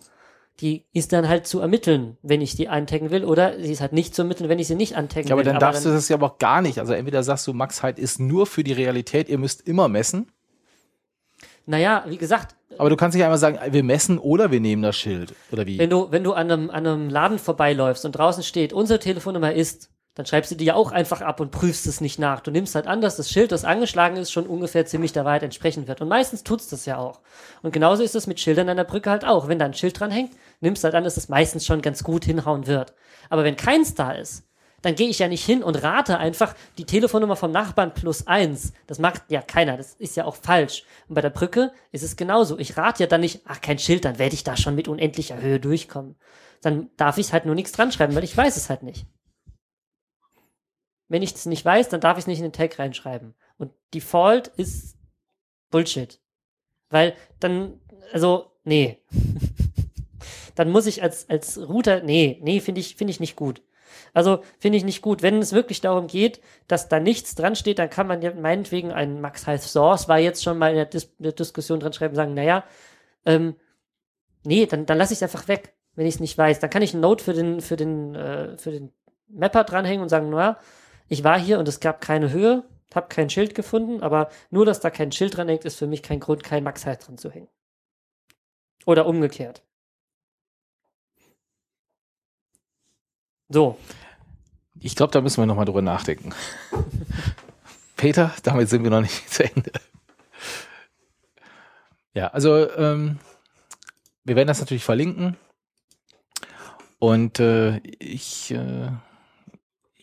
Die 0.60 0.86
ist 0.92 1.14
dann 1.14 1.30
halt 1.30 1.46
zu 1.46 1.60
ermitteln, 1.60 2.18
wenn 2.24 2.42
ich 2.42 2.56
die 2.56 2.68
antaggen 2.68 3.12
will, 3.12 3.26
oder 3.26 3.62
sie 3.62 3.72
ist 3.72 3.82
halt 3.82 3.94
nicht 3.94 4.16
zu 4.16 4.24
ermitteln, 4.24 4.50
wenn 4.50 4.58
ich 4.58 4.68
sie 4.68 4.76
nicht 4.76 4.96
antaggen 4.96 5.28
Ja, 5.28 5.36
aber 5.36 5.46
will. 5.46 5.52
dann 5.52 5.60
darfst 5.60 5.86
du 5.86 5.90
das 5.90 6.10
ja 6.10 6.16
aber 6.16 6.34
auch 6.34 6.38
gar 6.40 6.62
nicht. 6.62 6.80
Also 6.80 6.94
entweder 6.94 7.22
sagst 7.22 7.46
du, 7.46 7.54
Max 7.54 7.84
halt 7.84 8.00
ist 8.00 8.20
nur 8.20 8.48
für 8.48 8.64
die 8.64 8.74
Realität, 8.74 9.30
ihr 9.30 9.38
müsst 9.38 9.68
immer 9.68 9.88
messen. 9.88 10.32
Naja, 11.68 12.06
wie 12.08 12.18
gesagt, 12.18 12.56
Aber 12.78 12.90
du 12.90 12.96
kannst 12.96 13.16
nicht 13.16 13.24
einmal 13.24 13.38
sagen, 13.38 13.60
wir 13.72 13.84
messen 13.84 14.18
oder 14.18 14.52
wir 14.52 14.62
nehmen 14.62 14.82
das 14.82 14.96
Schild. 14.96 15.36
Oder 15.52 15.68
wie? 15.68 15.78
Wenn 15.78 15.90
du, 15.90 16.12
wenn 16.12 16.24
du 16.24 16.34
an 16.34 16.50
einem, 16.50 16.70
an 16.70 16.88
einem 16.88 17.10
Laden 17.10 17.40
vorbeiläufst 17.40 18.06
und 18.06 18.14
draußen 18.14 18.42
steht, 18.42 18.72
unsere 18.72 19.00
Telefonnummer 19.00 19.54
ist, 19.54 19.90
dann 20.16 20.26
schreibst 20.26 20.50
du 20.50 20.56
die 20.56 20.66
ja 20.66 20.74
auch 20.74 20.92
einfach 20.92 21.22
ab 21.22 21.40
und 21.42 21.52
prüfst 21.52 21.86
es 21.86 22.02
nicht 22.02 22.18
nach. 22.18 22.40
Du 22.40 22.50
nimmst 22.50 22.74
halt 22.74 22.88
an, 22.88 23.02
dass 23.02 23.18
das 23.18 23.30
Schild, 23.30 23.52
das 23.52 23.66
angeschlagen 23.66 24.16
ist, 24.16 24.32
schon 24.32 24.48
ungefähr 24.48 24.86
ziemlich 24.86 25.12
der 25.14 25.26
Wahrheit 25.26 25.44
entsprechen 25.44 25.88
wird. 25.88 26.02
Und 26.02 26.08
meistens 26.08 26.44
tut's 26.44 26.70
das 26.70 26.86
ja 26.88 26.98
auch. 26.98 27.20
Und 27.62 27.72
genauso 27.72 28.02
ist 28.02 28.16
es 28.16 28.26
mit 28.26 28.40
Schildern 28.40 28.70
an 28.70 28.78
der 28.78 28.84
Brücke 28.86 29.12
halt 29.12 29.26
auch. 29.26 29.48
Wenn 29.48 29.60
da 29.60 29.66
ein 29.66 29.76
Schild 29.76 30.00
dran 30.00 30.10
hängt, 30.10 30.32
nimmst 30.62 30.84
halt 30.84 30.96
an, 30.96 31.04
dass 31.04 31.18
es 31.18 31.30
meistens 31.30 31.66
schon 31.66 31.82
ganz 31.82 32.04
gut 32.04 32.26
hinhauen 32.26 32.66
wird. 32.66 32.94
Aber 33.30 33.44
wenn 33.44 33.58
keins 33.58 33.94
da 33.94 34.12
ist, 34.12 34.47
dann 34.82 34.96
gehe 34.96 35.10
ich 35.10 35.20
ja 35.20 35.28
nicht 35.28 35.44
hin 35.44 35.64
und 35.64 35.82
rate 35.82 36.20
einfach 36.20 36.56
die 36.78 36.86
Telefonnummer 36.86 37.36
vom 37.36 37.52
Nachbarn 37.52 37.94
plus 37.94 38.28
eins. 38.28 38.74
Das 38.86 39.00
macht 39.00 39.24
ja 39.30 39.42
keiner. 39.42 39.76
Das 39.76 39.96
ist 39.96 40.16
ja 40.16 40.26
auch 40.26 40.36
falsch. 40.36 40.84
Und 41.08 41.16
bei 41.16 41.22
der 41.22 41.32
Brücke 41.32 41.72
ist 41.92 42.04
es 42.04 42.16
genauso. 42.16 42.60
Ich 42.60 42.78
rate 42.78 43.04
ja 43.04 43.08
dann 43.08 43.22
nicht, 43.22 43.42
ach, 43.46 43.60
kein 43.60 43.80
Schild, 43.80 44.06
dann 44.06 44.20
werde 44.20 44.36
ich 44.36 44.44
da 44.44 44.56
schon 44.56 44.76
mit 44.76 44.88
unendlicher 44.88 45.42
Höhe 45.42 45.60
durchkommen. 45.60 46.16
Dann 46.62 46.90
darf 46.96 47.18
ich 47.18 47.34
halt 47.34 47.46
nur 47.46 47.56
nichts 47.56 47.72
dran 47.72 47.92
schreiben, 47.92 48.14
weil 48.16 48.24
ich 48.24 48.38
weiß 48.38 48.56
es 48.56 48.70
halt 48.70 48.84
nicht. 48.84 49.08
Wenn 51.08 51.24
ich 51.24 51.34
es 51.34 51.46
nicht 51.46 51.66
weiß, 51.66 51.90
dann 51.90 52.02
darf 52.02 52.18
ich 52.18 52.24
es 52.24 52.28
nicht 52.28 52.40
in 52.40 52.46
den 52.46 52.54
Tag 52.54 52.78
reinschreiben. 52.78 53.34
Und 53.58 53.72
Default 53.94 54.50
ist 54.50 54.98
Bullshit. 55.72 56.20
Weil 56.90 57.16
dann, 57.40 57.80
also, 58.12 58.52
nee. 58.64 59.02
dann 60.56 60.70
muss 60.70 60.86
ich 60.86 61.02
als, 61.02 61.30
als 61.30 61.58
Router, 61.58 62.02
nee, 62.04 62.40
nee, 62.44 62.60
finde 62.60 62.82
ich, 62.82 62.96
finde 62.96 63.12
ich 63.12 63.20
nicht 63.20 63.36
gut. 63.36 63.62
Also 64.14 64.44
finde 64.60 64.78
ich 64.78 64.84
nicht 64.84 65.02
gut. 65.02 65.22
Wenn 65.22 65.40
es 65.40 65.54
wirklich 65.54 65.82
darum 65.82 66.08
geht, 66.08 66.42
dass 66.68 66.90
da 66.90 67.00
nichts 67.00 67.36
dran 67.36 67.56
steht, 67.56 67.80
dann 67.80 67.90
kann 67.90 68.08
man 68.08 68.22
ja 68.22 68.34
meinetwegen 68.34 68.92
ein 68.92 69.22
Max 69.22 69.48
Height 69.48 69.62
Source 69.62 70.08
war 70.08 70.20
jetzt 70.20 70.44
schon 70.44 70.58
mal 70.58 70.70
in 70.70 70.76
der, 70.76 70.86
Dis 70.86 71.16
der 71.18 71.32
Diskussion 71.32 71.80
dran 71.80 71.94
schreiben, 71.94 72.16
sagen, 72.16 72.34
naja, 72.34 72.64
ähm, 73.26 73.56
nee, 74.44 74.66
dann, 74.66 74.86
dann 74.86 74.98
lasse 74.98 75.14
ich 75.14 75.20
es 75.20 75.24
einfach 75.24 75.48
weg, 75.48 75.74
wenn 75.96 76.08
ich 76.08 76.16
es 76.16 76.20
nicht 76.20 76.38
weiß. 76.38 76.60
Dann 76.60 76.70
kann 76.70 76.82
ich 76.82 76.94
ein 76.94 77.02
Note 77.02 77.24
für 77.24 77.34
den, 77.34 77.62
für 77.62 77.76
den, 77.76 78.16
äh, 78.16 78.58
für 78.58 78.72
den 78.72 78.92
Mapper 79.28 79.64
dranhängen 79.64 80.02
und 80.02 80.10
sagen, 80.10 80.30
naja, 80.30 80.58
ich 81.08 81.24
war 81.24 81.40
hier 81.40 81.60
und 81.60 81.68
es 81.68 81.80
gab 81.80 82.02
keine 82.02 82.32
Höhe, 82.32 82.64
habe 82.94 83.08
kein 83.10 83.30
Schild 83.30 83.56
gefunden, 83.56 84.02
aber 84.02 84.30
nur, 84.50 84.66
dass 84.66 84.80
da 84.80 84.90
kein 84.90 85.12
Schild 85.12 85.38
dran 85.38 85.50
hängt, 85.50 85.66
ist 85.66 85.78
für 85.78 85.88
mich 85.88 86.04
kein 86.04 86.20
Grund, 86.20 86.44
kein 86.44 86.64
Max-Height 86.64 87.08
dran 87.08 87.18
zu 87.18 87.32
hängen. 87.32 87.50
Oder 88.86 89.06
umgekehrt. 89.06 89.64
So. 93.50 93.78
Ich 94.80 94.96
glaube, 94.96 95.12
da 95.12 95.22
müssen 95.22 95.42
wir 95.42 95.48
nochmal 95.48 95.66
drüber 95.66 95.82
nachdenken. 95.82 96.34
Peter, 97.98 98.34
damit 98.44 98.70
sind 98.70 98.84
wir 98.84 98.92
noch 98.92 99.02
nicht 99.02 99.30
zu 99.34 99.44
Ende. 99.44 99.72
Ja, 102.14 102.28
also 102.28 102.70
ähm, 102.76 103.20
wir 104.24 104.36
werden 104.36 104.48
das 104.48 104.60
natürlich 104.60 104.84
verlinken. 104.84 105.36
Und 107.00 107.40
äh, 107.40 107.78
ich, 108.00 108.52
äh, 108.52 108.90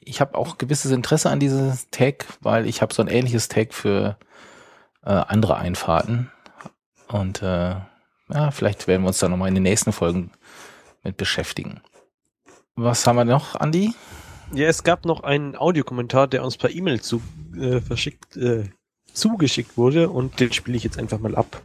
ich 0.01 0.21
habe 0.21 0.37
auch 0.37 0.59
gewisses 0.59 0.91
Interesse 0.93 1.31
an 1.31 1.41
dieses 1.41 1.91
Tag, 1.91 2.27
weil 2.41 2.67
ich 2.67 2.83
habe 2.83 2.95
so 2.95 3.03
ein 3.03 3.09
ähnliches 3.09 3.49
Tag 3.49 3.75
für 3.75 4.17
äh, 5.05 5.11
andere 5.11 5.57
Einfahrten. 5.57 6.31
Und 7.09 7.43
äh, 7.43 7.77
ja, 8.29 8.51
vielleicht 8.51 8.87
werden 8.87 9.03
wir 9.03 9.09
uns 9.09 9.19
da 9.19 9.29
nochmal 9.29 9.49
in 9.49 9.55
den 9.55 9.63
nächsten 9.63 9.93
Folgen 9.93 10.31
mit 11.03 11.17
beschäftigen. 11.17 11.81
Was 12.77 13.07
haben 13.07 13.17
wir 13.17 13.25
noch, 13.25 13.55
Andi? 13.55 13.95
Ja, 14.53 14.67
es 14.67 14.83
gab 14.83 15.05
noch 15.05 15.23
einen 15.23 15.55
Audiokommentar, 15.55 16.27
der 16.27 16.43
uns 16.43 16.57
per 16.57 16.71
E-Mail 16.71 17.01
zu, 17.01 17.23
äh, 17.57 17.81
verschickt, 17.81 18.37
äh, 18.37 18.65
zugeschickt 19.13 19.77
wurde 19.77 20.11
und 20.11 20.41
den 20.41 20.53
spiele 20.53 20.77
ich 20.77 20.83
jetzt 20.83 20.99
einfach 20.99 21.21
mal 21.21 21.37
ab. 21.37 21.63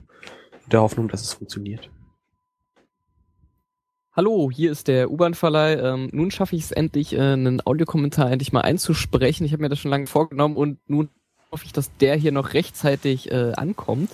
In 0.66 0.70
der 0.70 0.82
Hoffnung, 0.82 1.07
dass 1.07 1.22
es 1.22 1.34
funktioniert. 1.34 1.89
Hallo, 4.16 4.51
hier 4.51 4.72
ist 4.72 4.88
der 4.88 5.10
U-Bahn-Verleih. 5.10 5.80
Ähm, 5.80 6.10
nun 6.12 6.30
schaffe 6.30 6.55
ich 6.55 6.66
es 6.66 6.72
endlich, 6.72 7.14
äh, 7.14 7.20
einen 7.20 7.66
Audiokommentar 7.66 8.32
endlich 8.32 8.53
mal 8.53 8.62
einzusprechen. 8.62 9.45
Ich 9.45 9.51
habe 9.51 9.64
mir 9.64 9.70
das 9.70 9.80
schon 9.80 9.91
lange 9.91 10.05
vorgenommen 10.05 10.57
und 10.57 10.78
nun 10.88 11.10
hoffe 11.51 11.66
ich, 11.66 11.74
dass 11.74 11.89
der 11.97 12.18
hier 12.18 12.32
noch 12.32 12.53
rechtzeitig 12.53 13.32
äh, 13.32 13.53
ankommt. 13.53 14.12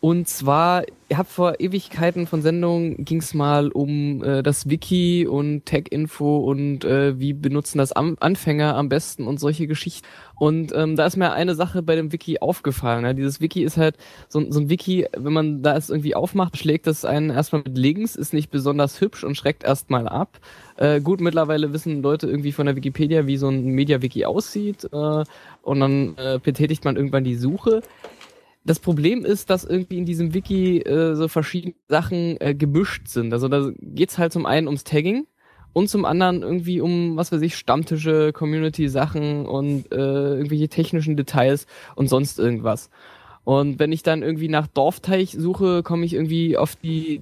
Und 0.00 0.28
zwar, 0.28 0.84
ihr 1.10 1.18
habt 1.18 1.30
vor 1.30 1.60
Ewigkeiten 1.60 2.26
von 2.26 2.40
Sendungen 2.40 3.04
ging 3.04 3.18
es 3.18 3.34
mal 3.34 3.68
um 3.68 4.24
äh, 4.24 4.42
das 4.42 4.70
Wiki 4.70 5.26
und 5.26 5.66
Tech-Info 5.66 6.38
und 6.38 6.86
äh, 6.86 7.18
wie 7.20 7.34
benutzen 7.34 7.76
das 7.76 7.92
am 7.92 8.16
Anfänger 8.18 8.76
am 8.76 8.88
besten 8.88 9.26
und 9.26 9.38
solche 9.38 9.66
Geschichten. 9.66 10.06
Und 10.38 10.72
ähm, 10.74 10.96
da 10.96 11.04
ist 11.04 11.18
mir 11.18 11.32
eine 11.32 11.54
Sache 11.54 11.82
bei 11.82 11.96
dem 11.96 12.12
Wiki 12.12 12.38
aufgefallen. 12.38 13.04
Ja? 13.04 13.12
Dieses 13.12 13.42
Wiki 13.42 13.62
ist 13.62 13.76
halt 13.76 13.98
so, 14.30 14.42
so 14.50 14.60
ein 14.60 14.70
Wiki, 14.70 15.06
wenn 15.14 15.34
man 15.34 15.62
da 15.62 15.76
es 15.76 15.90
irgendwie 15.90 16.14
aufmacht, 16.14 16.56
schlägt 16.56 16.86
das 16.86 17.04
einen 17.04 17.28
erstmal 17.28 17.60
mit 17.62 17.76
links, 17.76 18.16
ist 18.16 18.32
nicht 18.32 18.50
besonders 18.50 19.02
hübsch 19.02 19.22
und 19.22 19.34
schreckt 19.34 19.64
erstmal 19.64 20.08
ab. 20.08 20.40
Äh, 20.78 21.02
gut, 21.02 21.20
mittlerweile 21.20 21.74
wissen 21.74 22.00
Leute 22.00 22.26
irgendwie 22.26 22.52
von 22.52 22.64
der 22.64 22.74
Wikipedia, 22.74 23.26
wie 23.26 23.36
so 23.36 23.48
ein 23.48 23.66
Media-Wiki 23.66 24.24
aussieht. 24.24 24.88
Äh, 24.90 25.24
und 25.60 25.80
dann 25.80 26.16
äh, 26.16 26.38
betätigt 26.42 26.86
man 26.86 26.96
irgendwann 26.96 27.24
die 27.24 27.36
Suche 27.36 27.82
das 28.64 28.78
Problem 28.78 29.24
ist, 29.24 29.50
dass 29.50 29.64
irgendwie 29.64 29.98
in 29.98 30.04
diesem 30.04 30.34
Wiki 30.34 30.78
äh, 30.80 31.14
so 31.14 31.28
verschiedene 31.28 31.74
Sachen 31.88 32.40
äh, 32.40 32.54
gemischt 32.54 33.08
sind. 33.08 33.32
Also 33.32 33.48
da 33.48 33.70
geht's 33.80 34.18
halt 34.18 34.32
zum 34.32 34.46
einen 34.46 34.66
ums 34.66 34.84
Tagging 34.84 35.26
und 35.72 35.88
zum 35.88 36.04
anderen 36.04 36.42
irgendwie 36.42 36.80
um, 36.80 37.16
was 37.16 37.32
weiß 37.32 37.40
ich, 37.42 37.56
Stammtische, 37.56 38.32
Community-Sachen 38.32 39.46
und 39.46 39.90
äh, 39.92 39.96
irgendwelche 39.96 40.68
technischen 40.68 41.16
Details 41.16 41.66
und 41.96 42.08
sonst 42.08 42.38
irgendwas. 42.38 42.90
Und 43.50 43.80
wenn 43.80 43.90
ich 43.90 44.04
dann 44.04 44.22
irgendwie 44.22 44.46
nach 44.46 44.68
Dorfteich 44.68 45.32
suche, 45.36 45.82
komme 45.82 46.06
ich 46.06 46.14
irgendwie 46.14 46.56
auf 46.56 46.76
die 46.76 47.20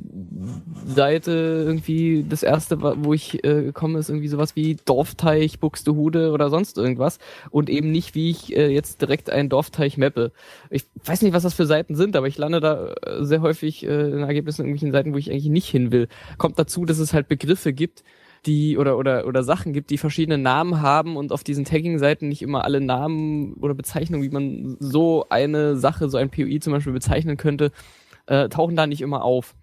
Seite 0.84 1.64
irgendwie, 1.66 2.22
das 2.28 2.42
erste, 2.42 2.82
wo 2.82 3.14
ich 3.14 3.42
äh, 3.44 3.68
ist 3.68 4.10
irgendwie 4.10 4.28
sowas 4.28 4.54
wie 4.54 4.76
Dorfteich, 4.84 5.58
Buxtehude 5.58 6.32
oder 6.32 6.50
sonst 6.50 6.76
irgendwas. 6.76 7.18
Und 7.48 7.70
eben 7.70 7.90
nicht, 7.90 8.14
wie 8.14 8.28
ich 8.28 8.54
äh, 8.54 8.68
jetzt 8.68 9.00
direkt 9.00 9.30
einen 9.30 9.48
Dorfteich 9.48 9.96
mappe. 9.96 10.32
Ich 10.68 10.84
weiß 11.02 11.22
nicht, 11.22 11.32
was 11.32 11.44
das 11.44 11.54
für 11.54 11.64
Seiten 11.64 11.94
sind, 11.94 12.14
aber 12.14 12.28
ich 12.28 12.36
lande 12.36 12.60
da 12.60 12.92
äh, 13.06 13.24
sehr 13.24 13.40
häufig 13.40 13.86
äh, 13.86 14.10
in 14.10 14.18
Ergebnissen 14.18 14.66
irgendwelchen 14.66 14.92
Seiten, 14.92 15.14
wo 15.14 15.16
ich 15.16 15.30
eigentlich 15.30 15.48
nicht 15.48 15.70
hin 15.70 15.92
will. 15.92 16.08
Kommt 16.36 16.58
dazu, 16.58 16.84
dass 16.84 16.98
es 16.98 17.14
halt 17.14 17.28
Begriffe 17.28 17.72
gibt, 17.72 18.04
die 18.46 18.78
oder 18.78 18.96
oder 18.98 19.26
oder 19.26 19.42
Sachen 19.42 19.72
gibt, 19.72 19.90
die 19.90 19.98
verschiedene 19.98 20.38
Namen 20.38 20.80
haben 20.80 21.16
und 21.16 21.32
auf 21.32 21.44
diesen 21.44 21.64
Tagging-Seiten 21.64 22.28
nicht 22.28 22.42
immer 22.42 22.64
alle 22.64 22.80
Namen 22.80 23.54
oder 23.54 23.74
Bezeichnungen, 23.74 24.24
wie 24.24 24.32
man 24.32 24.76
so 24.80 25.26
eine 25.28 25.76
Sache, 25.76 26.08
so 26.08 26.16
ein 26.16 26.30
POI 26.30 26.58
zum 26.60 26.72
Beispiel 26.72 26.92
bezeichnen 26.92 27.36
könnte, 27.36 27.72
äh, 28.26 28.48
tauchen 28.48 28.76
da 28.76 28.86
nicht 28.86 29.00
immer 29.00 29.24
auf. 29.24 29.54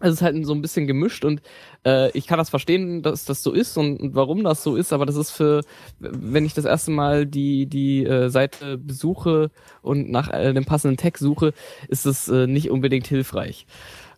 Es 0.00 0.14
ist 0.14 0.22
halt 0.22 0.44
so 0.44 0.52
ein 0.52 0.62
bisschen 0.62 0.88
gemischt 0.88 1.24
und 1.24 1.42
äh, 1.86 2.10
ich 2.10 2.26
kann 2.26 2.36
das 2.36 2.50
verstehen, 2.50 3.02
dass 3.02 3.24
das 3.24 3.44
so 3.44 3.52
ist 3.52 3.76
und, 3.76 4.00
und 4.00 4.14
warum 4.16 4.42
das 4.42 4.64
so 4.64 4.74
ist, 4.74 4.92
aber 4.92 5.06
das 5.06 5.14
ist 5.14 5.30
für, 5.30 5.60
wenn 6.00 6.44
ich 6.44 6.54
das 6.54 6.64
erste 6.64 6.90
Mal 6.90 7.24
die 7.24 7.66
die 7.66 8.04
äh, 8.04 8.28
Seite 8.28 8.78
besuche 8.78 9.52
und 9.80 10.10
nach 10.10 10.28
äh, 10.32 10.52
dem 10.52 10.64
passenden 10.64 10.96
Tag 10.96 11.18
suche, 11.18 11.54
ist 11.86 12.04
es 12.04 12.28
äh, 12.28 12.48
nicht 12.48 12.70
unbedingt 12.70 13.06
hilfreich. 13.06 13.64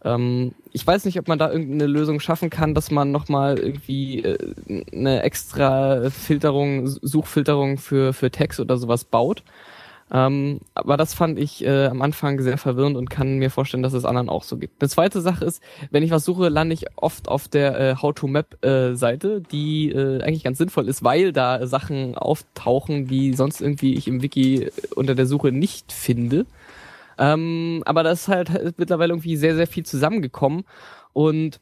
Ähm, 0.05 0.55
ich 0.73 0.87
weiß 0.87 1.05
nicht, 1.07 1.19
ob 1.19 1.29
man 1.29 1.39
da 1.39 1.51
irgendeine 1.51 1.87
Lösung 1.87 2.21
schaffen 2.21 2.51
kann, 2.51 2.75
dass 2.75 2.91
man 2.91 3.11
nochmal 3.11 3.59
irgendwie 3.59 4.23
äh, 4.23 4.85
eine 4.93 5.23
extra 5.23 6.11
Filterung, 6.11 6.87
Suchfilterung 6.87 7.79
für, 7.79 8.13
für 8.13 8.31
Text 8.31 8.61
oder 8.61 8.77
sowas 8.77 9.05
baut. 9.05 9.43
Ähm, 10.13 10.61
aber 10.75 10.97
das 10.97 11.15
fand 11.15 11.39
ich 11.39 11.65
äh, 11.65 11.87
am 11.87 12.03
Anfang 12.03 12.41
sehr 12.41 12.59
verwirrend 12.59 12.97
und 12.97 13.09
kann 13.09 13.39
mir 13.39 13.51
vorstellen, 13.51 13.83
dass 13.83 13.95
es 13.95 14.05
anderen 14.05 14.29
auch 14.29 14.43
so 14.43 14.59
gibt. 14.59 14.83
Eine 14.83 14.91
zweite 14.91 15.21
Sache 15.23 15.45
ist, 15.47 15.63
wenn 15.91 16.03
ich 16.03 16.11
was 16.11 16.25
suche, 16.25 16.51
lande 16.51 16.75
ich 16.75 16.85
oft 16.97 17.29
auf 17.29 17.49
der 17.49 17.81
äh, 17.81 17.97
How-to-Map-Seite, 17.97 19.29
äh, 19.37 19.51
die 19.51 19.91
äh, 19.91 20.23
eigentlich 20.23 20.45
ganz 20.45 20.59
sinnvoll 20.59 20.89
ist, 20.89 21.03
weil 21.03 21.33
da 21.33 21.67
Sachen 21.67 22.17
auftauchen, 22.17 23.07
die 23.07 23.33
sonst 23.33 23.63
irgendwie 23.63 23.95
ich 23.95 24.07
im 24.07 24.23
Wiki 24.23 24.71
unter 24.95 25.15
der 25.15 25.27
Suche 25.27 25.53
nicht 25.53 25.91
finde. 25.91 26.45
Ähm, 27.19 27.83
aber 27.87 28.03
das 28.03 28.23
ist 28.23 28.29
halt 28.29 28.79
mittlerweile 28.79 29.13
irgendwie 29.13 29.37
sehr, 29.37 29.55
sehr 29.55 29.67
viel 29.67 29.85
zusammengekommen 29.85 30.65
und 31.13 31.61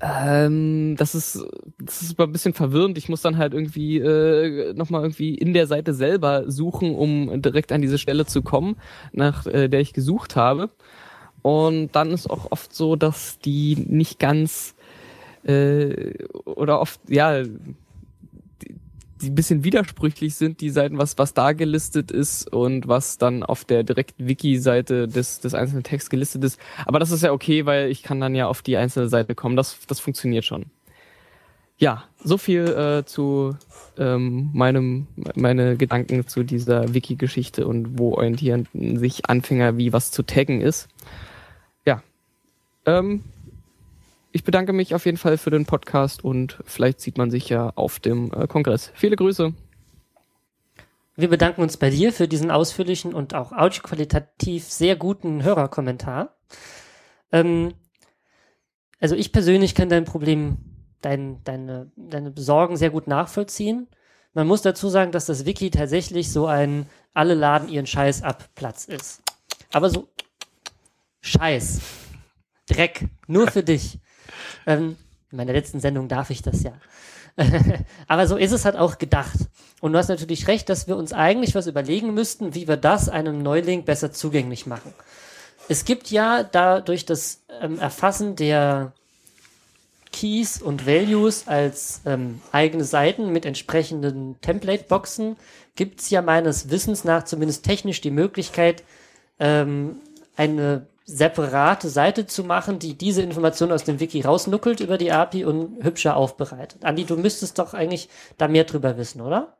ähm, 0.00 0.94
das 0.96 1.14
ist 1.14 1.44
das 1.78 2.02
ist 2.02 2.20
ein 2.20 2.32
bisschen 2.32 2.54
verwirrend. 2.54 2.98
Ich 2.98 3.08
muss 3.08 3.22
dann 3.22 3.36
halt 3.36 3.52
irgendwie 3.52 3.98
äh, 3.98 4.72
nochmal 4.74 5.02
irgendwie 5.02 5.34
in 5.34 5.54
der 5.54 5.66
Seite 5.66 5.92
selber 5.92 6.50
suchen, 6.50 6.94
um 6.94 7.42
direkt 7.42 7.72
an 7.72 7.82
diese 7.82 7.98
Stelle 7.98 8.26
zu 8.26 8.42
kommen, 8.42 8.76
nach 9.12 9.46
äh, 9.46 9.68
der 9.68 9.80
ich 9.80 9.92
gesucht 9.92 10.36
habe. 10.36 10.70
Und 11.42 11.92
dann 11.92 12.10
ist 12.10 12.28
auch 12.28 12.52
oft 12.52 12.74
so, 12.74 12.96
dass 12.96 13.38
die 13.38 13.76
nicht 13.88 14.18
ganz 14.18 14.74
äh, 15.44 16.14
oder 16.44 16.80
oft, 16.80 17.00
ja, 17.08 17.42
die 19.20 19.30
ein 19.30 19.34
bisschen 19.34 19.64
widersprüchlich 19.64 20.34
sind, 20.34 20.60
die 20.60 20.70
Seiten, 20.70 20.98
was, 20.98 21.18
was 21.18 21.34
da 21.34 21.52
gelistet 21.52 22.10
ist 22.10 22.52
und 22.52 22.88
was 22.88 23.18
dann 23.18 23.42
auf 23.42 23.64
der 23.64 23.82
direkten 23.82 24.28
Wiki-Seite 24.28 25.08
des, 25.08 25.40
des 25.40 25.54
einzelnen 25.54 25.82
Texts 25.82 26.10
gelistet 26.10 26.44
ist. 26.44 26.60
Aber 26.86 26.98
das 26.98 27.10
ist 27.10 27.22
ja 27.22 27.32
okay, 27.32 27.66
weil 27.66 27.90
ich 27.90 28.02
kann 28.02 28.20
dann 28.20 28.34
ja 28.34 28.46
auf 28.46 28.62
die 28.62 28.76
einzelne 28.76 29.08
Seite 29.08 29.34
kommen. 29.34 29.56
Das, 29.56 29.78
das 29.86 30.00
funktioniert 30.00 30.44
schon. 30.44 30.66
Ja, 31.78 32.04
so 32.24 32.38
viel 32.38 32.66
äh, 32.66 33.04
zu 33.04 33.56
ähm, 33.96 34.50
meinem, 34.52 35.06
meine 35.36 35.76
Gedanken 35.76 36.26
zu 36.26 36.42
dieser 36.42 36.92
Wiki-Geschichte 36.92 37.66
und 37.66 37.98
wo 37.98 38.14
orientieren 38.14 38.66
sich 38.72 39.28
Anfänger, 39.28 39.76
wie 39.76 39.92
was 39.92 40.10
zu 40.10 40.24
taggen 40.24 40.60
ist. 40.60 40.88
Ja. 41.84 42.02
Ähm, 42.84 43.22
ich 44.32 44.44
bedanke 44.44 44.72
mich 44.72 44.94
auf 44.94 45.06
jeden 45.06 45.16
Fall 45.16 45.38
für 45.38 45.50
den 45.50 45.66
Podcast 45.66 46.24
und 46.24 46.58
vielleicht 46.64 47.00
sieht 47.00 47.18
man 47.18 47.30
sich 47.30 47.48
ja 47.48 47.72
auf 47.74 47.98
dem 48.00 48.32
äh, 48.32 48.46
Kongress. 48.46 48.92
Viele 48.94 49.16
Grüße. 49.16 49.54
Wir 51.16 51.28
bedanken 51.28 51.62
uns 51.62 51.76
bei 51.76 51.90
dir 51.90 52.12
für 52.12 52.28
diesen 52.28 52.50
ausführlichen 52.50 53.14
und 53.14 53.34
auch 53.34 53.52
audioqualitativ 53.52 54.64
sehr 54.64 54.96
guten 54.96 55.42
Hörerkommentar. 55.42 56.36
Ähm, 57.32 57.74
also 59.00 59.14
ich 59.14 59.32
persönlich 59.32 59.74
kann 59.74 59.88
dein 59.88 60.04
Problem, 60.04 60.58
dein, 61.00 61.42
deine, 61.44 61.90
deine 61.96 62.32
Sorgen 62.36 62.76
sehr 62.76 62.90
gut 62.90 63.06
nachvollziehen. 63.06 63.88
Man 64.34 64.46
muss 64.46 64.62
dazu 64.62 64.88
sagen, 64.88 65.10
dass 65.10 65.26
das 65.26 65.46
Wiki 65.46 65.70
tatsächlich 65.70 66.30
so 66.30 66.46
ein 66.46 66.86
alle 67.14 67.34
laden 67.34 67.68
ihren 67.68 67.86
Scheiß 67.86 68.22
ab 68.22 68.48
Platz 68.54 68.84
ist. 68.84 69.22
Aber 69.72 69.90
so 69.90 70.08
Scheiß. 71.20 71.80
Dreck. 72.66 73.08
Nur 73.26 73.50
für 73.50 73.64
dich. 73.64 73.98
Ähm, 74.66 74.96
in 75.30 75.36
meiner 75.36 75.52
letzten 75.52 75.80
Sendung 75.80 76.08
darf 76.08 76.30
ich 76.30 76.42
das 76.42 76.62
ja. 76.62 76.72
Aber 78.08 78.26
so 78.26 78.36
ist 78.36 78.52
es 78.52 78.64
halt 78.64 78.76
auch 78.76 78.98
gedacht. 78.98 79.36
Und 79.80 79.92
du 79.92 79.98
hast 79.98 80.08
natürlich 80.08 80.48
recht, 80.48 80.68
dass 80.68 80.88
wir 80.88 80.96
uns 80.96 81.12
eigentlich 81.12 81.54
was 81.54 81.66
überlegen 81.66 82.14
müssten, 82.14 82.54
wie 82.54 82.66
wir 82.66 82.76
das 82.76 83.08
einem 83.08 83.42
Neuling 83.42 83.84
besser 83.84 84.12
zugänglich 84.12 84.66
machen. 84.66 84.92
Es 85.68 85.84
gibt 85.84 86.10
ja 86.10 86.42
dadurch 86.42 87.04
das 87.04 87.42
ähm, 87.60 87.78
Erfassen 87.78 88.34
der 88.36 88.92
Keys 90.12 90.60
und 90.60 90.86
Values 90.86 91.46
als 91.46 92.00
ähm, 92.06 92.40
eigene 92.50 92.84
Seiten 92.84 93.30
mit 93.30 93.44
entsprechenden 93.44 94.40
Template-Boxen, 94.40 95.36
gibt 95.76 96.00
es 96.00 96.10
ja 96.10 96.22
meines 96.22 96.70
Wissens 96.70 97.04
nach 97.04 97.24
zumindest 97.24 97.64
technisch 97.64 98.00
die 98.00 98.10
Möglichkeit, 98.10 98.82
ähm, 99.38 100.00
eine 100.36 100.86
separate 101.08 101.88
Seite 101.88 102.26
zu 102.26 102.44
machen, 102.44 102.78
die 102.78 102.96
diese 102.96 103.22
Informationen 103.22 103.72
aus 103.72 103.84
dem 103.84 103.98
Wiki 103.98 104.20
rausnuckelt 104.20 104.80
über 104.80 104.98
die 104.98 105.10
API 105.10 105.46
und 105.46 105.82
hübscher 105.82 106.16
aufbereitet. 106.16 106.84
Andi, 106.84 107.06
du 107.06 107.16
müsstest 107.16 107.58
doch 107.58 107.72
eigentlich 107.72 108.10
da 108.36 108.46
mehr 108.46 108.64
drüber 108.64 108.98
wissen, 108.98 109.22
oder? 109.22 109.56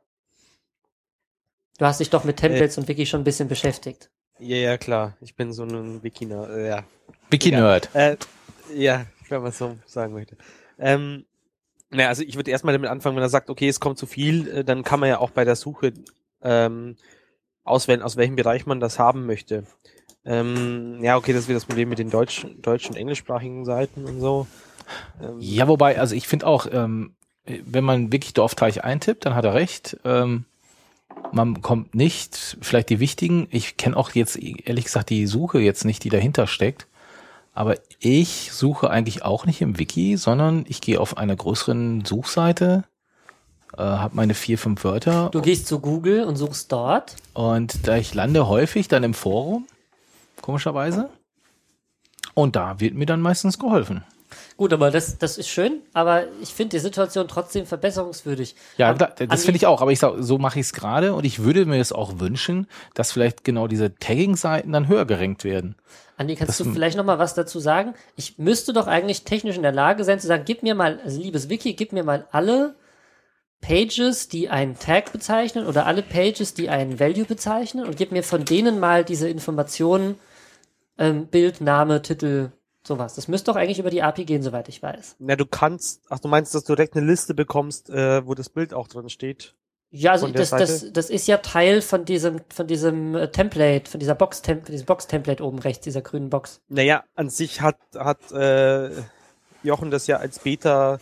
Du 1.79 1.85
hast 1.85 1.99
dich 1.99 2.11
doch 2.11 2.23
mit 2.23 2.37
Templates 2.37 2.77
und 2.77 2.87
Wiki 2.87 3.07
schon 3.07 3.21
ein 3.21 3.23
bisschen 3.23 3.47
beschäftigt. 3.47 4.11
Ja, 4.37 4.57
ja, 4.57 4.77
klar. 4.77 5.17
Ich 5.21 5.35
bin 5.35 5.51
so 5.51 5.63
ein 5.63 6.03
Wikiner, 6.03 6.49
äh, 6.49 6.67
ja. 6.67 6.83
Wiki-Nerd. 7.31 7.89
Äh, 7.95 8.17
ja, 8.75 9.07
wenn 9.29 9.41
man 9.41 9.51
so 9.51 9.75
sagen 9.87 10.13
möchte. 10.13 10.37
Ähm, 10.77 11.25
naja, 11.89 12.09
also 12.09 12.21
ich 12.21 12.35
würde 12.35 12.51
erstmal 12.51 12.73
damit 12.73 12.91
anfangen, 12.91 13.15
wenn 13.15 13.23
er 13.23 13.29
sagt, 13.29 13.49
okay, 13.49 13.67
es 13.67 13.79
kommt 13.79 13.97
zu 13.97 14.05
viel, 14.05 14.47
äh, 14.49 14.63
dann 14.63 14.83
kann 14.83 14.99
man 14.99 15.09
ja 15.09 15.17
auch 15.17 15.31
bei 15.31 15.45
der 15.45 15.55
Suche 15.55 15.93
ähm, 16.43 16.95
auswählen, 17.63 18.03
aus 18.03 18.17
welchem 18.17 18.35
Bereich 18.35 18.67
man 18.67 18.79
das 18.79 18.99
haben 18.99 19.25
möchte. 19.25 19.63
Ähm, 20.25 20.99
ja, 21.03 21.17
okay, 21.17 21.33
das 21.33 21.43
ist 21.43 21.47
wieder 21.47 21.57
das 21.57 21.65
Problem 21.65 21.89
mit 21.89 21.99
den 21.99 22.09
deutsch, 22.09 22.45
deutschen, 22.61 22.95
englischsprachigen 22.95 23.65
Seiten 23.65 24.05
und 24.05 24.19
so. 24.19 24.47
Ähm, 25.21 25.37
Ja, 25.39 25.67
wobei, 25.67 25.99
also 25.99 26.15
ich 26.15 26.27
finde 26.27 26.47
auch, 26.47 26.67
ähm, 26.71 27.13
wenn 27.45 27.83
man 27.83 28.11
wirklich 28.11 28.33
Dorfteich 28.33 28.83
eintippt, 28.83 29.25
dann 29.25 29.33
hat 29.35 29.45
er 29.45 29.53
recht. 29.53 29.97
Ähm, 30.03 30.45
man 31.31 31.53
bekommt 31.55 31.95
nicht 31.95 32.57
vielleicht 32.61 32.89
die 32.89 32.99
wichtigen. 32.99 33.47
Ich 33.49 33.77
kenne 33.77 33.97
auch 33.97 34.11
jetzt 34.11 34.37
ehrlich 34.37 34.85
gesagt 34.85 35.09
die 35.09 35.25
Suche 35.25 35.59
jetzt 35.59 35.85
nicht, 35.85 36.03
die 36.03 36.09
dahinter 36.09 36.47
steckt. 36.47 36.87
Aber 37.53 37.75
ich 37.99 38.51
suche 38.53 38.89
eigentlich 38.89 39.23
auch 39.23 39.45
nicht 39.45 39.61
im 39.61 39.79
Wiki, 39.79 40.15
sondern 40.17 40.65
ich 40.67 40.81
gehe 40.81 40.99
auf 40.99 41.17
einer 41.17 41.35
größeren 41.35 42.05
Suchseite, 42.05 42.83
äh, 43.77 43.81
habe 43.81 44.15
meine 44.15 44.33
vier, 44.33 44.57
fünf 44.57 44.83
Wörter 44.83 45.29
Du 45.31 45.41
gehst 45.41 45.67
zu 45.67 45.79
Google 45.79 46.23
und 46.23 46.35
suchst 46.35 46.71
dort. 46.71 47.15
und 47.33 47.87
da 47.87 47.97
ich 47.97 48.13
lande 48.13 48.47
häufig 48.47 48.87
dann 48.87 49.03
im 49.03 49.13
Forum, 49.13 49.65
komischerweise. 50.41 51.09
Und 52.33 52.55
da 52.55 52.79
wird 52.79 52.93
mir 52.95 53.05
dann 53.05 53.21
meistens 53.21 53.59
geholfen. 53.59 54.03
Gut, 54.57 54.73
aber 54.73 54.91
das, 54.91 55.17
das 55.17 55.37
ist 55.39 55.47
schön, 55.47 55.81
aber 55.93 56.25
ich 56.41 56.49
finde 56.53 56.75
die 56.77 56.79
Situation 56.79 57.27
trotzdem 57.27 57.65
verbesserungswürdig. 57.65 58.55
Ja, 58.77 58.93
klar, 58.93 59.11
das 59.27 59.43
finde 59.43 59.57
ich 59.57 59.65
auch, 59.65 59.81
aber 59.81 59.91
ich 59.91 59.99
sag, 59.99 60.13
so 60.19 60.37
mache 60.37 60.59
ich 60.59 60.67
es 60.67 60.73
gerade 60.73 61.15
und 61.15 61.25
ich 61.25 61.39
würde 61.43 61.65
mir 61.65 61.79
das 61.79 61.91
auch 61.91 62.19
wünschen, 62.19 62.67
dass 62.93 63.11
vielleicht 63.11 63.43
genau 63.43 63.67
diese 63.67 63.95
Tagging-Seiten 63.95 64.71
dann 64.71 64.87
höher 64.87 65.05
gerankt 65.05 65.43
werden. 65.43 65.75
Andi, 66.17 66.35
kannst 66.35 66.59
Das- 66.59 66.67
du 66.67 66.71
vielleicht 66.73 66.97
noch 66.97 67.05
mal 67.05 67.17
was 67.17 67.33
dazu 67.33 67.59
sagen? 67.59 67.95
Ich 68.17 68.37
müsste 68.37 68.71
doch 68.73 68.85
eigentlich 68.87 69.23
technisch 69.23 69.55
in 69.55 69.63
der 69.63 69.71
Lage 69.71 70.03
sein 70.03 70.19
zu 70.19 70.27
sagen, 70.27 70.43
gib 70.45 70.61
mir 70.61 70.75
mal, 70.75 70.99
also 71.03 71.19
liebes 71.19 71.49
Wiki, 71.49 71.73
gib 71.73 71.91
mir 71.93 72.03
mal 72.03 72.27
alle 72.31 72.75
Pages, 73.61 74.29
die 74.29 74.49
einen 74.49 74.77
Tag 74.77 75.11
bezeichnen 75.11 75.65
oder 75.65 75.85
alle 75.85 76.01
Pages, 76.01 76.53
die 76.53 76.69
einen 76.69 76.99
Value 76.99 77.25
bezeichnen 77.25 77.85
und 77.85 77.97
gib 77.97 78.11
mir 78.11 78.23
von 78.23 78.45
denen 78.45 78.79
mal 78.79 79.03
diese 79.03 79.27
Informationen, 79.29 80.15
ähm, 80.99 81.27
Bild, 81.27 81.61
Name, 81.61 82.01
Titel, 82.01 82.51
sowas. 82.83 83.15
Das 83.15 83.27
müsste 83.27 83.51
doch 83.51 83.57
eigentlich 83.57 83.79
über 83.79 83.89
die 83.89 84.03
API 84.03 84.25
gehen, 84.25 84.43
soweit 84.43 84.69
ich 84.69 84.83
weiß. 84.83 85.15
na, 85.19 85.35
du 85.35 85.45
kannst, 85.45 86.03
ach, 86.09 86.19
du 86.19 86.27
meinst, 86.27 86.53
dass 86.53 86.65
du 86.65 86.75
direkt 86.75 86.95
eine 86.95 87.05
Liste 87.05 87.33
bekommst, 87.33 87.89
äh, 87.89 88.25
wo 88.27 88.35
das 88.35 88.49
Bild 88.49 88.73
auch 88.73 88.87
drin 88.87 89.09
steht? 89.09 89.55
Ja, 89.91 90.11
also 90.11 90.27
Von 90.27 90.33
das, 90.33 90.51
das, 90.51 90.93
das 90.93 91.09
ist 91.09 91.27
ja 91.27 91.37
Teil 91.37 91.81
von 91.81 92.05
diesem, 92.05 92.41
von 92.49 92.67
diesem 92.67 93.15
äh, 93.15 93.31
Template, 93.31 93.89
von 93.89 93.99
dieser 93.99 94.13
Box, 94.13 94.43
-Tem 94.43 94.63
diesem 94.65 94.85
Box-Template 94.85 95.43
oben 95.43 95.57
rechts, 95.57 95.83
dieser 95.83 96.01
grünen 96.01 96.29
Box. 96.29 96.61
Naja, 96.67 97.03
an 97.15 97.29
sich 97.29 97.61
hat, 97.61 97.77
hat 97.95 98.31
äh, 98.31 98.91
Jochen 99.63 99.89
das 99.89 100.05
ja 100.05 100.17
als 100.17 100.39
Beta 100.39 100.99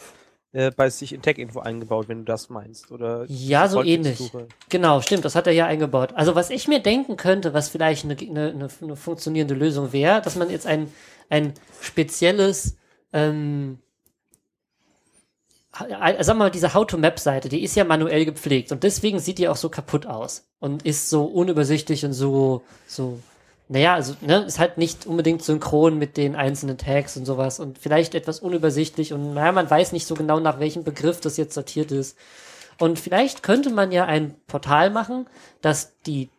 äh, 0.58 0.72
bei 0.76 0.90
sich 0.90 1.14
in 1.14 1.22
Tech-Info 1.22 1.60
eingebaut, 1.60 2.08
wenn 2.10 2.20
du 2.20 2.24
das 2.24 2.50
meinst. 2.50 2.92
Oder 2.92 3.26
Ja, 3.28 3.68
so 3.68 3.84
ähnlich. 3.84 4.32
Genau, 4.70 5.02
stimmt, 5.02 5.24
das 5.24 5.36
hat 5.36 5.46
er 5.46 5.54
ja 5.54 5.68
eingebaut. 5.68 6.14
Also 6.16 6.34
was 6.34 6.50
ich 6.50 6.68
mir 6.68 6.80
denken 6.80 7.16
könnte, 7.16 7.54
was 7.54 7.70
vielleicht 7.70 8.06
eine, 8.06 8.18
eine, 8.20 8.70
eine, 8.82 8.96
funktionierende 8.96 9.54
Lösung 9.54 9.94
wäre, 9.94 10.20
dass 10.20 10.36
man 10.36 10.50
jetzt 10.50 10.66
ein, 10.66 10.92
ein 11.30 11.54
spezielles, 11.80 12.76
ähm, 13.14 13.78
ha- 15.74 16.24
sag 16.24 16.36
mal, 16.38 16.50
diese 16.50 16.74
How-to-Map-Seite, 16.74 17.50
die 17.50 17.64
ist 17.64 17.76
ja 17.76 17.84
manuell 17.84 18.26
gepflegt 18.26 18.72
und 18.72 18.82
deswegen 18.82 19.20
sieht 19.20 19.38
die 19.38 19.50
auch 19.50 19.58
so 19.58 19.70
kaputt 19.70 20.08
aus 20.08 20.48
und 20.60 20.84
ist 20.88 21.12
so 21.12 21.26
unübersichtlich 21.26 22.04
und 22.04 22.14
so, 22.14 22.64
so, 22.88 23.20
naja, 23.70 23.96
also, 23.96 24.16
ne, 24.22 24.46
ist 24.46 24.60
halt 24.60 24.78
nicht 24.78 25.06
unbedingt 25.06 25.44
synchron 25.44 25.98
mit 25.98 26.16
den 26.16 26.36
einzelnen 26.36 26.78
Tags 26.78 27.18
und 27.18 27.26
sowas 27.26 27.60
und 27.60 27.78
vielleicht 27.78 28.16
etwas 28.16 28.40
unübersichtlich 28.40 29.14
und 29.14 29.34
naja, 29.34 29.52
man 29.52 29.70
weiß 29.70 29.92
nicht 29.92 30.08
so 30.08 30.16
genau, 30.16 30.40
nach 30.40 30.60
welchem 30.60 30.84
Begriff 30.84 31.20
das 31.20 31.38
jetzt 31.38 31.54
sortiert 31.54 31.92
ist. 31.92 32.18
Und 32.80 33.00
vielleicht 33.00 33.44
könnte 33.44 33.72
man 33.72 33.92
ja 33.92 34.06
ein 34.06 34.36
Portal 34.46 34.90
machen, 34.90 35.28
das 35.62 35.98
die, 36.06 36.30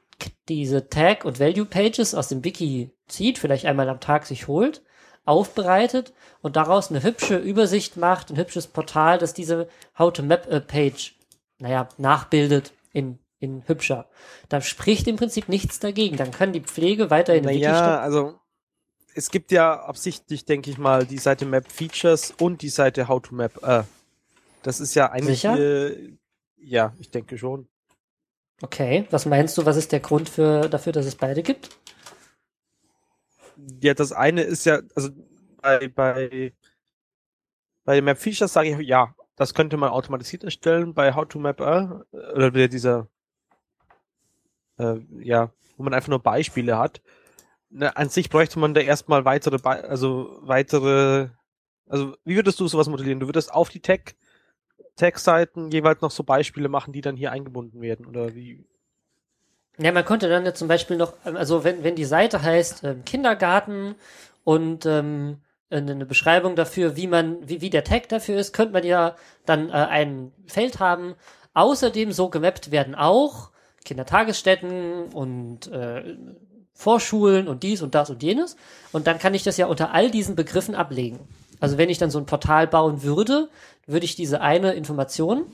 diese 0.49 0.89
Tag- 0.89 1.25
und 1.25 1.41
Value-Pages 1.41 2.15
aus 2.15 2.29
dem 2.29 2.45
Wiki 2.45 2.91
zieht, 3.09 3.39
vielleicht 3.39 3.67
einmal 3.67 3.89
am 3.89 4.01
Tag 4.01 4.25
sich 4.25 4.49
holt, 4.49 4.83
aufbereitet 5.25 6.15
und 6.41 6.57
daraus 6.57 6.91
eine 6.91 7.03
hübsche 7.03 7.37
Übersicht 7.37 7.97
macht, 7.97 8.31
ein 8.31 8.39
hübsches 8.39 8.69
Portal, 8.69 9.19
das 9.19 9.35
diese 9.35 9.69
How-to-Map-Page, 9.99 11.17
naja, 11.59 11.89
nachbildet 11.99 12.73
in, 12.93 13.19
in 13.41 13.63
hübscher. 13.67 14.09
Da 14.49 14.61
spricht 14.61 15.07
im 15.07 15.17
Prinzip 15.17 15.49
nichts 15.49 15.79
dagegen. 15.79 16.17
Dann 16.17 16.31
kann 16.33 16.53
die 16.53 16.61
Pflege 16.61 17.11
weiterhin 17.11 17.45
Wiki 17.45 17.61
Naja, 17.61 17.75
statt- 17.75 18.01
also 18.01 18.41
es 19.15 19.31
gibt 19.31 19.53
ja 19.53 19.81
absichtlich, 19.81 20.45
denke 20.45 20.71
ich 20.71 20.79
mal, 20.79 21.07
die 21.07 21.19
Seite 21.19 21.45
Map 21.47 21.71
Features 21.71 22.33
und 22.39 22.63
die 22.63 22.69
Seite 22.69 23.09
How 23.09 23.23
to 23.23 23.35
Map. 23.35 23.63
Äh, 23.63 23.85
das 24.63 24.81
ist 24.81 24.95
ja 24.95 25.11
eigentlich, 25.11 25.41
Sicher? 25.41 25.59
äh, 25.59 26.13
ja, 26.57 26.95
ich 26.99 27.11
denke 27.11 27.39
schon. 27.39 27.69
Okay, 28.61 29.07
was 29.11 29.25
meinst 29.25 29.57
du, 29.57 29.67
was 29.67 29.77
ist 29.77 29.93
der 29.93 30.01
Grund 30.01 30.29
für, 30.29 30.69
dafür, 30.69 30.93
dass 30.93 31.07
es 31.07 31.15
beide 31.15 31.43
gibt? 31.43 31.71
Ja, 33.81 33.95
das 33.95 34.13
eine 34.13 34.43
ist 34.43 34.67
ja, 34.67 34.81
also 34.95 35.11
bei, 35.63 35.89
bei, 35.89 36.53
bei 37.85 37.95
den 37.95 38.05
Map 38.05 38.19
Features 38.19 38.53
sage 38.53 38.71
ich, 38.71 38.87
ja, 38.87 39.15
das 39.37 39.55
könnte 39.55 39.77
man 39.77 39.91
automatisiert 39.91 40.43
erstellen. 40.45 40.95
Bei 40.95 41.15
How 41.15 41.27
to 41.29 41.39
Map, 41.39 41.61
äh, 41.61 41.89
oder 42.35 42.51
dieser, 42.69 43.09
äh, 44.79 44.97
ja, 45.21 45.51
wo 45.77 45.83
man 45.83 45.95
einfach 45.95 46.09
nur 46.09 46.23
Beispiele 46.23 46.79
hat. 46.79 47.01
Na, 47.71 47.91
an 47.91 48.09
sich 48.09 48.31
bräuchte 48.31 48.59
man 48.59 48.75
da 48.75 48.81
erstmal 48.81 49.25
weitere, 49.25 49.59
Be 49.59 49.85
also 49.89 50.39
weitere, 50.43 51.29
also 51.87 52.17
wie 52.25 52.37
würdest 52.37 52.59
du 52.61 52.67
sowas 52.67 52.89
modellieren? 52.89 53.21
Du 53.21 53.29
würdest 53.29 53.53
auf 53.53 53.69
die 53.69 53.81
Tag, 53.81 54.15
Tag-Seiten 54.97 55.71
jeweils 55.71 56.01
noch 56.01 56.11
so 56.11 56.25
Beispiele 56.25 56.69
machen, 56.69 56.93
die 56.93 57.03
dann 57.03 57.17
hier 57.17 57.31
eingebunden 57.31 57.81
werden, 57.81 58.07
oder 58.07 58.35
wie? 58.35 58.65
Ja, 59.79 59.93
man 59.93 60.05
könnte 60.05 60.29
dann 60.29 60.45
ja 60.45 60.55
zum 60.55 60.67
Beispiel 60.67 60.97
noch, 60.97 61.15
ähm, 61.25 61.37
also 61.37 61.63
wenn, 61.65 61.85
wenn 61.85 61.95
die 61.95 62.05
Seite 62.05 62.43
heißt 62.43 62.85
ähm, 62.85 63.05
Kindergarten 63.05 63.95
und 64.45 64.87
ähm, 64.87 65.39
eine 65.71 65.93
eine 65.93 66.07
Beschreibung 66.07 66.57
dafür, 66.57 66.97
wie 66.97 67.07
man, 67.07 67.47
wie, 67.47 67.61
wie 67.61 67.71
der 67.71 67.85
Tag 67.85 68.09
dafür 68.09 68.39
ist, 68.39 68.55
könnte 68.55 68.73
man 68.73 68.85
ja 68.85 69.15
dann 69.45 69.69
äh, 69.69 69.73
ein 69.73 70.33
Feld 70.47 70.81
haben. 70.81 71.15
Außerdem 71.55 72.13
so 72.13 72.31
gemappt 72.31 72.71
werden 72.71 72.95
auch 72.95 73.51
Kindertagesstätten 73.85 75.05
und 75.13 75.67
äh, 75.69 76.17
Vorschulen 76.73 77.49
und 77.49 77.63
dies 77.63 77.83
und 77.83 77.95
das 77.95 78.11
und 78.11 78.23
jenes. 78.23 78.57
Und 78.93 79.07
dann 79.07 79.19
kann 79.19 79.35
ich 79.35 79.43
das 79.43 79.57
ja 79.57 79.67
unter 79.67 79.93
all 79.93 80.11
diesen 80.11 80.37
Begriffen 80.37 80.75
ablegen. 80.75 81.19
Also 81.61 81.77
wenn 81.77 81.91
ich 81.91 81.99
dann 81.99 82.11
so 82.11 82.19
ein 82.19 82.27
Portal 82.27 82.67
bauen 82.67 83.03
würde, 83.03 83.49
würde 83.87 84.05
ich 84.05 84.15
diese 84.15 84.41
eine 84.41 84.75
Information 84.75 85.45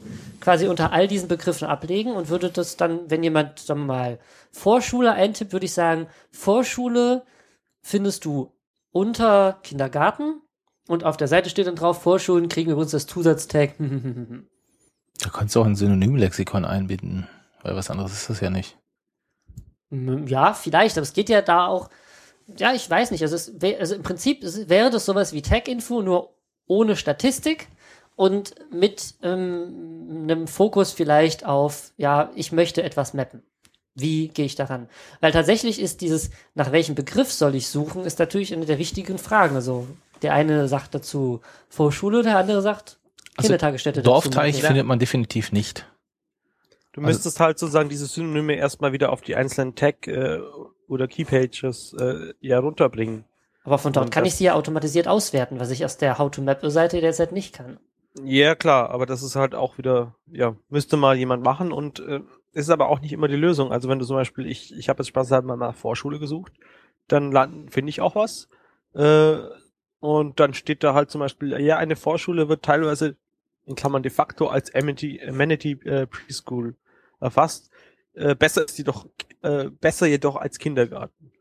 quasi 0.40 0.68
unter 0.68 0.92
all 0.92 1.08
diesen 1.08 1.28
Begriffen 1.28 1.66
ablegen 1.66 2.12
und 2.12 2.28
würde 2.28 2.50
das 2.50 2.76
dann, 2.76 3.08
wenn 3.08 3.22
jemand, 3.22 3.58
sagen 3.60 3.80
wir 3.80 3.86
mal, 3.86 4.18
Vorschule 4.50 5.12
eintippt, 5.12 5.52
würde 5.52 5.66
ich 5.66 5.72
sagen, 5.72 6.08
Vorschule 6.30 7.22
findest 7.80 8.24
du 8.24 8.52
unter 8.90 9.58
Kindergarten 9.62 10.40
und 10.88 11.04
auf 11.04 11.16
der 11.16 11.28
Seite 11.28 11.48
steht 11.48 11.66
dann 11.66 11.76
drauf, 11.76 12.02
Vorschulen 12.02 12.48
kriegen 12.48 12.70
übrigens 12.70 12.92
das 12.92 13.06
Zusatztag. 13.06 13.74
Da 15.20 15.30
kannst 15.30 15.54
du 15.54 15.60
auch 15.60 15.64
ein 15.64 15.76
Synonymlexikon 15.76 16.64
einbinden, 16.64 17.28
weil 17.64 17.74
was 17.74 17.90
anderes 17.90 18.12
ist 18.12 18.30
das 18.30 18.40
ja 18.40 18.50
nicht. 18.50 18.78
Ja, 19.90 20.54
vielleicht, 20.54 20.96
aber 20.96 21.02
es 21.02 21.12
geht 21.12 21.28
ja 21.28 21.42
da 21.42 21.66
auch, 21.66 21.90
ja, 22.56 22.72
ich 22.72 22.88
weiß 22.88 23.10
nicht, 23.10 23.22
also, 23.22 23.34
es 23.36 23.60
wär, 23.60 23.80
also 23.80 23.94
im 23.94 24.02
Prinzip 24.02 24.42
wäre 24.68 24.90
das 24.90 25.06
sowas 25.06 25.32
wie 25.32 25.42
Tag-Info, 25.42 26.02
nur 26.02 26.34
ohne 26.66 26.96
Statistik 26.96 27.68
und 28.16 28.54
mit 28.72 29.14
ähm, 29.22 30.20
einem 30.22 30.46
Fokus 30.46 30.92
vielleicht 30.92 31.44
auf, 31.44 31.92
ja, 31.96 32.30
ich 32.34 32.52
möchte 32.52 32.82
etwas 32.82 33.14
mappen. 33.14 33.42
Wie 33.94 34.28
gehe 34.28 34.46
ich 34.46 34.56
daran? 34.56 34.88
Weil 35.20 35.32
tatsächlich 35.32 35.80
ist 35.80 36.00
dieses, 36.00 36.30
nach 36.54 36.72
welchem 36.72 36.96
Begriff 36.96 37.32
soll 37.32 37.54
ich 37.54 37.68
suchen, 37.68 38.04
ist 38.04 38.18
natürlich 38.18 38.52
eine 38.52 38.66
der 38.66 38.78
wichtigen 38.78 39.18
Fragen. 39.18 39.54
Also 39.54 39.86
der 40.22 40.34
eine 40.34 40.66
sagt 40.66 40.94
dazu 40.94 41.40
Vorschule, 41.68 42.22
der 42.22 42.38
andere 42.38 42.60
sagt 42.60 42.98
Also 43.36 43.48
Kindertagesstätte. 43.48 44.02
Dorfteich 44.02 44.56
dazu. 44.56 44.66
findet 44.66 44.86
man 44.86 44.98
definitiv 44.98 45.52
nicht. 45.52 45.86
Du 46.94 47.00
Also- 47.00 47.08
müsstest 47.08 47.40
halt 47.40 47.58
sozusagen 47.58 47.88
diese 47.88 48.06
Synonyme 48.06 48.54
erstmal 48.54 48.92
wieder 48.92 49.12
auf 49.12 49.20
die 49.20 49.34
einzelnen 49.34 49.74
Tag 49.74 50.06
äh, 50.06 50.38
oder 50.86 51.08
Keypages 51.08 51.92
äh, 51.98 52.34
ja 52.40 52.58
runterbringen. 52.60 53.24
Aber 53.64 53.78
von 53.78 53.92
dort 53.92 54.06
Und 54.06 54.10
kann 54.12 54.24
ich 54.24 54.36
sie 54.36 54.44
ja 54.44 54.54
automatisiert 54.54 55.08
auswerten, 55.08 55.58
was 55.58 55.70
ich 55.70 55.84
aus 55.84 55.96
der 55.96 56.18
How-to-Map-Seite 56.18 57.00
derzeit 57.00 57.32
nicht 57.32 57.54
kann. 57.54 57.78
Ja, 58.22 58.54
klar, 58.54 58.90
aber 58.90 59.06
das 59.06 59.22
ist 59.24 59.34
halt 59.34 59.56
auch 59.56 59.76
wieder, 59.76 60.14
ja, 60.30 60.54
müsste 60.68 60.96
mal 60.96 61.16
jemand 61.16 61.42
machen 61.42 61.72
und 61.72 61.98
äh, 61.98 62.20
ist 62.52 62.70
aber 62.70 62.88
auch 62.88 63.00
nicht 63.00 63.12
immer 63.12 63.26
die 63.26 63.34
Lösung. 63.34 63.72
Also 63.72 63.88
wenn 63.88 63.98
du 63.98 64.04
zum 64.04 64.14
Beispiel, 64.16 64.46
ich, 64.46 64.72
ich 64.76 64.88
habe 64.88 65.00
jetzt 65.00 65.08
spaßhalber 65.08 65.56
mal 65.56 65.68
nach 65.68 65.74
Vorschule 65.74 66.20
gesucht, 66.20 66.52
dann 67.08 67.32
landen, 67.32 67.70
finde 67.70 67.90
ich 67.90 68.00
auch 68.00 68.14
was. 68.14 68.48
Äh, 68.94 69.38
und 69.98 70.38
dann 70.38 70.54
steht 70.54 70.84
da 70.84 70.94
halt 70.94 71.10
zum 71.10 71.20
Beispiel, 71.20 71.58
ja, 71.60 71.76
eine 71.78 71.96
Vorschule 71.96 72.48
wird 72.48 72.62
teilweise 72.62 73.16
in 73.66 73.74
Klammern 73.74 74.02
de 74.04 74.12
facto 74.12 74.46
als 74.46 74.72
Amenity, 74.74 75.20
Amenity 75.26 75.72
äh, 75.84 76.06
Preschool 76.06 76.76
erfasst. 77.20 77.70
äh, 78.16 78.34
besser 78.36 78.64
ist 78.64 78.78
jedoch, 78.78 79.06
äh, 79.42 79.70
besser 79.70 80.06
jedoch 80.06 80.36
als 80.36 80.58
Kindergarten. 80.58 81.32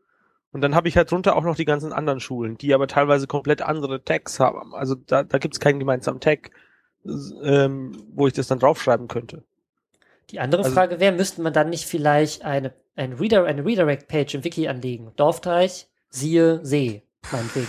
Und 0.50 0.60
dann 0.60 0.74
habe 0.74 0.88
ich 0.88 0.96
halt 0.96 1.10
drunter 1.10 1.36
auch 1.36 1.44
noch 1.44 1.54
die 1.56 1.64
ganzen 1.64 1.92
anderen 1.92 2.18
Schulen, 2.20 2.58
die 2.58 2.74
aber 2.74 2.88
teilweise 2.88 3.26
komplett 3.28 3.62
andere 3.62 4.02
Tags 4.02 4.40
haben. 4.40 4.74
Also 4.74 4.94
da, 4.96 5.22
da 5.22 5.38
gibt 5.38 5.54
es 5.54 5.60
keinen 5.60 5.78
gemeinsamen 5.78 6.20
Tag, 6.20 6.50
ähm, 7.04 7.96
wo 8.12 8.26
ich 8.26 8.32
das 8.32 8.48
dann 8.48 8.58
draufschreiben 8.58 9.06
könnte. 9.08 9.44
Die 10.30 10.40
andere 10.40 10.62
Also- 10.64 10.74
Frage 10.74 10.98
wäre, 11.00 11.14
müsste 11.14 11.42
man 11.42 11.52
dann 11.52 11.70
nicht 11.70 11.84
vielleicht 11.86 12.44
eine, 12.44 12.72
ein 12.96 13.12
Reader, 13.12 13.44
eine 13.44 13.64
Redirect-Page 13.64 14.34
im 14.34 14.44
Wiki 14.44 14.66
anlegen? 14.68 15.12
Dorfteich, 15.16 15.86
siehe 16.08 16.58
See, 16.64 17.02
meinetwegen. 17.30 17.68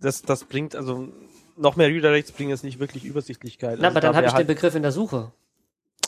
Das, 0.00 0.22
das 0.22 0.44
bringt, 0.44 0.74
also 0.76 1.12
noch 1.56 1.76
mehr 1.76 1.88
Redirects 1.88 2.32
bringen 2.32 2.50
jetzt 2.50 2.62
nicht 2.64 2.78
wirklich 2.78 3.04
Übersichtlichkeit. 3.04 3.78
Na, 3.80 3.88
also 3.88 3.96
aber 3.96 4.00
dann 4.00 4.12
da 4.12 4.16
habe 4.18 4.26
ich 4.28 4.32
den 4.34 4.46
Begriff 4.46 4.74
in 4.74 4.82
der 4.82 4.92
Suche. 4.92 5.32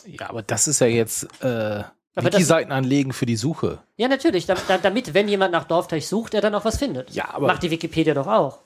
Ja, 0.05 0.29
aber 0.29 0.41
das 0.41 0.67
ist 0.67 0.79
ja 0.79 0.87
jetzt 0.87 1.23
äh, 1.43 1.83
Wiki-Seiten 2.15 2.71
anlegen 2.71 3.13
für 3.13 3.25
die 3.25 3.35
Suche. 3.37 3.79
Ja, 3.97 4.07
natürlich, 4.07 4.45
da, 4.45 4.55
da, 4.67 4.77
damit, 4.77 5.13
wenn 5.13 5.27
jemand 5.27 5.51
nach 5.53 5.63
Dorfteich 5.65 6.07
sucht, 6.07 6.33
er 6.33 6.41
dann 6.41 6.55
auch 6.55 6.65
was 6.65 6.77
findet. 6.77 7.11
Ja, 7.11 7.29
aber- 7.33 7.47
Macht 7.47 7.63
die 7.63 7.71
Wikipedia 7.71 8.13
doch 8.13 8.27
auch. 8.27 8.59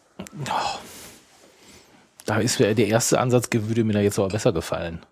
Da 2.25 2.39
ist 2.39 2.59
mir 2.59 2.73
der 2.73 2.87
erste 2.87 3.19
Ansatz, 3.19 3.47
würde 3.51 3.83
mir 3.83 3.93
da 3.93 3.99
jetzt 3.99 4.17
aber 4.17 4.29
besser 4.29 4.51
gefallen. 4.51 5.05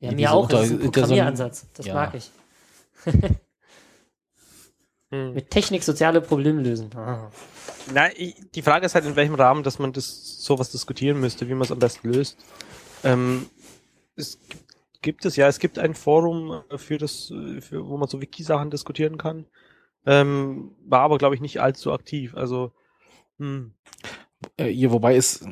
Ja, 0.00 0.12
mir 0.12 0.30
auch, 0.32 0.48
das 0.48 0.66
ist 0.66 0.72
ein 0.72 0.78
Programmieransatz. 0.92 1.66
Das 1.74 1.86
Ja. 1.86 1.94
mag 1.94 2.14
ich. 2.14 2.30
Hm. 5.10 5.32
Mit 5.32 5.48
Technik 5.50 5.82
soziale 5.84 6.20
Probleme 6.20 6.60
lösen. 6.62 6.90
Ah. 6.94 7.30
Na, 7.94 8.10
ich, 8.14 8.36
die 8.54 8.60
Frage 8.60 8.84
ist 8.84 8.94
halt, 8.94 9.06
in 9.06 9.16
welchem 9.16 9.36
Rahmen, 9.36 9.62
dass 9.62 9.78
man 9.78 9.92
das 9.94 10.42
sowas 10.42 10.70
diskutieren 10.70 11.18
müsste, 11.18 11.48
wie 11.48 11.54
man 11.54 11.62
es 11.62 11.72
am 11.72 11.78
besten 11.78 12.12
löst. 12.12 12.36
Ähm, 13.04 13.48
es 14.16 14.38
gibt, 14.48 14.67
gibt 15.02 15.24
es 15.24 15.36
ja, 15.36 15.48
es 15.48 15.58
gibt 15.58 15.78
ein 15.78 15.94
Forum 15.94 16.62
äh, 16.70 16.78
für 16.78 16.98
das, 16.98 17.30
äh, 17.30 17.60
für, 17.60 17.86
wo 17.86 17.96
man 17.96 18.08
so 18.08 18.20
Wiki-Sachen 18.20 18.70
diskutieren 18.70 19.18
kann. 19.18 19.46
Ähm, 20.06 20.72
war 20.86 21.00
aber, 21.00 21.18
glaube 21.18 21.34
ich, 21.34 21.40
nicht 21.40 21.60
allzu 21.60 21.92
aktiv. 21.92 22.34
Also, 22.34 22.72
hm. 23.38 23.74
Äh, 24.56 24.66
hier, 24.66 24.90
wobei 24.90 25.16
es, 25.16 25.44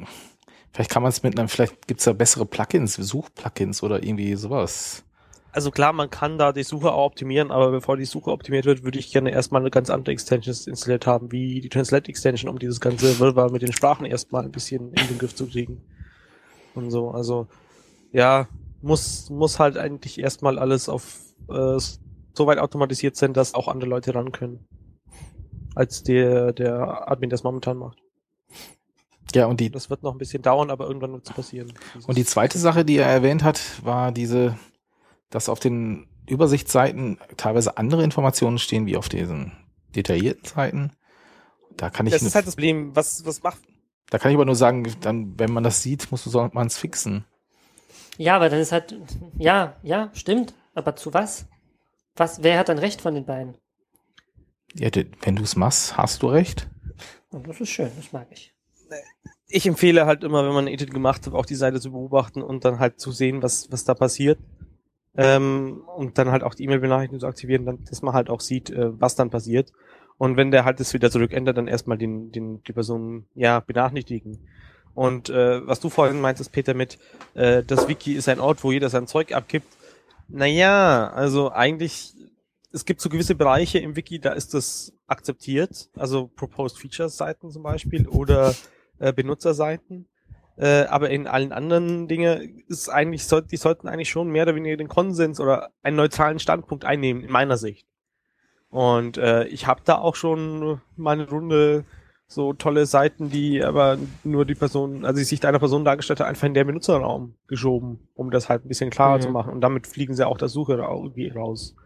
vielleicht 0.72 0.90
kann 0.90 1.02
man 1.02 1.10
es 1.10 1.22
mit 1.22 1.38
einem, 1.38 1.48
vielleicht 1.48 1.86
gibt's 1.86 2.04
da 2.04 2.12
bessere 2.12 2.46
Plugins, 2.46 2.94
Suchplugins 2.94 3.82
oder 3.82 4.02
irgendwie 4.02 4.34
sowas. 4.36 5.04
Also 5.52 5.70
klar, 5.70 5.94
man 5.94 6.10
kann 6.10 6.36
da 6.36 6.52
die 6.52 6.64
Suche 6.64 6.92
auch 6.92 7.06
optimieren, 7.06 7.50
aber 7.50 7.70
bevor 7.70 7.96
die 7.96 8.04
Suche 8.04 8.30
optimiert 8.30 8.66
wird, 8.66 8.84
würde 8.84 8.98
ich 8.98 9.10
gerne 9.10 9.30
erstmal 9.30 9.62
eine 9.62 9.70
ganz 9.70 9.88
andere 9.88 10.12
Extension 10.12 10.54
installiert 10.66 11.06
haben, 11.06 11.32
wie 11.32 11.62
die 11.62 11.70
Translate 11.70 12.10
Extension, 12.10 12.50
um 12.50 12.58
dieses 12.58 12.78
ganze 12.78 13.18
Wirrwarr 13.18 13.50
mit 13.50 13.62
den 13.62 13.72
Sprachen 13.72 14.04
erstmal 14.04 14.44
ein 14.44 14.52
bisschen 14.52 14.92
in 14.92 15.08
den 15.08 15.18
Griff 15.18 15.34
zu 15.34 15.46
kriegen. 15.46 15.80
Und 16.74 16.90
so, 16.90 17.10
also 17.10 17.48
ja, 18.12 18.48
muss, 18.86 19.30
muss 19.30 19.58
halt 19.58 19.76
eigentlich 19.76 20.18
erstmal 20.18 20.58
alles 20.58 20.88
auf 20.88 21.18
äh, 21.48 21.78
so 21.78 22.46
weit 22.46 22.58
automatisiert 22.58 23.16
sein, 23.16 23.32
dass 23.32 23.54
auch 23.54 23.68
andere 23.68 23.88
Leute 23.88 24.14
ran 24.14 24.32
können. 24.32 24.66
Als 25.74 26.02
der, 26.02 26.52
der 26.52 27.10
Admin 27.10 27.30
das 27.30 27.42
momentan 27.42 27.76
macht. 27.76 27.98
Ja, 29.34 29.46
und 29.46 29.60
die, 29.60 29.70
Das 29.70 29.90
wird 29.90 30.02
noch 30.02 30.12
ein 30.12 30.18
bisschen 30.18 30.42
dauern, 30.42 30.70
aber 30.70 30.86
irgendwann 30.86 31.12
wird 31.12 31.28
es 31.28 31.34
passieren. 31.34 31.72
und 32.06 32.16
die 32.16 32.24
zweite 32.24 32.58
Sache, 32.58 32.84
die 32.84 32.96
er 32.96 33.08
erwähnt 33.08 33.42
hat, 33.42 33.60
war 33.84 34.12
diese, 34.12 34.56
dass 35.30 35.48
auf 35.48 35.60
den 35.60 36.06
Übersichtsseiten 36.28 37.18
teilweise 37.36 37.76
andere 37.76 38.02
Informationen 38.02 38.58
stehen 38.58 38.86
wie 38.86 38.96
auf 38.96 39.08
diesen 39.08 39.52
detaillierten 39.94 40.44
Seiten. 40.44 40.92
Da 41.76 41.90
kann 41.90 42.06
ich, 42.06 42.12
das 42.12 42.22
ist 42.22 42.34
halt 42.34 42.46
das 42.46 42.54
Problem. 42.54 42.94
Was, 42.96 43.26
was 43.26 43.42
macht 43.42 43.60
da 44.10 44.18
kann 44.18 44.30
ich 44.30 44.36
aber 44.36 44.44
nur 44.44 44.54
sagen, 44.54 44.86
dann, 45.00 45.38
wenn 45.38 45.52
man 45.52 45.64
das 45.64 45.82
sieht, 45.82 46.10
muss 46.10 46.32
man 46.32 46.66
es 46.66 46.78
fixen. 46.78 47.24
Ja, 48.18 48.36
aber 48.36 48.48
dann 48.48 48.60
ist 48.60 48.72
halt, 48.72 48.98
ja, 49.38 49.76
ja, 49.82 50.10
stimmt. 50.14 50.54
Aber 50.74 50.96
zu 50.96 51.12
was? 51.14 51.46
Was, 52.16 52.42
wer 52.42 52.58
hat 52.58 52.68
dann 52.68 52.78
recht 52.78 53.00
von 53.00 53.14
den 53.14 53.24
beiden? 53.24 53.54
Ja, 54.74 54.90
wenn 55.22 55.36
du 55.36 55.42
es 55.42 55.56
machst, 55.56 55.96
hast 55.96 56.22
du 56.22 56.28
recht. 56.28 56.68
Und 57.30 57.46
das 57.46 57.60
ist 57.60 57.70
schön, 57.70 57.90
das 57.96 58.12
mag 58.12 58.28
ich. 58.30 58.54
ich 59.48 59.66
empfehle 59.66 60.06
halt 60.06 60.24
immer, 60.24 60.44
wenn 60.44 60.52
man 60.52 60.64
ein 60.66 60.72
Edit 60.72 60.92
gemacht 60.92 61.26
hat, 61.26 61.34
auch 61.34 61.46
die 61.46 61.54
Seite 61.54 61.80
zu 61.80 61.92
beobachten 61.92 62.42
und 62.42 62.64
dann 62.64 62.78
halt 62.78 63.00
zu 63.00 63.10
sehen, 63.10 63.42
was, 63.42 63.70
was 63.70 63.84
da 63.84 63.94
passiert. 63.94 64.38
Ähm, 65.16 65.82
und 65.96 66.18
dann 66.18 66.30
halt 66.30 66.42
auch 66.42 66.54
die 66.54 66.64
E-Mail-Benachrichtigung 66.64 67.20
zu 67.20 67.26
aktivieren, 67.26 67.64
dann, 67.64 67.84
dass 67.84 68.02
man 68.02 68.12
halt 68.14 68.28
auch 68.28 68.40
sieht, 68.40 68.70
äh, 68.70 69.00
was 69.00 69.14
dann 69.14 69.30
passiert. 69.30 69.72
Und 70.18 70.36
wenn 70.36 70.50
der 70.50 70.64
halt 70.64 70.80
das 70.80 70.94
wieder 70.94 71.10
zurückändert, 71.10 71.56
dann 71.56 71.68
erstmal 71.68 71.98
den, 71.98 72.32
den, 72.32 72.62
die 72.62 72.72
Person, 72.72 73.26
ja, 73.34 73.60
benachrichtigen. 73.60 74.46
Und 74.96 75.28
äh, 75.28 75.64
was 75.66 75.78
du 75.80 75.90
vorhin 75.90 76.22
meintest, 76.22 76.52
Peter, 76.52 76.72
mit 76.72 76.98
äh, 77.34 77.62
das 77.62 77.86
Wiki 77.86 78.14
ist 78.14 78.30
ein 78.30 78.40
Ort, 78.40 78.64
wo 78.64 78.72
jeder 78.72 78.88
sein 78.88 79.06
Zeug 79.06 79.32
abgibt. 79.32 79.68
Naja, 80.26 81.10
also 81.10 81.52
eigentlich, 81.52 82.14
es 82.72 82.86
gibt 82.86 83.02
so 83.02 83.10
gewisse 83.10 83.34
Bereiche 83.34 83.78
im 83.78 83.94
Wiki, 83.94 84.20
da 84.20 84.32
ist 84.32 84.54
das 84.54 84.94
akzeptiert. 85.06 85.90
Also 85.96 86.28
Proposed 86.28 86.78
Features 86.78 87.18
Seiten 87.18 87.50
zum 87.50 87.62
Beispiel 87.62 88.08
oder 88.08 88.54
äh, 88.98 89.12
Benutzerseiten. 89.12 90.08
Äh, 90.56 90.84
aber 90.84 91.10
in 91.10 91.26
allen 91.26 91.52
anderen 91.52 92.08
Dingen 92.08 92.64
ist 92.66 92.88
eigentlich, 92.88 93.26
soll, 93.26 93.42
die 93.42 93.58
sollten 93.58 93.88
eigentlich 93.88 94.08
schon 94.08 94.30
mehr 94.30 94.44
oder 94.44 94.54
weniger 94.54 94.78
den 94.78 94.88
Konsens 94.88 95.40
oder 95.40 95.72
einen 95.82 95.96
neutralen 95.96 96.38
Standpunkt 96.38 96.86
einnehmen, 96.86 97.22
in 97.22 97.30
meiner 97.30 97.58
Sicht. 97.58 97.86
Und 98.70 99.18
äh, 99.18 99.44
ich 99.48 99.66
habe 99.66 99.82
da 99.84 99.98
auch 99.98 100.16
schon 100.16 100.80
mal 100.96 101.12
eine 101.12 101.28
Runde 101.28 101.84
so 102.28 102.52
tolle 102.52 102.86
Seiten, 102.86 103.30
die 103.30 103.62
aber 103.62 103.98
nur 104.24 104.44
die 104.44 104.56
Person, 104.56 105.04
also 105.04 105.18
die 105.18 105.24
Sicht 105.24 105.44
einer 105.44 105.60
Person 105.60 105.84
dargestellt 105.84 106.20
hat, 106.20 106.26
einfach 106.26 106.46
in 106.46 106.54
der 106.54 106.64
Benutzerraum 106.64 107.34
geschoben, 107.46 108.00
um 108.14 108.30
das 108.30 108.48
halt 108.48 108.64
ein 108.64 108.68
bisschen 108.68 108.90
klarer 108.90 109.18
Mhm. 109.18 109.22
zu 109.22 109.30
machen. 109.30 109.52
Und 109.52 109.60
damit 109.60 109.86
fliegen 109.86 110.14
sie 110.14 110.26
auch 110.26 110.38
der 110.38 110.48
Suche 110.48 110.74
irgendwie 110.74 111.28
raus. 111.28 111.76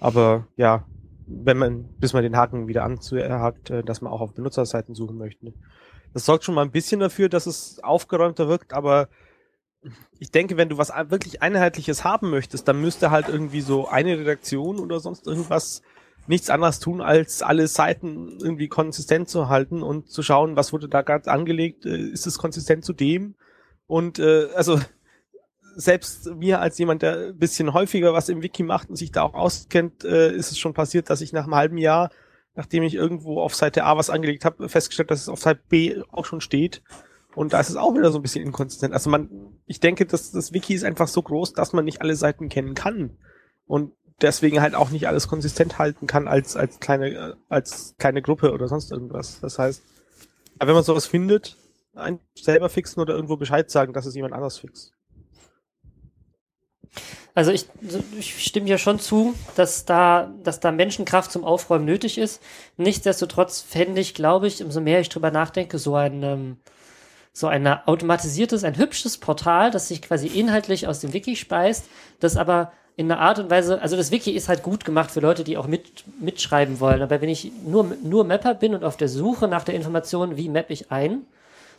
Aber 0.00 0.46
ja, 0.56 0.84
wenn 1.26 1.58
man, 1.58 1.84
bis 1.98 2.14
man 2.14 2.22
den 2.22 2.36
Haken 2.36 2.68
wieder 2.68 2.84
anzuhakt, 2.84 3.68
äh, 3.70 3.82
dass 3.82 4.00
man 4.00 4.12
auch 4.12 4.22
auf 4.22 4.32
Benutzerseiten 4.34 4.94
suchen 4.94 5.18
möchte. 5.18 5.52
Das 6.14 6.24
sorgt 6.24 6.44
schon 6.44 6.54
mal 6.54 6.62
ein 6.62 6.70
bisschen 6.70 7.00
dafür, 7.00 7.28
dass 7.28 7.46
es 7.46 7.80
aufgeräumter 7.82 8.48
wirkt, 8.48 8.72
aber 8.72 9.08
ich 10.18 10.30
denke, 10.30 10.56
wenn 10.56 10.70
du 10.70 10.78
was 10.78 10.90
wirklich 11.10 11.42
Einheitliches 11.42 12.02
haben 12.02 12.30
möchtest, 12.30 12.66
dann 12.66 12.80
müsste 12.80 13.10
halt 13.10 13.28
irgendwie 13.28 13.60
so 13.60 13.86
eine 13.86 14.18
Redaktion 14.18 14.78
oder 14.78 14.98
sonst 15.00 15.26
irgendwas 15.26 15.82
nichts 16.28 16.50
anderes 16.50 16.80
tun, 16.80 17.00
als 17.00 17.42
alle 17.42 17.66
Seiten 17.66 18.38
irgendwie 18.40 18.68
konsistent 18.68 19.28
zu 19.28 19.48
halten 19.48 19.82
und 19.82 20.10
zu 20.10 20.22
schauen, 20.22 20.56
was 20.56 20.72
wurde 20.72 20.88
da 20.88 21.02
gerade 21.02 21.30
angelegt, 21.30 21.86
äh, 21.86 21.96
ist 21.96 22.26
es 22.26 22.38
konsistent 22.38 22.84
zu 22.84 22.92
dem? 22.92 23.34
Und 23.86 24.18
äh, 24.18 24.48
also 24.54 24.80
selbst 25.76 26.26
mir 26.34 26.60
als 26.60 26.76
jemand, 26.78 27.02
der 27.02 27.28
ein 27.28 27.38
bisschen 27.38 27.72
häufiger 27.72 28.12
was 28.12 28.28
im 28.28 28.42
Wiki 28.42 28.62
macht 28.62 28.90
und 28.90 28.96
sich 28.96 29.12
da 29.12 29.22
auch 29.22 29.34
auskennt, 29.34 30.04
äh, 30.04 30.32
ist 30.32 30.50
es 30.50 30.58
schon 30.58 30.74
passiert, 30.74 31.08
dass 31.08 31.20
ich 31.20 31.32
nach 31.32 31.44
einem 31.44 31.54
halben 31.54 31.78
Jahr, 31.78 32.10
nachdem 32.54 32.82
ich 32.82 32.94
irgendwo 32.94 33.40
auf 33.40 33.54
Seite 33.54 33.84
A 33.84 33.96
was 33.96 34.10
angelegt 34.10 34.44
habe, 34.44 34.68
festgestellt, 34.68 35.10
dass 35.10 35.22
es 35.22 35.28
auf 35.28 35.40
Seite 35.40 35.60
B 35.68 36.02
auch 36.10 36.24
schon 36.24 36.40
steht. 36.40 36.82
Und 37.34 37.52
da 37.52 37.60
ist 37.60 37.70
es 37.70 37.76
auch 37.76 37.94
wieder 37.94 38.10
so 38.10 38.18
ein 38.18 38.22
bisschen 38.22 38.44
inkonsistent. 38.44 38.92
Also 38.92 39.08
man, 39.10 39.30
ich 39.66 39.78
denke, 39.78 40.04
dass 40.06 40.32
das 40.32 40.52
Wiki 40.52 40.74
ist 40.74 40.84
einfach 40.84 41.06
so 41.06 41.22
groß, 41.22 41.52
dass 41.52 41.72
man 41.72 41.84
nicht 41.84 42.02
alle 42.02 42.16
Seiten 42.16 42.48
kennen 42.48 42.74
kann. 42.74 43.16
Und 43.66 43.92
deswegen 44.20 44.60
halt 44.60 44.74
auch 44.74 44.90
nicht 44.90 45.06
alles 45.06 45.28
konsistent 45.28 45.78
halten 45.78 46.06
kann 46.06 46.28
als, 46.28 46.56
als 46.56 46.80
kleine, 46.80 47.08
äh, 47.08 47.34
als 47.48 47.94
kleine 47.98 48.22
Gruppe 48.22 48.52
oder 48.52 48.68
sonst 48.68 48.90
irgendwas. 48.90 49.40
Das 49.40 49.58
heißt, 49.58 49.82
wenn 50.60 50.74
man 50.74 50.84
sowas 50.84 51.06
findet, 51.06 51.56
selber 52.34 52.68
fixen 52.68 53.00
oder 53.00 53.14
irgendwo 53.14 53.36
Bescheid 53.36 53.70
sagen, 53.70 53.92
dass 53.92 54.06
es 54.06 54.14
jemand 54.14 54.34
anders 54.34 54.58
fixt. 54.58 54.92
Also 57.34 57.52
ich, 57.52 57.66
ich 58.18 58.44
stimme 58.44 58.66
dir 58.66 58.78
schon 58.78 58.98
zu, 58.98 59.34
dass 59.54 59.84
da, 59.84 60.32
dass 60.42 60.58
da 60.58 60.72
Menschenkraft 60.72 61.30
zum 61.30 61.44
Aufräumen 61.44 61.84
nötig 61.84 62.18
ist. 62.18 62.42
Nichtsdestotrotz 62.76 63.60
fände 63.60 64.00
ich, 64.00 64.14
glaube 64.14 64.48
ich, 64.48 64.62
umso 64.62 64.80
mehr 64.80 65.00
ich 65.00 65.08
drüber 65.08 65.30
nachdenke, 65.30 65.78
so 65.78 65.94
ein, 65.94 66.22
ähm, 66.24 66.56
so 67.32 67.46
ein 67.46 67.66
automatisiertes, 67.66 68.64
ein 68.64 68.76
hübsches 68.76 69.18
Portal, 69.18 69.70
das 69.70 69.88
sich 69.88 70.02
quasi 70.02 70.26
inhaltlich 70.26 70.88
aus 70.88 70.98
dem 71.00 71.12
Wiki 71.12 71.36
speist, 71.36 71.84
das 72.18 72.36
aber 72.36 72.72
in 72.98 73.12
einer 73.12 73.20
Art 73.20 73.38
und 73.38 73.48
Weise, 73.48 73.80
also 73.80 73.96
das 73.96 74.10
Wiki 74.10 74.32
ist 74.32 74.48
halt 74.48 74.64
gut 74.64 74.84
gemacht 74.84 75.12
für 75.12 75.20
Leute, 75.20 75.44
die 75.44 75.56
auch 75.56 75.68
mit, 75.68 76.02
mitschreiben 76.18 76.80
wollen. 76.80 77.00
Aber 77.00 77.20
wenn 77.20 77.28
ich 77.28 77.52
nur, 77.64 77.84
nur 78.02 78.24
Mapper 78.24 78.54
bin 78.54 78.74
und 78.74 78.82
auf 78.82 78.96
der 78.96 79.08
Suche 79.08 79.46
nach 79.46 79.62
der 79.62 79.76
Information, 79.76 80.36
wie 80.36 80.48
map 80.48 80.68
ich 80.68 80.90
ein, 80.90 81.22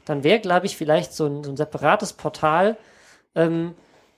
dann 0.05 0.23
wäre, 0.23 0.39
glaube 0.39 0.65
ich, 0.65 0.77
vielleicht 0.77 1.11
so 1.11 1.25
ein, 1.25 1.43
so 1.43 1.51
ein 1.51 1.57
separates 1.57 2.13
Portal, 2.13 2.77
ähm, 3.35 3.75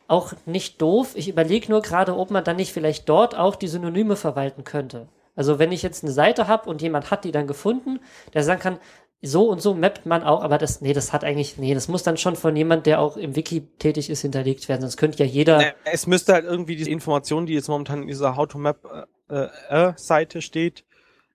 auch 0.07 0.33
nicht 0.45 0.79
doof. 0.79 1.13
Ich 1.15 1.27
überlege 1.27 1.71
nur 1.71 1.81
gerade, 1.81 2.15
ob 2.15 2.29
man 2.29 2.43
dann 2.43 2.57
nicht 2.57 2.71
vielleicht 2.71 3.09
dort 3.09 3.35
auch 3.35 3.55
die 3.55 3.67
Synonyme 3.67 4.15
verwalten 4.15 4.63
könnte. 4.63 5.07
Also 5.35 5.57
wenn 5.57 5.71
ich 5.71 5.81
jetzt 5.81 6.03
eine 6.03 6.13
Seite 6.13 6.47
habe 6.47 6.69
und 6.69 6.83
jemand 6.83 7.09
hat 7.09 7.23
die 7.23 7.31
dann 7.31 7.47
gefunden, 7.47 7.99
der 8.35 8.43
sagen 8.43 8.61
kann, 8.61 8.77
so 9.21 9.49
und 9.49 9.61
so 9.61 9.75
mappt 9.75 10.05
man 10.05 10.23
auch, 10.23 10.41
aber 10.43 10.57
das, 10.57 10.81
nee, 10.81 10.93
das 10.93 11.13
hat 11.13 11.23
eigentlich, 11.23 11.57
nee, 11.57 11.73
das 11.75 11.87
muss 11.87 12.01
dann 12.03 12.17
schon 12.17 12.35
von 12.35 12.55
jemand, 12.55 12.85
der 12.87 12.99
auch 12.99 13.17
im 13.17 13.35
Wiki 13.35 13.61
tätig 13.77 14.09
ist, 14.09 14.21
hinterlegt 14.21 14.67
werden. 14.67 14.81
Sonst 14.81 14.97
könnte 14.97 15.19
ja 15.23 15.25
jeder. 15.29 15.73
Es 15.85 16.07
müsste 16.07 16.33
halt 16.33 16.45
irgendwie 16.45 16.75
diese 16.75 16.89
Information, 16.89 17.45
die 17.45 17.53
jetzt 17.53 17.67
momentan 17.69 18.01
in 18.01 18.07
dieser 18.07 18.35
How 18.35 18.47
to 18.47 18.57
Map 18.57 18.79
äh, 19.29 19.47
äh, 19.69 19.93
Seite 19.95 20.41
steht, 20.41 20.83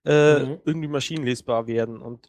äh, 0.04 0.40
Mhm. 0.40 0.58
irgendwie 0.64 0.88
maschinenlesbar 0.88 1.66
werden. 1.68 2.02
Und 2.02 2.28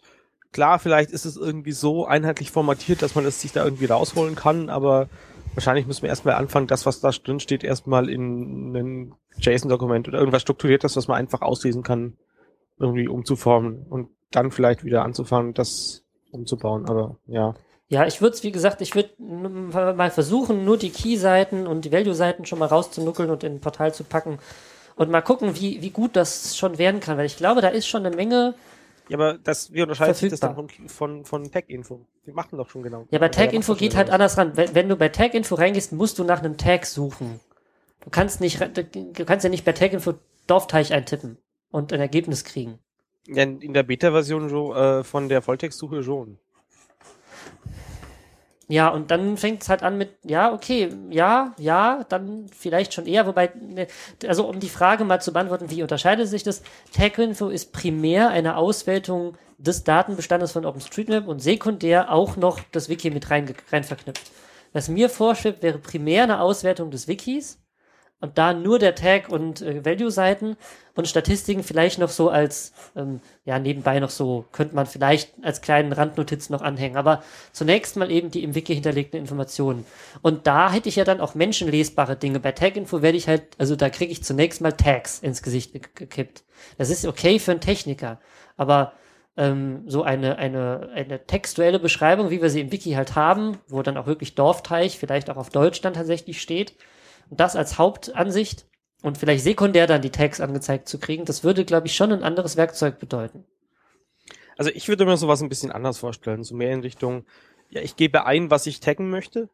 klar, 0.51 0.77
vielleicht 0.79 1.11
ist 1.11 1.25
es 1.25 1.37
irgendwie 1.37 1.71
so 1.71 2.05
einheitlich 2.05 2.51
formatiert, 2.51 3.01
dass 3.01 3.15
man 3.15 3.25
es 3.25 3.41
sich 3.41 3.51
da 3.51 3.63
irgendwie 3.65 3.85
rausholen 3.85 4.35
kann, 4.35 4.69
aber 4.69 5.09
wahrscheinlich 5.55 5.87
müssen 5.87 6.03
wir 6.03 6.09
erstmal 6.09 6.35
anfangen, 6.35 6.67
das, 6.67 6.85
was 6.85 6.99
da 7.01 7.09
drin 7.09 7.39
steht, 7.39 7.63
erstmal 7.63 8.09
in 8.09 8.75
ein 8.75 9.13
JSON-Dokument 9.39 10.07
oder 10.07 10.19
irgendwas 10.19 10.43
strukturiertes, 10.43 10.95
was 10.95 11.07
man 11.07 11.17
einfach 11.17 11.41
auslesen 11.41 11.81
kann, 11.83 12.15
irgendwie 12.79 13.07
umzuformen 13.07 13.85
und 13.89 14.09
dann 14.31 14.51
vielleicht 14.51 14.83
wieder 14.83 15.03
anzufangen, 15.03 15.53
das 15.53 16.03
umzubauen. 16.31 16.87
Aber 16.89 17.17
ja. 17.27 17.55
Ja, 17.89 18.05
ich 18.05 18.21
würde 18.21 18.35
es, 18.35 18.43
wie 18.43 18.51
gesagt, 18.51 18.81
ich 18.81 18.95
würde 18.95 19.11
mal 19.19 20.11
versuchen, 20.11 20.65
nur 20.65 20.77
die 20.77 20.89
Key-Seiten 20.89 21.67
und 21.67 21.85
die 21.85 21.91
Value-Seiten 21.91 22.45
schon 22.45 22.59
mal 22.59 22.65
rauszunuckeln 22.65 23.29
und 23.29 23.43
in 23.43 23.55
ein 23.55 23.61
Portal 23.61 23.93
zu 23.93 24.03
packen 24.03 24.39
und 24.97 25.09
mal 25.09 25.21
gucken, 25.21 25.55
wie, 25.55 25.81
wie 25.81 25.91
gut 25.91 26.15
das 26.15 26.57
schon 26.57 26.77
werden 26.77 26.99
kann, 26.99 27.17
weil 27.17 27.25
ich 27.25 27.37
glaube, 27.37 27.61
da 27.61 27.69
ist 27.69 27.87
schon 27.87 28.05
eine 28.05 28.15
Menge. 28.15 28.55
Ja, 29.07 29.17
aber 29.17 29.37
das, 29.37 29.71
wie 29.71 29.81
unterscheidet 29.81 30.17
sich 30.17 30.31
das 30.31 30.41
dann 30.41 30.55
Verfügbar. 30.55 30.89
von, 30.89 31.23
von, 31.23 31.43
von 31.43 31.51
Tech-Info? 31.51 32.05
Die 32.25 32.33
machen 32.33 32.57
doch 32.57 32.69
schon 32.69 32.83
genau. 32.83 33.05
Ja, 33.09 33.19
bei 33.19 33.29
Tag-Info 33.29 33.75
geht 33.75 33.95
halt 33.95 34.07
genau. 34.07 34.15
anders 34.15 34.37
ran. 34.37 34.57
Wenn, 34.57 34.75
wenn 34.75 34.89
du 34.89 34.97
bei 34.97 35.07
Tag-Info 35.07 35.55
reingehst, 35.55 35.93
musst 35.93 36.19
du 36.19 36.25
nach 36.25 36.39
einem 36.39 36.57
Tag 36.57 36.85
suchen. 36.85 37.39
Du 38.01 38.09
kannst 38.09 38.41
nicht, 38.41 38.59
du 38.59 39.25
kannst 39.25 39.45
ja 39.45 39.49
nicht 39.49 39.63
bei 39.63 39.71
Tag-Info 39.71 40.15
Dorfteich 40.47 40.93
eintippen 40.93 41.37
und 41.71 41.93
ein 41.93 42.01
Ergebnis 42.01 42.43
kriegen. 42.43 42.79
Ja, 43.27 43.43
in 43.43 43.73
der 43.73 43.83
Beta-Version 43.83 44.73
äh, 44.75 45.03
von 45.03 45.29
der 45.29 45.41
Volltextsuche 45.41 46.03
schon. 46.03 46.37
Ja, 48.69 48.89
und 48.89 49.11
dann 49.11 49.37
fängt 49.37 49.63
es 49.63 49.69
halt 49.69 49.81
an 49.81 49.97
mit, 49.97 50.09
ja, 50.25 50.53
okay, 50.53 50.89
ja, 51.09 51.53
ja, 51.57 52.05
dann 52.09 52.47
vielleicht 52.53 52.93
schon 52.93 53.05
eher, 53.05 53.25
wobei, 53.25 53.49
ne, 53.55 53.87
also 54.27 54.45
um 54.45 54.59
die 54.59 54.67
Frage 54.67 55.05
mal 55.05 55.21
zu 55.21 55.31
beantworten, 55.31 55.69
wie 55.69 55.83
unterscheidet 55.83 56.27
sich 56.27 56.43
das? 56.43 56.63
Tag-Info 56.91 57.47
ist 57.47 57.71
primär 57.71 58.29
eine 58.29 58.57
Auswertung 58.57 59.37
des 59.57 59.85
Datenbestandes 59.85 60.51
von 60.51 60.65
OpenStreetMap 60.65 61.27
und 61.27 61.41
sekundär 61.41 62.11
auch 62.11 62.35
noch 62.35 62.59
das 62.73 62.89
Wiki 62.89 63.09
mit 63.09 63.29
rein, 63.31 63.53
rein 63.71 63.85
verknüpft. 63.85 64.31
Was 64.73 64.89
mir 64.89 65.09
vorschwebt, 65.09 65.63
wäre 65.63 65.77
primär 65.79 66.23
eine 66.23 66.41
Auswertung 66.41 66.91
des 66.91 67.07
Wikis 67.07 67.59
und 68.19 68.37
da 68.37 68.53
nur 68.53 68.79
der 68.79 68.95
Tag 68.95 69.29
und 69.29 69.61
äh, 69.61 69.85
Value-Seiten 69.85 70.57
und 70.95 71.07
Statistiken 71.07 71.63
vielleicht 71.63 71.99
noch 71.99 72.09
so 72.09 72.29
als, 72.29 72.73
ähm, 72.95 73.21
ja, 73.45 73.59
nebenbei 73.59 73.99
noch 73.99 74.09
so, 74.09 74.45
könnte 74.51 74.73
man 74.73 74.87
vielleicht 74.87 75.33
als 75.43 75.61
kleinen 75.61 75.93
Randnotiz 75.93 76.49
noch 76.49 76.61
anhängen. 76.61 76.97
Aber 76.97 77.21
zunächst 77.51 77.95
mal 77.95 78.09
eben 78.09 78.31
die 78.31 78.43
im 78.43 78.55
Wiki 78.55 78.73
hinterlegten 78.73 79.19
Informationen. 79.19 79.85
Und 80.23 80.47
da 80.47 80.71
hätte 80.71 80.89
ich 80.89 80.95
ja 80.95 81.03
dann 81.03 81.21
auch 81.21 81.35
menschenlesbare 81.35 82.15
Dinge. 82.15 82.39
Bei 82.39 82.51
Tag-Info 82.51 83.03
werde 83.03 83.17
ich 83.17 83.27
halt, 83.27 83.43
also 83.59 83.75
da 83.75 83.89
kriege 83.89 84.11
ich 84.11 84.23
zunächst 84.23 84.61
mal 84.61 84.73
Tags 84.73 85.19
ins 85.19 85.43
Gesicht 85.43 85.73
ge- 85.73 85.81
gekippt. 85.93 86.43
Das 86.79 86.89
ist 86.89 87.05
okay 87.05 87.37
für 87.37 87.51
einen 87.51 87.61
Techniker. 87.61 88.19
Aber 88.55 88.93
ähm, 89.37 89.83
so 89.85 90.01
eine, 90.01 90.39
eine, 90.39 90.89
eine 90.95 91.27
textuelle 91.27 91.77
Beschreibung, 91.77 92.31
wie 92.31 92.41
wir 92.41 92.49
sie 92.49 92.61
im 92.61 92.71
Wiki 92.71 92.93
halt 92.93 93.15
haben, 93.15 93.59
wo 93.67 93.83
dann 93.83 93.97
auch 93.97 94.07
wirklich 94.07 94.33
Dorfteich, 94.33 94.97
vielleicht 94.97 95.29
auch 95.29 95.37
auf 95.37 95.51
Deutsch 95.51 95.81
dann 95.81 95.93
tatsächlich 95.93 96.41
steht, 96.41 96.73
und 97.29 97.39
das 97.39 97.55
als 97.55 97.77
Hauptansicht 97.77 98.65
und 99.03 99.17
vielleicht 99.17 99.43
sekundär 99.43 99.87
dann 99.87 100.01
die 100.01 100.09
Tags 100.09 100.41
angezeigt 100.41 100.87
zu 100.87 100.99
kriegen, 100.99 101.25
das 101.25 101.43
würde, 101.43 101.65
glaube 101.65 101.87
ich, 101.87 101.95
schon 101.95 102.11
ein 102.11 102.23
anderes 102.23 102.57
Werkzeug 102.57 102.99
bedeuten. 102.99 103.45
Also 104.57 104.71
ich 104.73 104.87
würde 104.87 105.05
mir 105.05 105.17
sowas 105.17 105.41
ein 105.41 105.49
bisschen 105.49 105.71
anders 105.71 105.99
vorstellen, 105.99 106.43
so 106.43 106.55
mehr 106.55 106.73
in 106.73 106.81
Richtung, 106.81 107.25
ja, 107.69 107.81
ich 107.81 107.95
gebe 107.95 108.25
ein, 108.25 108.49
was 108.49 108.65
ich 108.65 108.79
taggen 108.79 109.09
möchte 109.09 109.49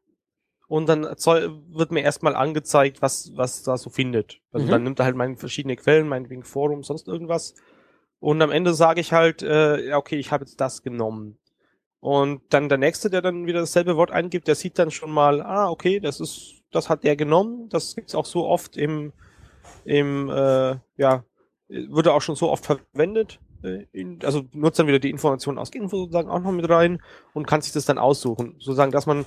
und 0.67 0.87
dann 0.87 1.07
soll, 1.17 1.61
wird 1.69 1.91
mir 1.91 2.01
erstmal 2.03 2.35
angezeigt, 2.35 3.01
was, 3.01 3.31
was 3.35 3.63
da 3.63 3.77
so 3.77 3.89
findet. 3.89 4.39
Also 4.51 4.65
Mhm. 4.65 4.71
dann 4.71 4.83
nimmt 4.83 4.99
er 4.99 5.05
halt 5.05 5.15
meine 5.15 5.35
verschiedene 5.35 5.75
Quellen, 5.75 6.07
meinetwegen 6.07 6.43
Forum, 6.43 6.83
sonst 6.83 7.07
irgendwas 7.07 7.55
und 8.19 8.41
am 8.41 8.51
Ende 8.51 8.73
sage 8.73 9.01
ich 9.01 9.11
halt, 9.11 9.41
äh, 9.43 9.89
ja, 9.89 9.97
okay, 9.97 10.15
ich 10.15 10.31
habe 10.31 10.45
jetzt 10.45 10.61
das 10.61 10.81
genommen. 10.81 11.37
Und 11.99 12.41
dann 12.51 12.69
der 12.69 12.77
Nächste, 12.77 13.09
der 13.09 13.21
dann 13.21 13.47
wieder 13.47 13.59
dasselbe 13.59 13.97
Wort 13.97 14.11
eingibt, 14.11 14.47
der 14.47 14.55
sieht 14.55 14.79
dann 14.79 14.91
schon 14.91 15.11
mal, 15.11 15.41
ah, 15.41 15.69
okay, 15.69 15.99
das 15.99 16.21
ist, 16.21 16.62
das 16.75 16.89
hat 16.89 17.05
er 17.05 17.15
genommen, 17.15 17.69
das 17.69 17.95
gibt's 17.95 18.15
auch 18.15 18.25
so 18.25 18.45
oft 18.45 18.77
im, 18.77 19.13
im, 19.85 20.29
äh, 20.29 20.75
ja, 20.97 21.23
wurde 21.89 22.13
auch 22.13 22.21
schon 22.21 22.35
so 22.35 22.51
oft 22.51 22.65
verwendet 22.65 23.39
äh, 23.63 23.85
in, 23.91 24.19
also 24.23 24.43
nutzt 24.51 24.79
dann 24.79 24.87
wieder 24.87 24.99
die 24.99 25.09
Informationen 25.09 25.57
aus 25.57 25.69
Info 25.69 25.97
sozusagen 25.97 26.29
auch 26.29 26.39
noch 26.39 26.51
mit 26.51 26.69
rein 26.69 27.01
und 27.33 27.47
kann 27.47 27.61
sich 27.61 27.73
das 27.73 27.85
dann 27.85 27.97
aussuchen. 27.97 28.55
Sozusagen, 28.59 28.91
dass 28.91 29.05
man, 29.05 29.25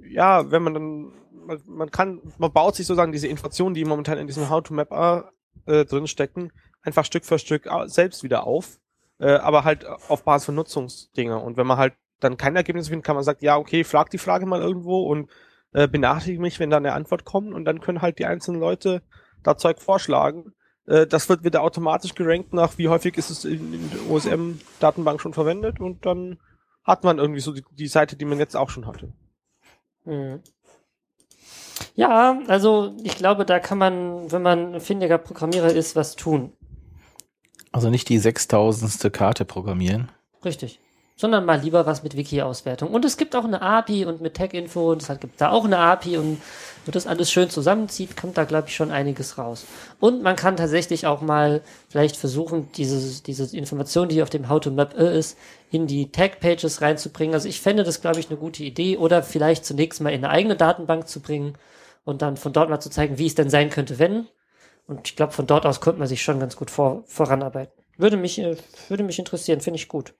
ja, 0.00 0.50
wenn 0.50 0.62
man 0.62 0.74
dann, 0.74 1.12
man, 1.46 1.60
man 1.66 1.90
kann, 1.90 2.20
man 2.38 2.52
baut 2.52 2.76
sich 2.76 2.86
sozusagen 2.86 3.12
diese 3.12 3.28
Informationen, 3.28 3.74
die 3.74 3.84
momentan 3.84 4.18
in 4.18 4.26
diesem 4.26 4.50
How-to-Map 4.50 4.90
äh, 5.66 5.84
drinstecken, 5.84 6.52
einfach 6.82 7.04
Stück 7.04 7.24
für 7.24 7.38
Stück 7.38 7.68
selbst 7.86 8.22
wieder 8.22 8.46
auf, 8.46 8.78
äh, 9.18 9.32
aber 9.32 9.64
halt 9.64 9.86
auf 9.86 10.24
Basis 10.24 10.46
von 10.46 10.54
Nutzungsdinge. 10.54 11.38
Und 11.38 11.56
wenn 11.56 11.66
man 11.66 11.78
halt 11.78 11.94
dann 12.20 12.36
kein 12.36 12.56
Ergebnis 12.56 12.88
findet, 12.88 13.04
kann 13.04 13.16
man 13.16 13.24
sagen, 13.24 13.40
ja, 13.42 13.58
okay, 13.58 13.84
frag 13.84 14.10
die 14.10 14.18
Frage 14.18 14.46
mal 14.46 14.62
irgendwo 14.62 15.02
und 15.02 15.28
äh, 15.72 15.88
benachrichtige 15.88 16.40
mich, 16.40 16.58
wenn 16.60 16.70
da 16.70 16.76
eine 16.76 16.92
Antwort 16.92 17.24
kommt 17.24 17.52
und 17.52 17.64
dann 17.64 17.80
können 17.80 18.02
halt 18.02 18.18
die 18.18 18.26
einzelnen 18.26 18.60
Leute 18.60 19.02
da 19.42 19.56
Zeug 19.56 19.80
vorschlagen. 19.80 20.54
Äh, 20.86 21.06
das 21.06 21.28
wird 21.28 21.44
wieder 21.44 21.62
automatisch 21.62 22.14
gerankt 22.14 22.52
nach, 22.52 22.78
wie 22.78 22.88
häufig 22.88 23.16
ist 23.16 23.30
es 23.30 23.44
in, 23.44 23.72
in 23.72 23.90
der 23.90 24.10
OSM-Datenbank 24.10 25.20
schon 25.20 25.34
verwendet 25.34 25.80
und 25.80 26.06
dann 26.06 26.38
hat 26.84 27.04
man 27.04 27.18
irgendwie 27.18 27.40
so 27.40 27.52
die, 27.52 27.64
die 27.72 27.88
Seite, 27.88 28.16
die 28.16 28.24
man 28.24 28.38
jetzt 28.38 28.56
auch 28.56 28.70
schon 28.70 28.86
hatte. 28.86 29.12
Mhm. 30.04 30.40
Ja, 31.94 32.40
also 32.46 32.94
ich 33.02 33.16
glaube, 33.16 33.44
da 33.44 33.58
kann 33.58 33.78
man, 33.78 34.30
wenn 34.30 34.42
man 34.42 34.74
ein 34.74 34.80
findiger 34.80 35.18
Programmierer 35.18 35.72
ist, 35.72 35.96
was 35.96 36.16
tun. 36.16 36.52
Also 37.72 37.90
nicht 37.90 38.08
die 38.08 38.18
sechstausendste 38.18 39.10
Karte 39.10 39.44
programmieren. 39.44 40.10
Richtig. 40.44 40.80
Sondern 41.16 41.46
mal 41.46 41.60
lieber 41.60 41.86
was 41.86 42.02
mit 42.02 42.14
Wiki-Auswertung. 42.14 42.90
Und 42.90 43.04
es 43.06 43.16
gibt 43.16 43.34
auch 43.34 43.44
eine 43.44 43.62
API 43.62 44.04
und 44.04 44.20
mit 44.20 44.34
Tag-Info 44.34 44.92
und 44.92 45.02
es 45.02 45.18
gibt 45.18 45.40
da 45.40 45.50
auch 45.50 45.64
eine 45.64 45.78
API 45.78 46.18
und 46.18 46.42
wenn 46.84 46.92
das 46.92 47.06
alles 47.08 47.32
schön 47.32 47.50
zusammenzieht, 47.50 48.16
kommt 48.16 48.38
da, 48.38 48.44
glaube 48.44 48.68
ich, 48.68 48.76
schon 48.76 48.92
einiges 48.92 49.38
raus. 49.38 49.66
Und 49.98 50.22
man 50.22 50.36
kann 50.36 50.56
tatsächlich 50.56 51.06
auch 51.06 51.20
mal 51.20 51.62
vielleicht 51.88 52.16
versuchen, 52.16 52.68
diese, 52.76 53.22
diese 53.22 53.56
Information, 53.56 54.08
die 54.08 54.22
auf 54.22 54.30
dem 54.30 54.48
How-to-Map 54.48 54.94
ist, 54.94 55.36
in 55.72 55.88
die 55.88 56.12
Tag-Pages 56.12 56.82
reinzubringen. 56.82 57.34
Also 57.34 57.48
ich 57.48 57.60
fände 57.60 57.82
das, 57.82 58.00
glaube 58.00 58.20
ich, 58.20 58.30
eine 58.30 58.38
gute 58.38 58.62
Idee. 58.62 58.98
Oder 58.98 59.24
vielleicht 59.24 59.64
zunächst 59.64 60.00
mal 60.00 60.10
in 60.10 60.24
eine 60.24 60.30
eigene 60.30 60.54
Datenbank 60.54 61.08
zu 61.08 61.20
bringen 61.20 61.54
und 62.04 62.22
dann 62.22 62.36
von 62.36 62.52
dort 62.52 62.70
mal 62.70 62.78
zu 62.78 62.88
zeigen, 62.88 63.18
wie 63.18 63.26
es 63.26 63.34
denn 63.34 63.50
sein 63.50 63.70
könnte, 63.70 63.98
wenn. 63.98 64.28
Und 64.86 65.08
ich 65.08 65.16
glaube, 65.16 65.32
von 65.32 65.48
dort 65.48 65.66
aus 65.66 65.80
könnte 65.80 65.98
man 65.98 66.08
sich 66.08 66.22
schon 66.22 66.38
ganz 66.38 66.56
gut 66.56 66.70
vor, 66.70 67.02
voranarbeiten. 67.06 67.82
Würde 67.98 68.16
mich, 68.16 68.38
äh, 68.38 68.56
würde 68.88 69.02
mich 69.02 69.18
interessieren, 69.18 69.60
finde 69.60 69.78
ich 69.78 69.88
gut. 69.88 70.14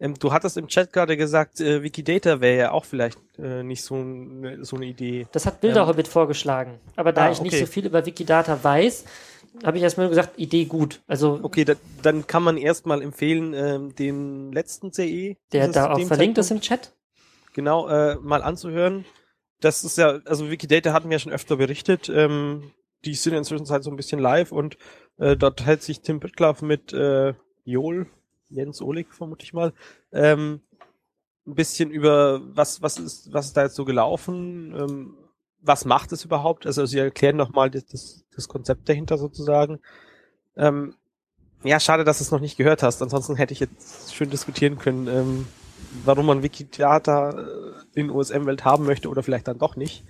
Ähm, 0.00 0.14
du 0.18 0.32
hattest 0.32 0.56
im 0.56 0.68
Chat 0.68 0.92
gerade 0.92 1.16
gesagt, 1.16 1.60
äh, 1.60 1.82
Wikidata 1.82 2.40
wäre 2.40 2.58
ja 2.58 2.70
auch 2.72 2.84
vielleicht 2.84 3.18
äh, 3.38 3.62
nicht 3.62 3.82
so, 3.82 3.96
ein, 3.96 4.64
so 4.64 4.76
eine 4.76 4.86
Idee. 4.86 5.26
Das 5.32 5.46
hat 5.46 5.60
Bilderhobbit 5.60 6.08
vorgeschlagen. 6.08 6.78
Aber 6.96 7.12
da 7.12 7.26
Ah, 7.26 7.30
ich 7.30 7.40
nicht 7.40 7.54
okay. 7.54 7.64
so 7.64 7.70
viel 7.70 7.86
über 7.86 8.04
Wikidata 8.06 8.62
weiß, 8.62 9.04
habe 9.64 9.76
ich 9.78 9.82
erstmal 9.82 10.08
gesagt, 10.08 10.38
Idee 10.38 10.64
gut. 10.66 11.00
Also 11.06 11.40
Okay, 11.42 11.64
da, 11.64 11.74
dann 12.02 12.26
kann 12.26 12.42
man 12.42 12.56
erstmal 12.56 13.02
empfehlen, 13.02 13.54
ähm, 13.54 13.94
den 13.94 14.52
letzten 14.52 14.92
CE. 14.92 15.36
der 15.52 15.68
da 15.68 15.92
auch 15.92 16.00
verlinkt 16.06 16.38
ist 16.38 16.50
im 16.50 16.60
Chat. 16.60 16.92
Genau, 17.54 17.88
äh, 17.88 18.16
mal 18.16 18.42
anzuhören. 18.42 19.04
Das 19.60 19.82
ist 19.82 19.98
ja, 19.98 20.20
also 20.26 20.50
Wikidata 20.50 20.92
hatten 20.92 21.08
wir 21.08 21.16
ja 21.16 21.18
schon 21.18 21.32
öfter 21.32 21.56
berichtet. 21.56 22.08
Ähm, 22.08 22.70
die 23.04 23.14
sind 23.14 23.34
inzwischen 23.34 23.68
halt 23.68 23.82
so 23.82 23.90
ein 23.90 23.96
bisschen 23.96 24.20
live 24.20 24.52
und 24.52 24.76
äh, 25.18 25.36
dort 25.36 25.64
hält 25.66 25.82
sich 25.82 26.00
Tim 26.02 26.20
Püttlaff 26.20 26.62
mit 26.62 26.92
äh, 26.92 27.34
Jol, 27.64 28.06
Jens 28.50 28.80
Ohlig 28.82 29.12
vermute 29.14 29.44
ich 29.44 29.52
mal, 29.52 29.72
ähm, 30.12 30.60
ein 31.46 31.54
bisschen 31.54 31.90
über 31.90 32.40
was, 32.54 32.82
was 32.82 32.98
ist, 32.98 33.32
was 33.32 33.46
ist 33.46 33.56
da 33.56 33.62
jetzt 33.64 33.74
so 33.76 33.84
gelaufen, 33.84 34.74
ähm, 34.78 35.14
was 35.60 35.84
macht 35.84 36.12
es 36.12 36.24
überhaupt? 36.24 36.66
Also 36.66 36.86
sie 36.86 36.98
erklären 36.98 37.36
nochmal 37.36 37.70
das, 37.70 37.86
das, 37.86 38.24
das 38.34 38.48
Konzept 38.48 38.88
dahinter 38.88 39.18
sozusagen. 39.18 39.80
Ähm, 40.56 40.94
ja, 41.64 41.80
schade, 41.80 42.04
dass 42.04 42.18
du 42.18 42.24
es 42.24 42.30
noch 42.30 42.40
nicht 42.40 42.56
gehört 42.56 42.82
hast. 42.82 43.02
Ansonsten 43.02 43.34
hätte 43.36 43.52
ich 43.52 43.60
jetzt 43.60 44.14
schön 44.14 44.30
diskutieren 44.30 44.78
können, 44.78 45.08
ähm, 45.08 45.46
warum 46.04 46.26
man 46.26 46.42
Wikidata 46.42 47.30
äh, 47.30 47.72
in 47.94 48.10
OSM-Welt 48.10 48.64
haben 48.64 48.84
möchte 48.84 49.08
oder 49.08 49.22
vielleicht 49.22 49.48
dann 49.48 49.58
doch 49.58 49.74
nicht. 49.74 50.04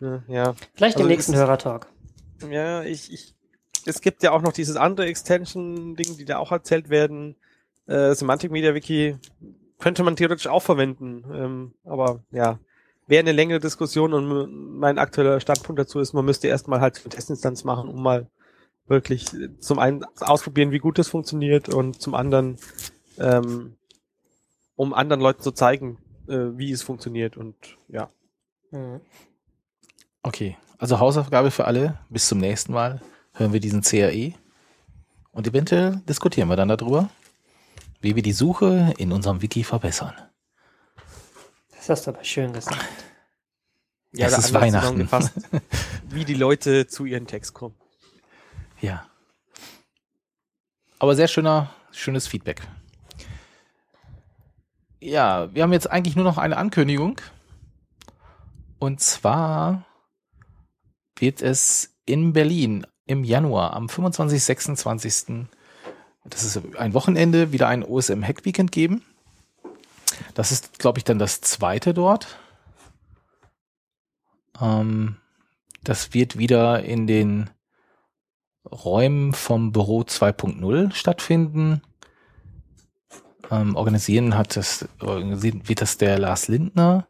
Ja, 0.00 0.22
ja. 0.28 0.54
Vielleicht 0.74 0.96
im 0.96 1.02
Also 1.02 1.08
nächsten 1.14 1.32
ist- 1.32 1.38
Hörertalk. 1.38 1.86
Ja, 2.50 2.82
ich, 2.82 3.12
ich, 3.12 3.34
es 3.86 4.00
gibt 4.00 4.22
ja 4.22 4.32
auch 4.32 4.42
noch 4.42 4.52
dieses 4.52 4.76
andere 4.76 5.06
Extension-Ding, 5.06 6.16
die 6.16 6.24
da 6.24 6.38
auch 6.38 6.52
erzählt 6.52 6.88
werden. 6.88 7.36
Äh, 7.86 8.14
Semantic 8.14 8.50
Media 8.50 8.74
Wiki 8.74 9.16
könnte 9.78 10.02
man 10.02 10.16
theoretisch 10.16 10.46
auch 10.46 10.62
verwenden. 10.62 11.24
Ähm, 11.32 11.74
aber 11.84 12.22
ja, 12.30 12.58
wäre 13.06 13.20
eine 13.20 13.32
längere 13.32 13.60
Diskussion 13.60 14.14
und 14.14 14.78
mein 14.78 14.98
aktueller 14.98 15.40
Standpunkt 15.40 15.80
dazu 15.80 16.00
ist, 16.00 16.12
man 16.12 16.24
müsste 16.24 16.48
erstmal 16.48 16.80
halt 16.80 17.00
eine 17.00 17.10
Testinstanz 17.10 17.64
machen, 17.64 17.88
um 17.88 18.02
mal 18.02 18.28
wirklich 18.86 19.26
zum 19.58 19.78
einen 19.78 20.04
ausprobieren, 20.20 20.70
wie 20.70 20.78
gut 20.78 20.98
das 20.98 21.08
funktioniert 21.08 21.68
und 21.68 22.00
zum 22.00 22.14
anderen, 22.14 22.56
ähm, 23.18 23.76
um 24.76 24.94
anderen 24.94 25.20
Leuten 25.20 25.42
zu 25.42 25.52
zeigen, 25.52 25.98
äh, 26.28 26.56
wie 26.56 26.72
es 26.72 26.82
funktioniert 26.82 27.36
und 27.36 27.56
ja. 27.88 28.10
Mhm. 28.70 29.00
Okay, 30.22 30.56
also 30.78 31.00
Hausaufgabe 31.00 31.50
für 31.50 31.64
alle. 31.64 31.98
Bis 32.08 32.28
zum 32.28 32.38
nächsten 32.38 32.72
Mal 32.72 33.00
hören 33.34 33.52
wir 33.52 33.60
diesen 33.60 33.82
CAE 33.82 34.34
und 35.32 35.46
eventuell 35.46 36.02
diskutieren 36.08 36.48
wir 36.48 36.56
dann 36.56 36.68
darüber, 36.68 37.10
wie 38.00 38.16
wir 38.16 38.22
die 38.22 38.32
Suche 38.32 38.94
in 38.98 39.12
unserem 39.12 39.42
Wiki 39.42 39.64
verbessern. 39.64 40.14
Das 41.74 41.88
hast 41.88 42.06
du 42.06 42.10
aber 42.10 42.24
schön 42.24 42.52
gesagt. 42.52 42.84
Ja, 44.12 44.26
Es 44.26 44.38
ist 44.38 44.52
Weihnachten. 44.52 45.08
wie 46.10 46.24
die 46.24 46.34
Leute 46.34 46.86
zu 46.86 47.06
ihren 47.06 47.26
Text 47.26 47.54
kommen. 47.54 47.74
Ja. 48.80 49.06
Aber 50.98 51.16
sehr 51.16 51.28
schöner, 51.28 51.74
schönes 51.90 52.26
Feedback. 52.26 52.62
Ja, 55.00 55.52
wir 55.54 55.62
haben 55.62 55.72
jetzt 55.72 55.90
eigentlich 55.90 56.14
nur 56.14 56.24
noch 56.24 56.38
eine 56.38 56.56
Ankündigung. 56.56 57.20
Und 58.78 59.00
zwar 59.00 59.84
wird 61.16 61.42
es 61.42 61.94
in 62.04 62.32
Berlin 62.32 62.86
im 63.12 63.24
Januar 63.24 63.74
am 63.74 63.88
25. 63.88 64.42
26. 64.42 65.46
Das 66.24 66.44
ist 66.44 66.60
ein 66.76 66.94
Wochenende, 66.94 67.52
wieder 67.52 67.68
ein 67.68 67.84
OSM 67.84 68.22
Hack 68.22 68.44
Weekend 68.44 68.72
geben. 68.72 69.02
Das 70.34 70.52
ist, 70.52 70.78
glaube 70.78 70.98
ich, 70.98 71.04
dann 71.04 71.18
das 71.18 71.40
zweite 71.40 71.94
dort. 71.94 72.38
Ähm, 74.60 75.16
das 75.82 76.14
wird 76.14 76.38
wieder 76.38 76.84
in 76.84 77.06
den 77.06 77.50
Räumen 78.70 79.32
vom 79.32 79.72
Büro 79.72 80.02
2.0 80.02 80.92
stattfinden. 80.92 81.82
Ähm, 83.50 83.74
organisieren 83.74 84.36
hat 84.36 84.56
das, 84.56 84.88
organisieren 85.00 85.68
wird 85.68 85.80
das 85.80 85.98
der 85.98 86.18
Lars 86.18 86.48
Lindner. 86.48 87.08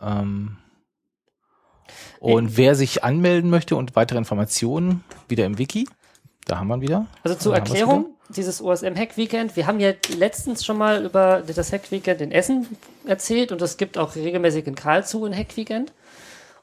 Ähm, 0.00 0.58
und 2.20 2.56
wer 2.56 2.74
sich 2.74 3.02
anmelden 3.02 3.50
möchte 3.50 3.76
und 3.76 3.96
weitere 3.96 4.18
Informationen, 4.18 5.02
wieder 5.28 5.46
im 5.46 5.58
Wiki. 5.58 5.88
Da 6.46 6.58
haben 6.58 6.68
wir 6.68 6.76
ihn 6.76 6.82
wieder. 6.82 7.06
Also 7.22 7.36
zur 7.36 7.54
Erklärung, 7.54 8.06
dieses 8.28 8.62
OSM 8.62 8.94
Hack 8.94 9.16
Weekend, 9.16 9.56
wir 9.56 9.66
haben 9.66 9.80
ja 9.80 9.92
letztens 10.16 10.64
schon 10.64 10.78
mal 10.78 11.04
über 11.04 11.42
das 11.42 11.72
Hack 11.72 11.90
Weekend 11.90 12.20
in 12.20 12.30
Essen 12.30 12.66
erzählt 13.06 13.52
und 13.52 13.62
es 13.62 13.76
gibt 13.76 13.98
auch 13.98 14.14
regelmäßig 14.14 14.66
in 14.66 14.74
Karlsruhe 14.74 15.28
ein 15.28 15.36
Hack 15.36 15.56
Weekend. 15.56 15.92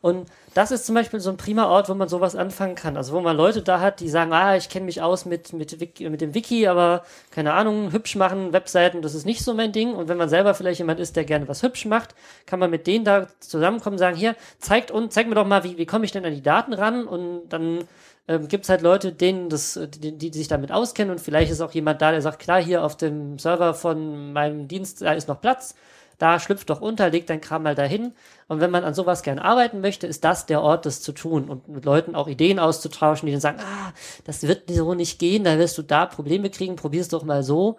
Und 0.01 0.27
das 0.53 0.71
ist 0.71 0.85
zum 0.85 0.95
Beispiel 0.95 1.19
so 1.19 1.29
ein 1.29 1.37
prima 1.37 1.67
Ort, 1.67 1.89
wo 1.89 1.93
man 1.93 2.07
sowas 2.07 2.35
anfangen 2.35 2.75
kann. 2.75 2.97
Also 2.97 3.13
wo 3.13 3.21
man 3.21 3.35
Leute 3.35 3.61
da 3.61 3.79
hat, 3.79 3.99
die 3.99 4.09
sagen, 4.09 4.33
ah, 4.33 4.55
ich 4.55 4.69
kenne 4.69 4.85
mich 4.85 5.01
aus 5.01 5.25
mit, 5.25 5.53
mit, 5.53 5.79
mit 5.99 6.21
dem 6.21 6.33
Wiki, 6.33 6.67
aber 6.67 7.03
keine 7.31 7.53
Ahnung, 7.53 7.91
hübsch 7.91 8.15
machen, 8.15 8.53
Webseiten, 8.53 9.01
das 9.01 9.15
ist 9.15 9.25
nicht 9.25 9.43
so 9.43 9.53
mein 9.53 9.71
Ding. 9.71 9.93
Und 9.93 10.07
wenn 10.07 10.17
man 10.17 10.29
selber 10.29 10.53
vielleicht 10.53 10.79
jemand 10.79 10.99
ist, 10.99 11.15
der 11.15 11.25
gerne 11.25 11.47
was 11.47 11.63
hübsch 11.63 11.85
macht, 11.85 12.15
kann 12.45 12.59
man 12.59 12.69
mit 12.69 12.87
denen 12.87 13.05
da 13.05 13.27
zusammenkommen 13.39 13.95
und 13.95 13.99
sagen, 13.99 14.17
hier, 14.17 14.35
zeigt 14.59 14.91
uns, 14.91 15.13
zeig 15.13 15.27
mir 15.27 15.35
doch 15.35 15.47
mal, 15.47 15.63
wie, 15.63 15.77
wie 15.77 15.85
komme 15.85 16.05
ich 16.05 16.11
denn 16.11 16.25
an 16.25 16.33
die 16.33 16.43
Daten 16.43 16.73
ran? 16.73 17.07
Und 17.07 17.49
dann 17.49 17.83
ähm, 18.27 18.47
gibt 18.47 18.65
es 18.65 18.69
halt 18.69 18.81
Leute, 18.81 19.13
denen 19.13 19.49
das, 19.49 19.79
die, 19.89 20.17
die 20.17 20.33
sich 20.33 20.47
damit 20.47 20.71
auskennen 20.71 21.11
und 21.11 21.19
vielleicht 21.19 21.51
ist 21.51 21.61
auch 21.61 21.71
jemand 21.71 22.01
da, 22.01 22.11
der 22.11 22.21
sagt, 22.21 22.39
klar, 22.39 22.61
hier 22.61 22.83
auf 22.83 22.97
dem 22.97 23.39
Server 23.39 23.73
von 23.73 24.33
meinem 24.33 24.67
Dienst, 24.67 25.01
da 25.01 25.13
ist 25.13 25.27
noch 25.27 25.39
Platz, 25.39 25.75
da 26.17 26.39
schlüpft 26.39 26.69
doch 26.69 26.81
unter, 26.81 27.09
legt 27.09 27.29
dein 27.29 27.41
Kram 27.41 27.63
mal 27.63 27.75
dahin. 27.75 28.13
Und 28.47 28.59
wenn 28.59 28.71
man 28.71 28.83
an 28.83 28.93
sowas 28.93 29.21
gerne 29.21 29.43
arbeiten 29.43 29.81
möchte, 29.81 30.07
ist 30.07 30.23
das 30.23 30.45
der 30.45 30.61
Ort, 30.61 30.85
das 30.85 31.01
zu 31.01 31.11
tun 31.11 31.47
und 31.49 31.67
mit 31.67 31.85
Leuten 31.85 32.15
auch 32.15 32.27
Ideen 32.27 32.59
auszutauschen, 32.59 33.27
die 33.27 33.31
dann 33.31 33.41
sagen, 33.41 33.59
ah, 33.61 33.93
das 34.25 34.43
wird 34.43 34.69
so 34.69 34.93
nicht 34.95 35.19
gehen, 35.19 35.43
da 35.43 35.59
wirst 35.59 35.77
du 35.77 35.83
da 35.83 36.05
Probleme 36.05 36.49
kriegen, 36.49 36.75
probier's 36.75 37.09
doch 37.09 37.23
mal 37.23 37.43
so. 37.43 37.77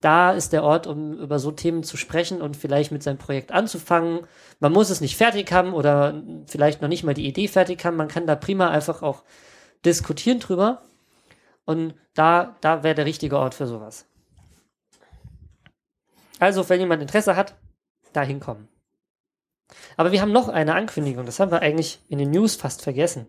Da 0.00 0.32
ist 0.32 0.52
der 0.52 0.62
Ort, 0.62 0.86
um 0.86 1.18
über 1.18 1.38
so 1.38 1.50
Themen 1.50 1.82
zu 1.82 1.96
sprechen 1.96 2.42
und 2.42 2.56
vielleicht 2.56 2.92
mit 2.92 3.02
seinem 3.02 3.18
Projekt 3.18 3.50
anzufangen. 3.52 4.20
Man 4.60 4.72
muss 4.72 4.90
es 4.90 5.00
nicht 5.00 5.16
fertig 5.16 5.50
haben 5.52 5.72
oder 5.72 6.22
vielleicht 6.46 6.82
noch 6.82 6.88
nicht 6.88 7.02
mal 7.02 7.14
die 7.14 7.26
Idee 7.26 7.48
fertig 7.48 7.84
haben. 7.84 7.96
Man 7.96 8.08
kann 8.08 8.26
da 8.26 8.36
prima 8.36 8.68
einfach 8.68 9.02
auch 9.02 9.22
diskutieren 9.84 10.38
drüber. 10.38 10.82
Und 11.64 11.94
da, 12.14 12.56
da 12.60 12.82
wäre 12.82 12.94
der 12.94 13.06
richtige 13.06 13.38
Ort 13.38 13.54
für 13.54 13.66
sowas. 13.66 14.06
Also, 16.38 16.68
wenn 16.68 16.80
jemand 16.80 17.02
Interesse 17.02 17.34
hat, 17.34 17.54
da 18.16 18.22
hinkommen. 18.22 18.68
Aber 19.96 20.12
wir 20.12 20.20
haben 20.20 20.32
noch 20.32 20.48
eine 20.48 20.74
Ankündigung. 20.74 21.26
Das 21.26 21.40
haben 21.40 21.50
wir 21.50 21.60
eigentlich 21.60 22.00
in 22.08 22.18
den 22.18 22.30
News 22.30 22.56
fast 22.56 22.82
vergessen. 22.82 23.26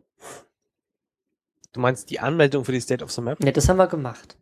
Du 1.73 1.79
meinst 1.79 2.09
die 2.09 2.19
Anmeldung 2.19 2.65
für 2.65 2.71
die 2.71 2.81
State 2.81 3.03
of 3.03 3.11
the 3.11 3.21
Map? 3.21 3.39
Ne, 3.39 3.51
das 3.51 3.69
haben 3.69 3.77
wir 3.77 3.87
gemacht. 3.87 4.37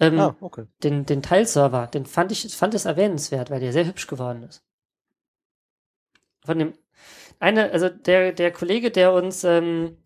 Ähm, 0.00 0.18
Ah, 0.18 0.36
okay. 0.40 0.66
den, 0.82 1.06
den 1.06 1.22
Teilserver, 1.22 1.86
den 1.86 2.06
fand 2.06 2.32
ich, 2.32 2.56
fand 2.56 2.74
es 2.74 2.84
erwähnenswert, 2.84 3.50
weil 3.50 3.60
der 3.60 3.72
sehr 3.72 3.86
hübsch 3.86 4.06
geworden 4.06 4.42
ist. 4.42 4.64
Von 6.44 6.58
dem, 6.58 6.72
eine, 7.38 7.70
also 7.70 7.88
der, 7.88 8.32
der 8.32 8.52
Kollege, 8.52 8.90
der 8.90 9.12
uns 9.12 9.44
ähm, 9.44 9.96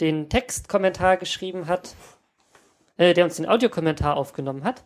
den 0.00 0.28
Textkommentar 0.28 1.16
geschrieben 1.16 1.66
hat, 1.66 1.94
äh, 2.96 3.14
der 3.14 3.24
uns 3.24 3.36
den 3.36 3.46
Audiokommentar 3.48 4.16
aufgenommen 4.16 4.64
hat, 4.64 4.84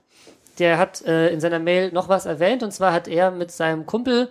der 0.58 0.78
hat 0.78 1.02
äh, 1.02 1.28
in 1.28 1.40
seiner 1.40 1.58
Mail 1.58 1.92
noch 1.92 2.08
was 2.08 2.26
erwähnt 2.26 2.62
und 2.62 2.72
zwar 2.72 2.92
hat 2.92 3.08
er 3.08 3.30
mit 3.30 3.50
seinem 3.50 3.86
Kumpel 3.86 4.30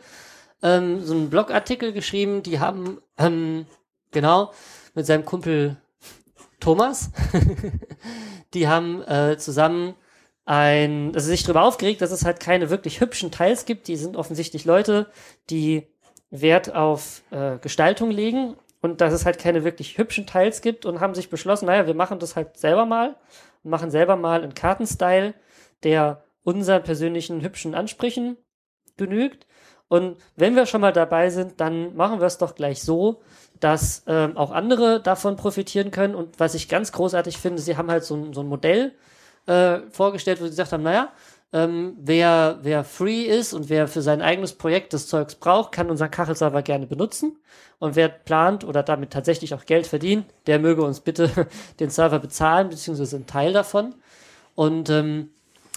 ähm, 0.62 1.02
so 1.02 1.14
einen 1.14 1.30
Blogartikel 1.30 1.92
geschrieben, 1.94 2.44
die 2.44 2.60
haben, 2.60 3.00
ähm, 3.18 3.66
genau, 4.12 4.52
mit 4.94 5.06
seinem 5.06 5.26
Kumpel 5.26 5.78
Thomas, 6.60 7.12
die 8.54 8.68
haben 8.68 9.04
äh, 9.04 9.38
zusammen 9.38 9.96
ein, 10.46 11.12
also 11.14 11.28
sich 11.28 11.44
darüber 11.44 11.64
aufgeregt, 11.64 12.02
dass 12.02 12.12
es 12.12 12.26
halt 12.26 12.40
keine 12.40 12.70
wirklich 12.70 13.00
hübschen 13.02 13.32
Teils 13.32 13.66
gibt. 13.66 13.88
Die 13.88 13.96
sind 13.96 14.18
offensichtlich 14.18 14.66
Leute, 14.66 15.08
die 15.50 15.88
Wert 16.32 16.74
auf 16.74 17.22
äh, 17.32 17.58
Gestaltung 17.60 18.12
legen 18.12 18.56
und 18.82 19.02
dass 19.02 19.14
es 19.14 19.26
halt 19.26 19.40
keine 19.40 19.64
wirklich 19.64 19.98
hübschen 19.98 20.28
Teils 20.28 20.62
gibt 20.62 20.86
und 20.86 21.00
haben 21.00 21.16
sich 21.16 21.30
beschlossen, 21.30 21.66
naja, 21.66 21.88
wir 21.88 21.94
machen 21.94 22.20
das 22.20 22.36
halt 22.36 22.58
selber 22.58 22.86
mal 22.86 23.16
machen 23.64 23.92
selber 23.92 24.16
mal 24.16 24.44
einen 24.44 24.54
Kartenstyle, 24.54 25.34
der 25.84 26.24
unseren 26.44 26.84
persönlichen 26.84 27.42
hübschen 27.42 27.76
Ansprüchen 27.76 28.38
genügt. 28.98 29.48
Und 29.88 30.18
wenn 30.36 30.56
wir 30.56 30.66
schon 30.66 30.82
mal 30.82 30.94
dabei 30.94 31.30
sind, 31.30 31.60
dann 31.60 31.96
machen 31.96 32.20
wir 32.20 32.28
es 32.28 32.38
doch 32.38 32.56
gleich 32.56 32.82
so, 32.82 33.22
dass 33.60 34.04
ähm, 34.08 34.36
auch 34.38 34.52
andere 34.52 35.02
davon 35.02 35.36
profitieren 35.36 35.92
können. 35.92 36.16
Und 36.16 36.40
was 36.40 36.56
ich 36.56 36.68
ganz 36.68 36.92
großartig 36.92 37.38
finde, 37.38 37.62
sie 37.62 37.78
haben 37.78 37.92
halt 37.92 38.04
so 38.04 38.16
ein, 38.16 38.34
so 38.34 38.42
ein 38.42 38.48
Modell 38.48 38.94
äh, 39.46 39.80
vorgestellt, 39.92 40.40
wo 40.40 40.46
sie 40.46 40.52
gesagt 40.52 40.72
haben, 40.72 40.84
naja, 40.84 41.12
ähm, 41.54 41.96
wer, 42.02 42.58
wer 42.64 42.84
free 42.84 43.26
ist 43.26 43.54
und 43.54 43.70
wer 43.70 43.88
für 43.88 44.02
sein 44.02 44.24
eigenes 44.24 44.54
Projekt 44.54 44.92
das 44.92 45.08
Zeugs 45.08 45.36
braucht, 45.36 45.72
kann 45.72 45.92
unseren 45.92 46.10
Kachelserver 46.10 46.64
gerne 46.64 46.88
benutzen. 46.88 47.38
Und 47.78 47.96
wer 47.96 48.10
plant 48.10 48.64
oder 48.64 48.82
damit 48.82 49.12
tatsächlich 49.12 49.54
auch 49.54 49.66
Geld 49.66 49.86
verdient, 49.86 50.26
der 50.48 50.58
möge 50.58 50.84
uns 50.84 51.02
bitte 51.02 51.30
den 51.80 51.92
Server 51.92 52.20
bezahlen, 52.20 52.70
beziehungsweise 52.70 53.18
einen 53.18 53.28
Teil 53.28 53.54
davon. 53.54 53.94
Und 54.56 54.90
ähm, 54.90 55.30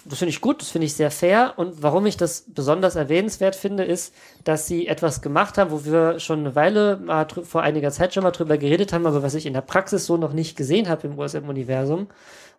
das 0.09 0.19
finde 0.19 0.31
ich 0.31 0.41
gut, 0.41 0.61
das 0.61 0.71
finde 0.71 0.87
ich 0.87 0.95
sehr 0.95 1.11
fair. 1.11 1.55
Und 1.57 1.83
warum 1.83 2.07
ich 2.07 2.17
das 2.17 2.45
besonders 2.49 2.97
erwähnenswert 2.97 3.57
finde, 3.57 3.85
ist, 3.85 4.15
dass 4.45 4.67
sie 4.67 4.87
etwas 4.87 5.23
gemacht 5.23 5.59
haben, 5.59 5.71
wo 5.71 5.85
wir 5.85 6.21
schon 6.21 6.41
eine 6.41 6.55
Weile 6.55 6.97
mal 6.99 7.27
vor 7.29 7.63
einiger 7.63 7.91
Zeit 7.91 8.15
schon 8.15 8.23
mal 8.23 8.31
drüber 8.31 8.59
geredet 8.59 8.93
haben, 8.93 9.07
aber 9.07 9.23
was 9.23 9.35
ich 9.35 9.47
in 9.47 9.55
der 9.55 9.61
Praxis 9.61 10.07
so 10.07 10.17
noch 10.17 10.33
nicht 10.33 10.57
gesehen 10.57 10.89
habe 10.89 11.07
im 11.07 11.19
USM-Universum. 11.19 12.09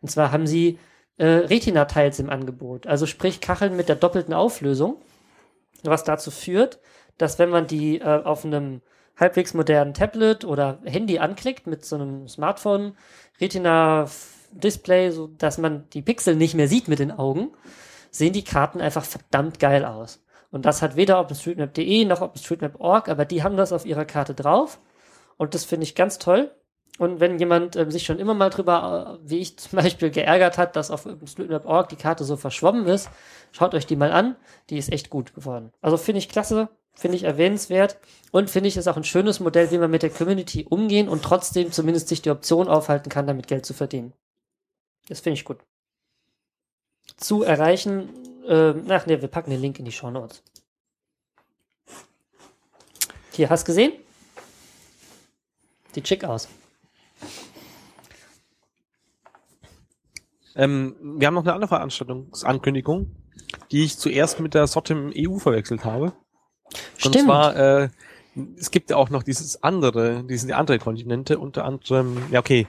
Und 0.01 0.09
zwar 0.09 0.31
haben 0.31 0.47
sie 0.47 0.79
äh, 1.17 1.25
Retina-Tiles 1.25 2.19
im 2.19 2.29
Angebot. 2.29 2.87
Also 2.87 3.05
sprich 3.05 3.41
Kacheln 3.41 3.75
mit 3.75 3.89
der 3.89 3.95
doppelten 3.95 4.33
Auflösung, 4.33 4.97
was 5.83 6.03
dazu 6.03 6.31
führt, 6.31 6.79
dass 7.17 7.39
wenn 7.39 7.49
man 7.49 7.67
die 7.67 7.99
äh, 7.99 8.23
auf 8.23 8.45
einem 8.45 8.81
halbwegs 9.19 9.53
modernen 9.53 9.93
Tablet 9.93 10.45
oder 10.45 10.79
Handy 10.85 11.19
anklickt 11.19 11.65
mit 11.65 11.83
so 11.85 11.95
einem 11.95 12.27
Smartphone 12.27 12.95
Retina 13.41 14.07
Display, 14.51 15.11
so 15.11 15.27
dass 15.27 15.57
man 15.57 15.89
die 15.93 16.01
Pixel 16.01 16.35
nicht 16.35 16.55
mehr 16.55 16.67
sieht 16.67 16.87
mit 16.87 16.99
den 16.99 17.11
Augen, 17.11 17.51
sehen 18.11 18.33
die 18.33 18.43
Karten 18.43 18.81
einfach 18.81 19.05
verdammt 19.05 19.59
geil 19.59 19.85
aus. 19.85 20.23
Und 20.49 20.65
das 20.65 20.81
hat 20.81 20.95
weder 20.95 21.19
OpenStreetMap.de 21.19 22.05
noch 22.05 22.21
OpenStreetMap.org, 22.21 23.09
aber 23.09 23.25
die 23.25 23.43
haben 23.43 23.57
das 23.57 23.73
auf 23.73 23.85
ihrer 23.85 24.05
Karte 24.05 24.33
drauf. 24.33 24.79
Und 25.37 25.53
das 25.53 25.65
finde 25.65 25.83
ich 25.83 25.95
ganz 25.95 26.17
toll. 26.17 26.51
Und 26.97 27.19
wenn 27.19 27.37
jemand 27.37 27.75
ähm, 27.75 27.91
sich 27.91 28.05
schon 28.05 28.17
immer 28.17 28.33
mal 28.33 28.49
drüber, 28.49 29.19
äh, 29.23 29.29
wie 29.29 29.39
ich 29.39 29.57
zum 29.57 29.77
Beispiel, 29.77 30.09
geärgert 30.09 30.57
hat, 30.57 30.75
dass 30.75 30.91
auf 30.91 31.05
OpenStreetMap.org 31.05 31.89
die 31.89 31.95
Karte 31.95 32.23
so 32.23 32.37
verschwommen 32.37 32.87
ist, 32.87 33.09
schaut 33.51 33.73
euch 33.73 33.85
die 33.85 33.95
mal 33.95 34.11
an. 34.11 34.35
Die 34.69 34.77
ist 34.77 34.91
echt 34.91 35.09
gut 35.09 35.33
geworden. 35.35 35.71
Also 35.81 35.97
finde 35.97 36.19
ich 36.19 36.29
klasse, 36.29 36.69
finde 36.93 37.17
ich 37.17 37.23
erwähnenswert 37.23 37.99
und 38.31 38.49
finde 38.49 38.69
ich 38.69 38.77
ist 38.77 38.87
auch 38.87 38.97
ein 38.97 39.03
schönes 39.03 39.39
Modell, 39.39 39.69
wie 39.71 39.77
man 39.77 39.91
mit 39.91 40.01
der 40.01 40.09
Community 40.09 40.65
umgehen 40.67 41.07
und 41.07 41.23
trotzdem 41.23 41.71
zumindest 41.71 42.07
sich 42.07 42.21
die 42.21 42.31
Option 42.31 42.67
aufhalten 42.67 43.09
kann, 43.09 43.27
damit 43.27 43.47
Geld 43.47 43.65
zu 43.65 43.73
verdienen. 43.73 44.13
Das 45.07 45.21
finde 45.21 45.35
ich 45.35 45.45
gut. 45.45 45.57
Zu 47.15 47.43
erreichen, 47.43 48.09
äh, 48.47 48.73
ach 48.89 49.05
nee, 49.05 49.21
wir 49.21 49.27
packen 49.27 49.51
den 49.51 49.61
Link 49.61 49.79
in 49.79 49.85
die 49.85 49.91
Show 49.91 50.11
Notes. 50.11 50.43
Hier, 53.31 53.49
hast 53.49 53.65
gesehen? 53.65 53.93
Sieht 55.93 56.07
schick 56.07 56.23
aus. 56.23 56.47
Ähm, 60.55 60.95
wir 61.01 61.27
haben 61.27 61.35
noch 61.35 61.43
eine 61.43 61.53
andere 61.53 61.69
Veranstaltungsankündigung, 61.69 63.15
die 63.71 63.83
ich 63.83 63.97
zuerst 63.97 64.39
mit 64.39 64.55
der 64.55 64.65
SOTIM 64.65 65.13
EU 65.15 65.37
verwechselt 65.37 65.85
habe. 65.85 66.13
Und 66.73 66.75
Stimmt. 66.97 67.25
zwar, 67.25 67.55
äh, 67.55 67.89
es 68.57 68.71
gibt 68.71 68.89
ja 68.89 68.97
auch 68.97 69.11
noch 69.11 69.23
dieses 69.23 69.63
andere, 69.63 70.23
diese 70.23 70.55
andere 70.55 70.79
Kontinente, 70.79 71.37
unter 71.37 71.63
anderem, 71.63 72.23
ja 72.31 72.39
okay, 72.39 72.67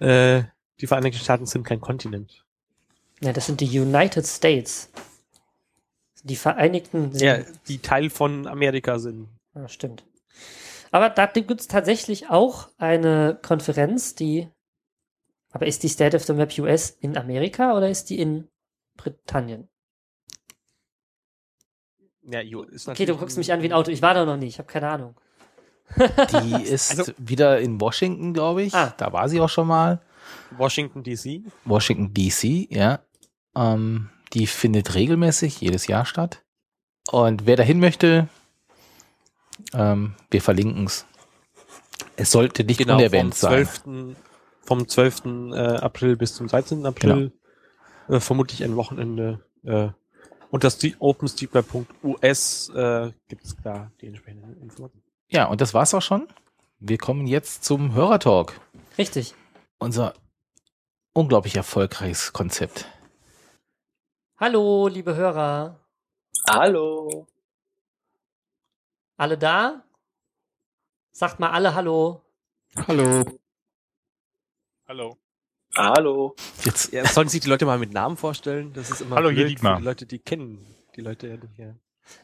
äh, 0.00 0.44
die 0.80 0.86
Vereinigten 0.86 1.18
Staaten 1.18 1.46
sind 1.46 1.64
kein 1.64 1.80
Kontinent. 1.80 2.44
Ja, 3.20 3.32
das 3.32 3.46
sind 3.46 3.60
die 3.60 3.78
United 3.80 4.26
States. 4.26 4.90
Die 6.22 6.36
Vereinigten. 6.36 7.10
Ja, 7.16 7.38
die 7.68 7.78
Teil 7.78 8.10
von 8.10 8.46
Amerika 8.46 8.98
sind. 8.98 9.28
Ah, 9.54 9.68
stimmt. 9.68 10.04
Aber 10.90 11.10
da 11.10 11.26
gibt 11.26 11.60
es 11.60 11.68
tatsächlich 11.68 12.30
auch 12.30 12.68
eine 12.78 13.38
Konferenz, 13.42 14.14
die. 14.14 14.48
Aber 15.50 15.66
ist 15.66 15.82
die 15.82 15.88
State 15.88 16.16
of 16.16 16.24
the 16.24 16.32
Map 16.34 16.56
US 16.58 16.90
in 16.90 17.16
Amerika 17.16 17.76
oder 17.76 17.88
ist 17.88 18.10
die 18.10 18.18
in 18.20 18.48
Britannien? 18.96 19.68
Ja, 22.22 22.40
Okay, 22.86 23.06
du 23.06 23.16
guckst 23.16 23.38
mich 23.38 23.52
an 23.52 23.62
wie 23.62 23.66
ein 23.66 23.72
Auto. 23.72 23.90
Ich 23.90 24.02
war 24.02 24.12
da 24.12 24.24
noch 24.26 24.36
nie, 24.36 24.46
ich 24.46 24.58
habe 24.58 24.70
keine 24.70 24.88
Ahnung. 24.88 25.14
Die 25.96 26.62
ist 26.64 26.90
Also- 26.98 27.12
wieder 27.16 27.58
in 27.60 27.80
Washington, 27.80 28.34
glaube 28.34 28.62
ich. 28.62 28.74
Ah. 28.74 28.94
Da 28.98 29.12
war 29.12 29.28
sie 29.28 29.40
auch 29.40 29.48
schon 29.48 29.66
mal. 29.66 30.00
Washington 30.56 31.02
DC. 31.02 31.42
Washington 31.64 32.12
DC, 32.14 32.70
ja. 32.70 33.00
Ähm, 33.56 34.10
die 34.32 34.46
findet 34.46 34.94
regelmäßig 34.94 35.60
jedes 35.60 35.86
Jahr 35.86 36.04
statt. 36.06 36.42
Und 37.10 37.46
wer 37.46 37.56
dahin 37.56 37.80
möchte, 37.80 38.28
ähm, 39.72 40.14
wir 40.30 40.42
verlinken 40.42 40.84
es. 40.86 41.06
Es 42.16 42.30
sollte 42.30 42.64
nicht 42.64 42.78
Genau, 42.78 42.94
vom 42.94 43.00
unerwähnt 43.02 43.34
sein. 43.34 43.66
12. 43.66 44.16
Vom 44.62 44.86
12. 44.88 45.22
äh, 45.54 45.58
April 45.78 46.16
bis 46.16 46.34
zum 46.34 46.46
13. 46.48 46.84
April. 46.84 47.32
Äh, 48.08 48.20
vermutlich 48.20 48.62
ein 48.64 48.76
Wochenende. 48.76 49.42
Äh, 49.64 49.88
unter 50.50 50.70
Ste- 50.70 50.94
opensteepweb.us 50.98 52.70
äh, 52.74 53.12
gibt 53.28 53.44
es 53.44 53.56
da 53.62 53.90
die 54.00 54.06
entsprechenden 54.06 54.60
Informationen. 54.62 55.02
Ja, 55.30 55.44
und 55.46 55.60
das 55.60 55.74
war's 55.74 55.94
auch 55.94 56.02
schon. 56.02 56.26
Wir 56.80 56.98
kommen 56.98 57.26
jetzt 57.26 57.64
zum 57.64 57.94
Hörertalk. 57.94 58.58
Richtig. 58.96 59.34
Unser 59.78 60.14
unglaublich 61.12 61.56
erfolgreiches 61.56 62.32
Konzept. 62.32 62.86
Hallo, 64.36 64.88
liebe 64.88 65.14
Hörer. 65.14 65.80
Hallo. 66.48 67.26
Alle 69.16 69.36
da? 69.38 69.84
Sagt 71.12 71.40
mal 71.40 71.50
alle 71.50 71.74
Hallo. 71.74 72.22
Hallo. 72.86 73.24
Hallo. 74.86 75.16
Hallo. 75.76 76.34
Jetzt, 76.64 76.92
Ja, 76.92 77.06
sollten 77.06 77.28
sich 77.30 77.40
die 77.40 77.48
Leute 77.48 77.66
mal 77.66 77.78
mit 77.78 77.92
Namen 77.92 78.16
vorstellen? 78.16 78.72
Das 78.72 78.90
ist 78.90 79.00
immer 79.00 79.16
Hallo, 79.16 79.28
hier 79.30 79.44
blöd 79.44 79.50
Dietmar. 79.50 79.76
für 79.76 79.80
die 79.82 79.86
Leute, 79.86 80.06
die 80.06 80.18
kennen 80.18 80.64
die 80.96 81.00
Leute 81.00 81.28
ja 81.28 81.36
nicht. 81.36 81.58
Ja. 81.58 81.74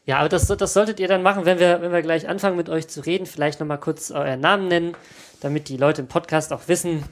Ja, 0.05 0.17
aber 0.19 0.29
das, 0.29 0.47
das 0.47 0.73
solltet 0.73 0.99
ihr 0.99 1.07
dann 1.07 1.21
machen, 1.21 1.45
wenn 1.45 1.59
wir, 1.59 1.79
wenn 1.81 1.91
wir 1.91 2.01
gleich 2.01 2.27
anfangen 2.27 2.57
mit 2.57 2.69
euch 2.69 2.87
zu 2.87 3.01
reden. 3.05 3.25
Vielleicht 3.27 3.59
nochmal 3.59 3.79
kurz 3.79 4.09
euren 4.11 4.39
Namen 4.39 4.67
nennen, 4.67 4.95
damit 5.41 5.69
die 5.69 5.77
Leute 5.77 6.01
im 6.01 6.07
Podcast 6.07 6.51
auch 6.53 6.67
wissen, 6.67 7.03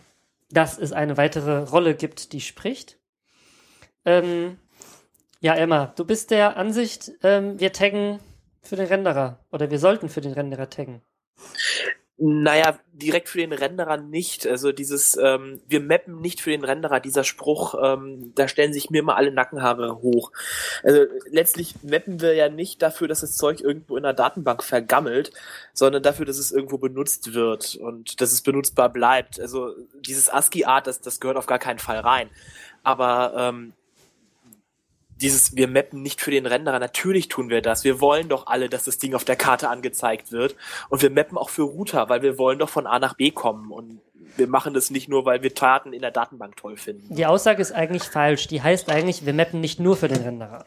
dass 0.54 0.78
es 0.78 0.92
eine 0.92 1.18
weitere 1.18 1.64
Rolle 1.64 1.96
gibt, 1.96 2.34
die 2.34 2.42
spricht. 2.42 3.00
Ähm, 4.06 4.60
ja, 5.40 5.56
Emma, 5.56 5.88
du 5.96 6.06
bist 6.06 6.32
der 6.32 6.58
Ansicht, 6.58 7.12
ähm, 7.24 7.60
wir 7.60 7.74
taggen 7.74 8.20
für 8.62 8.76
den 8.76 8.88
Renderer 8.88 9.46
oder 9.52 9.70
wir 9.72 9.80
sollten 9.80 10.10
für 10.10 10.22
den 10.22 10.34
Renderer 10.34 10.70
taggen. 10.70 11.02
Naja, 12.18 12.78
direkt 12.92 13.28
für 13.28 13.40
den 13.40 13.54
Renderer 13.54 13.98
nicht. 13.98 14.46
Also 14.46 14.72
dieses, 14.72 15.18
ähm, 15.18 15.62
wir 15.68 15.80
mappen 15.80 16.22
nicht 16.22 16.42
für 16.42 16.52
den 16.52 16.64
Renderer, 16.64 17.00
dieser 17.00 17.24
Spruch, 17.24 17.74
ähm, 17.82 18.34
da 18.36 18.48
stellen 18.48 18.72
sich 18.72 18.92
mir 18.92 19.00
immer 19.00 19.18
alle 19.18 19.32
Nackenhaare 19.32 20.00
hoch. 20.02 20.32
Also 20.84 21.06
letztlich 21.32 21.74
mappen 21.82 22.22
wir 22.22 22.36
ja 22.36 22.50
nicht 22.50 22.84
dafür, 22.84 23.08
dass 23.08 23.22
das 23.22 23.36
Zeug 23.36 23.62
irgendwo 23.62 23.98
in 23.98 24.04
der 24.04 24.14
Datenbank 24.14 24.64
vergammelt, 24.64 25.32
sondern 25.74 26.04
dafür, 26.04 26.26
dass 26.26 26.38
es 26.38 26.52
irgendwo 26.52 26.78
benutzt 26.78 27.34
wird 27.34 27.76
und 27.78 28.22
dass 28.22 28.32
es 28.32 28.42
benutzbar 28.42 28.90
bleibt. 28.90 29.40
Also 29.40 29.74
dieses 30.00 30.30
ASCII-Art, 30.30 30.86
das, 30.86 31.02
das 31.02 31.20
gehört 31.20 31.38
auf 31.38 31.48
gar 31.48 31.60
keinen 31.60 31.80
Fall 31.80 32.00
rein. 32.00 32.30
Aber 32.84 33.34
ähm, 33.36 33.74
dieses, 35.24 35.56
wir 35.56 35.70
mappen 35.70 36.02
nicht 36.02 36.22
für 36.22 36.32
den 36.32 36.46
Renderer, 36.46 36.80
natürlich 36.80 37.30
tun 37.30 37.50
wir 37.50 37.62
das. 37.62 37.84
Wir 37.86 38.02
wollen 38.02 38.28
doch 38.28 38.46
alle, 38.48 38.70
dass 38.70 38.84
das 38.84 38.98
Ding 38.98 39.16
auf 39.16 39.24
der 39.24 39.38
Karte 39.38 39.70
angezeigt 39.70 40.32
wird. 40.32 40.56
Und 40.90 41.02
wir 41.02 41.10
mappen 41.10 41.38
auch 41.38 41.50
für 41.50 41.64
Router, 41.64 42.10
weil 42.10 42.22
wir 42.22 42.38
wollen 42.38 42.60
doch 42.60 42.70
von 42.70 42.86
A 42.86 43.00
nach 43.00 43.14
B 43.16 43.32
kommen. 43.32 43.72
Und 43.72 44.02
wir 44.36 44.48
machen 44.48 44.74
das 44.74 44.92
nicht 44.92 45.08
nur, 45.08 45.26
weil 45.26 45.42
wir 45.42 45.52
Daten 45.52 45.94
in 45.94 46.02
der 46.02 46.12
Datenbank 46.12 46.58
toll 46.58 46.76
finden. 46.76 47.16
Die 47.16 47.26
Aussage 47.26 47.62
ist 47.62 47.72
eigentlich 47.72 48.04
falsch. 48.04 48.48
Die 48.48 48.62
heißt 48.62 48.90
eigentlich, 48.90 49.26
wir 49.26 49.34
mappen 49.34 49.62
nicht 49.62 49.80
nur 49.80 49.96
für 49.96 50.10
den 50.10 50.22
Renderer. 50.22 50.66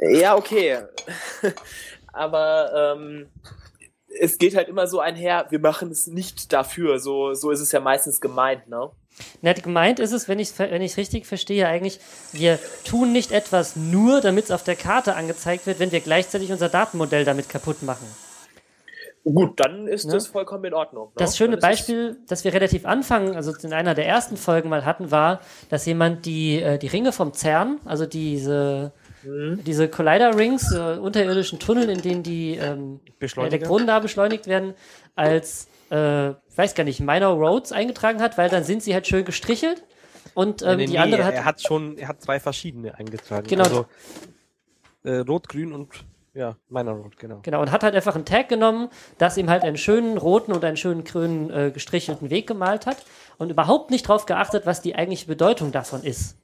Ja, 0.00 0.36
okay. 0.36 0.78
Aber 2.12 2.96
ähm, 2.96 3.26
es 4.20 4.38
geht 4.38 4.56
halt 4.56 4.68
immer 4.68 4.86
so 4.86 5.00
einher, 5.00 5.46
wir 5.50 5.58
machen 5.58 5.90
es 5.90 6.06
nicht 6.06 6.52
dafür. 6.52 6.98
So, 6.98 7.34
so 7.34 7.50
ist 7.50 7.60
es 7.60 7.72
ja 7.72 7.80
meistens 7.80 8.20
gemeint, 8.20 8.68
ne? 8.68 8.90
Na, 9.42 9.52
gemeint 9.52 9.98
ist 9.98 10.12
es, 10.12 10.28
wenn 10.28 10.38
ich 10.38 10.56
wenn 10.58 10.80
ich's 10.80 10.96
richtig 10.96 11.26
verstehe, 11.26 11.66
eigentlich, 11.66 11.98
wir 12.32 12.58
tun 12.84 13.12
nicht 13.12 13.32
etwas 13.32 13.74
nur, 13.74 14.20
damit 14.20 14.44
es 14.44 14.50
auf 14.50 14.62
der 14.62 14.76
Karte 14.76 15.16
angezeigt 15.16 15.66
wird, 15.66 15.80
wenn 15.80 15.90
wir 15.90 16.00
gleichzeitig 16.00 16.52
unser 16.52 16.68
Datenmodell 16.68 17.24
damit 17.24 17.48
kaputt 17.48 17.82
machen. 17.82 18.06
Gut, 19.24 19.58
dann 19.60 19.88
ist 19.88 20.06
Ne? 20.06 20.12
das 20.12 20.28
vollkommen 20.28 20.64
in 20.64 20.74
Ordnung. 20.74 21.08
Ne? 21.08 21.12
Das 21.16 21.36
schöne 21.36 21.56
Beispiel, 21.56 22.16
das 22.28 22.44
wir 22.44 22.52
relativ 22.54 22.86
anfangen, 22.86 23.34
also 23.34 23.52
in 23.62 23.72
einer 23.72 23.94
der 23.94 24.06
ersten 24.06 24.36
Folgen 24.36 24.68
mal 24.68 24.84
hatten, 24.84 25.10
war, 25.10 25.40
dass 25.68 25.84
jemand 25.84 26.24
die, 26.24 26.62
äh, 26.62 26.78
die 26.78 26.86
Ringe 26.86 27.12
vom 27.12 27.34
CERN, 27.34 27.80
also 27.84 28.06
diese, 28.06 28.92
Mhm. 29.22 29.64
diese 29.64 29.88
Collider-Rings, 29.88 30.72
äh, 30.72 30.98
unterirdischen 30.98 31.58
Tunnel, 31.58 31.88
in 31.90 32.02
denen 32.02 32.22
die 32.22 32.56
ähm. 32.56 33.00
Elektronen 33.20 33.86
da 33.86 33.98
beschleunigt 33.98 34.46
werden, 34.46 34.74
als, 35.14 35.68
äh, 35.90 36.30
ich 36.30 36.56
weiß 36.56 36.74
gar 36.74 36.84
nicht, 36.84 37.00
Minor 37.00 37.34
Roads 37.34 37.72
eingetragen 37.72 38.20
hat, 38.20 38.38
weil 38.38 38.48
dann 38.48 38.64
sind 38.64 38.82
sie 38.82 38.94
halt 38.94 39.06
schön 39.06 39.24
gestrichelt 39.24 39.84
und 40.34 40.62
ähm, 40.62 40.68
Nee, 40.68 40.76
nee, 40.76 40.86
die 40.92 40.98
andere 40.98 41.22
er, 41.22 41.26
hat 41.26 41.34
er 41.34 41.44
hat 41.44 41.62
schon, 41.62 41.98
er 41.98 42.08
hat 42.08 42.22
zwei 42.22 42.38
verschiedene 42.38 42.94
eingetragen. 42.96 43.46
Genau. 43.46 43.64
Also, 43.64 43.86
äh, 45.04 45.18
Rot, 45.18 45.48
Grün 45.48 45.72
und 45.72 45.88
ja, 46.34 46.56
meiner 46.68 46.92
Rot, 46.92 47.18
genau. 47.18 47.40
Genau, 47.42 47.60
und 47.60 47.72
hat 47.72 47.82
halt 47.82 47.96
einfach 47.96 48.14
einen 48.14 48.24
Tag 48.24 48.48
genommen, 48.48 48.88
das 49.18 49.36
ihm 49.36 49.50
halt 49.50 49.64
einen 49.64 49.76
schönen 49.76 50.18
roten 50.18 50.52
und 50.52 50.64
einen 50.64 50.76
schönen 50.76 51.02
grünen 51.02 51.50
äh, 51.50 51.70
gestrichelten 51.72 52.30
Weg 52.30 52.46
gemalt 52.46 52.86
hat 52.86 53.04
und 53.38 53.50
überhaupt 53.50 53.90
nicht 53.90 54.06
drauf 54.06 54.26
geachtet, 54.26 54.64
was 54.64 54.80
die 54.80 54.94
eigentliche 54.94 55.26
Bedeutung 55.26 55.72
davon 55.72 56.04
ist. 56.04 56.36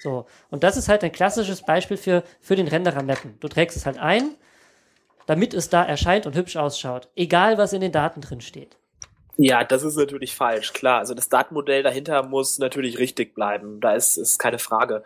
So, 0.00 0.26
und 0.50 0.62
das 0.64 0.76
ist 0.76 0.88
halt 0.88 1.04
ein 1.04 1.12
klassisches 1.12 1.62
Beispiel 1.62 1.96
für, 1.96 2.24
für 2.40 2.56
den 2.56 2.68
Renderer 2.68 3.02
Mappen. 3.02 3.36
Du 3.40 3.48
trägst 3.48 3.76
es 3.76 3.84
halt 3.84 3.98
ein, 3.98 4.34
damit 5.26 5.52
es 5.52 5.68
da 5.68 5.84
erscheint 5.84 6.26
und 6.26 6.34
hübsch 6.34 6.56
ausschaut. 6.56 7.08
Egal, 7.16 7.58
was 7.58 7.72
in 7.72 7.82
den 7.82 7.92
Daten 7.92 8.20
drin 8.20 8.40
steht. 8.40 8.76
Ja, 9.36 9.62
das 9.62 9.82
ist 9.82 9.96
natürlich 9.96 10.34
falsch, 10.34 10.72
klar. 10.72 10.98
Also 10.98 11.14
das 11.14 11.28
Datenmodell 11.28 11.82
dahinter 11.82 12.22
muss 12.22 12.58
natürlich 12.58 12.98
richtig 12.98 13.34
bleiben. 13.34 13.80
Da 13.80 13.94
ist, 13.94 14.16
ist 14.16 14.38
keine 14.38 14.58
Frage. 14.58 15.04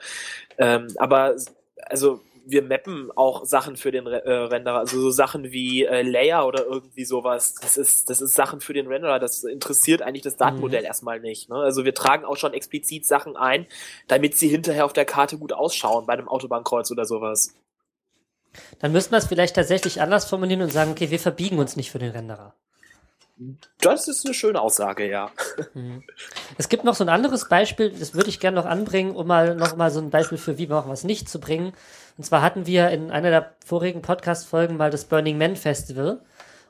Ähm, 0.59 0.88
aber 0.97 1.34
also 1.86 2.20
wir 2.47 2.62
mappen 2.62 3.11
auch 3.14 3.45
Sachen 3.45 3.76
für 3.76 3.90
den 3.90 4.07
äh, 4.07 4.30
Renderer, 4.30 4.78
also 4.78 5.01
so 5.01 5.11
Sachen 5.11 5.53
wie 5.53 5.84
äh, 5.84 6.03
Layer 6.03 6.47
oder 6.47 6.64
irgendwie 6.64 7.05
sowas. 7.05 7.55
Das 7.61 7.76
ist, 7.76 8.11
das 8.11 8.20
ist 8.20 8.34
Sachen 8.34 8.61
für 8.61 8.72
den 8.72 8.86
Renderer. 8.86 9.18
Das 9.18 9.45
interessiert 9.45 10.03
eigentlich 10.03 10.22
das 10.22 10.36
Datenmodell 10.36 10.84
erstmal 10.84 11.20
nicht. 11.20 11.49
Ne? 11.49 11.57
Also 11.57 11.84
wir 11.84 11.95
tragen 11.95 12.24
auch 12.24 12.36
schon 12.36 12.55
explizit 12.55 13.07
Sachen 13.07 13.36
ein, 13.36 13.66
damit 14.09 14.36
sie 14.36 14.49
hinterher 14.49 14.84
auf 14.84 14.92
der 14.92 15.05
Karte 15.05 15.38
gut 15.38 15.53
ausschauen 15.53 16.07
bei 16.07 16.12
einem 16.12 16.28
Autobahnkreuz 16.28 16.90
oder 16.90 17.05
sowas. 17.05 17.55
Dann 18.78 18.92
müssten 18.92 19.12
wir 19.12 19.18
es 19.18 19.26
vielleicht 19.26 19.57
tatsächlich 19.57 20.01
anders 20.01 20.26
formulieren 20.26 20.62
und 20.62 20.72
sagen, 20.72 20.92
okay, 20.92 21.11
wir 21.11 21.18
verbiegen 21.18 21.59
uns 21.59 21.76
nicht 21.76 21.90
für 21.90 21.99
den 21.99 22.12
Renderer. 22.12 22.55
Das 23.80 24.07
ist 24.07 24.25
eine 24.25 24.34
schöne 24.34 24.61
Aussage, 24.61 25.09
ja. 25.09 25.30
Es 26.57 26.68
gibt 26.68 26.84
noch 26.84 26.95
so 26.95 27.04
ein 27.04 27.09
anderes 27.09 27.49
Beispiel, 27.49 27.91
das 27.91 28.14
würde 28.14 28.29
ich 28.29 28.38
gerne 28.38 28.57
noch 28.57 28.67
anbringen, 28.67 29.17
um 29.17 29.26
mal 29.26 29.57
noch 29.57 29.76
mal 29.76 29.91
so 29.91 30.00
ein 30.00 30.11
Beispiel 30.11 30.38
für 30.38 30.57
wie 30.59 30.68
machen 30.68 30.88
wir 30.88 30.95
es 30.95 31.04
nicht 31.04 31.29
zu 31.29 31.41
bringen. 31.41 31.72
Und 32.17 32.25
zwar 32.25 32.42
hatten 32.42 32.67
wir 32.67 32.91
in 32.91 33.11
einer 33.11 33.30
der 33.30 33.57
vorigen 33.64 34.03
Podcast-Folgen 34.03 34.76
mal 34.76 34.91
das 34.91 35.07
Burning 35.07 35.37
Man 35.37 35.57
Festival. 35.57 36.22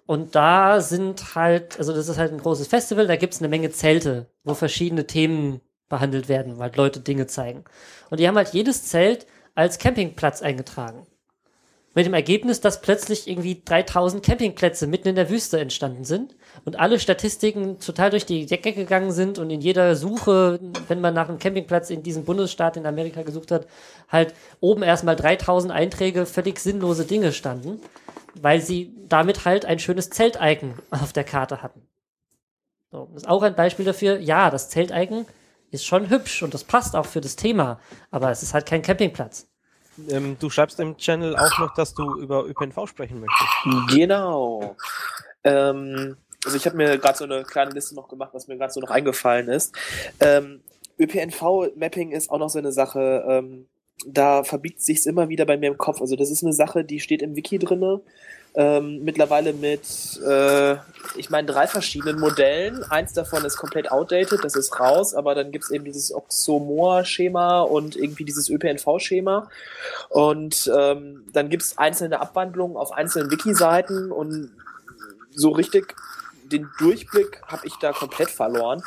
Und 0.06 0.34
da 0.34 0.80
sind 0.80 1.34
halt, 1.34 1.78
also 1.78 1.94
das 1.94 2.08
ist 2.08 2.18
halt 2.18 2.32
ein 2.32 2.40
großes 2.40 2.66
Festival, 2.68 3.06
da 3.06 3.16
gibt 3.16 3.34
es 3.34 3.40
eine 3.40 3.48
Menge 3.48 3.70
Zelte, 3.70 4.30
wo 4.42 4.54
verschiedene 4.54 5.06
Themen 5.06 5.60
behandelt 5.88 6.28
werden, 6.28 6.56
wo 6.56 6.62
halt 6.62 6.76
Leute 6.76 7.00
Dinge 7.00 7.26
zeigen. 7.26 7.64
Und 8.10 8.20
die 8.20 8.28
haben 8.28 8.36
halt 8.36 8.50
jedes 8.50 8.86
Zelt 8.86 9.26
als 9.54 9.78
Campingplatz 9.78 10.42
eingetragen. 10.42 11.06
Mit 11.96 12.06
dem 12.06 12.14
Ergebnis, 12.14 12.60
dass 12.60 12.80
plötzlich 12.80 13.28
irgendwie 13.28 13.62
3000 13.64 14.24
Campingplätze 14.24 14.88
mitten 14.88 15.08
in 15.08 15.14
der 15.14 15.30
Wüste 15.30 15.60
entstanden 15.60 16.04
sind 16.04 16.34
und 16.64 16.78
alle 16.78 16.98
Statistiken 16.98 17.78
total 17.78 18.10
durch 18.10 18.26
die 18.26 18.46
Decke 18.46 18.72
gegangen 18.72 19.12
sind 19.12 19.38
und 19.38 19.48
in 19.50 19.60
jeder 19.60 19.94
Suche, 19.94 20.58
wenn 20.88 21.00
man 21.00 21.14
nach 21.14 21.28
einem 21.28 21.38
Campingplatz 21.38 21.90
in 21.90 22.02
diesem 22.02 22.24
Bundesstaat 22.24 22.76
in 22.76 22.86
Amerika 22.86 23.22
gesucht 23.22 23.52
hat, 23.52 23.68
halt 24.08 24.34
oben 24.58 24.82
erstmal 24.82 25.14
3000 25.14 25.72
Einträge 25.72 26.26
völlig 26.26 26.58
sinnlose 26.58 27.04
Dinge 27.04 27.32
standen, 27.32 27.80
weil 28.34 28.60
sie 28.60 28.92
damit 29.08 29.44
halt 29.44 29.64
ein 29.64 29.78
schönes 29.78 30.10
Zelteiken 30.10 30.74
auf 30.90 31.12
der 31.12 31.24
Karte 31.24 31.62
hatten. 31.62 31.82
So, 32.90 33.08
das 33.12 33.22
ist 33.22 33.28
auch 33.28 33.42
ein 33.42 33.54
Beispiel 33.54 33.84
dafür, 33.84 34.18
ja, 34.18 34.50
das 34.50 34.68
Zelteiken 34.68 35.26
ist 35.70 35.84
schon 35.84 36.10
hübsch 36.10 36.42
und 36.42 36.54
das 36.54 36.64
passt 36.64 36.96
auch 36.96 37.06
für 37.06 37.20
das 37.20 37.36
Thema, 37.36 37.78
aber 38.10 38.30
es 38.32 38.42
ist 38.42 38.52
halt 38.52 38.66
kein 38.66 38.82
Campingplatz. 38.82 39.48
Ähm, 40.10 40.36
du 40.38 40.50
schreibst 40.50 40.80
im 40.80 40.96
Channel 40.96 41.36
auch 41.36 41.58
noch, 41.58 41.74
dass 41.74 41.94
du 41.94 42.18
über 42.18 42.44
ÖPNV 42.46 42.86
sprechen 42.86 43.20
möchtest. 43.20 43.96
Genau. 43.96 44.76
Ähm, 45.44 46.16
also 46.44 46.56
ich 46.56 46.66
habe 46.66 46.76
mir 46.76 46.98
gerade 46.98 47.18
so 47.18 47.24
eine 47.24 47.42
kleine 47.44 47.70
Liste 47.72 47.94
noch 47.94 48.08
gemacht, 48.08 48.30
was 48.32 48.48
mir 48.48 48.56
gerade 48.56 48.72
so 48.72 48.80
noch 48.80 48.90
eingefallen 48.90 49.48
ist. 49.48 49.74
Ähm, 50.20 50.62
ÖPNV-Mapping 50.98 52.12
ist 52.12 52.30
auch 52.30 52.38
noch 52.38 52.50
so 52.50 52.58
eine 52.58 52.72
Sache, 52.72 53.24
ähm, 53.28 53.66
da 54.06 54.44
verbiegt 54.44 54.82
sich's 54.82 55.06
immer 55.06 55.28
wieder 55.28 55.46
bei 55.46 55.56
mir 55.56 55.68
im 55.68 55.78
Kopf. 55.78 56.00
Also 56.00 56.16
das 56.16 56.30
ist 56.30 56.42
eine 56.42 56.52
Sache, 56.52 56.84
die 56.84 57.00
steht 57.00 57.22
im 57.22 57.36
Wiki 57.36 57.58
drinne 57.58 58.00
ähm, 58.54 59.02
mittlerweile 59.02 59.52
mit, 59.52 59.82
äh, 60.24 60.76
ich 61.16 61.30
meine, 61.30 61.46
drei 61.46 61.66
verschiedenen 61.66 62.20
Modellen. 62.20 62.84
Eins 62.84 63.12
davon 63.12 63.44
ist 63.44 63.56
komplett 63.56 63.90
outdated, 63.90 64.44
das 64.44 64.54
ist 64.54 64.78
raus, 64.78 65.14
aber 65.14 65.34
dann 65.34 65.50
gibt's 65.50 65.70
eben 65.70 65.84
dieses 65.84 66.14
Oxomoa-Schema 66.14 67.62
und 67.62 67.96
irgendwie 67.96 68.24
dieses 68.24 68.48
ÖPNV-Schema. 68.48 69.50
Und 70.08 70.70
ähm, 70.76 71.24
dann 71.32 71.48
gibt's 71.48 71.78
einzelne 71.78 72.20
Abwandlungen 72.20 72.76
auf 72.76 72.92
einzelnen 72.92 73.30
Wiki-Seiten 73.30 74.12
und 74.12 74.50
so 75.34 75.50
richtig 75.50 75.94
den 76.54 76.70
Durchblick 76.78 77.42
habe 77.46 77.66
ich 77.66 77.74
da 77.76 77.92
komplett 77.92 78.30
verloren. 78.30 78.82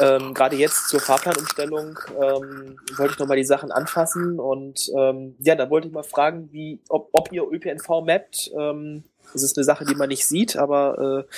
Ähm, 0.00 0.32
Gerade 0.34 0.56
jetzt 0.56 0.88
zur 0.88 1.00
Fahrplanumstellung 1.00 1.98
ähm, 2.20 2.78
wollte 2.96 3.14
ich 3.14 3.18
nochmal 3.18 3.36
die 3.36 3.44
Sachen 3.44 3.72
anfassen 3.72 4.38
und 4.38 4.90
ähm, 4.96 5.34
ja, 5.40 5.54
da 5.56 5.68
wollte 5.70 5.88
ich 5.88 5.94
mal 5.94 6.04
fragen, 6.04 6.48
wie, 6.52 6.80
ob, 6.88 7.08
ob 7.12 7.32
ihr 7.32 7.42
ÖPNV 7.50 7.88
mappt. 8.04 8.50
Ähm, 8.56 9.04
das 9.32 9.42
ist 9.42 9.56
eine 9.58 9.64
Sache, 9.64 9.84
die 9.84 9.94
man 9.94 10.08
nicht 10.08 10.26
sieht, 10.26 10.56
aber 10.56 11.26
äh, 11.28 11.34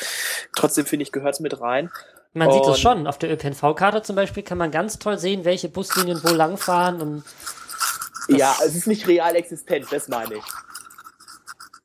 trotzdem 0.54 0.84
finde 0.86 1.04
ich, 1.04 1.12
gehört 1.12 1.34
es 1.34 1.40
mit 1.40 1.60
rein. 1.60 1.90
Man 2.32 2.52
sieht 2.52 2.62
Und- 2.62 2.72
es 2.72 2.78
schon. 2.80 3.06
Auf 3.06 3.18
der 3.18 3.32
ÖPNV-Karte 3.32 4.02
zum 4.02 4.14
Beispiel 4.14 4.42
kann 4.42 4.58
man 4.58 4.70
ganz 4.70 4.98
toll 4.98 5.18
sehen, 5.18 5.44
welche 5.44 5.68
Buslinien 5.68 6.20
wo 6.22 6.28
langfahren 6.34 7.00
und 7.00 7.24
Ja, 8.28 8.54
es 8.64 8.74
ist 8.76 8.86
nicht 8.86 9.08
real 9.08 9.34
existent, 9.34 9.86
das 9.90 10.06
meine 10.08 10.34
ich. 10.34 10.44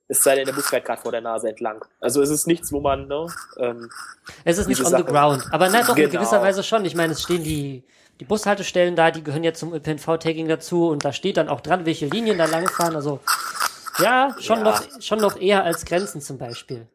Es 0.07 0.21
sei 0.23 0.35
denn, 0.35 0.45
der 0.45 0.53
Bus 0.53 0.67
fährt 0.67 0.85
gerade 0.85 1.01
vor 1.01 1.11
der 1.11 1.21
Nase 1.21 1.49
entlang. 1.49 1.83
Also 1.99 2.21
es 2.21 2.29
ist 2.29 2.45
nichts, 2.45 2.71
wo 2.71 2.79
man, 2.79 3.07
ne, 3.07 3.27
ähm, 3.57 3.89
Es 4.43 4.57
ist 4.59 4.67
nicht 4.67 4.79
on 4.81 4.85
the 4.85 4.91
Sache. 4.91 5.03
ground. 5.05 5.43
Aber 5.51 5.67
na 5.69 5.81
doch, 5.81 5.89
in 5.97 6.03
Genau. 6.09 6.11
gewisser 6.21 6.41
Weise 6.41 6.63
schon. 6.63 6.85
Ich 6.85 6.93
meine, 6.95 7.13
es 7.13 7.23
stehen 7.23 7.43
die, 7.43 7.83
die 8.19 8.25
Bushaltestellen 8.25 8.95
da, 8.95 9.09
die 9.09 9.23
gehören 9.23 9.43
jetzt 9.43 9.59
zum 9.59 9.73
ÖPNV-Tagging 9.73 10.47
dazu 10.47 10.89
und 10.89 11.03
da 11.03 11.11
steht 11.11 11.37
dann 11.37 11.49
auch 11.49 11.61
dran, 11.61 11.85
welche 11.85 12.05
Linien 12.05 12.37
da 12.37 12.45
langfahren. 12.45 12.95
Also 12.95 13.19
ja, 13.99 14.35
schon, 14.39 14.59
Ja. 14.59 14.63
Noch, 14.63 15.01
schon 15.01 15.19
noch 15.19 15.37
eher 15.39 15.63
als 15.63 15.85
Grenzen 15.85 16.21
zum 16.21 16.37
Beispiel. 16.37 16.87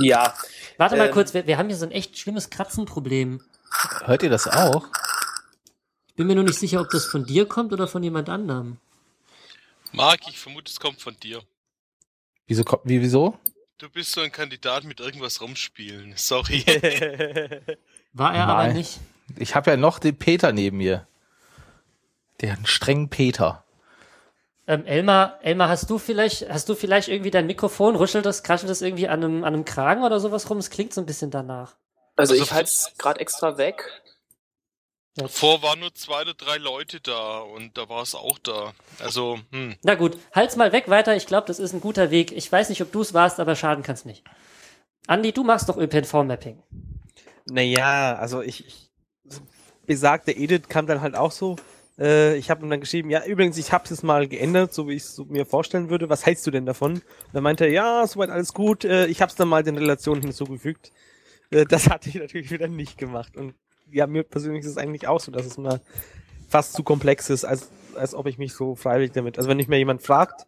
ja, 0.00 0.34
Warte 0.78 0.96
mal 0.96 1.06
Ähm. 1.08 1.12
kurz, 1.12 1.32
wir, 1.34 1.46
wir 1.46 1.58
haben 1.58 1.68
hier 1.68 1.76
so 1.76 1.84
ein 1.86 1.92
echt 1.92 2.18
schlimmes 2.18 2.50
Kratzenproblem. 2.50 3.40
Hört 4.04 4.22
ihr 4.24 4.30
das 4.30 4.46
auch? 4.48 4.86
Ich 6.08 6.14
bin 6.14 6.26
mir 6.26 6.34
nur 6.34 6.44
nicht 6.44 6.58
sicher, 6.58 6.80
ob 6.80 6.90
das 6.90 7.04
von 7.06 7.24
dir 7.24 7.46
kommt 7.46 7.72
oder 7.72 7.86
von 7.86 8.02
jemand 8.02 8.28
anderem. 8.28 8.78
Marc, 9.92 10.20
ich 10.28 10.38
vermute, 10.38 10.70
es 10.70 10.80
kommt 10.80 11.00
von 11.00 11.16
dir. 11.20 11.40
Wieso, 12.48 12.64
wie, 12.84 13.00
wieso? 13.00 13.38
Du 13.76 13.88
bist 13.88 14.10
so 14.10 14.22
ein 14.22 14.32
Kandidat 14.32 14.82
mit 14.84 14.98
irgendwas 14.98 15.40
rumspielen. 15.40 16.14
Sorry. 16.16 16.64
War 18.12 18.34
er 18.34 18.48
aber 18.48 18.64
Nein. 18.64 18.76
nicht. 18.76 18.98
Ich 19.36 19.54
habe 19.54 19.70
ja 19.70 19.76
noch 19.76 19.98
den 20.00 20.16
Peter 20.18 20.52
neben 20.52 20.78
mir. 20.78 21.06
Den 22.40 22.66
strengen 22.66 23.08
Peter. 23.10 23.64
Ähm, 24.66 24.84
Elmar, 24.86 25.38
Elmar, 25.42 25.68
hast 25.68 25.88
du 25.90 25.98
vielleicht, 25.98 26.48
hast 26.50 26.68
du 26.68 26.74
vielleicht 26.74 27.08
irgendwie 27.08 27.30
dein 27.30 27.46
Mikrofon, 27.46 27.96
rüschelt 27.96 28.26
das, 28.26 28.42
kraschelt 28.42 28.70
das 28.70 28.82
irgendwie 28.82 29.08
an 29.08 29.22
einem, 29.22 29.44
an 29.44 29.54
einem 29.54 29.64
Kragen 29.64 30.02
oder 30.02 30.18
sowas 30.20 30.48
rum? 30.50 30.58
Es 30.58 30.70
klingt 30.70 30.92
so 30.92 31.00
ein 31.00 31.06
bisschen 31.06 31.30
danach. 31.30 31.76
also, 32.16 32.32
Also 32.32 32.42
ich 32.42 32.52
halte 32.52 32.68
es 32.68 32.92
gerade 32.98 33.20
extra 33.20 33.58
weg. 33.58 33.84
Davor 35.18 35.62
waren 35.62 35.80
nur 35.80 35.92
zwei 35.94 36.22
oder 36.22 36.34
drei 36.34 36.58
Leute 36.58 37.00
da 37.00 37.40
und 37.40 37.76
da 37.76 37.88
war 37.88 38.02
es 38.02 38.14
auch 38.14 38.38
da. 38.38 38.72
Also, 39.00 39.40
hm. 39.50 39.74
Na 39.82 39.96
gut, 39.96 40.16
halt's 40.32 40.54
mal 40.54 40.70
weg 40.72 40.88
weiter. 40.88 41.16
Ich 41.16 41.26
glaube, 41.26 41.48
das 41.48 41.58
ist 41.58 41.72
ein 41.72 41.80
guter 41.80 42.12
Weg. 42.12 42.30
Ich 42.30 42.50
weiß 42.50 42.68
nicht, 42.68 42.80
ob 42.82 42.92
du 42.92 43.00
es 43.00 43.14
warst, 43.14 43.40
aber 43.40 43.56
schaden 43.56 43.82
kann's 43.82 44.04
nicht. 44.04 44.22
Andi, 45.08 45.32
du 45.32 45.42
machst 45.42 45.68
doch 45.68 45.76
ÖPNV-Mapping. 45.76 46.62
Naja, 47.46 48.14
also 48.14 48.42
ich, 48.42 48.64
ich 48.66 48.90
besagte 49.86 50.30
Edit 50.30 50.68
kam 50.68 50.86
dann 50.86 51.00
halt 51.00 51.16
auch 51.16 51.32
so. 51.32 51.56
Äh, 51.98 52.36
ich 52.36 52.48
habe 52.48 52.64
ihm 52.64 52.70
dann 52.70 52.80
geschrieben, 52.80 53.10
ja, 53.10 53.24
übrigens, 53.24 53.58
ich 53.58 53.72
habe 53.72 53.92
es 53.92 54.02
mal 54.04 54.28
geändert, 54.28 54.72
so 54.72 54.86
wie 54.86 54.94
ich 54.94 55.02
es 55.02 55.16
so 55.16 55.24
mir 55.24 55.46
vorstellen 55.46 55.90
würde. 55.90 56.08
Was 56.08 56.26
hältst 56.26 56.46
du 56.46 56.52
denn 56.52 56.66
davon? 56.66 56.92
Und 56.92 57.02
dann 57.32 57.42
meinte 57.42 57.64
er, 57.64 57.72
ja, 57.72 58.06
soweit 58.06 58.30
alles 58.30 58.54
gut. 58.54 58.84
Äh, 58.84 59.06
ich 59.06 59.20
habe 59.20 59.30
es 59.30 59.36
dann 59.36 59.48
mal 59.48 59.64
den 59.64 59.78
Relationen 59.78 60.22
hinzugefügt. 60.22 60.92
Äh, 61.50 61.64
das 61.64 61.88
hatte 61.90 62.08
ich 62.08 62.14
natürlich 62.20 62.52
wieder 62.52 62.68
nicht 62.68 62.98
gemacht. 62.98 63.36
Und 63.36 63.54
ja, 63.92 64.06
mir 64.06 64.22
persönlich 64.22 64.64
ist 64.64 64.70
es 64.70 64.78
eigentlich 64.78 65.08
auch 65.08 65.20
so, 65.20 65.32
dass 65.32 65.46
es 65.46 65.58
mal 65.58 65.80
fast 66.48 66.72
zu 66.74 66.82
komplex 66.82 67.30
ist, 67.30 67.44
als, 67.44 67.70
als 67.94 68.14
ob 68.14 68.26
ich 68.26 68.38
mich 68.38 68.54
so 68.54 68.74
freiwillig 68.74 69.12
damit. 69.12 69.38
Also 69.38 69.48
wenn 69.48 69.58
mich 69.58 69.68
mir 69.68 69.78
jemand 69.78 70.02
fragt, 70.02 70.46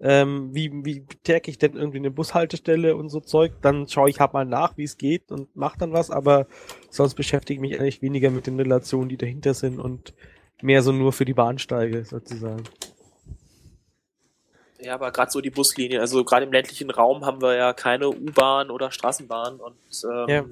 ähm, 0.00 0.50
wie, 0.52 0.70
wie 0.84 1.06
tag 1.22 1.48
ich 1.48 1.58
denn 1.58 1.74
irgendwie 1.74 1.98
eine 1.98 2.10
Bushaltestelle 2.10 2.96
und 2.96 3.08
so 3.08 3.20
Zeug, 3.20 3.52
dann 3.62 3.88
schaue 3.88 4.10
ich 4.10 4.20
halt 4.20 4.32
mal 4.32 4.44
nach, 4.44 4.76
wie 4.76 4.84
es 4.84 4.98
geht 4.98 5.30
und 5.30 5.54
mache 5.56 5.78
dann 5.78 5.92
was, 5.92 6.10
aber 6.10 6.46
sonst 6.90 7.14
beschäftige 7.14 7.56
ich 7.56 7.60
mich 7.60 7.80
eigentlich 7.80 8.02
weniger 8.02 8.30
mit 8.30 8.46
den 8.46 8.58
Relationen, 8.58 9.08
die 9.08 9.16
dahinter 9.16 9.54
sind 9.54 9.78
und 9.78 10.12
mehr 10.60 10.82
so 10.82 10.92
nur 10.92 11.12
für 11.12 11.24
die 11.24 11.34
Bahnsteige 11.34 12.04
sozusagen. 12.04 12.64
Ja, 14.80 14.94
aber 14.94 15.10
gerade 15.12 15.30
so 15.30 15.40
die 15.40 15.50
Buslinie, 15.50 16.00
also 16.00 16.24
gerade 16.24 16.44
im 16.44 16.52
ländlichen 16.52 16.90
Raum 16.90 17.24
haben 17.24 17.40
wir 17.40 17.54
ja 17.54 17.72
keine 17.72 18.10
U-Bahn 18.10 18.70
oder 18.70 18.90
Straßenbahn 18.90 19.56
und 19.56 19.74
ähm, 20.04 20.28
Ja. 20.28 20.44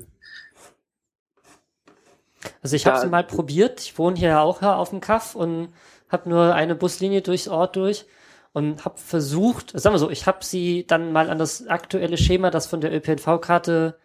Also 2.63 2.77
ich 2.77 2.87
habe 2.87 2.99
es 2.99 3.07
mal 3.07 3.25
probiert. 3.25 3.81
Ich 3.81 3.99
wohne 3.99 4.17
hier 4.17 4.41
auch 4.41 4.63
auf 4.63 4.91
dem 4.91 5.01
Kaff 5.01 5.35
und 5.35 5.69
habe 6.09 6.29
nur 6.29 6.55
eine 6.55 6.75
Buslinie 6.75 7.23
durchs 7.23 7.49
Ort 7.49 7.77
durch 7.77 8.05
und 8.53 8.85
habe 8.85 8.99
versucht, 8.99 9.79
sagen 9.79 9.95
wir 9.95 9.99
so, 9.99 10.11
ich 10.11 10.27
habe 10.27 10.45
sie 10.45 10.87
dann 10.87 11.13
mal 11.13 11.31
an 11.31 11.39
das 11.39 11.67
aktuelle 11.67 12.19
Schema, 12.19 12.51
das 12.51 12.67
von 12.67 12.81
der 12.81 12.93
ÖPNV-Karte 12.93 13.97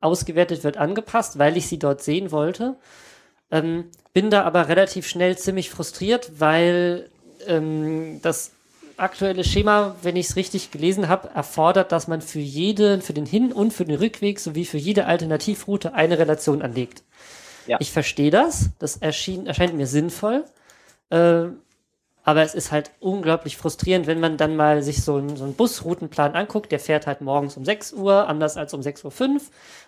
ausgewertet 0.00 0.64
wird, 0.64 0.78
angepasst, 0.78 1.38
weil 1.38 1.56
ich 1.56 1.66
sie 1.68 1.78
dort 1.78 2.02
sehen 2.02 2.32
wollte. 2.32 2.76
Ähm, 3.50 3.90
bin 4.14 4.30
da 4.30 4.44
aber 4.44 4.68
relativ 4.68 5.06
schnell 5.06 5.36
ziemlich 5.36 5.70
frustriert, 5.70 6.40
weil 6.40 7.10
ähm, 7.46 8.20
das 8.22 8.52
aktuelle 8.96 9.44
Schema, 9.44 9.96
wenn 10.02 10.16
ich 10.16 10.30
es 10.30 10.36
richtig 10.36 10.70
gelesen 10.70 11.08
habe, 11.08 11.30
erfordert, 11.34 11.92
dass 11.92 12.08
man 12.08 12.22
für 12.22 12.38
jeden, 12.38 13.02
für 13.02 13.12
den 13.12 13.26
Hin- 13.26 13.52
und 13.52 13.72
für 13.72 13.84
den 13.84 13.96
Rückweg 13.96 14.40
sowie 14.40 14.64
für 14.64 14.78
jede 14.78 15.06
Alternativroute 15.06 15.94
eine 15.94 16.18
Relation 16.18 16.62
anlegt. 16.62 17.02
Ja. 17.70 17.76
Ich 17.80 17.92
verstehe 17.92 18.32
das, 18.32 18.70
das 18.80 18.96
erschien, 18.96 19.46
erscheint 19.46 19.74
mir 19.74 19.86
sinnvoll, 19.86 20.44
äh, 21.10 21.44
aber 22.24 22.42
es 22.42 22.54
ist 22.56 22.72
halt 22.72 22.90
unglaublich 22.98 23.56
frustrierend, 23.56 24.08
wenn 24.08 24.18
man 24.18 24.36
dann 24.36 24.56
mal 24.56 24.82
sich 24.82 25.04
so, 25.04 25.14
einen- 25.16 25.36
so 25.36 25.44
einen 25.44 25.54
Busroutenplan 25.54 26.34
anguckt, 26.34 26.72
der 26.72 26.80
fährt 26.80 27.06
halt 27.06 27.20
morgens 27.20 27.56
um 27.56 27.64
6 27.64 27.92
Uhr, 27.92 28.26
anders 28.28 28.56
als 28.56 28.74
um 28.74 28.80
6.05 28.82 29.02
Uhr 29.04 29.40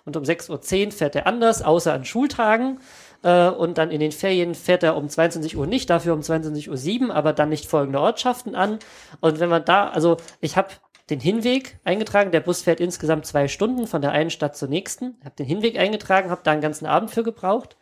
und 0.04 0.16
um 0.16 0.22
6.10 0.24 0.86
Uhr 0.86 0.92
fährt 0.92 1.16
er 1.16 1.26
anders, 1.26 1.60
außer 1.62 1.92
an 1.92 2.04
Schultagen. 2.04 2.78
Äh, 3.24 3.48
und 3.48 3.78
dann 3.78 3.90
in 3.90 3.98
den 3.98 4.12
Ferien 4.12 4.54
fährt 4.54 4.84
er 4.84 4.96
um 4.96 5.08
22 5.08 5.56
Uhr 5.56 5.66
nicht, 5.66 5.90
dafür 5.90 6.14
um 6.14 6.20
22.07 6.22 7.08
Uhr, 7.08 7.14
aber 7.16 7.32
dann 7.32 7.48
nicht 7.48 7.66
folgende 7.66 7.98
Ortschaften 8.00 8.54
an. 8.54 8.78
Und 9.20 9.40
wenn 9.40 9.48
man 9.50 9.64
da, 9.64 9.88
also 9.88 10.18
ich 10.40 10.56
habe 10.56 10.68
den 11.10 11.20
Hinweg 11.20 11.78
eingetragen, 11.84 12.30
der 12.30 12.40
Bus 12.40 12.62
fährt 12.62 12.80
insgesamt 12.80 13.26
zwei 13.26 13.48
Stunden 13.48 13.86
von 13.86 14.02
der 14.02 14.12
einen 14.12 14.30
Stadt 14.30 14.56
zur 14.56 14.68
nächsten, 14.68 15.16
habe 15.24 15.36
den 15.36 15.46
Hinweg 15.46 15.78
eingetragen, 15.78 16.30
habe 16.30 16.42
da 16.44 16.52
einen 16.52 16.60
ganzen 16.60 16.86
Abend 16.86 17.10
für 17.10 17.22
gebraucht, 17.22 17.76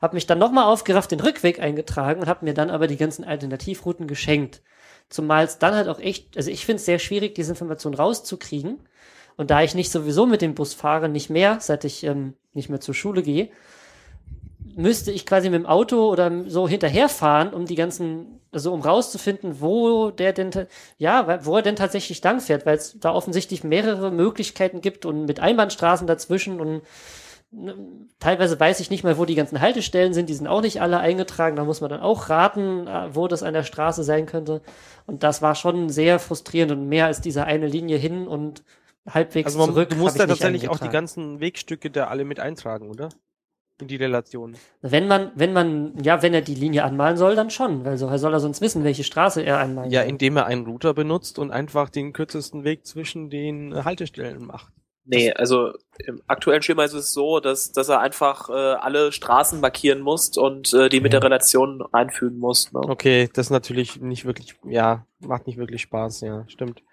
habe 0.00 0.14
mich 0.14 0.26
dann 0.26 0.38
nochmal 0.38 0.64
aufgerafft, 0.64 1.10
den 1.10 1.20
Rückweg 1.20 1.60
eingetragen 1.60 2.20
und 2.20 2.28
habe 2.28 2.44
mir 2.44 2.54
dann 2.54 2.70
aber 2.70 2.86
die 2.86 2.96
ganzen 2.96 3.24
Alternativrouten 3.24 4.06
geschenkt. 4.06 4.62
Zumal 5.08 5.44
es 5.44 5.58
dann 5.58 5.74
halt 5.74 5.88
auch 5.88 6.00
echt, 6.00 6.36
also 6.36 6.50
ich 6.50 6.64
finde 6.64 6.78
es 6.78 6.86
sehr 6.86 6.98
schwierig, 6.98 7.34
diese 7.34 7.52
Information 7.52 7.94
rauszukriegen. 7.94 8.80
Und 9.36 9.50
da 9.50 9.62
ich 9.62 9.74
nicht 9.74 9.90
sowieso 9.90 10.26
mit 10.26 10.42
dem 10.42 10.54
Bus 10.54 10.74
fahre, 10.74 11.08
nicht 11.08 11.30
mehr, 11.30 11.58
seit 11.60 11.84
ich 11.84 12.04
ähm, 12.04 12.34
nicht 12.52 12.68
mehr 12.68 12.80
zur 12.80 12.94
Schule 12.94 13.22
gehe, 13.22 13.48
müsste 14.76 15.10
ich 15.10 15.26
quasi 15.26 15.50
mit 15.50 15.60
dem 15.60 15.66
Auto 15.66 16.10
oder 16.10 16.44
so 16.48 16.68
hinterherfahren, 16.68 17.52
um 17.52 17.66
die 17.66 17.74
ganzen, 17.74 18.40
also 18.52 18.72
um 18.72 18.80
rauszufinden, 18.80 19.60
wo 19.60 20.10
der 20.10 20.32
denn, 20.32 20.50
ja, 20.98 21.44
wo 21.44 21.56
er 21.56 21.62
denn 21.62 21.76
tatsächlich 21.76 22.22
lang 22.22 22.40
fährt, 22.40 22.66
weil 22.66 22.76
es 22.76 22.98
da 22.98 23.12
offensichtlich 23.12 23.64
mehrere 23.64 24.10
Möglichkeiten 24.10 24.80
gibt 24.80 25.06
und 25.06 25.26
mit 25.26 25.40
Einbahnstraßen 25.40 26.06
dazwischen 26.06 26.60
und 26.60 26.82
ne, 27.50 27.74
teilweise 28.18 28.58
weiß 28.58 28.80
ich 28.80 28.90
nicht 28.90 29.04
mal, 29.04 29.18
wo 29.18 29.24
die 29.24 29.34
ganzen 29.34 29.60
Haltestellen 29.60 30.14
sind, 30.14 30.28
die 30.28 30.34
sind 30.34 30.46
auch 30.46 30.62
nicht 30.62 30.80
alle 30.80 30.98
eingetragen, 30.98 31.56
da 31.56 31.64
muss 31.64 31.80
man 31.80 31.90
dann 31.90 32.00
auch 32.00 32.28
raten, 32.28 32.86
äh, 32.86 33.14
wo 33.14 33.28
das 33.28 33.42
an 33.42 33.54
der 33.54 33.64
Straße 33.64 34.02
sein 34.02 34.26
könnte. 34.26 34.62
Und 35.06 35.22
das 35.22 35.42
war 35.42 35.54
schon 35.54 35.88
sehr 35.88 36.18
frustrierend 36.18 36.72
und 36.72 36.88
mehr 36.88 37.06
als 37.06 37.20
diese 37.20 37.44
eine 37.44 37.66
Linie 37.66 37.98
hin 37.98 38.26
und 38.26 38.62
halbwegs 39.08 39.46
Also 39.46 39.58
man, 39.58 39.70
zurück. 39.70 39.90
du 39.90 39.96
musst 39.96 40.16
nicht 40.16 40.26
tatsächlich 40.26 40.68
auch 40.68 40.78
die 40.78 40.88
ganzen 40.88 41.40
Wegstücke 41.40 41.90
da 41.90 42.06
alle 42.06 42.24
mit 42.24 42.40
eintragen, 42.40 42.88
oder? 42.88 43.10
In 43.82 43.88
die 43.88 43.96
Relation. 43.96 44.56
Wenn 44.80 45.08
man, 45.08 45.32
wenn 45.34 45.52
man, 45.52 45.94
ja, 46.02 46.22
wenn 46.22 46.34
er 46.34 46.40
die 46.40 46.54
Linie 46.54 46.84
anmalen 46.84 47.16
soll, 47.16 47.34
dann 47.34 47.50
schon, 47.50 47.84
weil 47.84 47.98
so 47.98 48.16
soll 48.16 48.32
er 48.32 48.40
sonst 48.40 48.60
wissen, 48.60 48.84
welche 48.84 49.04
Straße 49.04 49.42
er 49.42 49.58
anmalen 49.58 49.90
Ja, 49.90 50.02
soll. 50.02 50.10
indem 50.10 50.36
er 50.36 50.46
einen 50.46 50.64
Router 50.66 50.94
benutzt 50.94 51.38
und 51.38 51.50
einfach 51.50 51.90
den 51.90 52.12
kürzesten 52.12 52.64
Weg 52.64 52.86
zwischen 52.86 53.28
den 53.28 53.72
äh, 53.72 53.82
Haltestellen 53.84 54.46
macht. 54.46 54.72
Nee, 55.04 55.32
also 55.32 55.72
im 56.06 56.22
aktuellen 56.28 56.62
Schema 56.62 56.84
ist 56.84 56.92
es 56.92 57.12
so, 57.12 57.40
dass, 57.40 57.72
dass 57.72 57.88
er 57.88 57.98
einfach 58.00 58.48
äh, 58.48 58.52
alle 58.52 59.10
Straßen 59.10 59.60
markieren 59.60 60.00
muss 60.00 60.36
und 60.38 60.72
äh, 60.74 60.88
die 60.88 61.00
mit 61.00 61.12
der 61.12 61.22
Relation 61.24 61.82
einfügen 61.90 62.38
muss. 62.38 62.72
Ne? 62.72 62.80
Okay, 62.80 63.28
das 63.34 63.46
ist 63.46 63.50
natürlich 63.50 64.00
nicht 64.00 64.24
wirklich, 64.24 64.54
ja, 64.64 65.04
macht 65.18 65.48
nicht 65.48 65.58
wirklich 65.58 65.82
Spaß, 65.82 66.20
ja, 66.20 66.44
stimmt. 66.46 66.84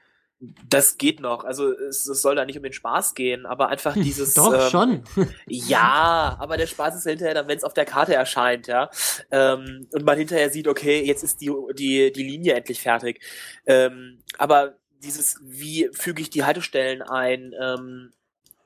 Das 0.70 0.98
geht 0.98 1.20
noch. 1.20 1.44
Also 1.44 1.74
es, 1.74 2.08
es 2.08 2.22
soll 2.22 2.36
da 2.36 2.46
nicht 2.46 2.56
um 2.56 2.64
den 2.64 2.72
Spaß 2.72 3.14
gehen, 3.14 3.46
aber 3.46 3.68
einfach 3.68 3.94
dieses. 3.94 4.34
Doch, 4.36 4.54
ähm, 4.54 4.70
schon. 4.70 5.04
Ja, 5.48 6.38
aber 6.40 6.56
der 6.56 6.68
Spaß 6.68 6.96
ist 6.96 7.04
hinterher 7.04 7.34
dann, 7.34 7.48
wenn 7.48 7.58
es 7.58 7.66
auf 7.66 7.74
der 7.74 7.86
Karte 7.86 8.16
erscheint, 8.16 8.68
ja. 8.68 8.90
Ähm, 9.32 9.88
und 9.92 10.06
man 10.06 10.18
hinterher 10.18 10.50
sieht, 10.50 10.68
okay, 10.68 11.04
jetzt 11.04 11.24
ist 11.24 11.42
die, 11.42 11.52
die, 11.74 12.12
die 12.14 12.24
Linie 12.24 12.54
endlich 12.54 12.82
fertig. 12.82 13.22
Ähm, 13.66 14.20
aber 14.38 14.76
dieses, 15.04 15.40
wie 15.44 15.90
füge 15.92 16.22
ich 16.22 16.30
die 16.30 16.46
Haltestellen 16.46 17.02
ein, 17.02 17.54
ähm, 17.60 18.12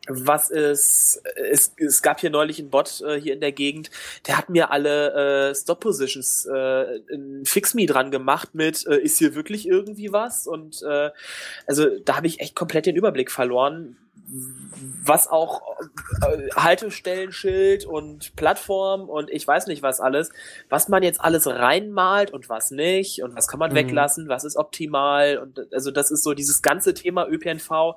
was 0.07 0.49
ist, 0.49 1.21
es, 1.49 1.73
es 1.77 2.01
gab 2.01 2.19
hier 2.19 2.29
neulich 2.29 2.59
einen 2.59 2.69
Bot 2.69 3.01
äh, 3.01 3.19
hier 3.19 3.33
in 3.33 3.41
der 3.41 3.51
Gegend, 3.51 3.89
der 4.27 4.37
hat 4.37 4.49
mir 4.49 4.71
alle 4.71 5.49
äh, 5.51 5.55
Stop 5.55 5.79
Positions 5.79 6.45
äh, 6.45 6.97
in 7.09 7.45
Fix 7.45 7.73
Me 7.73 7.85
dran 7.85 8.11
gemacht 8.11 8.53
mit, 8.53 8.85
äh, 8.87 8.97
ist 8.97 9.17
hier 9.17 9.35
wirklich 9.35 9.67
irgendwie 9.67 10.11
was? 10.11 10.47
Und 10.47 10.81
äh, 10.83 11.11
also 11.67 11.87
da 11.99 12.17
habe 12.17 12.27
ich 12.27 12.39
echt 12.41 12.55
komplett 12.55 12.85
den 12.85 12.95
Überblick 12.95 13.31
verloren, 13.31 13.97
was 15.05 15.27
auch 15.27 15.61
äh, 16.21 16.49
Haltestellenschild 16.55 17.85
und 17.85 18.35
Plattform 18.35 19.09
und 19.09 19.29
ich 19.29 19.45
weiß 19.45 19.67
nicht 19.67 19.83
was 19.83 19.99
alles, 19.99 20.31
was 20.69 20.87
man 20.87 21.03
jetzt 21.03 21.21
alles 21.21 21.45
reinmalt 21.45 22.31
und 22.31 22.49
was 22.49 22.71
nicht 22.71 23.21
und 23.21 23.35
was 23.35 23.47
kann 23.47 23.59
man 23.59 23.71
Mhm. 23.71 23.75
weglassen, 23.75 24.29
was 24.29 24.43
ist 24.43 24.55
optimal 24.55 25.37
und 25.37 25.73
also 25.73 25.91
das 25.91 26.09
ist 26.09 26.23
so 26.23 26.33
dieses 26.33 26.61
ganze 26.61 26.93
Thema 26.93 27.27
ÖPNV 27.27 27.95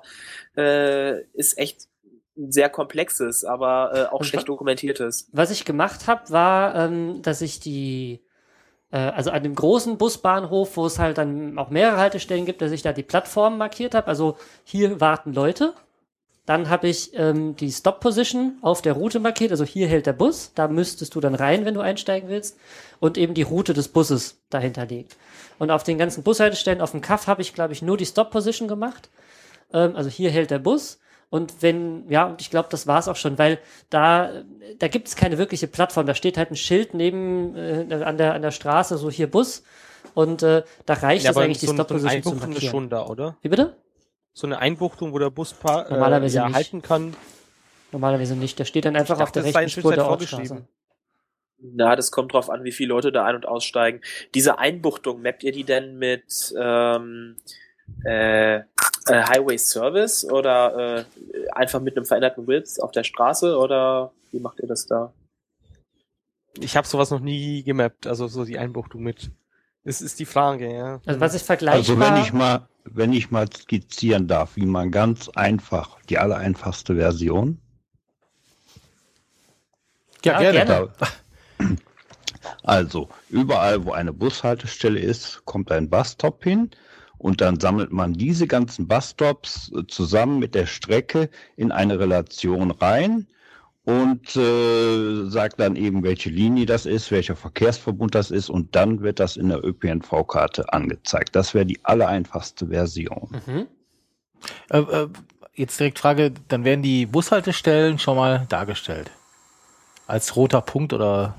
äh, 0.57 1.21
ist 1.33 1.57
echt 1.57 1.87
sehr 2.49 2.69
komplexes, 2.69 3.43
aber 3.43 3.91
äh, 3.93 4.13
auch 4.13 4.19
Und 4.19 4.25
schlecht 4.25 4.47
dokumentiertes. 4.47 5.29
Was 5.31 5.51
ich 5.51 5.65
gemacht 5.65 6.07
habe, 6.07 6.29
war, 6.29 6.75
ähm, 6.75 7.21
dass 7.21 7.41
ich 7.41 7.59
die, 7.59 8.23
äh, 8.91 8.97
also 8.97 9.31
an 9.31 9.43
dem 9.43 9.55
großen 9.55 9.97
Busbahnhof, 9.97 10.77
wo 10.77 10.85
es 10.85 10.99
halt 10.99 11.17
dann 11.17 11.57
auch 11.57 11.69
mehrere 11.69 11.97
Haltestellen 11.97 12.45
gibt, 12.45 12.61
dass 12.61 12.71
ich 12.71 12.81
da 12.81 12.93
die 12.93 13.03
Plattform 13.03 13.57
markiert 13.57 13.95
habe. 13.95 14.07
Also 14.07 14.37
hier 14.63 15.01
warten 15.01 15.33
Leute. 15.33 15.73
Dann 16.45 16.69
habe 16.69 16.87
ich 16.87 17.11
ähm, 17.13 17.57
die 17.57 17.69
Stop-Position 17.69 18.57
auf 18.61 18.81
der 18.81 18.93
Route 18.93 19.19
markiert. 19.19 19.51
Also 19.51 19.65
hier 19.65 19.87
hält 19.87 20.05
der 20.05 20.13
Bus. 20.13 20.53
Da 20.55 20.69
müsstest 20.69 21.13
du 21.13 21.19
dann 21.19 21.35
rein, 21.35 21.65
wenn 21.65 21.73
du 21.73 21.81
einsteigen 21.81 22.29
willst. 22.29 22.57
Und 23.01 23.17
eben 23.17 23.33
die 23.33 23.41
Route 23.41 23.73
des 23.73 23.89
Busses 23.89 24.41
dahinter 24.49 24.85
legt. 24.85 25.17
Und 25.59 25.71
auf 25.71 25.83
den 25.83 25.97
ganzen 25.97 26.23
Bushaltestellen 26.23 26.79
auf 26.79 26.91
dem 26.91 27.01
Kaff 27.01 27.27
habe 27.27 27.41
ich, 27.41 27.53
glaube 27.53 27.73
ich, 27.73 27.81
nur 27.81 27.97
die 27.97 28.05
Stop-Position 28.05 28.69
gemacht. 28.69 29.09
Ähm, 29.73 29.97
also 29.97 30.09
hier 30.09 30.31
hält 30.31 30.49
der 30.49 30.59
Bus. 30.59 30.99
Und 31.29 31.61
wenn, 31.61 32.09
ja, 32.09 32.25
und 32.27 32.39
ich 32.41 32.49
glaube, 32.49 32.69
das 32.71 32.87
war's 32.87 33.07
auch 33.09 33.17
schon, 33.17 33.37
weil 33.37 33.59
da, 33.89 34.43
da 34.79 34.87
gibt 34.87 35.07
es 35.09 35.15
keine 35.17 35.37
wirkliche 35.37 35.67
Plattform. 35.67 36.05
Da 36.05 36.15
steht 36.15 36.37
halt 36.37 36.51
ein 36.51 36.55
Schild 36.55 36.93
neben 36.93 37.55
äh, 37.55 37.93
an, 38.03 38.17
der, 38.17 38.33
an 38.33 38.41
der 38.41 38.51
Straße, 38.51 38.97
so 38.97 39.11
hier 39.11 39.29
Bus. 39.29 39.63
Und 40.13 40.41
äh, 40.41 40.63
da 40.85 40.93
reicht 40.93 41.27
es 41.27 41.35
eigentlich, 41.37 41.59
die 41.59 41.65
so, 41.67 41.73
so 41.75 41.75
eine 41.75 41.83
Stop-Position 41.85 42.21
zu 42.23 42.29
Einbuchtung 42.29 42.51
ist 42.51 42.55
markieren. 42.55 42.71
schon 42.71 42.89
da, 42.89 43.05
oder? 43.05 43.37
Wie 43.41 43.49
bitte? 43.49 43.75
So 44.33 44.47
eine 44.47 44.59
Einbuchtung, 44.59 45.11
wo 45.13 45.19
der 45.19 45.29
Bus 45.29 45.53
pa- 45.53 45.85
Normalerweise 45.89 46.37
äh, 46.37 46.41
ja, 46.41 46.47
nicht. 46.47 46.55
halten 46.55 46.81
kann. 46.81 47.15
Normalerweise 47.91 48.35
nicht. 48.35 48.57
Der 48.59 48.65
steht 48.65 48.85
dann 48.85 48.95
einfach 48.95 49.17
Ich 49.17 49.23
auf 49.23 49.31
der 49.31 49.43
dachte, 49.43 49.57
rechten 49.57 49.79
Spur 49.81 49.93
der 49.93 50.07
Ortsstraße. 50.07 50.45
vorgeschrieben. 50.47 50.67
Na, 51.59 51.95
das 51.95 52.11
kommt 52.11 52.33
drauf 52.33 52.49
an, 52.49 52.63
wie 52.63 52.71
viele 52.71 52.89
Leute 52.89 53.11
da 53.11 53.25
ein- 53.25 53.35
und 53.35 53.47
aussteigen. 53.47 54.01
Diese 54.35 54.59
Einbuchtung, 54.59 55.21
mappt 55.23 55.43
ihr 55.43 55.51
die 55.51 55.63
denn 55.63 55.97
mit 55.97 56.53
ähm, 56.57 57.35
äh, 58.03 58.57
äh, 58.57 58.63
Highway 59.07 59.57
Service 59.57 60.25
oder 60.25 60.97
äh, 60.99 61.05
einfach 61.51 61.81
mit 61.81 61.95
einem 61.95 62.05
veränderten 62.05 62.47
Width 62.47 62.81
auf 62.81 62.91
der 62.91 63.03
Straße 63.03 63.57
oder 63.57 64.11
wie 64.31 64.39
macht 64.39 64.59
ihr 64.59 64.67
das 64.67 64.85
da? 64.85 65.13
Ich 66.59 66.75
habe 66.75 66.87
sowas 66.87 67.11
noch 67.11 67.19
nie 67.19 67.63
gemappt, 67.63 68.07
also 68.07 68.27
so 68.27 68.43
die 68.43 68.57
Einbuchtung 68.57 69.01
mit. 69.01 69.31
Das 69.83 70.01
ist 70.01 70.19
die 70.19 70.25
Frage, 70.25 70.73
ja. 70.73 71.01
Also 71.05 71.19
was 71.19 71.33
ich 71.33 71.43
vergleichbar... 71.43 71.79
Also 71.79 71.99
wenn 71.99 72.21
ich 72.21 72.33
mal, 72.33 72.67
wenn 72.83 73.13
ich 73.13 73.31
mal 73.31 73.47
skizzieren 73.51 74.27
darf, 74.27 74.55
wie 74.55 74.65
man 74.65 74.91
ganz 74.91 75.29
einfach, 75.29 75.97
die 76.09 76.17
allereinfachste 76.17 76.95
Version, 76.95 77.61
Ja, 80.25 80.39
gerne. 80.39 80.65
Da, 80.65 81.07
also, 82.63 83.07
überall, 83.29 83.85
wo 83.85 83.91
eine 83.91 84.11
Bushaltestelle 84.11 84.99
ist, 84.99 85.43
kommt 85.45 85.71
ein 85.71 85.89
Busstop 85.89 86.43
hin 86.43 86.71
und 87.17 87.41
dann 87.41 87.59
sammelt 87.59 87.91
man 87.91 88.13
diese 88.13 88.47
ganzen 88.47 88.87
Busstops 88.87 89.71
äh, 89.73 89.85
zusammen 89.87 90.39
mit 90.39 90.55
der 90.55 90.65
Strecke 90.65 91.29
in 91.55 91.71
eine 91.71 91.99
Relation 91.99 92.71
rein 92.71 93.27
und 93.83 94.35
äh, 94.35 95.29
sagt 95.29 95.59
dann 95.59 95.77
eben, 95.77 96.03
welche 96.03 96.29
Linie 96.29 96.65
das 96.65 96.85
ist, 96.85 97.09
welcher 97.09 97.37
Verkehrsverbund 97.37 98.15
das 98.15 98.31
ist 98.31 98.49
und 98.49 98.75
dann 98.75 99.01
wird 99.01 99.19
das 99.19 99.37
in 99.37 99.49
der 99.49 99.63
ÖPNV-Karte 99.63 100.73
angezeigt. 100.73 101.35
Das 101.35 101.53
wäre 101.53 101.65
die 101.65 101.83
allereinfachste 101.85 102.67
Version. 102.67 103.41
Mhm. 103.45 103.67
Äh, 104.69 104.79
äh, 104.79 105.07
jetzt 105.55 105.79
direkt 105.79 105.99
Frage, 105.99 106.33
dann 106.49 106.65
werden 106.65 106.81
die 106.81 107.05
Bushaltestellen 107.05 107.97
schon 107.97 108.17
mal 108.17 108.45
dargestellt. 108.49 109.09
Als 110.05 110.35
roter 110.35 110.61
Punkt 110.61 110.91
oder 110.93 111.35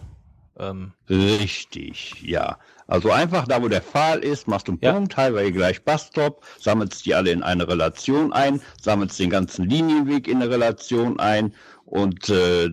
ähm, 0.59 0.93
Richtig, 1.09 2.23
ja. 2.23 2.59
Also 2.89 3.11
einfach 3.13 3.47
da, 3.47 3.63
wo 3.63 3.69
der 3.69 3.83
Pfahl 3.83 4.21
ist, 4.21 4.49
machst 4.49 4.67
du 4.67 4.73
einen 4.73 4.81
Ja. 4.83 4.93
Punkt, 4.95 5.15
Highway 5.17 5.53
gleich 5.53 5.85
Busstop, 5.85 6.43
sammelst 6.59 7.05
die 7.05 7.15
alle 7.15 7.31
in 7.31 7.43
eine 7.43 7.69
Relation 7.69 8.33
ein, 8.33 8.63
sammelst 8.81 9.19
den 9.21 9.29
ganzen 9.29 9.69
Linienweg 9.69 10.27
in 10.27 10.41
eine 10.41 10.51
Relation 10.51 11.21
ein 11.21 11.55
und 11.85 12.31
äh, 12.31 12.71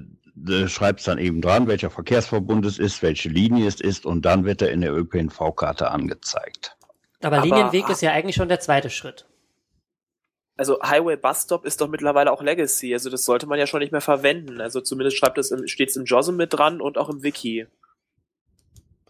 schreibst 0.67 1.07
dann 1.09 1.17
eben 1.17 1.41
dran, 1.41 1.67
welcher 1.67 1.89
Verkehrsverbund 1.89 2.65
es 2.65 2.79
ist, 2.79 3.03
welche 3.03 3.27
Linie 3.27 3.67
es 3.67 3.81
ist 3.81 4.05
und 4.05 4.23
dann 4.25 4.45
wird 4.45 4.61
er 4.61 4.71
in 4.71 4.79
der 4.81 4.95
ÖPNV-Karte 4.95 5.91
angezeigt. 5.91 6.77
Aber, 7.21 7.37
Aber- 7.37 7.45
Linienweg 7.45 7.89
ist 7.89 8.01
ja 8.01 8.11
eigentlich 8.11 8.35
schon 8.37 8.47
der 8.49 8.61
zweite 8.61 8.89
Schritt. 8.89 9.25
Also 10.57 10.81
Highway 10.81 11.17
Bus 11.17 11.41
Stop 11.43 11.65
ist 11.65 11.81
doch 11.81 11.89
mittlerweile 11.89 12.31
auch 12.31 12.41
Legacy, 12.41 12.93
also 12.93 13.09
das 13.09 13.25
sollte 13.25 13.47
man 13.47 13.59
ja 13.59 13.67
schon 13.67 13.81
nicht 13.81 13.91
mehr 13.91 13.99
verwenden. 13.99 14.61
Also 14.61 14.79
zumindest 14.79 15.17
schreibt 15.17 15.37
es 15.37 15.51
im, 15.51 15.67
steht's 15.67 15.97
im 15.97 16.05
JOSM 16.05 16.37
mit 16.37 16.53
dran 16.53 16.79
und 16.79 16.97
auch 16.97 17.09
im 17.09 17.21
Wiki. 17.23 17.67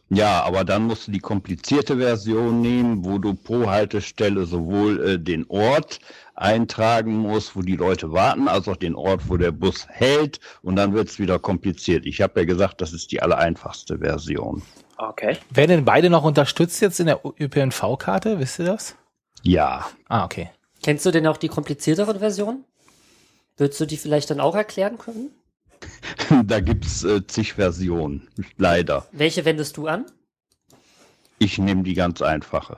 Ja, 0.09 0.43
aber 0.43 0.63
dann 0.63 0.83
musst 0.83 1.07
du 1.07 1.11
die 1.11 1.19
komplizierte 1.19 1.97
Version 1.97 2.61
nehmen, 2.61 3.03
wo 3.05 3.17
du 3.17 3.33
pro 3.33 3.69
Haltestelle 3.69 4.45
sowohl 4.45 5.07
äh, 5.07 5.19
den 5.19 5.45
Ort 5.49 5.99
eintragen 6.35 7.15
musst, 7.15 7.55
wo 7.55 7.61
die 7.61 7.75
Leute 7.75 8.11
warten, 8.11 8.47
als 8.47 8.67
auch 8.67 8.75
den 8.75 8.95
Ort, 8.95 9.29
wo 9.29 9.37
der 9.37 9.51
Bus 9.51 9.87
hält 9.87 10.39
und 10.61 10.75
dann 10.75 10.93
wird's 10.93 11.17
wieder 11.17 11.39
kompliziert. 11.39 12.05
Ich 12.05 12.21
habe 12.21 12.41
ja 12.41 12.45
gesagt, 12.45 12.81
das 12.81 12.93
ist 12.93 13.11
die 13.11 13.21
allereinfachste 13.21 13.99
Version. 13.99 14.61
Okay. 14.97 15.37
werden 15.49 15.71
denn 15.71 15.85
beide 15.85 16.09
noch 16.09 16.23
unterstützt 16.23 16.81
jetzt 16.81 16.99
in 16.99 17.07
der 17.07 17.21
ÖPNV-Karte? 17.39 18.39
Wisst 18.39 18.59
ihr 18.59 18.65
das? 18.65 18.95
Ja, 19.41 19.85
Ah, 20.07 20.23
okay. 20.23 20.49
Kennst 20.83 21.05
du 21.05 21.11
denn 21.11 21.25
auch 21.27 21.37
die 21.37 21.49
komplizierteren 21.49 22.19
Versionen? 22.19 22.63
Würdest 23.57 23.79
du 23.79 23.85
die 23.85 23.97
vielleicht 23.97 24.29
dann 24.29 24.39
auch 24.39 24.55
erklären 24.55 24.97
können? 24.97 25.31
da 26.45 26.59
gibt's 26.59 27.03
äh, 27.03 27.25
zig 27.27 27.53
Versionen, 27.53 28.27
leider. 28.57 29.07
Welche 29.11 29.45
wendest 29.45 29.77
du 29.77 29.87
an? 29.87 30.05
Ich 31.39 31.57
nehme 31.57 31.83
die 31.83 31.93
ganz 31.93 32.21
einfache. 32.21 32.77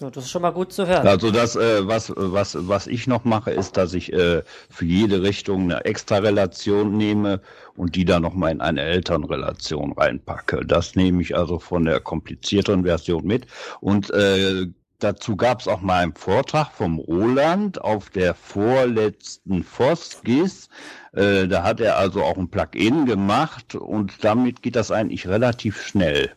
Ja, 0.00 0.10
das 0.10 0.24
ist 0.24 0.30
schon 0.30 0.42
mal 0.42 0.50
gut 0.50 0.72
zu 0.72 0.86
hören. 0.86 1.06
Also 1.06 1.30
das, 1.30 1.56
äh, 1.56 1.86
was, 1.86 2.12
was, 2.16 2.56
was 2.60 2.86
ich 2.86 3.06
noch 3.06 3.24
mache, 3.24 3.52
ist, 3.52 3.76
dass 3.76 3.94
ich 3.94 4.12
äh, 4.12 4.42
für 4.68 4.84
jede 4.84 5.22
Richtung 5.22 5.64
eine 5.64 5.84
extra 5.84 6.18
Relation 6.18 6.96
nehme 6.96 7.40
und 7.76 7.94
die 7.94 8.04
dann 8.04 8.22
nochmal 8.22 8.50
in 8.52 8.60
eine 8.60 8.82
Elternrelation 8.82 9.92
reinpacke. 9.92 10.64
Das 10.66 10.96
nehme 10.96 11.22
ich 11.22 11.36
also 11.36 11.58
von 11.58 11.84
der 11.84 12.00
komplizierteren 12.00 12.84
Version 12.84 13.24
mit. 13.24 13.46
Und 13.80 14.10
äh, 14.10 14.66
dazu 15.04 15.36
gab 15.36 15.60
es 15.60 15.68
auch 15.68 15.80
mal 15.80 16.02
einen 16.02 16.14
Vortrag 16.14 16.72
vom 16.72 16.98
Roland 16.98 17.80
auf 17.80 18.10
der 18.10 18.34
vorletzten 18.34 19.62
Foskis. 19.62 20.68
Äh, 21.12 21.46
da 21.46 21.62
hat 21.62 21.80
er 21.80 21.96
also 21.96 22.22
auch 22.24 22.36
ein 22.36 22.48
Plugin 22.48 23.06
gemacht 23.06 23.74
und 23.74 24.24
damit 24.24 24.62
geht 24.62 24.76
das 24.76 24.90
eigentlich 24.90 25.28
relativ 25.28 25.80
schnell. 25.80 26.32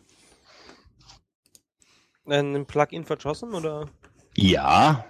Ein 2.26 2.66
Plugin 2.66 3.04
JOSM 3.04 3.54
oder? 3.54 3.88
Ja, 4.36 5.04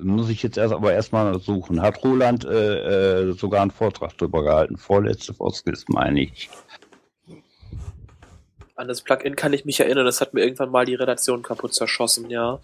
muss 0.00 0.30
ich 0.30 0.42
jetzt 0.42 0.56
erst 0.56 0.72
aber 0.72 0.92
erstmal 0.92 1.38
suchen. 1.38 1.82
Hat 1.82 2.02
Roland 2.02 2.44
äh, 2.44 3.28
äh, 3.28 3.32
sogar 3.32 3.62
einen 3.62 3.70
Vortrag 3.70 4.16
drüber 4.16 4.42
gehalten. 4.42 4.78
Vorletzte 4.78 5.38
Voskis, 5.38 5.84
meine 5.88 6.22
ich. 6.22 6.48
An 8.74 8.88
das 8.88 9.02
Plugin 9.02 9.36
kann 9.36 9.52
ich 9.52 9.66
mich 9.66 9.78
erinnern, 9.80 10.06
das 10.06 10.20
hat 10.22 10.32
mir 10.32 10.42
irgendwann 10.42 10.70
mal 10.70 10.86
die 10.86 10.94
Redaktion 10.94 11.42
kaputt 11.42 11.74
zerschossen, 11.74 12.30
ja. 12.30 12.58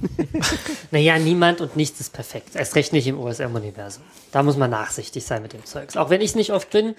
Naja, 0.90 1.18
niemand 1.18 1.60
und 1.60 1.76
nichts 1.76 2.00
ist 2.00 2.12
perfekt. 2.12 2.54
Erst 2.54 2.74
recht 2.76 2.92
nicht 2.92 3.06
im 3.06 3.18
OSM-Universum. 3.18 4.02
Da 4.32 4.42
muss 4.42 4.56
man 4.56 4.70
nachsichtig 4.70 5.24
sein 5.24 5.42
mit 5.42 5.52
dem 5.52 5.64
Zeugs. 5.64 5.96
Auch 5.96 6.10
wenn 6.10 6.20
ich 6.20 6.30
es 6.30 6.34
nicht 6.36 6.52
oft 6.52 6.70
bin. 6.70 6.94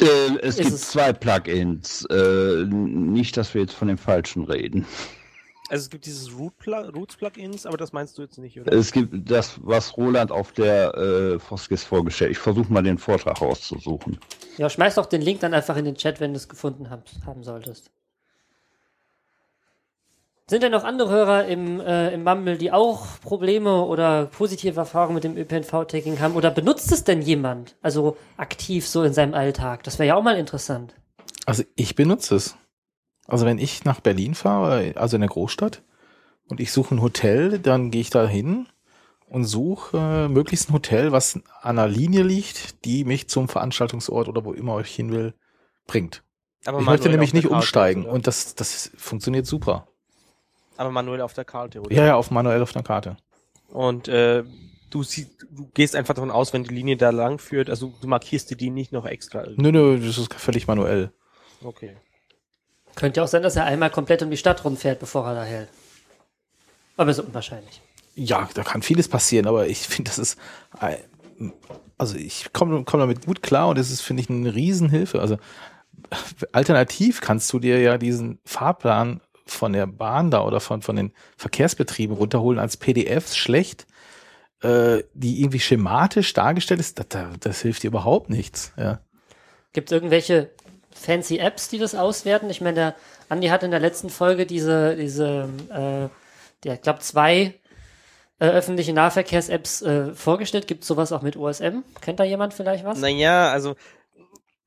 Äh, 0.00 0.06
es 0.42 0.56
gibt 0.56 0.70
es- 0.70 0.90
zwei 0.90 1.12
Plugins. 1.12 2.04
Äh, 2.10 2.64
nicht, 2.66 3.36
dass 3.36 3.52
wir 3.54 3.62
jetzt 3.62 3.74
von 3.74 3.88
dem 3.88 3.98
falschen 3.98 4.44
reden. 4.44 4.86
Also 5.70 5.82
es 5.82 5.90
gibt 5.90 6.06
dieses 6.06 6.32
Root 6.34 6.54
-Pla 6.64 6.90
Roots 6.94 7.16
Plugins, 7.16 7.66
aber 7.66 7.76
das 7.76 7.92
meinst 7.92 8.16
du 8.16 8.22
jetzt 8.22 8.38
nicht, 8.38 8.58
oder? 8.58 8.72
Es 8.72 8.90
gibt 8.90 9.30
das, 9.30 9.56
was 9.62 9.98
Roland 9.98 10.32
auf 10.32 10.52
der 10.52 10.94
äh, 10.94 11.38
Foskis 11.38 11.84
vorgestellt. 11.84 12.30
Ich 12.30 12.38
versuche 12.38 12.72
mal 12.72 12.82
den 12.82 12.96
Vortrag 12.96 13.42
rauszusuchen. 13.42 14.18
Ja, 14.56 14.70
schmeiß 14.70 14.94
doch 14.94 15.04
den 15.04 15.20
Link 15.20 15.40
dann 15.40 15.52
einfach 15.52 15.76
in 15.76 15.84
den 15.84 15.96
Chat, 15.96 16.20
wenn 16.20 16.32
du 16.32 16.38
es 16.38 16.48
gefunden 16.48 16.88
hab, 16.88 17.02
haben 17.26 17.44
solltest. 17.44 17.90
Sind 20.50 20.62
denn 20.62 20.72
noch 20.72 20.84
andere 20.84 21.10
Hörer 21.10 21.44
im, 21.44 21.78
äh, 21.78 22.14
im 22.14 22.24
Mumble, 22.24 22.56
die 22.56 22.72
auch 22.72 23.20
Probleme 23.20 23.84
oder 23.84 24.24
positive 24.24 24.80
Erfahrungen 24.80 25.14
mit 25.14 25.24
dem 25.24 25.36
ÖPNV-Tagging 25.36 26.20
haben? 26.20 26.36
Oder 26.36 26.50
benutzt 26.50 26.90
es 26.90 27.04
denn 27.04 27.20
jemand? 27.20 27.76
Also 27.82 28.16
aktiv 28.38 28.88
so 28.88 29.02
in 29.02 29.12
seinem 29.12 29.34
Alltag? 29.34 29.82
Das 29.82 29.98
wäre 29.98 30.08
ja 30.08 30.14
auch 30.14 30.22
mal 30.22 30.38
interessant. 30.38 30.94
Also 31.44 31.64
ich 31.76 31.94
benutze 31.94 32.34
es. 32.34 32.56
Also 33.26 33.44
wenn 33.44 33.58
ich 33.58 33.84
nach 33.84 34.00
Berlin 34.00 34.34
fahre, 34.34 34.94
also 34.96 35.18
in 35.18 35.20
der 35.20 35.28
Großstadt, 35.28 35.82
und 36.48 36.60
ich 36.60 36.72
suche 36.72 36.94
ein 36.94 37.02
Hotel, 37.02 37.58
dann 37.58 37.90
gehe 37.90 38.00
ich 38.00 38.08
da 38.08 38.26
hin 38.26 38.68
und 39.26 39.44
suche 39.44 39.98
äh, 39.98 40.28
möglichst 40.28 40.70
ein 40.70 40.72
Hotel, 40.72 41.12
was 41.12 41.36
an 41.60 41.78
einer 41.78 41.88
Linie 41.88 42.22
liegt, 42.22 42.86
die 42.86 43.04
mich 43.04 43.28
zum 43.28 43.48
Veranstaltungsort 43.48 44.28
oder 44.28 44.46
wo 44.46 44.54
immer 44.54 44.80
ich 44.80 44.94
hin 44.94 45.12
will, 45.12 45.34
bringt. 45.86 46.22
Aber 46.64 46.80
ich 46.80 46.86
möchte 46.86 47.10
nämlich 47.10 47.34
nicht 47.34 47.48
umsteigen 47.48 48.04
oder? 48.04 48.12
und 48.12 48.26
das, 48.26 48.54
das 48.54 48.90
funktioniert 48.96 49.44
super. 49.44 49.88
Aber 50.78 50.90
manuell 50.90 51.20
auf 51.20 51.34
der 51.34 51.44
Karte, 51.44 51.80
oder? 51.80 51.92
Ja, 51.94 52.06
ja, 52.06 52.14
auf 52.16 52.30
manuell 52.30 52.62
auf 52.62 52.74
einer 52.74 52.84
Karte. 52.84 53.16
Und 53.68 54.08
äh, 54.08 54.44
du 54.90 55.02
siehst, 55.02 55.30
du 55.50 55.68
gehst 55.74 55.94
einfach 55.96 56.14
davon 56.14 56.30
aus, 56.30 56.52
wenn 56.54 56.64
die 56.64 56.72
Linie 56.74 56.96
da 56.96 57.10
lang 57.10 57.38
führt, 57.38 57.68
also 57.68 57.92
du 58.00 58.06
markierst 58.08 58.50
dir 58.50 58.56
die 58.56 58.70
nicht 58.70 58.92
noch 58.92 59.04
extra. 59.04 59.44
Nö, 59.56 59.72
nö, 59.72 59.98
das 59.98 60.16
ist 60.16 60.32
völlig 60.34 60.66
manuell. 60.66 61.12
Okay. 61.62 61.96
Könnte 62.94 63.18
ja 63.20 63.24
auch 63.24 63.28
sein, 63.28 63.42
dass 63.42 63.56
er 63.56 63.64
einmal 63.64 63.90
komplett 63.90 64.22
um 64.22 64.30
die 64.30 64.36
Stadt 64.36 64.64
rumfährt, 64.64 65.00
bevor 65.00 65.26
er 65.26 65.34
da 65.34 65.44
hält. 65.44 65.68
Aber 66.96 67.10
ist 67.10 67.18
unwahrscheinlich. 67.20 67.82
Ja, 68.14 68.48
da 68.54 68.62
kann 68.62 68.82
vieles 68.82 69.08
passieren, 69.08 69.46
aber 69.46 69.66
ich 69.68 69.78
finde, 69.80 70.10
das 70.10 70.18
ist, 70.18 70.38
ein- 70.78 71.52
also 71.98 72.16
ich 72.16 72.52
komme 72.52 72.84
komm 72.84 73.00
damit 73.00 73.26
gut 73.26 73.42
klar 73.42 73.68
und 73.68 73.78
das 73.78 73.90
ist, 73.90 74.00
finde 74.00 74.22
ich, 74.22 74.30
eine 74.30 74.54
Riesenhilfe. 74.54 75.20
Also 75.20 75.38
alternativ 76.52 77.20
kannst 77.20 77.52
du 77.52 77.58
dir 77.58 77.80
ja 77.80 77.98
diesen 77.98 78.38
Fahrplan 78.44 79.20
von 79.50 79.72
der 79.72 79.86
Bahn 79.86 80.30
da 80.30 80.44
oder 80.44 80.60
von, 80.60 80.82
von 80.82 80.96
den 80.96 81.12
Verkehrsbetrieben 81.36 82.16
runterholen 82.16 82.58
als 82.58 82.76
PDFs 82.76 83.36
schlecht, 83.36 83.86
äh, 84.62 85.02
die 85.14 85.40
irgendwie 85.40 85.60
schematisch 85.60 86.32
dargestellt 86.32 86.80
ist. 86.80 86.98
Das, 86.98 87.06
das, 87.40 87.60
hilft 87.62 87.82
dir 87.82 87.88
überhaupt 87.88 88.30
nichts. 88.30 88.72
Ja. 88.76 89.00
Gibt 89.72 89.90
es 89.90 89.92
irgendwelche 89.92 90.50
fancy 90.92 91.38
Apps, 91.38 91.68
die 91.68 91.78
das 91.78 91.94
auswerten? 91.94 92.50
Ich 92.50 92.60
meine, 92.60 92.74
der 92.74 92.94
Andi 93.28 93.48
hat 93.48 93.62
in 93.62 93.70
der 93.70 93.80
letzten 93.80 94.10
Folge 94.10 94.46
diese, 94.46 94.96
diese, 94.96 95.48
äh, 95.70 96.08
der, 96.64 96.74
ich 96.74 96.82
glaube, 96.82 97.00
zwei 97.00 97.54
äh, 98.40 98.46
öffentliche 98.46 98.92
Nahverkehrs-Apps 98.92 99.82
äh, 99.82 100.14
vorgestellt. 100.14 100.66
Gibt 100.66 100.82
es 100.82 100.88
sowas 100.88 101.12
auch 101.12 101.22
mit 101.22 101.36
OSM? 101.36 101.82
Kennt 102.00 102.20
da 102.20 102.24
jemand 102.24 102.54
vielleicht 102.54 102.84
was? 102.84 102.98
Naja, 102.98 103.50
also 103.50 103.74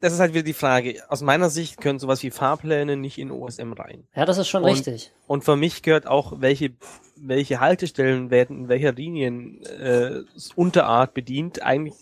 das 0.01 0.13
ist 0.13 0.19
halt 0.19 0.33
wieder 0.33 0.43
die 0.43 0.53
Frage. 0.53 1.01
Aus 1.09 1.21
meiner 1.21 1.49
Sicht 1.49 1.79
können 1.79 1.99
sowas 1.99 2.23
wie 2.23 2.31
Fahrpläne 2.31 2.97
nicht 2.97 3.19
in 3.19 3.31
OSM 3.31 3.73
rein. 3.73 4.07
Ja, 4.15 4.25
das 4.25 4.39
ist 4.39 4.49
schon 4.49 4.63
Und- 4.63 4.71
richtig. 4.71 5.13
Und 5.27 5.43
für 5.43 5.55
mich 5.55 5.83
gehört 5.83 6.07
auch, 6.07 6.41
welche, 6.41 6.71
welche 7.15 7.59
Haltestellen 7.59 8.31
werden 8.31 8.61
in 8.61 8.67
welcher 8.67 8.91
Linien 8.93 9.63
äh, 9.63 10.23
Unterart 10.55 11.13
bedient, 11.13 11.61
eigentlich 11.61 11.93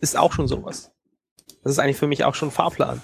ist 0.00 0.18
auch 0.18 0.32
schon 0.32 0.48
sowas. 0.48 0.92
Das 1.62 1.72
ist 1.72 1.78
eigentlich 1.78 1.96
für 1.96 2.08
mich 2.08 2.24
auch 2.24 2.34
schon 2.34 2.50
Fahrplan. 2.50 3.00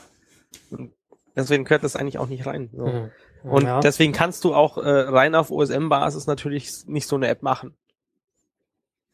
Und 0.70 0.92
deswegen 1.36 1.64
gehört 1.64 1.84
das 1.84 1.96
eigentlich 1.96 2.18
auch 2.18 2.26
nicht 2.26 2.44
rein. 2.44 2.70
So. 2.72 2.86
Mhm. 2.86 3.10
Und 3.44 3.64
ja. 3.64 3.80
deswegen 3.80 4.12
kannst 4.12 4.44
du 4.44 4.54
auch 4.54 4.76
äh, 4.78 4.88
rein 4.88 5.34
auf 5.34 5.50
OSM-Basis 5.50 6.26
natürlich 6.26 6.86
nicht 6.86 7.06
so 7.06 7.16
eine 7.16 7.28
App 7.28 7.42
machen. 7.42 7.74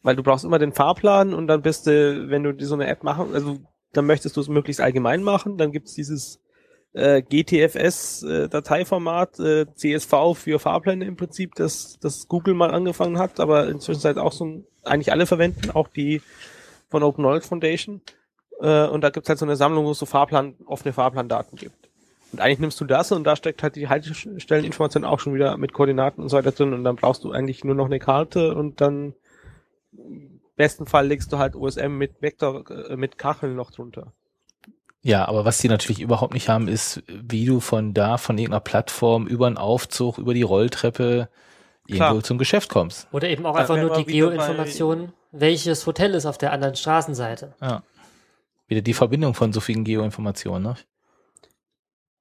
Weil 0.03 0.17
du 0.17 0.23
brauchst 0.23 0.45
immer 0.45 0.59
den 0.59 0.73
Fahrplan 0.73 1.35
und 1.35 1.47
dann 1.47 1.63
bist 1.63 1.87
du, 1.87 2.29
wenn 2.31 2.43
du 2.43 2.65
so 2.65 2.75
eine 2.75 2.87
App 2.87 3.03
machen, 3.03 3.35
also 3.35 3.59
dann 3.93 4.07
möchtest 4.07 4.37
du 4.37 4.41
es 4.41 4.49
möglichst 4.49 4.81
allgemein 4.81 5.23
machen, 5.23 5.59
dann 5.59 5.73
gibt's 5.73 5.95
dieses 5.95 6.41
äh, 6.93 7.23
GTFS-Dateiformat, 7.23 9.39
äh, 9.39 9.67
CSV 9.75 10.35
für 10.35 10.59
Fahrpläne 10.59 11.05
im 11.05 11.17
Prinzip, 11.17 11.55
das, 11.55 11.99
das 12.01 12.27
Google 12.29 12.55
mal 12.55 12.71
angefangen 12.71 13.19
hat, 13.19 13.39
aber 13.39 13.69
inzwischen 13.69 14.03
halt 14.05 14.17
auch 14.19 14.33
so 14.33 14.47
ein, 14.47 14.65
eigentlich 14.83 15.13
alle 15.13 15.27
verwenden, 15.27 15.71
auch 15.73 15.89
die 15.89 16.23
von 16.89 17.03
Open 17.03 17.23
Knowledge 17.23 17.47
Foundation. 17.47 18.01
Äh, 18.61 18.87
und 18.87 19.03
da 19.03 19.11
gibt's 19.11 19.29
halt 19.29 19.39
so 19.39 19.45
eine 19.45 19.57
Sammlung, 19.57 19.85
wo 19.85 19.91
es 19.91 19.99
so 19.99 20.07
Fahrplan, 20.07 20.55
offene 20.65 20.95
Fahrplandaten 20.95 21.59
gibt. 21.59 21.91
Und 22.33 22.41
eigentlich 22.41 22.61
nimmst 22.61 22.81
du 22.81 22.87
das 22.87 23.13
und 23.13 23.25
da 23.25 23.37
steckt 23.37 23.63
halt 23.63 23.77
die 23.77 23.89
Haltestelleninformation 23.89 25.05
auch 25.05 25.21
schon 25.21 25.35
wieder 25.35 25.57
mit 25.59 25.73
Koordinaten 25.73 26.23
und 26.23 26.29
so 26.29 26.37
weiter 26.37 26.53
drin 26.53 26.73
und 26.73 26.83
dann 26.83 26.97
brauchst 26.97 27.25
du 27.25 27.31
eigentlich 27.31 27.63
nur 27.63 27.75
noch 27.75 27.87
eine 27.87 27.99
Karte 27.99 28.55
und 28.55 28.81
dann 28.81 29.15
besten 30.57 30.87
Fall 30.87 31.07
legst 31.07 31.33
du 31.33 31.39
halt 31.39 31.55
OSM 31.55 31.97
mit 31.99 32.21
Vektor, 32.23 32.69
äh, 32.71 32.97
mit 32.97 33.19
Kacheln 33.19 33.55
noch 33.57 33.71
drunter. 33.71 34.13
Ja, 35.03 35.29
aber 35.29 35.45
was 35.45 35.59
die 35.59 35.69
natürlich 35.69 36.01
überhaupt 36.01 36.35
nicht 36.35 36.49
haben, 36.49 36.67
ist, 36.67 37.03
wie 37.07 37.45
du 37.47 37.61
von 37.61 37.95
da, 37.95 38.19
von 38.19 38.37
irgendeiner 38.39 38.61
Plattform 38.61 39.27
über 39.29 39.47
einen 39.47 39.57
Aufzug, 39.59 40.19
über 40.19 40.35
die 40.35 40.43
Rolltreppe 40.43 41.29
irgendwo 41.87 42.09
Klar. 42.15 42.23
zum 42.25 42.39
Geschäft 42.39 42.71
kommst. 42.71 43.07
Oder 43.13 43.29
eben 43.29 43.47
auch 43.47 43.55
Da 43.55 43.61
einfach 43.61 43.77
nur 43.77 43.91
die 43.97 44.07
wieder 44.09 44.27
bei- 44.31 44.35
Geoinformation, 44.37 45.13
welches 45.31 45.87
Hotel 45.87 46.15
ist 46.15 46.27
auf 46.27 46.39
der 46.39 46.51
anderen 46.53 46.75
Straßenseite. 46.75 47.55
Ja. 47.61 47.85
Wieder 48.67 48.81
die 48.81 48.95
Verbindung 48.95 49.35
von 49.35 49.53
so 49.53 49.61
vielen 49.61 49.85
Geoinformationen, 49.85 50.63
ne? 50.65 50.75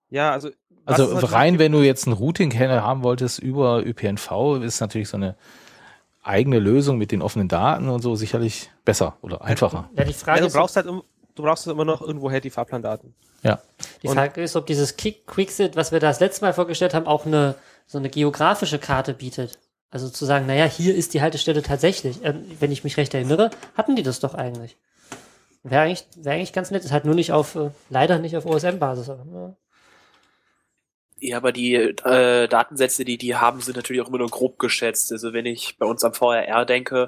Ja, 0.10 0.32
also 0.32 0.49
Also 0.86 1.16
rein, 1.26 1.57
wenn 1.57 1.72
du 1.72 1.82
jetzt 1.82 2.06
einen 2.06 2.16
Routing-Kennel 2.16 2.84
haben 2.84 3.02
wolltest 3.02 3.40
über 3.40 3.84
ÖPNV, 3.84 4.62
ist 4.64 4.80
natürlich 4.82 5.10
so 5.10 5.18
eine 5.18 5.36
eigene 6.26 6.60
Lösung 6.60 6.97
mit 6.97 7.11
den 7.11 7.22
offenen 7.22 7.47
Daten 7.47 7.89
und 7.89 8.02
so 8.02 8.15
sicherlich 8.15 8.72
besser 8.84 9.18
oder 9.22 9.43
einfacher. 9.43 9.89
Ja, 9.95 10.03
die 10.03 10.14
Frage, 10.14 10.39
ja, 10.39 10.41
du 10.41 10.47
ist, 10.47 10.53
brauchst 10.53 10.76
halt, 10.76 10.88
du 10.88 11.03
brauchst 11.35 11.65
halt 11.65 11.73
immer 11.76 11.85
noch 11.85 12.02
irgendwoher 12.02 12.41
die 12.41 12.49
Fahrplandaten. 12.49 13.14
Ja. 13.43 13.61
die 14.02 14.07
Frage 14.07 14.41
ist, 14.41 14.56
ob 14.56 14.65
dieses 14.65 14.97
Kick 14.97 15.27
Quicksit, 15.27 15.76
was 15.76 15.91
wir 15.91 15.99
das 15.99 16.19
letzte 16.19 16.43
Mal 16.43 16.53
vorgestellt 16.53 16.95
haben, 16.95 17.06
auch 17.06 17.27
eine 17.27 17.56
so 17.85 17.99
eine 17.99 18.10
geografische 18.10 18.80
Karte 18.80 19.14
bietet. 19.14 19.60
Also 19.91 20.10
zu 20.10 20.26
sagen, 20.26 20.47
naja, 20.47 20.65
hier 20.65 20.95
ist 20.95 21.14
die 21.14 21.22
Haltestelle 21.22 21.61
tatsächlich. 21.61 22.19
Ähm, 22.23 22.43
wenn 22.60 22.72
ich 22.72 22.84
mich 22.84 22.97
recht 22.97 23.14
erinnere, 23.14 23.52
hatten 23.76 23.95
die 23.95 24.03
das 24.03 24.19
doch 24.19 24.34
eigentlich. 24.34 24.77
Wäre 25.64 25.84
eigentlich, 25.84 26.06
wäre 26.15 26.35
eigentlich 26.35 26.53
ganz 26.53 26.72
nett. 26.72 26.84
Ist 26.84 26.91
halt 26.91 27.06
nur 27.06 27.15
nicht 27.15 27.31
auf, 27.31 27.56
äh, 27.56 27.69
leider 27.89 28.19
nicht 28.19 28.35
auf 28.35 28.45
OSM-Basis. 28.45 29.10
aber, 29.10 29.26
Ja. 29.31 29.56
Ja, 31.27 31.38
aber 31.38 31.52
die 31.52 31.73
äh, 31.73 32.47
Datensätze, 32.47 33.03
die 33.03 33.18
die 33.18 33.35
haben, 33.35 33.61
sind 33.61 33.76
natürlich 33.76 34.02
auch 34.02 34.10
immer 34.10 34.19
nur 34.19 34.30
grob 34.30 34.60
geschätzt. 34.60 35.11
Also 35.11 35.34
wenn 35.34 35.45
ich 35.45 35.77
bei 35.80 35.85
uns 35.85 36.03
am 36.03 36.14
VRR 36.14 36.65
denke, 36.65 37.07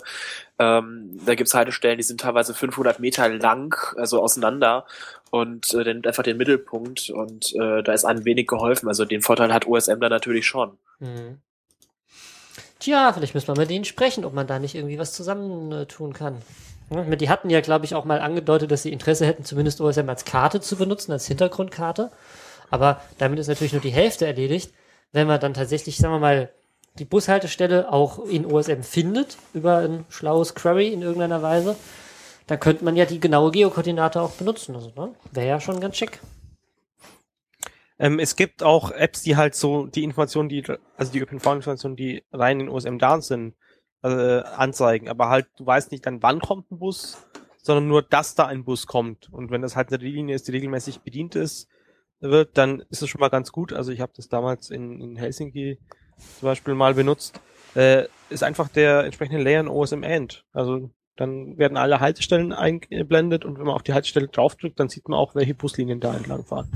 ähm, 0.57 1.19
da 1.25 1.35
gibt's 1.35 1.53
Haltestellen, 1.53 1.97
die 1.97 2.03
sind 2.03 2.21
teilweise 2.21 2.55
500 2.55 2.99
Meter 2.99 3.29
lang, 3.29 3.75
also 3.95 4.21
auseinander 4.21 4.85
und 5.29 5.71
äh, 5.73 5.83
dann 5.83 5.97
nimmt 5.97 6.07
einfach 6.07 6.23
den 6.23 6.37
Mittelpunkt 6.37 7.11
und 7.11 7.53
äh, 7.55 7.83
da 7.83 7.93
ist 7.93 8.05
einem 8.05 8.25
wenig 8.25 8.47
geholfen. 8.47 8.87
Also 8.87 9.05
den 9.05 9.21
Vorteil 9.21 9.53
hat 9.53 9.67
OSM 9.67 9.99
da 9.99 10.09
natürlich 10.09 10.47
schon. 10.47 10.77
Mhm. 10.99 11.39
Tja, 12.79 13.13
vielleicht 13.13 13.35
müssen 13.35 13.47
wir 13.47 13.59
mit 13.59 13.69
denen 13.69 13.85
sprechen, 13.85 14.25
ob 14.25 14.33
man 14.33 14.47
da 14.47 14.57
nicht 14.57 14.75
irgendwie 14.75 14.99
was 14.99 15.13
zusammen 15.13 15.71
äh, 15.71 15.85
tun 15.85 16.13
kann. 16.13 16.41
Meine, 16.89 17.17
die 17.17 17.29
hatten 17.29 17.49
ja, 17.49 17.61
glaube 17.61 17.85
ich, 17.85 17.95
auch 17.95 18.05
mal 18.05 18.21
angedeutet, 18.21 18.71
dass 18.71 18.83
sie 18.83 18.93
Interesse 18.93 19.25
hätten, 19.25 19.43
zumindest 19.43 19.81
OSM 19.81 20.09
als 20.09 20.25
Karte 20.25 20.61
zu 20.61 20.77
benutzen, 20.77 21.11
als 21.11 21.27
Hintergrundkarte. 21.27 22.11
Aber 22.69 23.01
damit 23.17 23.39
ist 23.39 23.47
natürlich 23.47 23.73
nur 23.73 23.81
die 23.81 23.89
Hälfte 23.89 24.25
erledigt. 24.25 24.73
Wenn 25.11 25.27
man 25.27 25.39
dann 25.39 25.53
tatsächlich, 25.53 25.97
sagen 25.97 26.13
wir 26.13 26.19
mal, 26.19 26.51
die 26.99 27.05
Bushaltestelle 27.05 27.91
auch 27.91 28.25
in 28.25 28.45
OSM 28.45 28.81
findet, 28.81 29.37
über 29.53 29.77
ein 29.77 30.05
schlaues 30.09 30.55
Query 30.55 30.89
in 30.89 31.01
irgendeiner 31.01 31.41
Weise, 31.41 31.75
dann 32.47 32.59
könnte 32.59 32.83
man 32.83 32.95
ja 32.95 33.05
die 33.05 33.19
genaue 33.19 33.51
Geokoordinate 33.51 34.21
auch 34.21 34.31
benutzen. 34.31 34.75
Also, 34.75 34.91
ne? 34.95 35.13
Wäre 35.31 35.47
ja 35.47 35.59
schon 35.59 35.79
ganz 35.79 35.97
schick. 35.97 36.19
Ähm, 37.99 38.19
es 38.19 38.35
gibt 38.35 38.63
auch 38.63 38.91
Apps, 38.91 39.23
die 39.23 39.35
halt 39.35 39.55
so 39.55 39.87
die 39.87 40.03
Informationen, 40.03 40.49
die, 40.49 40.63
also 40.95 41.11
die 41.11 41.19
ÖPNV-Informationen, 41.19 41.95
die 41.95 42.23
rein 42.31 42.59
in 42.59 42.69
OSM 42.69 42.97
da 42.97 43.19
sind, 43.21 43.55
äh, 44.03 44.41
anzeigen. 44.41 45.09
Aber 45.09 45.29
halt, 45.29 45.47
du 45.57 45.65
weißt 45.65 45.91
nicht 45.91 46.05
dann, 46.05 46.21
wann 46.21 46.39
kommt 46.39 46.71
ein 46.71 46.79
Bus, 46.79 47.17
sondern 47.61 47.87
nur, 47.87 48.01
dass 48.01 48.35
da 48.35 48.45
ein 48.45 48.63
Bus 48.63 48.87
kommt. 48.87 49.31
Und 49.31 49.51
wenn 49.51 49.61
das 49.61 49.75
halt 49.75 49.91
eine 49.91 50.01
Linie 50.01 50.35
ist, 50.35 50.47
die 50.47 50.51
regelmäßig 50.51 51.01
bedient 51.01 51.35
ist, 51.35 51.67
wird, 52.19 52.57
dann 52.57 52.83
ist 52.89 53.01
es 53.01 53.09
schon 53.09 53.21
mal 53.21 53.29
ganz 53.29 53.51
gut. 53.51 53.73
Also 53.73 53.91
ich 53.91 54.01
habe 54.01 54.13
das 54.15 54.29
damals 54.29 54.69
in, 54.69 54.99
in 55.01 55.17
Helsinki 55.17 55.79
zum 56.39 56.47
Beispiel 56.47 56.73
mal 56.73 56.93
benutzt. 56.93 57.39
Äh, 57.75 58.05
ist 58.29 58.43
einfach 58.43 58.69
der 58.69 59.03
entsprechende 59.03 59.41
Layer 59.41 59.61
in 59.61 59.67
OSM 59.67 60.03
End. 60.03 60.45
Also 60.51 60.89
dann 61.15 61.57
werden 61.57 61.77
alle 61.77 61.99
Haltestellen 61.99 62.53
eingeblendet 62.53 63.43
und 63.45 63.57
wenn 63.57 63.65
man 63.65 63.75
auf 63.75 63.83
die 63.83 63.93
Haltestelle 63.93 64.27
draufdrückt, 64.27 64.79
dann 64.79 64.89
sieht 64.89 65.09
man 65.09 65.17
auch, 65.17 65.35
welche 65.35 65.55
Buslinien 65.55 65.99
da 65.99 66.15
entlang 66.15 66.45
fahren. 66.45 66.69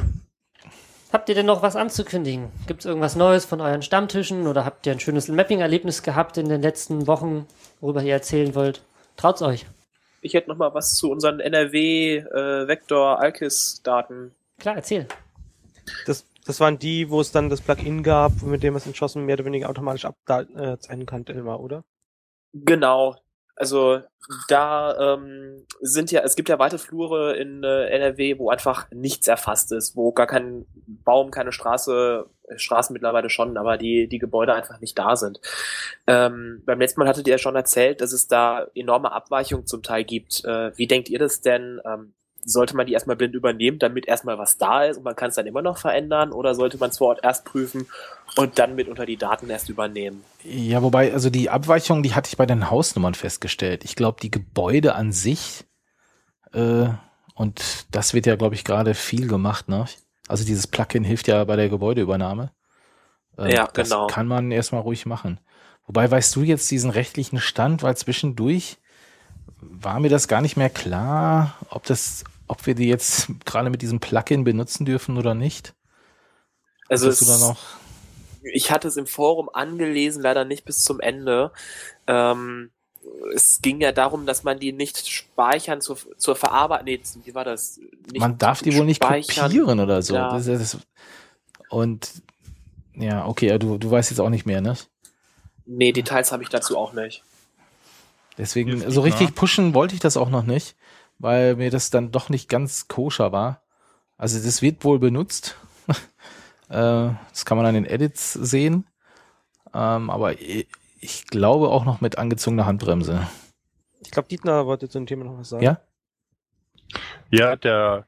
Habt 1.11 1.27
ihr 1.27 1.35
denn 1.35 1.45
noch 1.45 1.61
was 1.61 1.76
anzukündigen? 1.76 2.47
Gibt 2.68 2.81
es 2.81 2.85
irgendwas 2.85 3.15
Neues 3.18 3.43
von 3.45 3.59
euren 3.59 3.81
Stammtischen 3.81 4.47
oder 4.47 4.63
habt 4.63 4.88
ihr 4.88 4.93
ein 4.93 4.99
schönes 4.99 5.27
Mapping-Erlebnis 5.27 6.03
gehabt 6.03 6.38
in 6.38 6.47
den 6.47 6.61
letzten 6.61 7.05
Wochen, 7.05 7.45
worüber 7.81 8.01
ihr 8.01 8.13
erzählen 8.13 8.55
wollt? 8.55 8.81
Traut's 9.18 9.41
euch. 9.41 9.65
Ich 10.22 10.34
hätte 10.34 10.49
noch 10.49 10.57
mal 10.57 10.73
was 10.73 10.95
zu 10.95 11.11
unseren 11.11 11.39
NRW 11.39 12.18
äh. 12.18 12.68
Klar, 14.59 14.76
erzähl. 14.76 15.07
Das, 16.05 16.26
das 16.45 16.59
waren 16.59 16.80
die, 16.80 17.09
wo 17.09 17.22
es 17.22 17.31
dann 17.31 17.49
das 17.49 17.61
Plugin 17.61 18.03
gab, 18.03 18.41
mit 18.41 18.63
dem 18.63 18.76
es 18.76 18.95
Schossen 18.95 19.26
mehr 19.26 19.35
oder 19.35 19.45
weniger 19.45 19.69
automatisch 19.69 20.05
abzeichnen 20.05 21.05
kann, 21.05 21.26
Elmar, 21.27 21.59
oder? 21.59 21.84
Genau. 22.53 23.15
Also 23.55 24.01
da 24.47 25.15
ähm, 25.15 25.65
sind 25.81 26.11
ja, 26.11 26.22
es 26.22 26.35
gibt 26.35 26.49
ja 26.49 26.59
weite 26.59 26.77
Flure 26.77 27.35
in 27.35 27.63
äh, 27.63 27.85
NRW, 27.89 28.39
wo 28.39 28.49
einfach 28.49 28.89
nichts 28.91 29.27
erfasst 29.27 29.72
ist, 29.72 29.95
wo 29.95 30.11
gar 30.11 30.27
kein 30.27 30.65
Baum, 30.88 31.31
keine 31.31 31.51
Straße, 31.51 32.26
äh, 32.47 32.57
Straßen 32.57 32.93
mittlerweile 32.93 33.30
schon, 33.30 33.57
aber 33.57 33.77
die, 33.77 34.07
die 34.07 34.19
Gebäude 34.19 34.53
einfach 34.53 34.80
nicht 34.80 34.97
da 34.97 35.15
sind. 35.15 35.39
Ähm, 36.07 36.63
beim 36.65 36.80
letzten 36.80 36.99
Mal 36.99 37.09
hattet 37.09 37.27
ihr 37.27 37.34
ja 37.34 37.38
schon 37.38 37.55
erzählt, 37.55 38.01
dass 38.01 38.13
es 38.13 38.27
da 38.27 38.68
enorme 38.73 39.11
Abweichungen 39.11 39.68
zum 39.68 39.84
Teil 39.84 40.05
gibt. 40.05 40.45
Äh, 40.45 40.76
wie 40.77 40.88
denkt 40.88 41.09
ihr 41.09 41.19
das 41.19 41.41
denn? 41.41 41.81
Ähm, 41.85 42.13
sollte 42.43 42.76
man 42.76 42.88
die 42.88 42.93
erstmal 42.93 43.15
blind 43.15 43.35
übernehmen, 43.35 43.80
damit 43.80 44.07
erstmal 44.07 44.38
was 44.38 44.57
da 44.57 44.84
ist 44.85 44.97
und 44.97 45.03
man 45.03 45.15
kann 45.15 45.30
es 45.30 45.35
dann 45.35 45.47
immer 45.47 45.61
noch 45.61 45.77
verändern 45.77 46.31
oder 46.31 46.55
sollte 46.55 46.77
man 46.77 46.89
es 46.89 46.97
vor 46.97 47.09
Ort 47.09 47.19
erst 47.23 47.45
prüfen 47.45 47.88
und 48.35 48.57
dann 48.59 48.76
mit 48.76 48.88
unter 48.88 49.05
die 49.05 49.18
Daten 49.18 49.49
erst 49.49 49.69
übernehmen? 49.69 50.23
Ja, 50.43 50.81
wobei, 50.81 51.13
also 51.13 51.30
die 51.30 51.49
Abweichung, 51.49 52.03
die 52.03 52.15
hatte 52.15 52.30
ich 52.30 52.38
bei 52.38 52.45
den 52.45 52.69
Hausnummern 52.69 53.13
festgestellt. 53.13 53.84
Ich 53.84 53.95
glaube, 53.95 54.19
die 54.22 54.31
Gebäude 54.31 54.95
an 54.95 55.11
sich, 55.11 55.65
äh, 56.53 56.88
und 57.35 57.85
das 57.91 58.13
wird 58.13 58.26
ja, 58.26 58.35
glaube 58.35 58.55
ich, 58.55 58.63
gerade 58.63 58.93
viel 58.93 59.27
gemacht, 59.27 59.69
ne? 59.69 59.85
Also 60.27 60.45
dieses 60.45 60.68
Plugin 60.68 61.03
hilft 61.03 61.27
ja 61.27 61.43
bei 61.43 61.55
der 61.55 61.69
Gebäudeübernahme. 61.69 62.51
Äh, 63.38 63.53
Ja, 63.53 63.68
das 63.73 63.89
genau. 63.89 64.07
kann 64.07 64.27
man 64.27 64.51
erstmal 64.51 64.81
ruhig 64.81 65.05
machen. 65.05 65.39
Wobei, 65.85 66.09
weißt 66.09 66.35
du 66.35 66.43
jetzt 66.43 66.69
diesen 66.72 66.89
rechtlichen 66.89 67.39
Stand, 67.39 67.84
weil 67.84 67.97
zwischendurch 67.97 68.77
war 69.59 69.99
mir 69.99 70.09
das 70.09 70.27
gar 70.27 70.41
nicht 70.41 70.57
mehr 70.57 70.69
klar, 70.69 71.55
ob 71.69 71.85
das, 71.85 72.23
ob 72.52 72.65
wir 72.65 72.76
die 72.76 72.88
jetzt 72.90 73.30
gerade 73.45 73.69
mit 73.69 73.82
diesem 73.82 74.02
Plugin 74.02 74.44
benutzen 74.44 74.86
dürfen 74.86 75.18
oder 75.18 75.34
nicht. 75.34 75.73
Also 76.90 77.07
es- 77.07 77.22
noch? 77.40 77.57
ich 78.44 78.72
hatte 78.72 78.90
es 78.90 78.98
im 78.98 79.07
Forum 79.07 79.49
angelesen, 79.53 80.22
leider 80.22 80.44
nicht 80.44 80.65
bis 80.65 80.84
zum 80.84 80.99
Ende. 80.99 81.53
Ähm, 82.07 82.72
es 83.34 83.61
ging 83.61 83.80
ja 83.80 83.94
darum, 83.94 84.26
dass 84.26 84.44
man 84.44 84.60
die 84.60 84.73
nicht 84.73 85.07
speichern 85.07 85.80
zur, 85.80 85.98
zur 86.18 86.36
Verarbeitung. 86.36 86.86
Nee, 86.86 87.02
wie 87.23 87.34
war 87.34 87.45
das? 87.45 87.78
Nicht 88.11 88.19
man 88.19 88.38
darf 88.38 88.61
die 88.61 88.76
wohl 88.76 88.86
nicht 88.86 89.02
speichern. 89.02 89.45
kopieren 89.45 89.80
oder 89.80 90.02
so. 90.02 90.15
Ja. 90.15 90.32
Das, 90.32 90.45
ist- 90.48 90.73
das, 90.76 90.82
und 91.69 92.11
ja, 92.95 93.26
okay, 93.28 93.48
ja, 93.48 93.57
du, 93.60 93.78
du 93.78 93.90
weißt 93.90 94.11
jetzt 94.11 94.19
auch 94.19 94.30
nicht 94.30 94.45
mehr, 94.45 94.60
ne? 94.60 94.76
Nee, 95.65 95.94
Details 95.94 96.34
habe 96.34 96.44
ich 96.44 96.49
dazu 96.49 96.78
auch 96.78 96.91
nicht. 96.91 97.23
Deswegen, 98.38 98.91
so 98.91 98.99
richtig 99.02 99.30
nach. 99.30 99.36
pushen 99.36 99.73
wollte 99.73 99.94
ich 99.95 100.02
das 100.02 100.18
auch 100.18 100.30
noch 100.30 100.44
nicht, 100.44 100.76
weil 101.22 101.56
mir 101.56 101.69
das 101.69 101.91
dann 101.91 102.11
doch 102.11 102.30
nicht 102.30 102.49
ganz 102.49 102.88
koscher 102.88 103.31
war. 103.31 103.61
Also 104.18 104.43
das 104.43 104.61
wird 104.61 104.84
wohl 104.84 104.99
benutzt. 104.99 105.56
äh, 106.69 107.10
das 107.30 107.45
kann 107.45 107.57
man 107.57 107.65
an 107.65 107.76
den 107.76 107.85
Edits 107.85 108.34
sehen. 108.34 108.88
Ähm, 109.73 110.10
aber 110.10 110.39
ich, 110.41 111.27
glaube 111.27 111.69
auch 111.69 111.85
noch 111.85 112.02
mit 112.02 112.18
angezogener 112.18 112.65
Handbremse. 112.65 113.27
Ich 114.03 114.11
glaube, 114.11 114.30
Dietmar 114.30 114.65
wollte 114.65 114.89
zu 114.89 114.98
dem 114.98 115.06
Thema 115.06 115.26
noch 115.26 115.38
was 115.38 115.49
sagen. 115.49 115.64
Ja? 115.64 115.80
Ja, 117.30 117.56
der, 117.56 118.06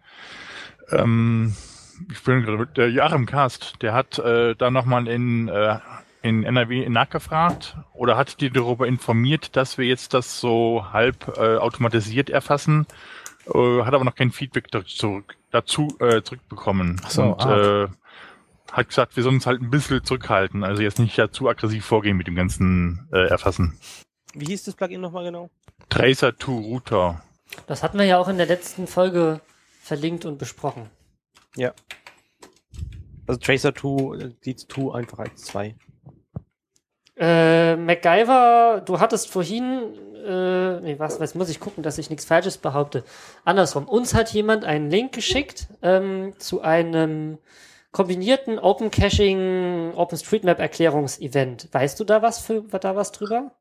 ähm, 0.90 1.56
ich 2.11 2.22
bin 2.23 2.44
gerade, 2.44 2.68
der 2.68 2.90
Joachim 2.90 3.26
Kast, 3.26 3.76
der 3.81 3.94
hat 3.94 4.18
äh, 4.19 4.56
da 4.56 4.72
nochmal 4.72 5.07
in, 5.07 5.48
äh, 5.48 5.80
in 6.24 6.44
NRW 6.44 6.90
nachgefragt 6.90 7.78
oder 7.94 8.18
hat 8.18 8.41
die 8.41 8.50
darüber 8.50 8.88
informiert, 8.88 9.56
dass 9.56 9.78
wir 9.78 9.86
jetzt 9.86 10.14
das 10.14 10.40
so 10.40 10.86
halb 10.91 11.38
äh, 11.38 11.58
automatisiert 11.58 12.30
erfassen, 12.30 12.88
äh, 13.54 13.82
hat 13.84 13.94
aber 13.94 14.06
noch 14.06 14.16
kein 14.16 14.32
Feedback 14.32 14.72
dazu, 14.72 15.22
dazu 15.52 15.95
äh, 16.00 16.24
zurückbekommen. 16.24 17.02
Ach 17.04 17.10
so, 17.12 17.24
Und 17.24 17.45
ah. 17.45 17.84
äh, 17.84 17.88
hat 18.72 18.88
gesagt, 18.88 19.16
wir 19.18 19.24
sollen 19.24 19.36
uns 19.36 19.45
halt 19.45 19.62
ein 19.62 19.70
bisschen 19.70 20.04
zurückhalten, 20.04 20.64
also 20.64 20.82
jetzt 20.82 20.98
nicht 20.98 21.18
ja 21.18 21.30
zu 21.30 21.48
aggressiv 21.50 21.86
vorgehen 21.86 22.18
mit 22.18 22.28
dem 22.28 22.36
ganzen 22.36 23.08
äh, 23.12 23.28
Erfassen. 23.28 23.78
Wie 24.34 24.45
hieß 24.45 24.64
das 24.64 24.76
Plugin 24.76 25.02
nochmal 25.02 25.26
genau? 25.26 25.50
Tracer 25.90 26.36
to 26.36 26.58
Router. 26.58 27.22
Das 27.68 27.84
hatten 27.84 28.00
wir 28.00 28.06
ja 28.06 28.18
auch 28.18 28.30
in 28.30 28.38
der 28.38 28.48
letzten 28.48 28.88
Folge 28.88 29.41
verlinkt 29.82 30.26
und 30.26 30.40
besprochen. 30.40 30.90
Also 33.28 33.40
Tracer 33.40 33.76
2, 33.76 34.34
die 34.44 34.56
2 34.56 34.95
einfach 34.95 35.20
als 35.20 35.44
2. 35.44 35.76
Äh, 37.15 37.76
MacGyver, 37.76 38.81
du 38.85 38.99
hattest 38.99 39.30
vorhin, 39.30 39.94
äh, 40.26 40.80
nee, 40.81 40.95
was, 40.98 41.19
was 41.19 41.35
muss 41.35 41.49
ich 41.49 41.60
gucken, 41.60 41.84
dass 41.84 41.98
ich 41.98 42.10
nichts 42.10 42.26
Falsches 42.26 42.57
behaupte. 42.57 43.03
Andersrum, 43.45 43.88
uns 43.88 44.14
hat 44.15 44.30
jemand 44.34 44.65
einen 44.65 44.90
Link 44.90 45.14
geschickt 45.14 45.68
ähm, 45.84 46.34
zu 46.40 46.61
einem 46.61 47.38
kombinierten 47.91 48.57
Open 48.57 48.90
Caching 48.90 49.94
OpenStreetMap 49.95 50.60
Erklärungsevent. 50.60 51.69
Weißt 51.72 51.99
du 51.99 52.03
da 52.03 52.23
was 52.23 52.40
für 52.40 52.61
da 52.64 52.95
was 52.95 53.11
drüber? 53.11 53.52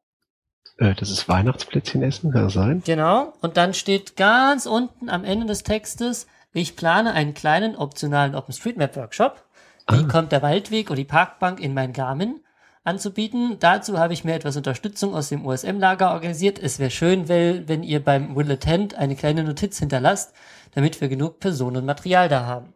Äh, 0.79 0.95
das 0.95 1.11
ist 1.11 1.29
Weihnachtsplätzchen 1.29 2.03
essen, 2.03 2.33
kann 2.33 2.45
das 2.45 2.55
sein? 2.55 2.83
Genau. 2.87 3.35
Und 3.43 3.59
dann 3.59 3.75
steht 3.75 4.17
ganz 4.17 4.65
unten 4.65 5.11
am 5.11 5.25
Ende 5.25 5.45
des 5.45 5.63
Textes, 5.63 6.27
ich 6.55 6.77
plane 6.77 7.13
einen 7.13 7.35
kleinen 7.35 7.77
optionalen 7.77 8.35
OpenStreetMap-Workshop. 8.35 9.43
Wie 9.91 10.05
Ah. 10.05 10.09
kommt 10.11 10.33
der 10.33 10.43
Waldweg 10.43 10.89
oder 10.91 10.97
die 10.97 11.05
Parkbank 11.05 11.61
in 11.61 11.75
mein 11.75 11.93
Garmin 11.93 12.41
anzubieten? 12.85 13.57
Dazu 13.61 13.99
habe 13.99 14.13
ich 14.13 14.25
mir 14.25 14.35
etwas 14.35 14.57
Unterstützung 14.57 15.15
aus 15.15 15.29
dem 15.29 15.47
OSM-Lager 15.47 16.13
organisiert. 16.13 16.59
Es 16.59 16.79
wäre 16.79 16.91
schön, 16.91 17.29
weil, 17.29 17.69
wenn 17.69 17.83
ihr 17.83 18.03
beim 18.03 18.35
Will 18.37 18.51
Attend 18.51 18.95
eine 18.95 19.17
kleine 19.17 19.45
Notiz 19.45 19.79
hinterlasst, 19.79 20.35
damit 20.75 21.01
wir 21.01 21.09
genug 21.09 21.41
Personen 21.41 21.79
und 21.79 21.87
Material 21.87 22.29
da 22.29 22.47
haben. 22.47 22.73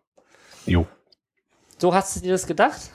Jo. 0.67 0.87
So 1.79 1.95
hast 1.95 2.17
du 2.17 2.21
dir 2.21 2.33
das 2.33 2.47
gedacht? 2.47 2.91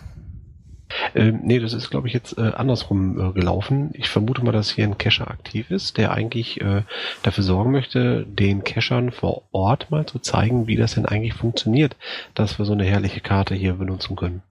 Ähm, 1.15 1.41
nee, 1.43 1.59
das 1.59 1.73
ist, 1.73 1.89
glaube 1.89 2.07
ich, 2.07 2.13
jetzt 2.13 2.37
äh, 2.37 2.41
andersrum 2.41 3.19
äh, 3.19 3.33
gelaufen. 3.33 3.91
Ich 3.93 4.09
vermute 4.09 4.43
mal, 4.43 4.51
dass 4.51 4.71
hier 4.71 4.85
ein 4.85 4.97
Cacher 4.97 5.29
aktiv 5.29 5.71
ist, 5.71 5.97
der 5.97 6.11
eigentlich 6.11 6.61
äh, 6.61 6.83
dafür 7.23 7.43
sorgen 7.43 7.71
möchte, 7.71 8.25
den 8.25 8.63
Cachern 8.63 9.11
vor 9.11 9.43
Ort 9.51 9.89
mal 9.91 10.05
zu 10.05 10.19
zeigen, 10.19 10.67
wie 10.67 10.75
das 10.75 10.95
denn 10.95 11.05
eigentlich 11.05 11.33
funktioniert, 11.33 11.95
dass 12.33 12.59
wir 12.59 12.65
so 12.65 12.73
eine 12.73 12.85
herrliche 12.85 13.21
Karte 13.21 13.55
hier 13.55 13.73
benutzen 13.73 14.15
können. 14.15 14.43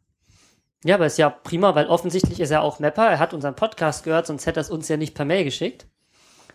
Ja, 0.84 0.94
aber 0.94 1.06
ist 1.06 1.18
ja 1.18 1.28
prima, 1.28 1.74
weil 1.74 1.86
offensichtlich 1.86 2.40
ist 2.40 2.50
er 2.50 2.62
auch 2.62 2.78
Mapper. 2.78 3.06
Er 3.06 3.18
hat 3.18 3.34
unseren 3.34 3.54
Podcast 3.54 4.04
gehört, 4.04 4.26
sonst 4.26 4.46
hätte 4.46 4.60
er 4.60 4.62
es 4.62 4.70
uns 4.70 4.88
ja 4.88 4.96
nicht 4.96 5.14
per 5.14 5.26
Mail 5.26 5.44
geschickt. 5.44 5.86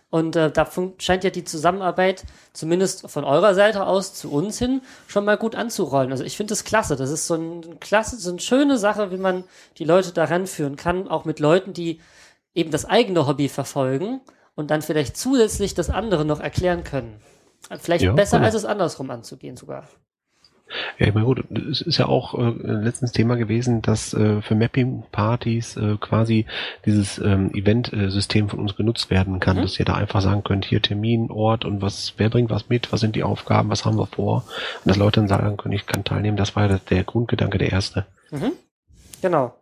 Und 0.08 0.36
äh, 0.36 0.50
da 0.50 0.68
scheint 0.98 1.24
ja 1.24 1.30
die 1.30 1.44
Zusammenarbeit, 1.44 2.24
zumindest 2.52 3.10
von 3.10 3.24
eurer 3.24 3.54
Seite 3.54 3.86
aus 3.86 4.14
zu 4.14 4.32
uns 4.32 4.58
hin, 4.58 4.82
schon 5.08 5.24
mal 5.24 5.36
gut 5.36 5.54
anzurollen. 5.54 6.12
Also 6.12 6.22
ich 6.24 6.36
finde 6.36 6.52
das 6.52 6.64
klasse. 6.64 6.96
Das 6.96 7.10
ist 7.10 7.26
so 7.26 7.34
ein 7.34 7.80
klasse, 7.80 8.16
so 8.16 8.30
eine 8.30 8.40
schöne 8.40 8.78
Sache, 8.78 9.10
wie 9.10 9.16
man 9.16 9.44
die 9.78 9.84
Leute 9.84 10.12
da 10.12 10.24
ranführen 10.24 10.76
kann, 10.76 11.08
auch 11.08 11.24
mit 11.24 11.40
Leuten, 11.40 11.72
die 11.72 12.00
eben 12.54 12.70
das 12.70 12.84
eigene 12.84 13.26
Hobby 13.26 13.48
verfolgen 13.48 14.20
und 14.54 14.70
dann 14.70 14.82
vielleicht 14.82 15.16
zusätzlich 15.16 15.74
das 15.74 15.90
andere 15.90 16.24
noch 16.24 16.40
erklären 16.40 16.84
können. 16.84 17.20
Vielleicht 17.80 18.04
Ja, 18.04 18.12
besser, 18.12 18.38
genau. 18.38 18.46
als 18.46 18.54
es 18.54 18.64
andersrum 18.64 19.10
anzugehen 19.10 19.56
sogar. 19.56 19.88
Ja, 20.98 21.06
ich 21.06 21.14
meine, 21.14 21.26
gut, 21.26 21.44
es 21.70 21.80
ist 21.80 21.98
ja 21.98 22.06
auch 22.06 22.34
äh, 22.34 22.52
letztens 22.62 23.12
Thema 23.12 23.36
gewesen, 23.36 23.82
dass 23.82 24.12
äh, 24.14 24.42
für 24.42 24.54
Mapping-Partys 24.54 25.76
äh, 25.76 25.96
quasi 26.00 26.46
dieses 26.84 27.18
ähm, 27.18 27.50
Event-System 27.54 28.48
von 28.48 28.58
uns 28.58 28.76
genutzt 28.76 29.10
werden 29.10 29.38
kann, 29.40 29.56
Mhm. 29.58 29.62
dass 29.62 29.78
ihr 29.78 29.84
da 29.84 29.94
einfach 29.94 30.20
sagen 30.20 30.42
könnt, 30.42 30.64
hier 30.64 30.82
Termin, 30.82 31.30
Ort 31.30 31.64
und 31.64 31.82
was, 31.82 32.14
wer 32.16 32.30
bringt 32.30 32.50
was 32.50 32.68
mit, 32.68 32.92
was 32.92 33.00
sind 33.00 33.14
die 33.16 33.22
Aufgaben, 33.22 33.70
was 33.70 33.84
haben 33.84 33.96
wir 33.98 34.06
vor 34.06 34.44
und 34.84 34.88
dass 34.88 34.96
Leute 34.96 35.20
dann 35.20 35.28
sagen 35.28 35.56
können, 35.56 35.74
ich 35.74 35.86
kann 35.86 36.04
teilnehmen, 36.04 36.36
das 36.36 36.56
war 36.56 36.68
ja 36.68 36.78
der, 36.90 37.04
Grundgedanke, 37.04 37.58
der 37.58 37.70
erste. 37.72 38.06
Mhm. 38.30 38.52
Genau. 39.22 39.54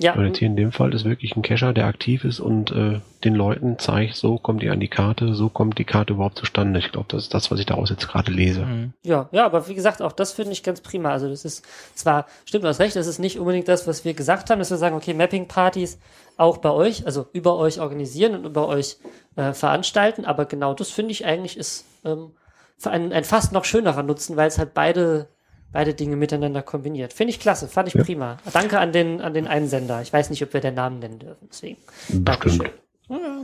Ja, 0.00 0.14
Und 0.14 0.26
jetzt 0.26 0.38
hier 0.38 0.48
in 0.48 0.56
dem 0.56 0.72
Fall 0.72 0.92
ist 0.92 1.04
wirklich 1.04 1.36
ein 1.36 1.42
Cacher, 1.42 1.72
der 1.72 1.86
aktiv 1.86 2.24
ist 2.24 2.40
und 2.40 2.72
äh, 2.72 3.00
den 3.22 3.34
Leuten 3.36 3.78
zeigt, 3.78 4.16
so 4.16 4.38
kommt 4.38 4.64
ihr 4.64 4.72
an 4.72 4.80
die 4.80 4.88
Karte, 4.88 5.34
so 5.34 5.48
kommt 5.48 5.78
die 5.78 5.84
Karte 5.84 6.14
überhaupt 6.14 6.36
zustande. 6.36 6.80
Ich 6.80 6.90
glaube, 6.90 7.06
das 7.10 7.24
ist 7.24 7.34
das, 7.34 7.52
was 7.52 7.60
ich 7.60 7.66
daraus 7.66 7.90
jetzt 7.90 8.08
gerade 8.08 8.32
lese. 8.32 8.66
Mhm. 8.66 8.92
Ja, 9.04 9.28
ja, 9.30 9.46
aber 9.46 9.68
wie 9.68 9.74
gesagt, 9.74 10.02
auch 10.02 10.10
das 10.10 10.32
finde 10.32 10.50
ich 10.50 10.64
ganz 10.64 10.80
prima. 10.80 11.10
Also 11.10 11.28
das 11.28 11.44
ist 11.44 11.64
zwar, 11.94 12.26
stimmt, 12.44 12.64
du 12.64 12.68
hast 12.68 12.80
recht, 12.80 12.96
das 12.96 13.06
ist 13.06 13.20
nicht 13.20 13.38
unbedingt 13.38 13.68
das, 13.68 13.86
was 13.86 14.04
wir 14.04 14.14
gesagt 14.14 14.50
haben, 14.50 14.58
dass 14.58 14.70
wir 14.70 14.78
sagen, 14.78 14.96
okay, 14.96 15.14
Mapping-Partys 15.14 16.00
auch 16.36 16.56
bei 16.56 16.70
euch, 16.70 17.06
also 17.06 17.26
über 17.32 17.56
euch 17.56 17.78
organisieren 17.78 18.34
und 18.34 18.46
über 18.46 18.66
euch 18.66 18.96
äh, 19.36 19.52
veranstalten, 19.52 20.24
aber 20.24 20.46
genau 20.46 20.74
das 20.74 20.90
finde 20.90 21.12
ich 21.12 21.24
eigentlich 21.24 21.56
ist 21.56 21.84
ähm, 22.04 22.32
für 22.78 22.90
ein, 22.90 23.12
ein 23.12 23.24
fast 23.24 23.52
noch 23.52 23.64
schönerer 23.64 24.02
Nutzen, 24.02 24.36
weil 24.36 24.48
es 24.48 24.58
halt 24.58 24.74
beide, 24.74 25.28
beide 25.74 25.92
Dinge 25.92 26.16
miteinander 26.16 26.62
kombiniert. 26.62 27.12
Finde 27.12 27.32
ich 27.32 27.40
klasse, 27.40 27.68
fand 27.68 27.88
ich 27.88 27.94
Ja. 27.94 28.04
prima. 28.04 28.38
Danke 28.52 28.78
an 28.78 28.92
den, 28.92 29.20
an 29.20 29.34
den 29.34 29.46
Einsender. 29.48 30.00
Ich 30.00 30.12
weiß 30.12 30.30
nicht, 30.30 30.42
ob 30.42 30.54
wir 30.54 30.60
den 30.60 30.74
Namen 30.74 31.00
nennen 31.00 31.18
dürfen, 31.18 31.48
deswegen. 31.50 31.76
Dankeschön. 32.08 32.70
Ja. 33.08 33.42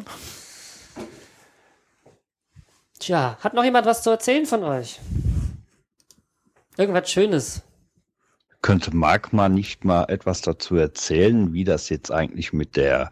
Tja, 3.01 3.37
hat 3.41 3.53
noch 3.55 3.65
jemand 3.65 3.85
was 3.85 4.03
zu 4.03 4.11
erzählen 4.11 4.47
von 4.47 4.63
euch? 4.63 5.01
Irgendwas 6.77 7.11
Schönes. 7.11 7.63
Könnte 8.63 8.95
Marc 8.95 9.33
mal 9.33 9.49
nicht 9.49 9.85
mal 9.85 10.05
etwas 10.05 10.41
dazu 10.41 10.77
erzählen, 10.77 11.53
wie 11.53 11.65
das 11.65 11.89
jetzt 11.89 12.13
eigentlich 12.13 12.53
mit 12.53 12.77
der 12.77 13.11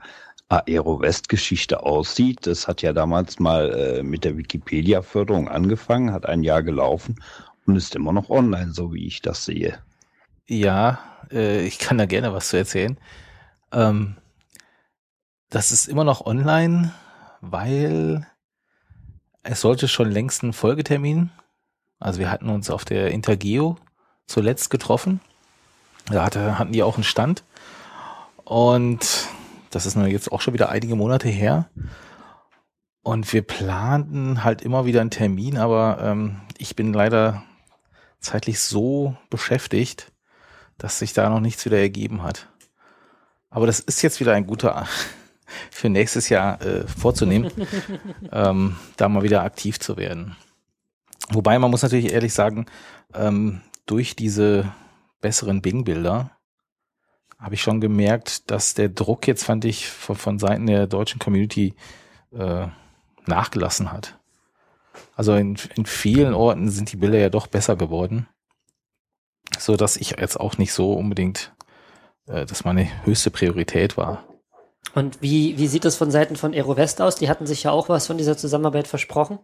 Aero 0.48 1.00
West 1.00 1.28
Geschichte 1.28 1.82
aussieht? 1.82 2.46
Das 2.46 2.68
hat 2.68 2.82
ja 2.82 2.92
damals 2.92 3.40
mal 3.40 3.70
äh, 3.72 4.02
mit 4.02 4.24
der 4.24 4.36
Wikipedia-Förderung 4.36 5.48
angefangen, 5.48 6.12
hat 6.12 6.26
ein 6.26 6.42
Jahr 6.44 6.62
gelaufen 6.62 7.16
und 7.68 7.76
ist 7.76 7.94
immer 7.94 8.12
noch 8.12 8.30
online, 8.30 8.72
so 8.72 8.92
wie 8.92 9.06
ich 9.06 9.22
das 9.22 9.44
sehe. 9.44 9.78
Ja, 10.48 10.98
äh, 11.30 11.64
ich 11.66 11.78
kann 11.78 11.98
da 11.98 12.06
gerne 12.06 12.32
was 12.32 12.48
zu 12.48 12.56
erzählen. 12.56 12.98
Ähm, 13.72 14.16
das 15.50 15.70
ist 15.70 15.86
immer 15.86 16.04
noch 16.04 16.24
online, 16.24 16.92
weil 17.40 18.26
es 19.42 19.60
sollte 19.60 19.86
schon 19.86 20.10
längst 20.10 20.42
einen 20.42 20.54
Folgetermin. 20.54 21.30
Also 22.00 22.18
wir 22.18 22.30
hatten 22.30 22.48
uns 22.48 22.70
auf 22.70 22.84
der 22.84 23.10
Intergeo 23.10 23.76
zuletzt 24.26 24.70
getroffen. 24.70 25.20
Da 26.06 26.24
hatte, 26.24 26.58
hatten 26.58 26.72
die 26.72 26.82
auch 26.82 26.94
einen 26.94 27.04
Stand. 27.04 27.44
Und 28.44 29.28
das 29.70 29.84
ist 29.84 29.96
nun 29.96 30.06
jetzt 30.06 30.32
auch 30.32 30.40
schon 30.40 30.54
wieder 30.54 30.70
einige 30.70 30.96
Monate 30.96 31.28
her. 31.28 31.68
Und 33.02 33.30
wir 33.32 33.42
planten 33.42 34.44
halt 34.44 34.62
immer 34.62 34.86
wieder 34.86 35.02
einen 35.02 35.10
Termin, 35.10 35.58
aber 35.58 35.98
ähm, 36.02 36.40
ich 36.58 36.76
bin 36.76 36.92
leider 36.92 37.42
zeitlich 38.20 38.60
so 38.60 39.16
beschäftigt, 39.30 40.12
dass 40.76 40.98
sich 40.98 41.12
da 41.12 41.28
noch 41.28 41.40
nichts 41.40 41.64
wieder 41.64 41.78
ergeben 41.78 42.22
hat. 42.22 42.48
Aber 43.50 43.66
das 43.66 43.80
ist 43.80 44.02
jetzt 44.02 44.20
wieder 44.20 44.34
ein 44.34 44.46
guter 44.46 44.86
für 45.70 45.88
nächstes 45.88 46.28
Jahr 46.28 46.60
äh, 46.62 46.86
vorzunehmen, 46.86 47.50
ähm, 48.32 48.76
da 48.96 49.08
mal 49.08 49.22
wieder 49.22 49.42
aktiv 49.42 49.80
zu 49.80 49.96
werden. 49.96 50.36
Wobei 51.30 51.58
man 51.58 51.70
muss 51.70 51.82
natürlich 51.82 52.12
ehrlich 52.12 52.32
sagen, 52.32 52.66
ähm, 53.14 53.60
durch 53.86 54.16
diese 54.16 54.72
besseren 55.20 55.62
Bing-Bilder 55.62 56.30
habe 57.38 57.54
ich 57.54 57.62
schon 57.62 57.80
gemerkt, 57.80 58.50
dass 58.50 58.74
der 58.74 58.88
Druck 58.88 59.26
jetzt, 59.26 59.44
fand 59.44 59.64
ich, 59.64 59.88
von, 59.88 60.16
von 60.16 60.38
Seiten 60.38 60.66
der 60.66 60.86
deutschen 60.86 61.18
Community 61.18 61.74
äh, 62.32 62.66
nachgelassen 63.26 63.92
hat. 63.92 64.17
Also 65.16 65.34
in, 65.34 65.56
in 65.76 65.86
vielen 65.86 66.34
Orten 66.34 66.70
sind 66.70 66.92
die 66.92 66.96
Bilder 66.96 67.18
ja 67.18 67.30
doch 67.30 67.46
besser 67.46 67.76
geworden, 67.76 68.28
so 69.58 69.76
dass 69.76 69.96
ich 69.96 70.16
jetzt 70.18 70.38
auch 70.38 70.58
nicht 70.58 70.72
so 70.72 70.92
unbedingt, 70.92 71.52
äh, 72.26 72.46
dass 72.46 72.64
meine 72.64 72.88
höchste 73.04 73.30
Priorität 73.30 73.96
war. 73.96 74.24
Und 74.94 75.20
wie, 75.20 75.58
wie 75.58 75.66
sieht 75.66 75.84
es 75.84 75.96
von 75.96 76.10
Seiten 76.10 76.36
von 76.36 76.54
AeroWest 76.54 77.00
aus? 77.00 77.16
Die 77.16 77.28
hatten 77.28 77.46
sich 77.46 77.64
ja 77.64 77.70
auch 77.70 77.88
was 77.88 78.06
von 78.06 78.18
dieser 78.18 78.36
Zusammenarbeit 78.36 78.88
versprochen. 78.88 79.38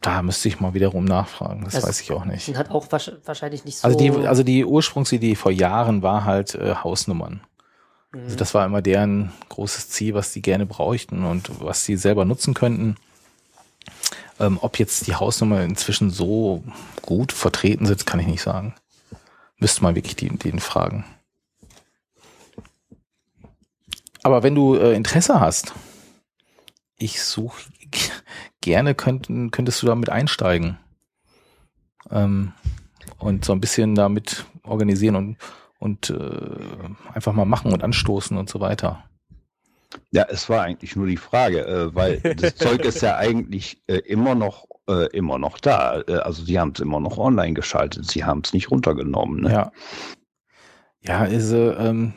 Da 0.00 0.20
müsste 0.22 0.48
ich 0.48 0.58
mal 0.58 0.74
wiederum 0.74 1.04
nachfragen. 1.04 1.64
Das 1.64 1.76
also, 1.76 1.86
weiß 1.86 2.00
ich 2.00 2.10
auch 2.10 2.24
nicht. 2.24 2.56
Hat 2.56 2.70
auch 2.70 2.86
wahrscheinlich 2.90 3.64
nicht 3.64 3.78
so. 3.78 3.86
Also 3.86 3.96
die, 3.96 4.10
also 4.10 4.42
die 4.42 4.64
Ursprungsidee 4.64 5.36
vor 5.36 5.52
Jahren 5.52 6.02
war 6.02 6.24
halt 6.24 6.56
äh, 6.56 6.74
Hausnummern. 6.74 7.42
Mhm. 8.12 8.24
Also 8.24 8.36
das 8.36 8.52
war 8.52 8.66
immer 8.66 8.82
deren 8.82 9.32
großes 9.48 9.90
Ziel, 9.90 10.14
was 10.14 10.32
die 10.32 10.42
gerne 10.42 10.66
bräuchten 10.66 11.24
und 11.24 11.50
was 11.60 11.84
sie 11.84 11.96
selber 11.96 12.24
nutzen 12.24 12.52
könnten. 12.52 12.96
Ähm, 14.40 14.58
ob 14.60 14.78
jetzt 14.78 15.06
die 15.06 15.14
Hausnummer 15.14 15.62
inzwischen 15.62 16.10
so 16.10 16.64
gut 17.02 17.32
vertreten 17.32 17.86
sind, 17.86 18.06
kann 18.06 18.20
ich 18.20 18.26
nicht 18.26 18.42
sagen. 18.42 18.74
Müsste 19.58 19.82
man 19.82 19.94
wirklich 19.94 20.16
die, 20.16 20.28
den 20.28 20.58
fragen. 20.58 21.04
Aber 24.22 24.42
wenn 24.42 24.54
du 24.54 24.76
äh, 24.76 24.94
Interesse 24.94 25.40
hast, 25.40 25.74
ich 26.96 27.22
suche 27.22 27.62
gerne 28.60 28.94
könnten, 28.94 29.50
könntest 29.50 29.82
du 29.82 29.86
damit 29.86 30.10
einsteigen 30.10 30.78
ähm, 32.10 32.52
und 33.18 33.44
so 33.44 33.52
ein 33.52 33.60
bisschen 33.60 33.94
damit 33.94 34.46
organisieren 34.62 35.16
und 35.16 35.36
und 35.82 36.10
äh, 36.10 37.12
einfach 37.12 37.32
mal 37.32 37.44
machen 37.44 37.72
und 37.72 37.82
anstoßen 37.82 38.36
und 38.36 38.48
so 38.48 38.60
weiter. 38.60 39.02
Ja, 40.10 40.26
es 40.28 40.48
war 40.48 40.62
eigentlich 40.62 40.96
nur 40.96 41.06
die 41.06 41.16
Frage, 41.16 41.66
äh, 41.66 41.94
weil 41.94 42.20
das 42.36 42.56
Zeug 42.56 42.84
ist 42.84 43.02
ja 43.02 43.16
eigentlich 43.16 43.82
äh, 43.86 43.98
immer 43.98 44.34
noch 44.34 44.66
äh, 44.88 45.06
immer 45.16 45.38
noch 45.38 45.58
da. 45.58 46.00
Äh, 46.06 46.16
also 46.16 46.44
sie 46.44 46.58
haben 46.58 46.72
es 46.74 46.80
immer 46.80 47.00
noch 47.00 47.18
online 47.18 47.54
geschaltet, 47.54 48.10
sie 48.10 48.24
haben 48.24 48.42
es 48.44 48.52
nicht 48.52 48.70
runtergenommen. 48.70 49.42
Ne? 49.42 49.52
Ja. 49.52 49.72
Ja, 51.04 51.18
also 51.18 51.72
ähm, 51.72 52.14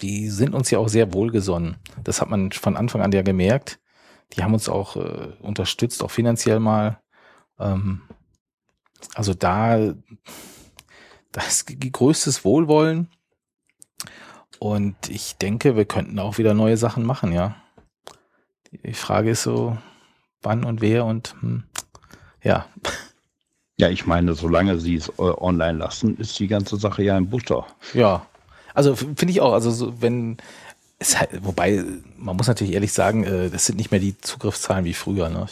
die 0.00 0.28
sind 0.28 0.54
uns 0.54 0.70
ja 0.70 0.78
auch 0.78 0.88
sehr 0.88 1.12
wohlgesonnen. 1.12 1.76
Das 2.04 2.20
hat 2.20 2.30
man 2.30 2.52
von 2.52 2.76
Anfang 2.76 3.02
an 3.02 3.12
ja 3.12 3.22
gemerkt. 3.22 3.80
Die 4.34 4.42
haben 4.42 4.54
uns 4.54 4.68
auch 4.68 4.96
äh, 4.96 5.32
unterstützt, 5.40 6.02
auch 6.02 6.10
finanziell 6.10 6.60
mal. 6.60 7.00
Ähm, 7.58 8.02
also 9.14 9.34
da, 9.34 9.94
da 11.32 11.40
ist 11.40 11.66
größtes 11.92 12.44
Wohlwollen. 12.44 13.08
Und 14.58 14.96
ich 15.08 15.36
denke, 15.36 15.76
wir 15.76 15.84
könnten 15.84 16.18
auch 16.18 16.38
wieder 16.38 16.54
neue 16.54 16.76
Sachen 16.76 17.04
machen, 17.04 17.32
ja. 17.32 17.56
Die 18.72 18.94
Frage 18.94 19.30
ist 19.30 19.44
so, 19.44 19.78
wann 20.42 20.64
und 20.64 20.80
wer 20.80 21.04
und 21.04 21.34
hm, 21.40 21.64
ja. 22.42 22.66
Ja, 23.76 23.88
ich 23.88 24.06
meine, 24.06 24.34
solange 24.34 24.78
sie 24.78 24.96
es 24.96 25.08
äh, 25.08 25.22
online 25.22 25.78
lassen, 25.78 26.16
ist 26.16 26.38
die 26.38 26.48
ganze 26.48 26.76
Sache 26.76 27.02
ja 27.02 27.16
in 27.16 27.30
Butter. 27.30 27.66
Ja, 27.94 28.26
also 28.74 28.96
finde 28.96 29.30
ich 29.30 29.40
auch, 29.40 29.52
also 29.52 29.70
so, 29.70 30.00
wenn 30.02 30.38
es 30.98 31.18
halt, 31.18 31.30
wobei, 31.44 31.84
man 32.16 32.36
muss 32.36 32.48
natürlich 32.48 32.74
ehrlich 32.74 32.92
sagen, 32.92 33.24
äh, 33.24 33.50
das 33.50 33.66
sind 33.66 33.78
nicht 33.78 33.90
mehr 33.90 34.00
die 34.00 34.18
Zugriffszahlen 34.18 34.84
wie 34.84 34.94
früher, 34.94 35.28
ne? 35.28 35.46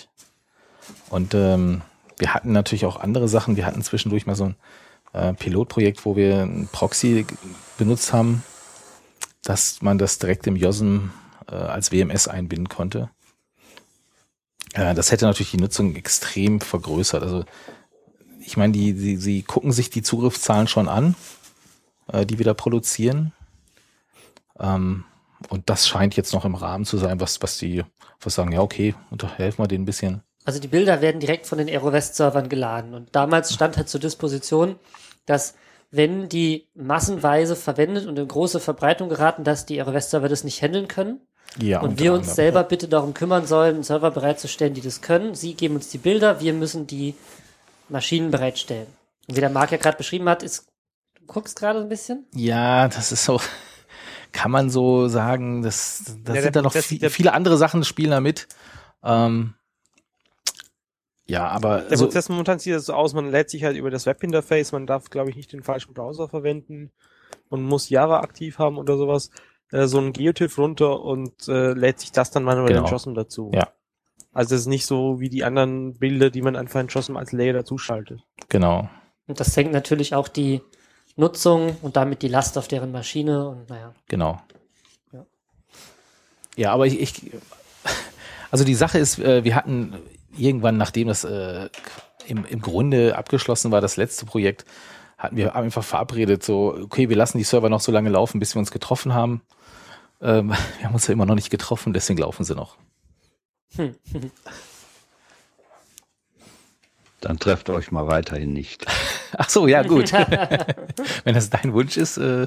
Und 1.10 1.34
ähm, 1.34 1.82
wir 2.18 2.34
hatten 2.34 2.52
natürlich 2.52 2.86
auch 2.86 3.00
andere 3.00 3.28
Sachen. 3.28 3.56
Wir 3.56 3.66
hatten 3.66 3.82
zwischendurch 3.82 4.26
mal 4.26 4.36
so 4.36 4.46
ein 4.46 4.56
äh, 5.12 5.32
Pilotprojekt, 5.34 6.04
wo 6.04 6.16
wir 6.16 6.42
ein 6.42 6.68
Proxy 6.70 7.26
benutzt 7.78 8.12
haben, 8.12 8.42
dass 9.48 9.82
man 9.82 9.98
das 9.98 10.18
direkt 10.18 10.46
im 10.46 10.56
JOSM 10.56 11.10
äh, 11.50 11.54
als 11.54 11.92
WMS 11.92 12.28
einbinden 12.28 12.68
konnte. 12.68 13.10
Äh, 14.74 14.94
das 14.94 15.10
hätte 15.10 15.24
natürlich 15.24 15.50
die 15.50 15.60
Nutzung 15.60 15.94
extrem 15.94 16.60
vergrößert. 16.60 17.22
Also 17.22 17.44
ich 18.40 18.56
meine, 18.56 18.72
die, 18.72 18.92
die, 18.92 19.16
sie 19.16 19.42
gucken 19.42 19.72
sich 19.72 19.90
die 19.90 20.02
Zugriffszahlen 20.02 20.68
schon 20.68 20.88
an 20.88 21.16
äh, 22.12 22.26
die 22.26 22.38
wir 22.38 22.44
da 22.44 22.54
produzieren. 22.54 23.32
Ähm, 24.58 25.04
und 25.48 25.68
das 25.68 25.86
scheint 25.86 26.16
jetzt 26.16 26.32
noch 26.32 26.44
im 26.44 26.54
Rahmen 26.54 26.84
zu 26.84 26.96
sein, 26.96 27.20
was, 27.20 27.42
was 27.42 27.58
die 27.58 27.84
was 28.20 28.34
sagen, 28.34 28.52
ja, 28.52 28.60
okay, 28.60 28.94
unterhelfen 29.10 29.62
wir 29.62 29.68
denen 29.68 29.82
ein 29.82 29.86
bisschen. 29.86 30.22
Also 30.44 30.58
die 30.58 30.68
Bilder 30.68 31.02
werden 31.02 31.20
direkt 31.20 31.46
von 31.46 31.58
den 31.58 31.68
AeroWest-Servern 31.68 32.48
geladen. 32.48 32.94
Und 32.94 33.14
damals 33.14 33.52
stand 33.52 33.76
halt 33.76 33.88
zur 33.88 34.00
Disposition, 34.00 34.76
dass 35.26 35.54
wenn 35.90 36.28
die 36.28 36.68
massenweise 36.74 37.56
verwendet 37.56 38.06
und 38.06 38.18
in 38.18 38.28
große 38.28 38.60
Verbreitung 38.60 39.08
geraten, 39.08 39.44
dass 39.44 39.66
die 39.66 39.80
AeroWest-Server 39.80 40.28
das 40.28 40.44
nicht 40.44 40.62
handeln 40.62 40.88
können. 40.88 41.20
Ja, 41.58 41.80
und 41.80 42.00
wir 42.00 42.12
uns 42.12 42.34
selber 42.34 42.64
bitte 42.64 42.88
darum 42.88 43.14
kümmern 43.14 43.46
sollen, 43.46 43.76
einen 43.76 43.84
Server 43.84 44.10
bereitzustellen, 44.10 44.74
die 44.74 44.80
das 44.80 45.00
können. 45.00 45.34
Sie 45.34 45.54
geben 45.54 45.76
uns 45.76 45.88
die 45.88 45.98
Bilder, 45.98 46.40
wir 46.40 46.52
müssen 46.52 46.86
die 46.86 47.14
Maschinen 47.88 48.30
bereitstellen. 48.30 48.88
Und 49.28 49.36
wie 49.36 49.40
der 49.40 49.50
Marc 49.50 49.70
ja 49.72 49.78
gerade 49.78 49.96
beschrieben 49.96 50.28
hat, 50.28 50.42
ist 50.42 50.66
guckst 51.26 51.58
gerade 51.58 51.80
ein 51.80 51.88
bisschen? 51.88 52.26
Ja, 52.34 52.88
das 52.88 53.12
ist 53.12 53.24
so, 53.24 53.40
kann 54.32 54.50
man 54.50 54.70
so 54.70 55.08
sagen, 55.08 55.62
das, 55.62 56.16
das 56.24 56.36
ja, 56.36 56.42
sind 56.42 56.56
da 56.56 56.62
noch 56.62 56.72
viel, 56.72 57.10
viele 57.10 57.32
andere 57.32 57.56
Sachen 57.56 57.84
spielen 57.84 58.10
da 58.10 58.20
mit. 58.20 58.48
Ähm, 59.02 59.54
ja, 61.28 61.48
aber. 61.48 61.80
Der 61.80 61.90
also, 61.90 62.04
Prozess 62.04 62.28
momentan 62.28 62.58
sieht 62.58 62.74
das 62.74 62.86
so 62.86 62.94
aus, 62.94 63.14
man 63.14 63.30
lädt 63.30 63.50
sich 63.50 63.64
halt 63.64 63.76
über 63.76 63.90
das 63.90 64.06
Webinterface, 64.06 64.72
man 64.72 64.86
darf, 64.86 65.10
glaube 65.10 65.30
ich, 65.30 65.36
nicht 65.36 65.52
den 65.52 65.62
falschen 65.62 65.92
Browser 65.92 66.28
verwenden 66.28 66.92
und 67.48 67.62
muss 67.62 67.88
Java 67.88 68.20
aktiv 68.20 68.58
haben 68.58 68.78
oder 68.78 68.96
sowas, 68.96 69.30
äh, 69.72 69.86
so 69.86 69.98
ein 69.98 70.12
Geotiff 70.12 70.56
runter 70.58 71.02
und 71.02 71.48
äh, 71.48 71.72
lädt 71.72 72.00
sich 72.00 72.12
das 72.12 72.30
dann 72.30 72.44
manuell 72.44 72.68
genau. 72.68 72.84
in 72.84 72.90
JOSM 72.90 73.14
dazu. 73.14 73.50
Ja. 73.54 73.68
Also 74.32 74.54
es 74.54 74.62
ist 74.62 74.66
nicht 74.66 74.86
so 74.86 75.18
wie 75.18 75.28
die 75.28 75.44
anderen 75.44 75.94
Bilder, 75.94 76.30
die 76.30 76.42
man 76.42 76.56
einfach 76.56 76.80
in 76.80 76.88
JOSM 76.88 77.16
als 77.16 77.32
Layer 77.32 77.54
dazuschaltet. 77.54 78.20
Genau. 78.48 78.88
Und 79.26 79.40
das 79.40 79.54
senkt 79.54 79.72
natürlich 79.72 80.14
auch 80.14 80.28
die 80.28 80.60
Nutzung 81.16 81.76
und 81.82 81.96
damit 81.96 82.22
die 82.22 82.28
Last 82.28 82.58
auf 82.58 82.68
deren 82.68 82.92
Maschine 82.92 83.48
und 83.48 83.68
naja. 83.68 83.94
Genau. 84.08 84.40
Ja, 85.12 85.26
ja 86.56 86.72
aber 86.72 86.86
ich, 86.86 87.00
ich 87.00 87.32
also 88.50 88.64
die 88.64 88.74
Sache 88.74 88.98
ist, 88.98 89.18
äh, 89.18 89.42
wir 89.42 89.54
hatten 89.54 89.94
irgendwann, 90.38 90.76
nachdem 90.76 91.08
das 91.08 91.24
äh, 91.24 91.68
im, 92.26 92.44
im 92.44 92.60
Grunde 92.60 93.16
abgeschlossen 93.16 93.70
war, 93.70 93.80
das 93.80 93.96
letzte 93.96 94.26
Projekt, 94.26 94.64
hatten 95.18 95.36
wir 95.36 95.56
einfach 95.56 95.84
verabredet, 95.84 96.42
so, 96.42 96.74
okay, 96.74 97.08
wir 97.08 97.16
lassen 97.16 97.38
die 97.38 97.44
Server 97.44 97.70
noch 97.70 97.80
so 97.80 97.90
lange 97.90 98.10
laufen, 98.10 98.38
bis 98.38 98.54
wir 98.54 98.60
uns 98.60 98.70
getroffen 98.70 99.14
haben. 99.14 99.42
Ähm, 100.20 100.50
wir 100.78 100.86
haben 100.86 100.94
uns 100.94 101.06
ja 101.06 101.12
immer 101.12 101.26
noch 101.26 101.34
nicht 101.34 101.50
getroffen, 101.50 101.92
deswegen 101.92 102.20
laufen 102.20 102.44
sie 102.44 102.54
noch. 102.54 102.76
Hm. 103.76 103.94
Dann 107.20 107.38
trefft 107.38 107.70
euch 107.70 107.90
mal 107.90 108.06
weiterhin 108.06 108.52
nicht. 108.52 108.86
Ach 109.36 109.48
so, 109.48 109.66
ja, 109.66 109.82
gut. 109.82 110.12
Wenn 110.12 111.34
das 111.34 111.50
dein 111.50 111.72
Wunsch 111.72 111.96
ist, 111.96 112.18
äh, 112.18 112.46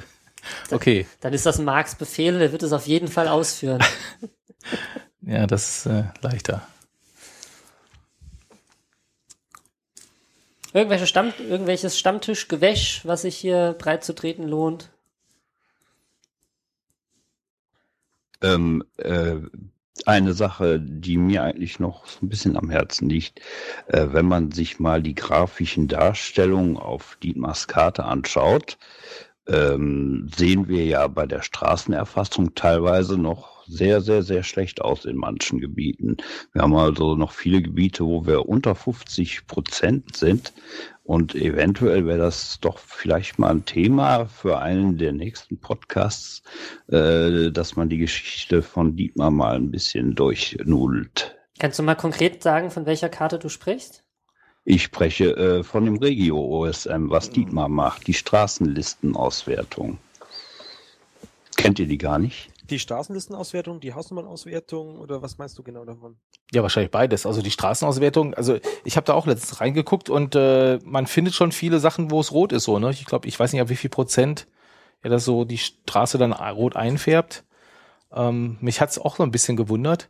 okay. 0.72 1.04
Dann, 1.04 1.20
dann 1.22 1.34
ist 1.34 1.46
das 1.46 1.58
Marx 1.60 1.96
Befehl, 1.96 2.40
der 2.40 2.52
wird 2.52 2.64
es 2.64 2.72
auf 2.72 2.88
jeden 2.88 3.08
Fall 3.10 3.28
ausführen. 3.28 3.84
ja, 5.22 5.48
das 5.48 5.86
ist 5.86 5.86
äh, 5.88 6.04
leichter. 6.22 6.66
Irgendwelche 10.74 11.08
Stamm, 11.08 11.34
irgendwelches 11.40 11.98
Stammtischgewäsch, 11.98 13.02
was 13.06 13.24
sich 13.24 13.36
hier 13.36 13.76
breit 13.78 14.04
zu 14.04 14.14
treten 14.14 14.48
lohnt? 14.48 14.92
Ähm, 18.42 18.84
äh, 18.98 19.38
eine 20.06 20.34
Sache, 20.34 20.80
die 20.80 21.18
mir 21.18 21.44
eigentlich 21.44 21.80
noch 21.80 22.06
so 22.06 22.20
ein 22.26 22.30
bisschen 22.30 22.56
am 22.56 22.70
Herzen 22.70 23.10
liegt, 23.10 23.42
äh, 23.88 24.08
wenn 24.12 24.26
man 24.26 24.52
sich 24.52 24.80
mal 24.80 25.02
die 25.02 25.16
grafischen 25.16 25.88
Darstellungen 25.88 26.78
auf 26.78 27.18
Dietmars 27.22 27.68
Karte 27.68 28.06
anschaut, 28.06 28.78
ähm, 29.50 30.30
sehen 30.36 30.68
wir 30.68 30.86
ja 30.86 31.08
bei 31.08 31.26
der 31.26 31.42
Straßenerfassung 31.42 32.56
teilweise 32.56 33.18
noch 33.18 33.60
sehr, 33.70 34.02
sehr, 34.02 34.24
sehr 34.24 34.44
schlecht 34.44 34.82
aus 34.82 35.06
in 35.06 35.16
manchen 35.16 35.60
Gebieten. 35.60 36.18
Wir 36.54 36.64
haben 36.64 36.76
also 36.76 37.16
noch 37.16 37.32
viele 37.32 37.62
Gebiete, 37.62 38.04
wo 38.04 38.26
wir 38.26 38.50
unter 38.50 38.76
50 38.76 39.48
Prozent 39.48 40.16
sind. 40.16 40.54
Und 41.04 41.34
eventuell 41.36 42.06
wäre 42.06 42.20
das 42.20 42.60
doch 42.60 42.78
vielleicht 42.78 43.40
mal 43.40 43.50
ein 43.50 43.66
Thema 43.66 44.26
für 44.26 44.60
einen 44.60 44.98
der 44.98 45.12
nächsten 45.12 45.60
Podcasts, 45.60 46.44
äh, 46.88 47.52
dass 47.52 47.76
man 47.76 47.90
die 47.90 47.98
Geschichte 47.98 48.62
von 48.62 48.96
Dietmar 48.96 49.32
mal 49.32 49.56
ein 49.56 49.72
bisschen 49.72 50.14
durchnudelt. 50.16 51.36
Kannst 51.60 51.80
du 51.80 51.84
mal 51.84 51.96
konkret 51.96 52.44
sagen, 52.44 52.70
von 52.70 52.86
welcher 52.86 53.10
Karte 53.10 53.40
du 53.40 53.50
sprichst? 53.50 54.04
Ich 54.66 54.84
spreche 54.84 55.36
äh, 55.36 55.64
von 55.64 55.86
dem 55.86 55.98
Regio-OSM, 55.98 57.10
was 57.10 57.30
Dietmar 57.30 57.70
macht, 57.70 58.08
die 58.08 58.14
Straßenlistenauswertung. 58.14 59.98
Kennt 61.58 61.80
ihr 61.80 61.88
die 61.88 61.98
gar 61.98 62.20
nicht? 62.20 62.50
Die 62.70 62.80
Straßenlistenauswertung, 62.80 63.80
die 63.80 63.94
Hausnummernauswertung 63.94 65.00
oder 65.00 65.22
was 65.22 65.38
meinst 65.38 65.58
du 65.58 65.64
genau 65.64 65.86
davon? 65.86 66.18
Ja, 66.52 66.62
wahrscheinlich 66.62 66.92
beides. 66.92 67.26
Also 67.26 67.42
die 67.42 67.52
Straßenauswertung, 67.52 68.36
also 68.36 68.60
ich 68.84 68.96
habe 68.96 69.06
da 69.06 69.14
auch 69.14 69.26
letztens 69.26 69.60
reingeguckt 69.60 70.10
und 70.10 70.36
äh, 70.36 70.80
man 70.84 71.08
findet 71.08 71.34
schon 71.34 71.52
viele 71.52 71.80
Sachen, 71.80 72.12
wo 72.12 72.20
es 72.20 72.32
rot 72.32 72.52
ist 72.52 72.66
so, 72.66 72.78
ne? 72.80 72.92
Ich 72.92 73.06
glaube, 73.06 73.28
ich 73.28 73.40
weiß 73.40 73.54
nicht, 73.54 73.62
ab 73.62 73.70
wie 73.70 73.76
viel 73.76 73.90
Prozent 73.90 74.48
ja 75.04 75.10
das 75.10 75.26
so 75.26 75.46
die 75.46 75.58
Straße 75.58 76.18
dann 76.18 76.34
rot 76.34 76.76
einfärbt. 76.76 77.44
Ähm, 78.12 78.58
mich 78.62 78.82
hat's 78.82 79.00
auch 79.00 79.16
so 79.16 79.24
ein 79.24 79.32
bisschen 79.32 79.58
gewundert. 79.58 80.10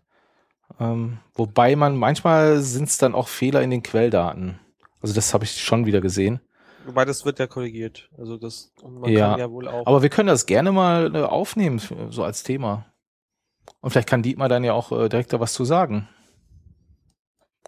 Ähm, 0.79 1.19
wobei 1.33 1.75
man 1.75 1.95
manchmal 1.97 2.61
sind 2.61 2.89
es 2.89 2.97
dann 2.97 3.15
auch 3.15 3.27
Fehler 3.27 3.61
in 3.61 3.71
den 3.71 3.83
Quelldaten. 3.83 4.59
Also 5.01 5.13
das 5.13 5.33
habe 5.33 5.45
ich 5.45 5.61
schon 5.61 5.85
wieder 5.85 6.01
gesehen. 6.01 6.39
Wobei 6.85 7.05
das 7.05 7.25
wird 7.25 7.39
ja 7.39 7.47
korrigiert. 7.47 8.09
Also 8.17 8.37
das 8.37 8.71
und 8.81 8.99
man 8.99 9.11
Ja, 9.11 9.31
kann 9.31 9.39
ja 9.39 9.51
wohl 9.51 9.67
auch. 9.67 9.85
Aber 9.85 10.01
wir 10.01 10.09
können 10.09 10.27
das 10.27 10.45
gerne 10.45 10.71
mal 10.71 11.15
äh, 11.15 11.21
aufnehmen, 11.23 11.81
so 12.09 12.23
als 12.23 12.43
Thema. 12.43 12.85
Und 13.81 13.91
vielleicht 13.91 14.09
kann 14.09 14.23
Dietmar 14.23 14.49
dann 14.49 14.63
ja 14.63 14.73
auch 14.73 14.91
äh, 14.91 15.09
direkt 15.09 15.31
da 15.33 15.39
was 15.39 15.53
zu 15.53 15.65
sagen. 15.65 16.07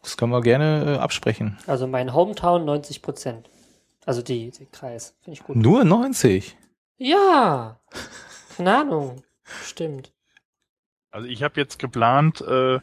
Das 0.02 0.18
können 0.18 0.32
wir 0.32 0.42
gerne 0.42 0.96
äh, 0.96 0.98
absprechen. 0.98 1.58
Also 1.68 1.88
mein 1.88 2.14
Hometown 2.14 2.66
90 2.66 3.02
Prozent. 3.02 3.50
Also 4.06 4.22
die, 4.22 4.50
die 4.52 4.66
Kreis. 4.66 5.16
Finde 5.22 5.40
ich 5.40 5.44
gut. 5.46 5.56
Nur 5.56 5.84
90. 5.84 6.58
Ja. 6.98 7.80
Keine 8.58 8.78
Ahnung. 8.78 9.22
Stimmt. 9.64 10.12
Also 11.12 11.28
ich 11.28 11.44
habe 11.44 11.60
jetzt 11.60 11.78
geplant, 11.78 12.40
äh, 12.42 12.80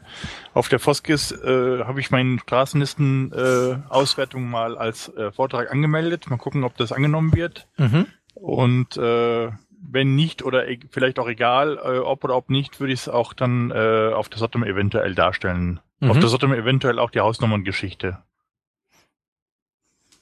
auf 0.53 0.69
der 0.69 0.79
Foskis 0.79 1.31
äh, 1.31 1.83
habe 1.83 1.99
ich 1.99 2.11
meinen 2.11 2.37
Straßenlisten 2.39 3.33
äh, 3.33 4.37
mal 4.37 4.77
als 4.77 5.09
äh, 5.15 5.31
Vortrag 5.31 5.71
angemeldet. 5.71 6.29
Mal 6.29 6.37
gucken, 6.37 6.63
ob 6.63 6.77
das 6.77 6.91
angenommen 6.91 7.35
wird. 7.35 7.67
Mhm. 7.77 8.05
Und 8.35 8.97
äh, 8.97 9.49
wenn 9.81 10.15
nicht 10.15 10.43
oder 10.43 10.67
e 10.67 10.79
vielleicht 10.91 11.17
auch 11.17 11.27
egal, 11.27 11.77
äh, 11.83 11.97
ob 11.97 12.23
oder 12.23 12.35
ob 12.35 12.51
nicht, 12.51 12.79
würde 12.79 12.93
ich 12.93 13.01
es 13.01 13.09
auch 13.09 13.33
dann 13.33 13.71
äh, 13.71 14.11
auf 14.13 14.29
der 14.29 14.37
Sottom 14.37 14.63
eventuell 14.63 15.15
darstellen. 15.15 15.79
Mhm. 15.99 16.11
Auf 16.11 16.19
der 16.19 16.29
Sottom 16.29 16.53
eventuell 16.53 16.99
auch 16.99 17.09
die 17.09 17.21
Hausnummerngeschichte. 17.21 18.19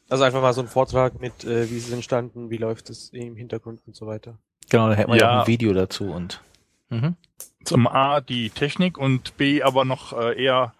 Also 0.09 0.23
einfach 0.23 0.41
mal 0.41 0.53
so 0.53 0.61
ein 0.61 0.67
Vortrag 0.67 1.19
mit, 1.19 1.43
äh, 1.43 1.69
wie 1.69 1.75
ist 1.75 1.87
es 1.87 1.93
entstanden, 1.93 2.49
wie 2.49 2.57
läuft 2.57 2.89
es 2.89 3.09
im 3.09 3.35
Hintergrund 3.35 3.81
und 3.85 3.97
so 3.97 4.07
weiter. 4.07 4.37
Genau, 4.69 4.87
da 4.87 4.95
hätten 4.95 5.11
wir 5.11 5.17
ja. 5.17 5.23
Ja. 5.23 5.37
auch 5.37 5.41
ein 5.41 5.47
Video 5.47 5.73
dazu 5.73 6.11
und. 6.11 6.41
Mhm. 6.89 7.15
Zum 7.63 7.87
A 7.87 8.21
die 8.21 8.49
Technik 8.49 8.97
und 8.97 9.37
B 9.37 9.61
aber 9.61 9.85
noch 9.85 10.17
äh, 10.17 10.41
eher 10.41 10.73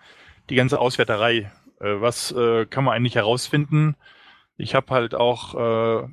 die 0.49 0.55
ganze 0.55 0.79
Auswerterei. 0.79 1.51
Äh, 1.79 2.01
was 2.01 2.31
äh, 2.31 2.65
kann 2.65 2.83
man 2.83 2.95
eigentlich 2.95 3.15
herausfinden? 3.15 3.95
Ich 4.57 4.73
habe 4.73 4.93
halt 4.93 5.13
auch, 5.13 5.53
äh, 5.55 6.07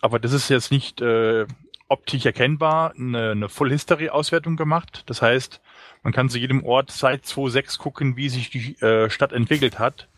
aber 0.00 0.18
das 0.18 0.32
ist 0.32 0.48
jetzt 0.48 0.70
nicht 0.70 1.00
äh, 1.00 1.46
optisch 1.88 2.26
erkennbar, 2.26 2.92
eine, 2.96 3.30
eine 3.32 3.48
Full 3.48 3.70
History 3.70 4.10
Auswertung 4.10 4.56
gemacht. 4.56 5.04
Das 5.06 5.22
heißt, 5.22 5.60
man 6.02 6.12
kann 6.12 6.28
zu 6.28 6.38
jedem 6.38 6.64
Ort 6.64 6.90
seit 6.90 7.24
2.6 7.24 7.78
gucken, 7.78 8.16
wie 8.16 8.28
sich 8.28 8.50
die 8.50 8.80
äh, 8.80 9.10
Stadt 9.10 9.32
entwickelt 9.32 9.78
hat. 9.78 10.08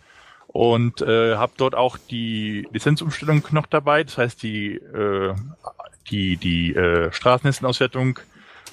Und 0.49 1.01
äh, 1.01 1.37
habe 1.37 1.53
dort 1.57 1.77
auch 1.77 1.97
die 1.97 2.67
Lizenzumstellung 2.73 3.47
noch 3.53 3.67
dabei. 3.67 4.03
Das 4.03 4.19
heißt, 4.19 4.43
die, 4.43 4.75
äh, 4.75 5.35
die, 6.11 6.37
die 6.37 6.75
äh, 6.75 7.13
Straßenlistenauswertung 7.13 8.19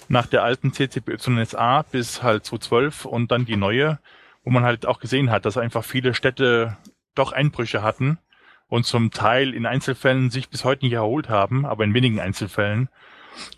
nach 0.09 0.27
der 0.27 0.43
alten 0.43 0.73
CCPYSA 0.73 1.83
bis 1.91 2.23
halt 2.23 2.45
2012 2.45 3.05
und 3.05 3.31
dann 3.31 3.45
die 3.45 3.57
neue, 3.57 3.99
wo 4.43 4.49
man 4.49 4.63
halt 4.63 4.85
auch 4.85 4.99
gesehen 4.99 5.31
hat, 5.31 5.45
dass 5.45 5.57
einfach 5.57 5.83
viele 5.83 6.13
Städte 6.13 6.77
doch 7.15 7.31
Einbrüche 7.31 7.81
hatten 7.81 8.19
und 8.67 8.85
zum 8.85 9.11
Teil 9.11 9.53
in 9.53 9.65
Einzelfällen 9.65 10.29
sich 10.29 10.49
bis 10.49 10.65
heute 10.65 10.85
nicht 10.85 10.93
erholt 10.93 11.29
haben, 11.29 11.65
aber 11.65 11.83
in 11.83 11.93
wenigen 11.93 12.19
Einzelfällen. 12.19 12.89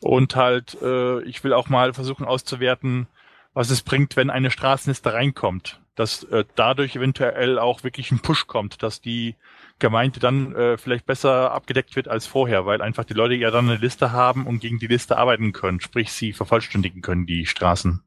Und 0.01 0.35
halt, 0.35 0.77
äh, 0.81 1.21
ich 1.23 1.43
will 1.43 1.53
auch 1.53 1.69
mal 1.69 1.93
versuchen 1.93 2.25
auszuwerten, 2.25 3.07
was 3.53 3.69
es 3.69 3.81
bringt, 3.81 4.15
wenn 4.15 4.29
eine 4.29 4.51
Straßenliste 4.51 5.13
reinkommt. 5.13 5.79
Dass 5.95 6.23
äh, 6.25 6.45
dadurch 6.55 6.95
eventuell 6.95 7.59
auch 7.59 7.83
wirklich 7.83 8.11
ein 8.11 8.19
Push 8.19 8.47
kommt, 8.47 8.83
dass 8.83 9.01
die 9.01 9.35
Gemeinde 9.79 10.19
dann 10.19 10.55
äh, 10.55 10.77
vielleicht 10.77 11.05
besser 11.05 11.51
abgedeckt 11.51 11.95
wird 11.95 12.07
als 12.07 12.25
vorher, 12.25 12.65
weil 12.65 12.81
einfach 12.81 13.05
die 13.05 13.13
Leute 13.13 13.35
ja 13.35 13.51
dann 13.51 13.69
eine 13.69 13.77
Liste 13.77 14.11
haben 14.11 14.45
und 14.45 14.59
gegen 14.59 14.79
die 14.79 14.87
Liste 14.87 15.17
arbeiten 15.17 15.53
können, 15.53 15.79
sprich 15.79 16.11
sie 16.11 16.33
vervollständigen 16.33 17.01
können, 17.01 17.25
die 17.25 17.45
Straßen. 17.45 18.03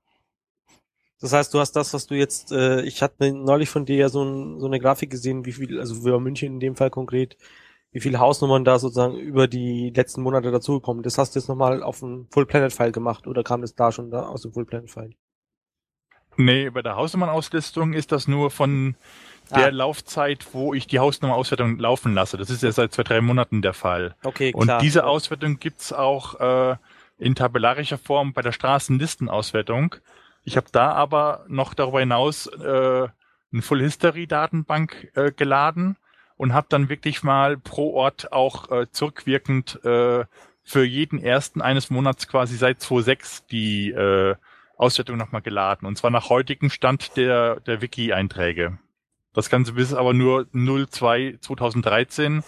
Das 1.21 1.33
heißt, 1.33 1.55
du 1.55 1.61
hast 1.61 1.73
das, 1.73 1.95
was 1.95 2.07
du 2.09 2.15
jetzt, 2.15 2.51
äh, 2.51 2.83
ich 2.83 3.01
hatte 3.01 3.33
neulich 3.33 3.71
von 3.71 3.87
dir 3.87 3.97
ja 3.97 4.09
so, 4.09 4.25
ein, 4.25 4.59
so 4.59 4.67
eine 4.67 4.81
Grafik 4.81 5.11
gesehen, 5.11 5.47
wie 5.47 5.53
viel, 5.53 5.79
also 5.79 5.95
für 6.03 6.19
München 6.19 6.55
in 6.55 6.61
dem 6.61 6.75
Fall 6.75 6.91
konkret, 6.91 7.37
wie 7.93 8.01
viele 8.01 8.19
Hausnummern 8.19 8.65
da 8.65 8.79
sozusagen 8.79 9.17
über 9.17 9.47
die 9.47 9.93
letzten 9.95 10.23
Monate 10.23 10.51
dazugekommen. 10.51 11.05
Das 11.05 11.19
hast 11.19 11.35
du 11.35 11.39
jetzt 11.39 11.49
nochmal 11.49 11.83
auf 11.83 12.01
dem 12.01 12.27
Full 12.33 12.47
Planet 12.47 12.73
File 12.73 12.91
gemacht 12.91 13.29
oder 13.29 13.45
kam 13.45 13.61
das 13.61 13.77
da 13.77 13.93
schon 13.93 14.11
da 14.11 14.27
aus 14.27 14.43
dem 14.43 14.53
Full 14.53 14.65
Planet 14.65 14.91
File? 14.91 15.15
Nee, 16.37 16.71
bei 16.71 16.83
der 16.83 16.97
Hausnummernauslistung 16.97 17.93
ist 17.93 18.11
das 18.11 18.27
nur 18.27 18.51
von 18.51 18.97
der 19.51 19.67
Ah. 19.67 19.71
Laufzeit, 19.71 20.47
wo 20.53 20.73
ich 20.75 20.87
die 20.87 20.99
Hausnummerauswertung 20.99 21.79
laufen 21.79 22.15
lasse. 22.15 22.37
Das 22.37 22.51
ist 22.51 22.63
ja 22.63 22.73
seit 22.73 22.93
zwei, 22.93 23.03
drei 23.03 23.21
Monaten 23.21 23.63
der 23.63 23.75
Fall. 23.75 24.15
Okay, 24.23 24.53
Und 24.55 24.67
klar. 24.67 24.81
diese 24.81 25.05
Auswertung 25.07 25.59
gibt's 25.59 25.93
auch 25.93 26.41
äh, 26.41 26.77
in 27.19 27.35
tabellarischer 27.35 27.99
Form 27.99 28.33
bei 28.33 28.43
der 28.43 28.53
Straßenlistenauswertung. 28.53 29.97
Ich 30.45 30.57
habe 30.57 30.67
da 30.73 30.93
aber 30.93 31.45
noch 31.49 31.75
darüber 31.75 32.01
hinaus 32.01 32.47
äh, 32.47 33.09
eine 33.53 33.63
Full 33.63 33.81
History 33.81 34.27
Datenbank 34.27 35.11
äh, 35.15 35.31
geladen 35.33 35.97
und 36.37 36.55
habe 36.55 36.67
dann 36.71 36.89
wirklich 36.89 37.23
mal 37.23 37.57
pro 37.59 37.95
Ort 37.95 38.33
auch 38.33 38.71
äh, 38.71 38.91
zurückwirkend 38.91 39.85
äh, 39.85 40.25
für 40.65 40.85
jeden 40.85 41.23
ersten 41.23 41.61
eines 41.61 41.91
Monats 41.91 42.27
quasi 42.29 42.57
seit 42.57 42.81
2006 42.81 43.47
die 43.47 43.91
äh, 43.91 44.35
Auswertung 44.77 45.17
nochmal 45.17 45.43
geladen. 45.43 45.87
Und 45.87 45.97
zwar 45.99 46.11
nach 46.11 46.29
heutigem 46.31 46.71
Stand 46.71 47.17
der, 47.17 47.61
der 47.61 47.83
Wiki-Einträge. 47.83 48.79
Das 49.35 49.49
Ganze 49.49 49.73
bis 49.73 49.95
aber 49.95 50.13
nur 50.13 50.47
02 50.53 51.39
2013, 51.41 52.43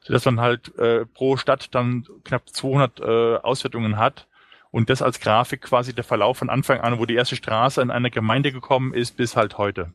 sodass 0.00 0.24
man 0.24 0.40
halt 0.40 0.76
äh, 0.78 1.06
pro 1.06 1.36
Stadt 1.36 1.74
dann 1.74 2.06
knapp 2.24 2.48
200 2.48 3.00
äh, 3.00 3.36
Auswertungen 3.38 3.96
hat. 3.96 4.26
Und 4.70 4.90
das 4.90 5.00
als 5.00 5.20
Grafik 5.20 5.62
quasi 5.62 5.94
der 5.94 6.04
Verlauf 6.04 6.38
von 6.38 6.50
Anfang 6.50 6.80
an, 6.80 6.98
wo 6.98 7.06
die 7.06 7.14
erste 7.14 7.36
Straße 7.36 7.80
in 7.80 7.90
eine 7.90 8.10
Gemeinde 8.10 8.52
gekommen 8.52 8.92
ist, 8.92 9.16
bis 9.16 9.34
halt 9.36 9.56
heute. 9.56 9.92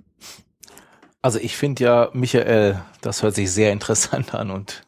Also 1.22 1.38
ich 1.38 1.56
finde 1.56 1.84
ja, 1.84 2.10
Michael, 2.14 2.82
das 3.02 3.22
hört 3.22 3.36
sich 3.36 3.52
sehr 3.52 3.72
interessant 3.74 4.34
an 4.34 4.50
und 4.50 4.84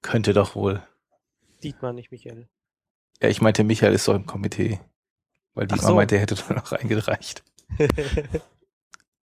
könnte 0.00 0.32
doch 0.32 0.56
wohl. 0.56 0.82
Dietmar, 1.62 1.92
nicht 1.92 2.10
Michael. 2.10 2.48
Ja, 3.22 3.28
ich 3.28 3.40
meinte, 3.40 3.62
Michael 3.62 3.94
ist 3.94 4.08
doch 4.08 4.16
im 4.16 4.26
Komitee. 4.26 4.80
Weil 5.54 5.68
Dietmar 5.68 5.90
so. 5.90 5.94
meinte, 5.94 6.16
er 6.16 6.22
hätte 6.22 6.34
doch 6.34 6.50
noch 6.50 6.72
eingereicht. 6.72 7.44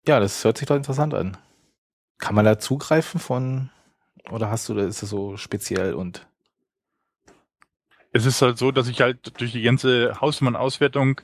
Ja, 0.09 0.19
das 0.19 0.43
hört 0.43 0.57
sich 0.57 0.67
doch 0.67 0.75
interessant 0.75 1.13
an. 1.13 1.37
Kann 2.17 2.33
man 2.33 2.43
da 2.43 2.57
zugreifen 2.57 3.19
von, 3.19 3.69
oder 4.31 4.49
hast 4.49 4.67
du, 4.67 4.73
oder 4.73 4.87
ist 4.87 5.03
das 5.03 5.11
so 5.11 5.37
speziell 5.37 5.93
und 5.93 6.25
Es 8.11 8.25
ist 8.25 8.41
halt 8.41 8.57
so, 8.57 8.71
dass 8.71 8.87
ich 8.87 9.01
halt 9.01 9.39
durch 9.39 9.51
die 9.51 9.61
ganze 9.61 10.19
Hausmann-Auswertung 10.19 11.21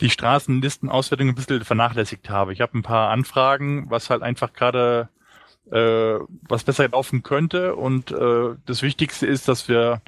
die 0.00 0.10
Straßenlistenauswertung 0.10 1.28
ein 1.28 1.34
bisschen 1.34 1.64
vernachlässigt 1.64 2.30
habe. 2.30 2.52
Ich 2.52 2.60
habe 2.60 2.78
ein 2.78 2.82
paar 2.82 3.10
Anfragen, 3.10 3.90
was 3.90 4.10
halt 4.10 4.22
einfach 4.22 4.52
gerade 4.52 5.08
äh, 5.72 6.18
was 6.48 6.62
besser 6.62 6.88
laufen 6.88 7.24
könnte. 7.24 7.74
Und 7.74 8.12
äh, 8.12 8.54
das 8.64 8.82
Wichtigste 8.82 9.26
ist, 9.26 9.48
dass 9.48 9.68
wir, 9.68 10.02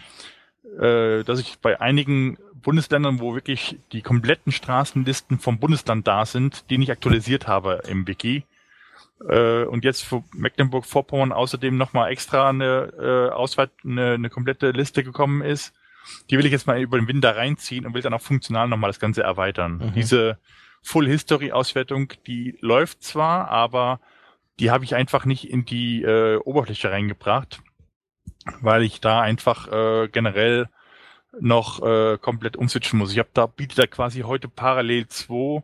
äh, 0.81 1.25
dass 1.25 1.41
ich 1.41 1.59
bei 1.59 1.81
einigen 1.81 2.39
Bundesländern, 2.67 3.21
wo 3.21 3.33
wirklich 3.33 3.79
die 3.93 4.03
kompletten 4.03 4.51
Straßenlisten 4.51 5.39
vom 5.39 5.61
Bundesland 5.61 6.07
da 6.09 6.27
sind, 6.27 6.69
die 6.69 6.79
nicht 6.79 6.91
aktualisiert 6.91 7.47
habe 7.47 7.83
im 7.89 8.09
Wiki. 8.09 8.45
Äh, 9.29 9.63
und 9.63 9.85
jetzt 9.85 10.05
für 10.05 10.25
Mecklenburg-Vorpommern 10.35 11.31
außerdem 11.31 11.77
nochmal 11.77 12.11
extra 12.11 12.49
eine, 12.49 12.93
äh, 12.99 13.33
Ausweit 13.33 13.71
eine, 13.85 14.15
eine 14.15 14.31
komplette 14.31 14.73
Liste 14.73 15.05
gekommen 15.05 15.43
ist. 15.43 15.75
Die 16.29 16.37
will 16.39 16.45
ich 16.45 16.51
jetzt 16.51 16.67
mal 16.67 16.81
über 16.81 16.99
den 16.99 17.07
Winter 17.07 17.37
reinziehen 17.37 17.87
und 17.87 17.95
will 17.95 18.03
dann 18.03 18.15
auch 18.15 18.21
funktional 18.21 18.67
nochmal 18.67 18.91
das 18.91 18.99
Ganze 18.99 19.23
erweitern. 19.23 19.79
Mhm. 19.79 19.93
Diese 19.95 20.39
Full 20.83 21.07
History 21.07 21.53
Auswertung, 21.53 22.15
die 22.27 22.59
läuft 22.61 23.05
zwar, 23.05 23.49
aber 23.49 24.01
die 24.59 24.73
habe 24.73 24.83
ich 24.83 24.97
einfach 24.97 25.25
nicht 25.25 25.49
in 25.49 25.65
die 25.65 26.03
äh, 26.03 26.39
Oberfläche 26.39 26.91
reingebracht. 26.91 27.61
weil 28.61 28.83
ich 28.83 29.01
da 29.01 29.21
einfach 29.21 29.69
äh, 29.71 30.09
generell 30.09 30.69
noch 31.41 31.83
äh, 31.83 32.19
komplett 32.19 32.57
umswitchen 32.57 32.99
muss. 32.99 33.13
Ich 33.13 33.19
habe 33.19 33.29
da 33.35 33.47
bietet 33.47 33.79
da 33.79 33.87
quasi 33.87 34.21
heute 34.21 34.49
parallel 34.49 35.07
zwei 35.09 35.63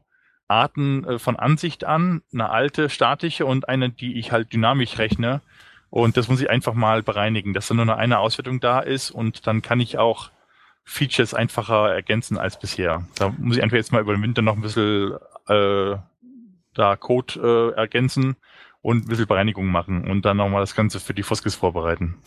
Arten 0.48 1.04
äh, 1.04 1.18
von 1.18 1.36
Ansicht 1.36 1.84
an, 1.84 2.22
eine 2.32 2.50
alte 2.50 2.90
statische 2.90 3.46
und 3.46 3.68
eine, 3.68 3.90
die 3.90 4.18
ich 4.18 4.32
halt 4.32 4.52
dynamisch 4.52 4.98
rechne. 4.98 5.40
Und 5.90 6.16
das 6.16 6.28
muss 6.28 6.40
ich 6.40 6.48
einfach 6.48 6.74
mal 6.74 7.02
bereinigen, 7.02 7.52
dass 7.52 7.68
da 7.68 7.74
nur 7.74 7.96
eine 7.96 8.18
Auswertung 8.18 8.60
da 8.60 8.80
ist 8.80 9.10
und 9.10 9.46
dann 9.46 9.60
kann 9.60 9.80
ich 9.80 9.98
auch 9.98 10.30
Features 10.84 11.34
einfacher 11.34 11.92
ergänzen 11.94 12.38
als 12.38 12.58
bisher. 12.58 13.06
Da 13.16 13.32
muss 13.38 13.56
ich 13.56 13.62
einfach 13.62 13.76
jetzt 13.76 13.92
mal 13.92 14.00
über 14.00 14.14
den 14.14 14.22
Winter 14.22 14.42
noch 14.42 14.56
ein 14.56 14.62
bisschen 14.62 15.12
äh, 15.48 15.96
da 16.74 16.96
Code 16.96 17.74
äh, 17.76 17.78
ergänzen 17.78 18.36
und 18.80 19.04
ein 19.04 19.08
bisschen 19.08 19.26
Bereinigung 19.26 19.66
machen 19.66 20.10
und 20.10 20.24
dann 20.24 20.38
nochmal 20.38 20.60
das 20.60 20.74
Ganze 20.74 20.98
für 20.98 21.14
die 21.14 21.22
Foskis 21.22 21.54
vorbereiten. 21.54 22.18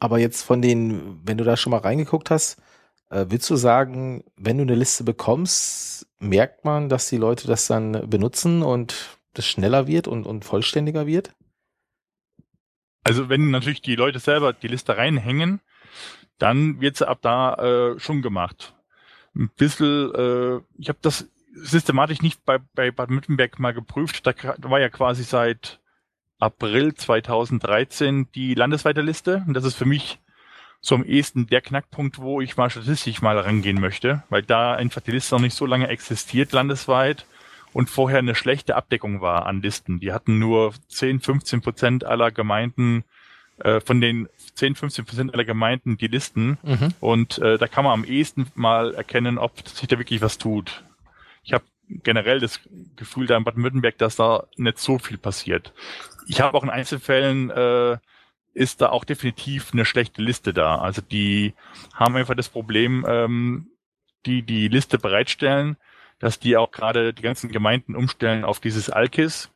Aber 0.00 0.18
jetzt 0.18 0.42
von 0.42 0.60
den, 0.60 1.20
wenn 1.24 1.38
du 1.38 1.44
da 1.44 1.56
schon 1.56 1.70
mal 1.70 1.78
reingeguckt 1.78 2.30
hast, 2.30 2.60
äh, 3.10 3.26
willst 3.28 3.48
du 3.50 3.56
sagen, 3.56 4.24
wenn 4.36 4.58
du 4.58 4.62
eine 4.62 4.74
Liste 4.74 5.04
bekommst, 5.04 6.06
merkt 6.18 6.64
man, 6.64 6.88
dass 6.88 7.08
die 7.08 7.16
Leute 7.16 7.46
das 7.46 7.66
dann 7.66 8.08
benutzen 8.08 8.62
und 8.62 9.18
das 9.34 9.46
schneller 9.46 9.86
wird 9.86 10.08
und, 10.08 10.26
und 10.26 10.44
vollständiger 10.44 11.06
wird? 11.06 11.34
Also 13.02 13.28
wenn 13.28 13.50
natürlich 13.50 13.82
die 13.82 13.96
Leute 13.96 14.18
selber 14.18 14.52
die 14.52 14.68
Liste 14.68 14.96
reinhängen, 14.96 15.60
dann 16.38 16.80
wird 16.80 16.96
sie 16.96 17.06
ab 17.06 17.18
da 17.20 17.54
äh, 17.54 17.98
schon 18.00 18.22
gemacht. 18.22 18.74
Ein 19.34 19.50
bisschen, 19.56 20.14
äh, 20.14 20.60
ich 20.78 20.88
habe 20.88 20.98
das 21.02 21.28
systematisch 21.54 22.22
nicht 22.22 22.44
bei, 22.44 22.58
bei 22.74 22.90
Baden-Württemberg 22.90 23.58
mal 23.58 23.74
geprüft. 23.74 24.26
Da 24.26 24.34
war 24.58 24.80
ja 24.80 24.88
quasi 24.88 25.22
seit 25.22 25.80
April 26.38 26.94
2013 26.94 28.30
die 28.34 28.54
landesweite 28.54 29.02
Liste. 29.02 29.44
Und 29.46 29.54
das 29.54 29.64
ist 29.64 29.76
für 29.76 29.84
mich 29.84 30.18
so 30.84 30.94
am 30.96 31.04
ehesten 31.04 31.46
der 31.46 31.62
Knackpunkt, 31.62 32.18
wo 32.18 32.42
ich 32.42 32.58
mal 32.58 32.68
statistisch 32.68 33.22
mal 33.22 33.38
rangehen 33.38 33.80
möchte, 33.80 34.22
weil 34.28 34.42
da 34.42 34.74
einfach 34.74 35.00
die 35.00 35.12
Liste 35.12 35.34
noch 35.34 35.40
nicht 35.40 35.56
so 35.56 35.64
lange 35.64 35.88
existiert 35.88 36.52
landesweit 36.52 37.24
und 37.72 37.88
vorher 37.88 38.18
eine 38.18 38.34
schlechte 38.34 38.76
Abdeckung 38.76 39.22
war 39.22 39.46
an 39.46 39.62
Listen. 39.62 39.98
Die 39.98 40.12
hatten 40.12 40.38
nur 40.38 40.74
10, 40.88 41.20
15 41.20 41.62
Prozent 41.62 42.04
aller 42.04 42.30
Gemeinden, 42.30 43.04
äh, 43.60 43.80
von 43.80 44.02
den 44.02 44.28
10, 44.56 44.74
15 44.74 45.06
Prozent 45.06 45.32
aller 45.32 45.46
Gemeinden 45.46 45.96
die 45.96 46.06
Listen. 46.06 46.58
Mhm. 46.62 46.92
Und 47.00 47.38
äh, 47.38 47.56
da 47.56 47.66
kann 47.66 47.84
man 47.84 47.94
am 47.94 48.04
ehesten 48.04 48.46
mal 48.54 48.94
erkennen, 48.94 49.38
ob 49.38 49.66
sich 49.66 49.88
da 49.88 49.98
wirklich 49.98 50.20
was 50.20 50.36
tut. 50.36 50.84
Ich 51.44 51.54
habe 51.54 51.64
generell 51.88 52.40
das 52.40 52.60
Gefühl 52.96 53.26
da 53.26 53.38
in 53.38 53.44
Baden-Württemberg, 53.44 53.96
dass 53.96 54.16
da 54.16 54.44
nicht 54.56 54.78
so 54.78 54.98
viel 54.98 55.16
passiert. 55.16 55.72
Ich 56.26 56.42
habe 56.42 56.58
auch 56.58 56.62
in 56.62 56.70
Einzelfällen 56.70 57.48
äh, 57.50 57.96
ist 58.54 58.80
da 58.80 58.90
auch 58.90 59.04
definitiv 59.04 59.72
eine 59.72 59.84
schlechte 59.84 60.22
Liste 60.22 60.54
da. 60.54 60.78
Also 60.78 61.02
die 61.02 61.54
haben 61.92 62.16
einfach 62.16 62.34
das 62.34 62.48
Problem, 62.48 63.04
ähm, 63.06 63.66
die 64.26 64.42
die 64.42 64.68
Liste 64.68 64.98
bereitstellen, 64.98 65.76
dass 66.20 66.38
die 66.38 66.56
auch 66.56 66.70
gerade 66.70 67.12
die 67.12 67.22
ganzen 67.22 67.50
Gemeinden 67.50 67.96
umstellen 67.96 68.44
auf 68.44 68.60
dieses 68.60 68.88
Alkis. 68.88 69.50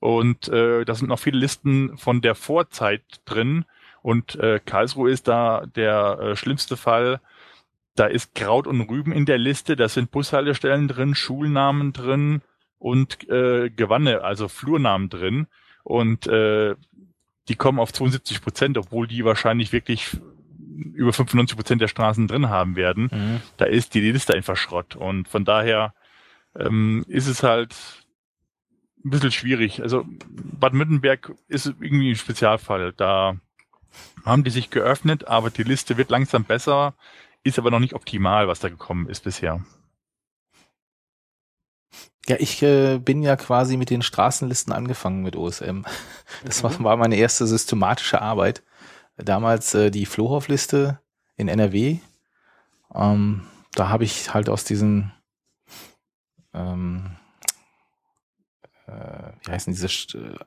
Und 0.00 0.48
äh, 0.48 0.84
da 0.84 0.94
sind 0.94 1.08
noch 1.08 1.18
viele 1.18 1.38
Listen 1.38 1.98
von 1.98 2.20
der 2.20 2.34
Vorzeit 2.34 3.02
drin. 3.24 3.64
Und 4.02 4.36
äh, 4.36 4.60
Karlsruhe 4.64 5.10
ist 5.10 5.28
da 5.28 5.66
der 5.66 6.18
äh, 6.20 6.36
schlimmste 6.36 6.76
Fall. 6.76 7.20
Da 7.94 8.06
ist 8.06 8.34
Kraut 8.34 8.66
und 8.66 8.80
Rüben 8.82 9.12
in 9.12 9.26
der 9.26 9.38
Liste, 9.38 9.74
da 9.74 9.88
sind 9.88 10.12
Bushaltestellen 10.12 10.86
drin, 10.86 11.16
Schulnamen 11.16 11.92
drin 11.92 12.42
und 12.78 13.28
äh, 13.28 13.70
Gewanne, 13.70 14.22
also 14.22 14.46
Flurnamen 14.46 15.08
drin. 15.08 15.48
Und 15.82 16.28
äh, 16.28 16.76
die 17.48 17.56
kommen 17.56 17.78
auf 17.78 17.92
72 17.92 18.42
Prozent, 18.42 18.78
obwohl 18.78 19.06
die 19.06 19.24
wahrscheinlich 19.24 19.72
wirklich 19.72 20.16
über 20.94 21.12
95 21.12 21.56
Prozent 21.56 21.80
der 21.80 21.88
Straßen 21.88 22.28
drin 22.28 22.48
haben 22.48 22.76
werden. 22.76 23.08
Mhm. 23.12 23.40
Da 23.56 23.64
ist 23.64 23.94
die 23.94 24.00
Liste 24.00 24.34
einfach 24.34 24.56
Schrott. 24.56 24.96
Und 24.96 25.28
von 25.28 25.44
daher 25.44 25.94
ähm, 26.56 27.04
ist 27.08 27.26
es 27.26 27.42
halt 27.42 27.74
ein 29.04 29.10
bisschen 29.10 29.32
schwierig. 29.32 29.82
Also 29.82 30.04
Baden-Württemberg 30.28 31.32
ist 31.48 31.66
irgendwie 31.66 32.10
ein 32.10 32.16
Spezialfall. 32.16 32.92
Da 32.96 33.36
haben 34.24 34.44
die 34.44 34.50
sich 34.50 34.70
geöffnet, 34.70 35.26
aber 35.26 35.50
die 35.50 35.62
Liste 35.62 35.96
wird 35.96 36.10
langsam 36.10 36.44
besser, 36.44 36.94
ist 37.42 37.58
aber 37.58 37.70
noch 37.70 37.80
nicht 37.80 37.94
optimal, 37.94 38.48
was 38.48 38.60
da 38.60 38.68
gekommen 38.68 39.08
ist 39.08 39.24
bisher. 39.24 39.64
Ja, 42.28 42.36
ich 42.38 42.62
äh, 42.62 42.98
bin 42.98 43.22
ja 43.22 43.36
quasi 43.36 43.76
mit 43.76 43.90
den 43.90 44.02
Straßenlisten 44.02 44.72
angefangen 44.72 45.22
mit 45.22 45.36
OSM. 45.36 45.82
Das 46.44 46.62
war, 46.62 46.78
war 46.84 46.96
meine 46.96 47.16
erste 47.16 47.46
systematische 47.46 48.20
Arbeit. 48.20 48.62
Damals 49.16 49.74
äh, 49.74 49.90
die 49.90 50.06
Flohhoff-Liste 50.06 51.00
in 51.36 51.48
NRW. 51.48 51.98
Ähm, 52.94 53.46
da 53.72 53.88
habe 53.88 54.04
ich 54.04 54.34
halt 54.34 54.48
aus 54.48 54.64
diesen 54.64 55.12
ähm, 56.54 57.16
äh, 58.88 59.32
wie 59.44 59.52
heißen 59.52 59.72
diese 59.72 59.86
äh, 60.18 60.38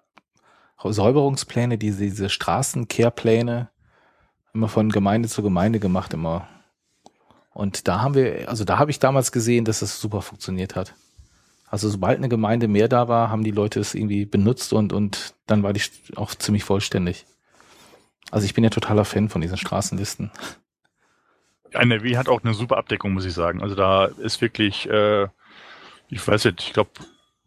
Säuberungspläne, 0.84 1.78
diese, 1.78 2.04
diese 2.04 2.30
Straßenkehrpläne 2.30 3.70
immer 4.54 4.68
von 4.68 4.90
Gemeinde 4.90 5.30
zu 5.30 5.44
Gemeinde 5.44 5.80
gemacht 5.80 6.14
immer. 6.14 6.48
Und 7.54 7.88
da 7.88 8.02
haben 8.02 8.16
wir, 8.16 8.50
also 8.50 8.64
da 8.64 8.80
habe 8.80 8.92
ich 8.92 9.00
damals 9.00 9.32
gesehen, 9.32 9.66
dass 9.66 9.80
das 9.80 10.00
super 10.00 10.22
funktioniert 10.22 10.76
hat. 10.76 10.96
Also 11.72 11.88
sobald 11.88 12.18
eine 12.18 12.28
Gemeinde 12.28 12.68
mehr 12.68 12.90
da 12.90 13.08
war, 13.08 13.30
haben 13.30 13.46
die 13.46 13.52
Leute 13.52 13.80
es 13.80 13.96
irgendwie 13.96 14.26
benutzt 14.26 14.74
und, 14.74 14.92
und 14.92 15.36
dann 15.48 15.64
war 15.64 15.72
die 15.72 15.82
auch 16.18 16.36
ziemlich 16.36 16.66
vollständig. 16.66 17.26
Also 18.30 18.46
ich 18.46 18.54
bin 18.54 18.66
ja 18.66 18.70
totaler 18.70 19.06
Fan 19.06 19.30
von 19.30 19.40
diesen 19.40 19.56
Straßenlisten. 19.56 20.32
NRW 21.72 22.18
hat 22.18 22.28
auch 22.28 22.44
eine 22.44 22.54
super 22.54 22.76
Abdeckung, 22.76 23.14
muss 23.14 23.24
ich 23.24 23.32
sagen. 23.32 23.62
Also 23.62 23.76
da 23.76 24.08
ist 24.08 24.42
wirklich, 24.42 24.90
äh, 24.90 25.30
ich 26.10 26.28
weiß 26.28 26.44
nicht, 26.44 26.62
ich 26.62 26.74
glaube 26.74 26.92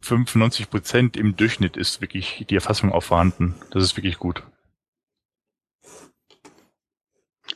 95 0.00 0.70
Prozent 0.70 1.16
im 1.18 1.36
Durchschnitt 1.36 1.76
ist 1.76 2.00
wirklich 2.00 2.46
die 2.48 2.54
Erfassung 2.54 2.92
auch 2.92 3.02
vorhanden. 3.02 3.54
Das 3.72 3.84
ist 3.84 3.94
wirklich 3.94 4.18
gut. 4.18 4.42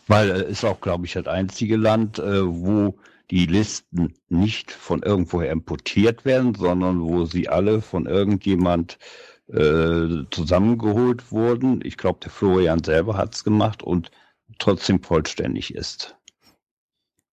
Weil 0.07 0.31
es 0.31 0.43
äh, 0.43 0.51
ist 0.51 0.65
auch, 0.67 0.83
glaube 0.83 1.07
ich, 1.07 1.15
das 1.15 1.29
einzige 1.29 1.79
Land, 1.79 2.19
äh, 2.19 2.47
wo 2.47 2.99
die 3.31 3.47
Listen 3.47 4.15
nicht 4.29 4.71
von 4.71 5.03
irgendwoher 5.03 5.51
importiert 5.51 6.25
werden, 6.25 6.55
sondern 6.55 7.01
wo 7.03 7.25
sie 7.25 7.49
alle 7.49 7.83
von 7.83 8.07
irgendjemand 8.07 8.99
äh, 9.49 10.25
zusammengeholt 10.31 11.31
wurden. 11.31 11.81
Ich 11.85 11.97
glaube, 11.97 12.21
der 12.23 12.31
Florian 12.31 12.83
selber 12.83 13.17
hat 13.17 13.35
es 13.35 13.45
gemacht 13.45 13.83
und 13.83 14.11
trotzdem 14.59 15.03
vollständig 15.03 15.75
ist. 15.75 16.17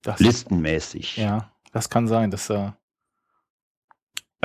Das 0.02 0.20
Listenmäßig. 0.20 1.18
Ja, 1.18 1.52
das 1.72 1.90
kann 1.90 2.08
sein, 2.08 2.32
dass 2.32 2.50
er. 2.50 2.78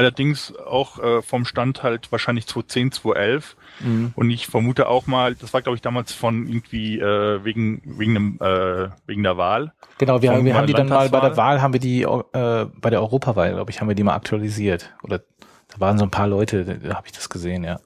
Allerdings 0.00 0.56
auch 0.56 0.98
äh, 0.98 1.22
vom 1.22 1.44
Stand 1.44 1.82
halt 1.82 2.10
wahrscheinlich 2.10 2.46
2010, 2.46 2.92
2011. 2.92 3.56
Mhm. 3.80 4.12
Und 4.14 4.30
ich 4.30 4.46
vermute 4.46 4.88
auch 4.88 5.06
mal, 5.06 5.34
das 5.34 5.52
war 5.52 5.62
glaube 5.62 5.76
ich 5.76 5.82
damals 5.82 6.12
von 6.12 6.46
irgendwie 6.46 6.98
äh, 6.98 7.44
wegen 7.44 7.82
wegen 7.84 8.16
einem, 8.16 8.38
äh, 8.40 8.88
wegen 9.06 9.22
der 9.22 9.36
Wahl. 9.36 9.72
Genau, 9.98 10.22
wir, 10.22 10.44
wir 10.44 10.54
haben 10.54 10.66
die 10.66 10.72
dann 10.72 10.88
mal 10.88 11.08
bei 11.08 11.20
der 11.20 11.36
Wahl 11.36 11.62
haben 11.62 11.72
wir 11.72 11.80
die 11.80 12.02
äh, 12.02 12.66
bei 12.80 12.90
der 12.90 13.00
Europawahl, 13.00 13.52
glaube 13.52 13.70
ich, 13.70 13.80
haben 13.80 13.88
wir 13.88 13.94
die 13.94 14.02
mal 14.02 14.14
aktualisiert. 14.14 14.94
Oder 15.02 15.18
da 15.18 15.78
waren 15.78 15.98
so 15.98 16.04
ein 16.04 16.10
paar 16.10 16.28
Leute, 16.28 16.64
da 16.64 16.94
habe 16.94 17.06
ich 17.06 17.12
das 17.12 17.28
gesehen, 17.28 17.64
ja. 17.64 17.80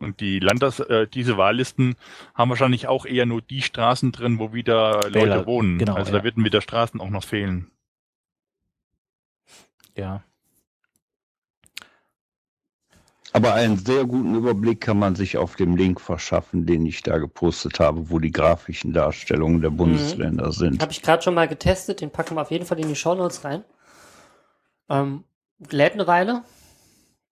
Und 0.00 0.20
die 0.20 0.38
Landtags, 0.38 0.78
äh, 0.80 1.08
diese 1.08 1.36
Wahllisten 1.36 1.96
haben 2.34 2.50
wahrscheinlich 2.50 2.86
auch 2.86 3.04
eher 3.04 3.26
nur 3.26 3.42
die 3.42 3.62
Straßen 3.62 4.12
drin, 4.12 4.38
wo 4.38 4.52
wieder 4.52 5.00
Wähler, 5.12 5.36
Leute 5.36 5.46
wohnen. 5.46 5.78
Genau, 5.78 5.94
also 5.94 6.12
ja. 6.12 6.18
da 6.18 6.24
werden 6.24 6.44
wieder 6.44 6.60
Straßen 6.60 7.00
auch 7.00 7.10
noch 7.10 7.24
fehlen. 7.24 7.70
Ja. 9.96 10.22
Aber 13.38 13.54
einen 13.54 13.76
sehr 13.76 14.04
guten 14.04 14.34
Überblick 14.34 14.80
kann 14.80 14.98
man 14.98 15.14
sich 15.14 15.36
auf 15.36 15.54
dem 15.54 15.76
Link 15.76 16.00
verschaffen, 16.00 16.66
den 16.66 16.84
ich 16.84 17.02
da 17.04 17.18
gepostet 17.18 17.78
habe, 17.78 18.10
wo 18.10 18.18
die 18.18 18.32
grafischen 18.32 18.92
Darstellungen 18.92 19.60
der 19.60 19.70
mhm. 19.70 19.76
Bundesländer 19.76 20.46
mhm. 20.46 20.52
sind. 20.52 20.82
Habe 20.82 20.90
ich 20.90 21.02
gerade 21.02 21.22
schon 21.22 21.34
mal 21.34 21.46
getestet, 21.46 22.00
den 22.00 22.10
packen 22.10 22.34
wir 22.34 22.42
auf 22.42 22.50
jeden 22.50 22.66
Fall 22.66 22.80
in 22.80 22.88
die 22.88 22.96
Shownotes 22.96 23.44
rein. 23.44 23.62
Ähm, 24.88 25.22
lädt 25.70 25.92
eine 25.92 26.08
Weile, 26.08 26.42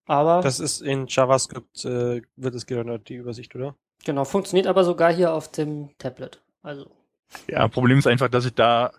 aber. 0.07 0.43
Das 0.43 0.61
ist 0.61 0.81
in 0.81 1.07
JavaScript, 1.09 1.85
äh, 1.85 2.23
wird 2.37 2.55
es 2.55 2.67
gerendert, 2.67 3.09
die 3.09 3.17
Übersicht, 3.17 3.57
oder? 3.57 3.75
Genau, 4.05 4.25
funktioniert 4.25 4.69
aber 4.69 4.85
sogar 4.85 5.13
hier 5.13 5.33
auf 5.33 5.51
dem 5.51 5.91
Tablet. 5.99 6.41
Also. 6.63 6.89
Ja, 7.49 7.67
Problem 7.67 7.99
ist 7.99 8.07
einfach, 8.07 8.29
dass 8.29 8.45
ich 8.45 8.55
da 8.55 8.93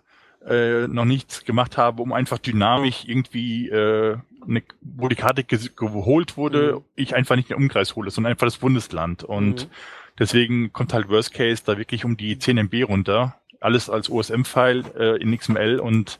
äh, 0.46 0.86
noch 0.88 1.06
nichts 1.06 1.44
gemacht 1.46 1.78
habe, 1.78 2.02
um 2.02 2.12
einfach 2.12 2.36
dynamisch 2.36 3.04
irgendwie, 3.06 3.70
äh, 3.70 4.18
ne, 4.48 4.62
wo 4.80 5.08
die 5.08 5.16
Karte 5.16 5.44
geholt 5.44 6.36
wurde, 6.36 6.76
mhm. 6.76 6.84
ich 6.96 7.14
einfach 7.14 7.36
nicht 7.36 7.50
den 7.50 7.56
Umkreis 7.56 7.94
hole, 7.94 8.10
sondern 8.10 8.32
einfach 8.32 8.46
das 8.46 8.58
Bundesland. 8.58 9.22
Und 9.22 9.66
mhm. 9.66 9.70
deswegen 10.18 10.72
kommt 10.72 10.92
halt 10.92 11.08
Worst 11.08 11.34
Case 11.34 11.62
da 11.64 11.78
wirklich 11.78 12.04
um 12.04 12.16
die 12.16 12.38
10 12.38 12.58
MB 12.58 12.84
runter. 12.88 13.40
Alles 13.60 13.90
als 13.90 14.10
OSM-File 14.10 14.84
äh, 14.96 15.22
in 15.22 15.36
XML 15.36 15.80
und 15.80 16.18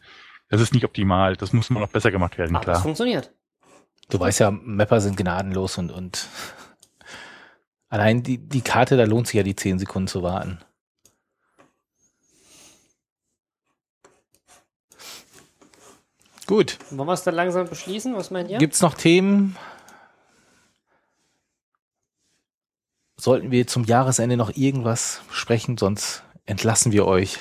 das 0.48 0.60
ist 0.60 0.74
nicht 0.74 0.84
optimal. 0.84 1.36
Das 1.36 1.52
muss 1.52 1.70
noch 1.70 1.88
besser 1.88 2.10
gemacht 2.10 2.38
werden, 2.38 2.54
Aber 2.56 2.64
klar. 2.64 2.74
Das 2.76 2.82
funktioniert. 2.82 3.32
Du 4.10 4.18
weißt 4.18 4.40
ja, 4.40 4.50
Mapper 4.50 5.00
sind 5.00 5.16
gnadenlos 5.16 5.78
und, 5.78 5.90
und 5.90 6.26
allein 7.88 8.22
die, 8.22 8.38
die 8.38 8.62
Karte, 8.62 8.96
da 8.96 9.04
lohnt 9.04 9.26
sich 9.26 9.36
ja 9.36 9.42
die 9.42 9.56
10 9.56 9.78
Sekunden 9.78 10.08
zu 10.08 10.22
warten. 10.22 10.58
Gut. 16.48 16.78
Wollen 16.90 17.06
wir 17.06 17.12
es 17.12 17.22
dann 17.22 17.34
langsam 17.34 17.68
beschließen? 17.68 18.16
Was 18.16 18.30
meint 18.30 18.50
ihr? 18.50 18.56
Gibt's 18.56 18.80
noch 18.80 18.94
Themen? 18.94 19.54
Sollten 23.18 23.50
wir 23.50 23.66
zum 23.66 23.84
Jahresende 23.84 24.38
noch 24.38 24.56
irgendwas 24.56 25.20
sprechen, 25.30 25.76
sonst 25.76 26.22
entlassen 26.46 26.90
wir 26.90 27.06
euch. 27.06 27.36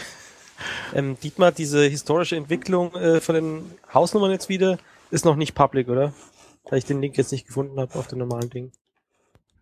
Ähm, 0.94 1.18
Dietmar, 1.24 1.54
diese 1.54 1.86
historische 1.86 2.36
Entwicklung 2.36 2.94
äh, 2.96 3.22
von 3.22 3.36
den 3.36 3.72
Hausnummern 3.94 4.32
jetzt 4.32 4.50
wieder 4.50 4.78
ist 5.10 5.24
noch 5.24 5.38
nicht 5.38 5.56
public, 5.56 5.88
oder? 5.88 6.14
Weil 6.70 6.80
ich 6.80 6.86
den 6.86 7.00
Link 7.00 7.16
jetzt 7.16 7.32
nicht 7.32 7.48
gefunden 7.48 7.80
habe 7.80 7.98
auf 7.98 8.08
dem 8.08 8.20
normalen 8.20 8.50
Ding. 8.50 8.72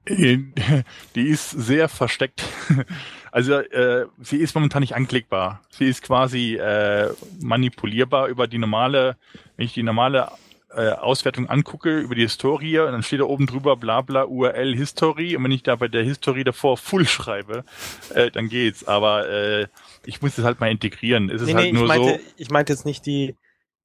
Die 1.15 1.27
ist 1.27 1.51
sehr 1.51 1.89
versteckt. 1.89 2.43
Also 3.31 3.55
äh, 3.55 4.05
sie 4.21 4.37
ist 4.37 4.55
momentan 4.55 4.79
nicht 4.79 4.95
anklickbar. 4.95 5.59
Sie 5.69 5.89
ist 5.89 6.01
quasi 6.03 6.55
äh, 6.55 7.11
manipulierbar 7.41 8.29
über 8.29 8.47
die 8.47 8.57
normale, 8.57 9.17
wenn 9.57 9.65
ich 9.65 9.73
die 9.73 9.83
normale 9.83 10.29
äh, 10.75 10.91
Auswertung 10.91 11.49
angucke, 11.49 11.99
über 11.99 12.15
die 12.15 12.21
Historie, 12.21 12.79
und 12.79 12.93
dann 12.93 13.03
steht 13.03 13.19
da 13.19 13.25
oben 13.25 13.45
drüber 13.45 13.75
bla 13.75 13.99
bla 13.99 14.23
URL 14.23 14.73
History 14.75 15.35
und 15.35 15.43
wenn 15.43 15.51
ich 15.51 15.63
da 15.63 15.75
bei 15.75 15.89
der 15.89 16.03
History 16.03 16.45
davor 16.45 16.77
Full 16.77 17.05
schreibe, 17.05 17.65
äh, 18.13 18.31
dann 18.31 18.47
geht's. 18.47 18.87
Aber 18.87 19.27
äh, 19.29 19.67
ich 20.05 20.21
muss 20.21 20.35
das 20.35 20.45
halt 20.45 20.61
mal 20.61 20.71
integrieren. 20.71 21.29
Es 21.29 21.41
ist 21.41 21.47
nee, 21.47 21.55
halt 21.55 21.65
nee, 21.65 21.71
nur 21.73 21.83
ich 21.83 21.87
meinte, 21.89 22.19
so. 22.19 22.31
ich 22.37 22.49
meinte 22.51 22.71
jetzt 22.71 22.85
nicht 22.85 23.05
die, 23.05 23.35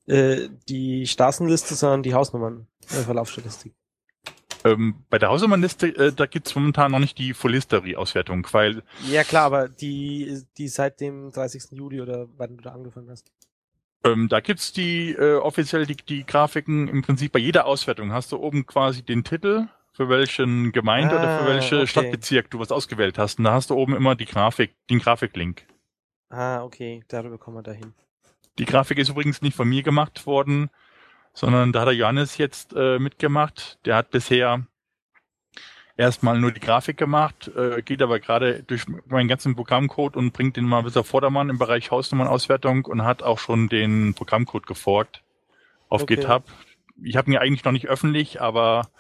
äh, 0.07 0.49
die 0.69 1.09
Straßenliste, 1.09 1.75
sondern 1.75 2.05
die 2.05 2.15
Hausnummern, 2.15 2.67
äh, 2.91 3.03
Verlaufsstatistik. 3.03 3.73
Ähm, 4.65 5.05
bei 5.09 5.19
der 5.19 5.31
Hausnummernliste, 5.31 5.89
äh, 5.97 6.13
da 6.13 6.27
gibt's 6.27 6.55
momentan 6.55 6.93
noch 6.93 6.99
nicht 6.99 7.17
die 7.19 7.33
Full 7.35 7.53
History 7.55 7.97
Auswertung, 7.97 8.47
weil 8.53 8.83
Ja 9.09 9.25
klar, 9.25 9.45
aber 9.45 9.69
die, 9.69 10.43
die 10.59 10.69
seit 10.69 11.01
dem 11.01 11.33
30. 11.33 11.73
Juli 11.73 12.01
oder 12.01 12.29
wann 12.37 12.57
du 12.57 12.63
da 12.63 12.73
angefangen 12.73 13.11
hast. 13.11 13.33
Ähm, 14.05 14.29
da 14.29 14.41
gibt's 14.41 14.73
die 14.73 15.13
äh, 15.13 15.37
offiziell 15.37 15.87
die, 15.87 15.97
die 15.97 16.25
Grafiken 16.25 16.89
im 16.89 17.03
Prinzip 17.03 17.33
bei 17.33 17.39
jeder 17.39 17.67
Auswertung 17.67 18.13
hast 18.13 18.33
du 18.33 18.39
oben 18.39 18.67
quasi 18.67 19.03
den 19.03 19.25
Titel 19.25 19.69
für 19.93 20.09
welchen 20.09 20.73
Gemeinde 20.73 21.17
oder 21.17 21.39
für 21.39 21.45
Ah, 21.45 21.47
welche 21.47 21.77
okay. 21.77 21.87
Stadtbezirk 21.87 22.51
du 22.51 22.59
was 22.59 22.73
ausgewählt 22.73 23.19
hast 23.19 23.39
und 23.39 23.45
da 23.45 23.53
hast 23.53 23.71
du 23.71 23.75
oben 23.75 23.95
immer 23.95 24.15
die 24.15 24.25
Grafik, 24.27 24.75
den 24.89 24.99
Grafiklink. 25.01 25.67
Ah, 26.31 26.63
okay, 26.63 27.03
darüber 27.09 27.39
kommen 27.39 27.57
wir 27.59 27.63
dahin. 27.63 27.93
Die 28.59 28.65
Grafik 28.65 28.99
ist 28.99 29.09
übrigens 29.09 29.43
nicht 29.43 29.57
von 29.57 29.69
mir 29.69 29.83
gemacht 29.83 30.27
worden, 30.27 30.71
sondern 31.41 31.73
da 31.73 31.81
hat 31.81 31.89
der 31.89 31.95
Johannes 31.95 32.37
jetzt 32.37 32.75
äh, 32.77 32.99
mitgemacht. 32.99 33.79
Der 33.87 33.97
hat 33.97 34.11
bisher 34.11 34.67
erstmal 35.97 36.39
nur 36.39 36.53
die 36.53 36.61
Grafik 36.61 36.99
gemacht, 36.99 37.51
äh, 37.57 37.81
geht 37.81 38.03
aber 38.03 38.21
gerade 38.21 38.63
durch 38.63 38.85
meinen 39.07 39.27
ganzen 39.27 39.57
Programmcode 39.57 40.17
und 40.17 40.33
bringt 40.33 40.59
den 40.59 40.67
mal 40.67 40.83
bis 40.83 40.99
auf 40.99 41.07
Vordermann 41.07 41.49
im 41.49 41.59
Bereich 41.59 41.91
Hausnummernauswertung 41.91 42.85
und 42.85 43.05
hat 43.05 43.23
auch 43.23 43.39
schon 43.39 43.71
den 43.71 44.13
Programmcode 44.13 44.67
geforkt 44.67 45.23
auf 45.89 46.03
Okay. 46.03 46.17
GitHub. 46.17 46.45
Ich 47.03 47.17
habe 47.17 47.31
ihn 47.31 47.33
ja 47.33 47.41
eigentlich 47.41 47.65
noch 47.65 47.73
nicht 47.73 47.89
öffentlich, 47.89 48.43
aber 48.43 48.91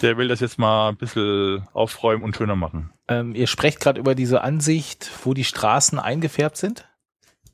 der 0.00 0.16
will 0.16 0.28
das 0.28 0.40
jetzt 0.40 0.58
mal 0.58 0.88
ein 0.88 0.96
bisschen 0.96 1.68
aufräumen 1.74 2.24
und 2.24 2.34
schöner 2.34 2.56
machen. 2.56 2.90
Ähm, 3.08 3.34
ihr 3.34 3.46
sprecht 3.46 3.80
gerade 3.80 4.00
über 4.00 4.14
diese 4.14 4.40
Ansicht, 4.40 5.10
wo 5.24 5.34
die 5.34 5.44
Straßen 5.44 5.98
eingefärbt 5.98 6.56
sind. 6.56 6.88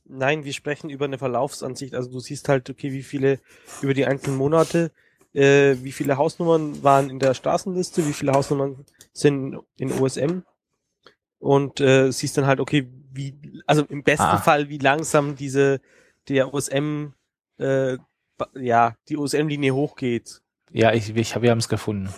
Nein, 0.09 0.45
wir 0.45 0.53
sprechen 0.53 0.91
über 0.91 1.05
eine 1.05 1.19
Verlaufsansicht. 1.19 1.95
Also 1.95 2.11
du 2.11 2.21
siehst 2.21 2.49
halt, 2.49 2.69
okay, 2.71 2.93
wie 2.93 3.03
viele 3.03 3.41
über 3.83 3.95
die 3.95 4.07
einzelnen 4.07 4.37
Monate, 4.39 4.91
äh, 5.35 5.77
wie 5.83 5.93
viele 5.93 6.17
Hausnummern 6.17 6.83
waren 6.83 7.11
in 7.11 7.19
der 7.19 7.35
Straßenliste, 7.35 8.07
wie 8.07 8.13
viele 8.13 8.33
Hausnummern 8.33 8.85
sind 9.13 9.59
in 9.77 9.93
OSM 9.93 10.41
und 11.39 11.81
äh, 11.81 12.11
siehst 12.11 12.37
dann 12.39 12.47
halt, 12.47 12.61
okay, 12.61 12.89
wie, 13.13 13.35
also 13.67 13.85
im 13.85 14.03
besten 14.03 14.25
Ah. 14.25 14.39
Fall, 14.39 14.69
wie 14.69 14.79
langsam 14.79 15.37
diese 15.37 15.81
der 16.29 16.53
OSM, 16.55 17.09
äh, 17.59 17.97
ja, 18.55 18.95
die 19.09 19.17
OSM-Linie 19.17 19.75
hochgeht. 19.75 20.41
Ja, 20.73 20.93
ich, 20.93 21.15
ich 21.15 21.35
hab, 21.35 21.43
wir 21.43 21.51
haben 21.51 21.59
es 21.59 21.69
gefunden. 21.69 22.13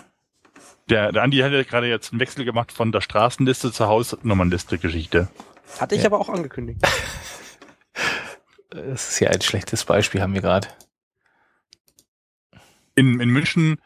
Der, 0.89 1.11
der 1.11 1.23
Andi 1.23 1.37
hat 1.39 1.51
ja 1.53 1.63
gerade 1.63 1.87
jetzt 1.87 2.11
einen 2.11 2.19
Wechsel 2.19 2.43
gemacht 2.45 2.71
von 2.71 2.91
der 2.91 3.01
Straßenliste 3.01 3.71
zur 3.71 3.87
Hausnummernliste-Geschichte. 3.87 5.29
Hatte 5.79 5.95
ich 5.95 6.01
Ja. 6.01 6.07
aber 6.09 6.19
auch 6.19 6.29
angekündigt. 6.29 6.79
Das 8.71 9.09
ist 9.09 9.19
ja 9.19 9.29
ein 9.29 9.41
schlechtes 9.41 9.85
Beispiel, 9.85 10.21
haben 10.21 10.33
wir 10.33 10.41
gerade. 10.41 10.67
in, 12.95 13.19
in 13.19 13.29
München 13.29 13.79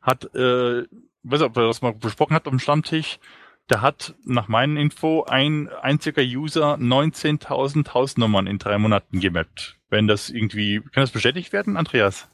hat, 0.00 0.24
äh, 0.34 0.82
weiß 1.22 1.40
nicht, 1.40 1.42
ob 1.42 1.56
er 1.56 1.66
das 1.66 1.82
mal 1.82 1.92
besprochen 1.92 2.34
hat 2.34 2.46
am 2.46 2.58
Stammtisch, 2.58 3.18
da 3.66 3.82
hat 3.82 4.14
nach 4.24 4.48
meinen 4.48 4.76
Info 4.76 5.24
ein 5.24 5.68
einziger 5.68 6.22
User 6.22 6.74
19.000 6.74 7.90
Hausnummern 7.90 8.46
in 8.46 8.58
drei 8.58 8.78
Monaten 8.78 9.20
gemappt. 9.20 9.78
Wenn 9.90 10.08
das 10.08 10.30
irgendwie, 10.30 10.80
kann 10.80 11.02
das 11.02 11.10
bestätigt 11.10 11.52
werden, 11.52 11.76
Andreas? 11.76 12.28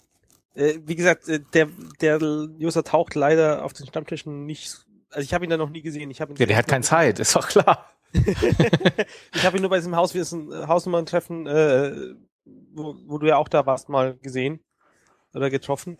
Äh, 0.54 0.78
wie 0.86 0.96
gesagt, 0.96 1.28
äh, 1.28 1.40
der, 1.52 1.68
der 2.00 2.22
User 2.22 2.84
taucht 2.84 3.14
leider 3.14 3.64
auf 3.64 3.74
den 3.74 3.86
Stammtischen 3.86 4.46
nicht. 4.46 4.86
Also 5.10 5.24
ich 5.24 5.34
habe 5.34 5.44
ihn 5.44 5.50
da 5.50 5.56
noch 5.56 5.70
nie 5.70 5.82
gesehen. 5.82 6.10
Ich 6.10 6.20
ihn 6.20 6.36
Ja, 6.36 6.46
der 6.46 6.56
hat 6.56 6.68
keine 6.68 6.84
Zeit, 6.84 7.18
ist 7.18 7.36
doch 7.36 7.48
klar. 7.48 7.90
ich 9.34 9.44
habe 9.44 9.56
ihn 9.56 9.62
nur 9.62 9.70
bei 9.70 9.76
diesem 9.76 9.96
Hauswesen, 9.96 10.52
äh, 10.52 10.66
Hausnummern-Treffen, 10.66 11.46
äh, 11.46 12.14
wo, 12.44 12.96
wo 13.06 13.18
du 13.18 13.26
ja 13.26 13.36
auch 13.36 13.48
da 13.48 13.66
warst, 13.66 13.88
mal 13.88 14.16
gesehen 14.18 14.60
oder 15.34 15.50
getroffen. 15.50 15.98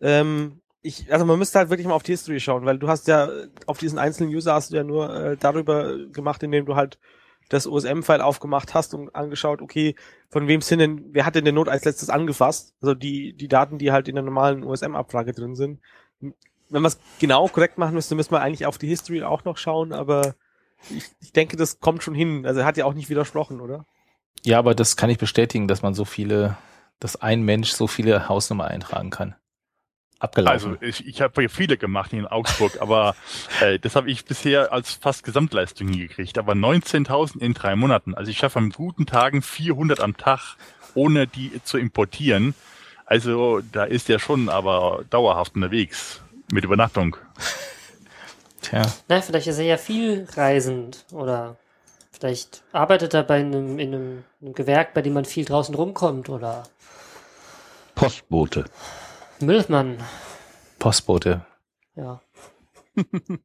Ähm, 0.00 0.60
ich, 0.82 1.12
also 1.12 1.24
man 1.24 1.38
müsste 1.38 1.58
halt 1.58 1.70
wirklich 1.70 1.86
mal 1.86 1.94
auf 1.94 2.02
die 2.02 2.12
History 2.12 2.40
schauen, 2.40 2.64
weil 2.64 2.78
du 2.78 2.88
hast 2.88 3.08
ja 3.08 3.28
auf 3.66 3.78
diesen 3.78 3.98
einzelnen 3.98 4.34
User 4.34 4.54
hast 4.54 4.72
du 4.72 4.76
ja 4.76 4.84
nur 4.84 5.14
äh, 5.14 5.36
darüber 5.36 5.96
gemacht, 6.06 6.42
indem 6.42 6.66
du 6.66 6.76
halt 6.76 6.98
das 7.48 7.66
OSM-File 7.66 8.20
aufgemacht 8.20 8.74
hast 8.74 8.94
und 8.94 9.14
angeschaut, 9.14 9.62
okay, 9.62 9.94
von 10.28 10.46
wem 10.48 10.60
sind 10.60 10.80
denn, 10.80 11.04
wer 11.12 11.24
hat 11.24 11.34
denn 11.34 11.44
den 11.44 11.54
Not 11.54 11.68
als 11.68 11.84
letztes 11.84 12.10
angefasst? 12.10 12.74
Also 12.80 12.94
die, 12.94 13.32
die 13.32 13.48
Daten, 13.48 13.78
die 13.78 13.90
halt 13.90 14.08
in 14.08 14.14
der 14.14 14.24
normalen 14.24 14.64
OSM-Abfrage 14.64 15.32
drin 15.32 15.54
sind. 15.54 15.80
Wenn 16.20 16.82
man 16.82 16.86
es 16.86 16.98
genau 17.18 17.48
korrekt 17.48 17.78
machen 17.78 17.94
müsste, 17.94 18.14
müsste 18.14 18.34
man 18.34 18.42
eigentlich 18.42 18.66
auf 18.66 18.76
die 18.76 18.88
History 18.88 19.22
auch 19.22 19.44
noch 19.44 19.56
schauen, 19.56 19.92
aber 19.92 20.34
ich, 20.90 21.04
ich 21.20 21.32
denke, 21.32 21.56
das 21.56 21.80
kommt 21.80 22.02
schon 22.02 22.14
hin. 22.14 22.46
Also 22.46 22.60
er 22.60 22.66
hat 22.66 22.76
ja 22.76 22.84
auch 22.84 22.94
nicht 22.94 23.10
widersprochen, 23.10 23.60
oder? 23.60 23.84
Ja, 24.44 24.58
aber 24.58 24.74
das 24.74 24.96
kann 24.96 25.10
ich 25.10 25.18
bestätigen, 25.18 25.68
dass 25.68 25.82
man 25.82 25.94
so 25.94 26.04
viele, 26.04 26.56
dass 27.00 27.20
ein 27.20 27.42
Mensch 27.42 27.70
so 27.70 27.86
viele 27.86 28.28
Hausnummer 28.28 28.66
eintragen 28.66 29.10
kann. 29.10 29.34
Abgelaufen. 30.20 30.72
Also 30.72 30.82
ich, 30.82 31.06
ich 31.06 31.20
habe 31.20 31.42
ja 31.42 31.48
viele 31.48 31.76
gemacht 31.76 32.10
hier 32.10 32.18
in 32.20 32.26
Augsburg, 32.26 32.80
aber 32.80 33.14
äh, 33.60 33.78
das 33.78 33.94
habe 33.94 34.10
ich 34.10 34.24
bisher 34.24 34.72
als 34.72 34.92
fast 34.92 35.22
Gesamtleistung 35.22 35.88
hingekriegt. 35.88 36.38
Aber 36.38 36.54
19.000 36.54 37.40
in 37.40 37.54
drei 37.54 37.76
Monaten. 37.76 38.14
Also 38.14 38.30
ich 38.30 38.38
schaffe 38.38 38.58
an 38.58 38.70
guten 38.70 39.06
Tagen 39.06 39.42
400 39.42 40.00
am 40.00 40.16
Tag, 40.16 40.56
ohne 40.94 41.26
die 41.26 41.62
zu 41.62 41.78
importieren. 41.78 42.54
Also 43.06 43.60
da 43.72 43.84
ist 43.84 44.10
er 44.10 44.18
schon 44.18 44.48
aber 44.48 45.04
dauerhaft 45.08 45.54
unterwegs 45.54 46.20
mit 46.52 46.64
Übernachtung. 46.64 47.16
Tja, 48.68 48.82
Na, 49.08 49.20
vielleicht 49.22 49.46
ist 49.46 49.58
er 49.58 49.64
ja 49.64 49.78
viel 49.78 50.26
reisend 50.36 51.06
oder 51.12 51.56
vielleicht 52.10 52.62
arbeitet 52.72 53.14
er 53.14 53.22
bei 53.22 53.36
einem, 53.40 53.78
in 53.78 53.94
einem, 53.94 54.24
einem 54.42 54.52
Gewerk, 54.52 54.92
bei 54.92 55.00
dem 55.00 55.14
man 55.14 55.24
viel 55.24 55.46
draußen 55.46 55.74
rumkommt 55.74 56.28
oder 56.28 56.64
Postbote. 57.94 58.66
Müllmann, 59.40 59.96
Postbote. 60.78 61.46
ja. 61.96 62.20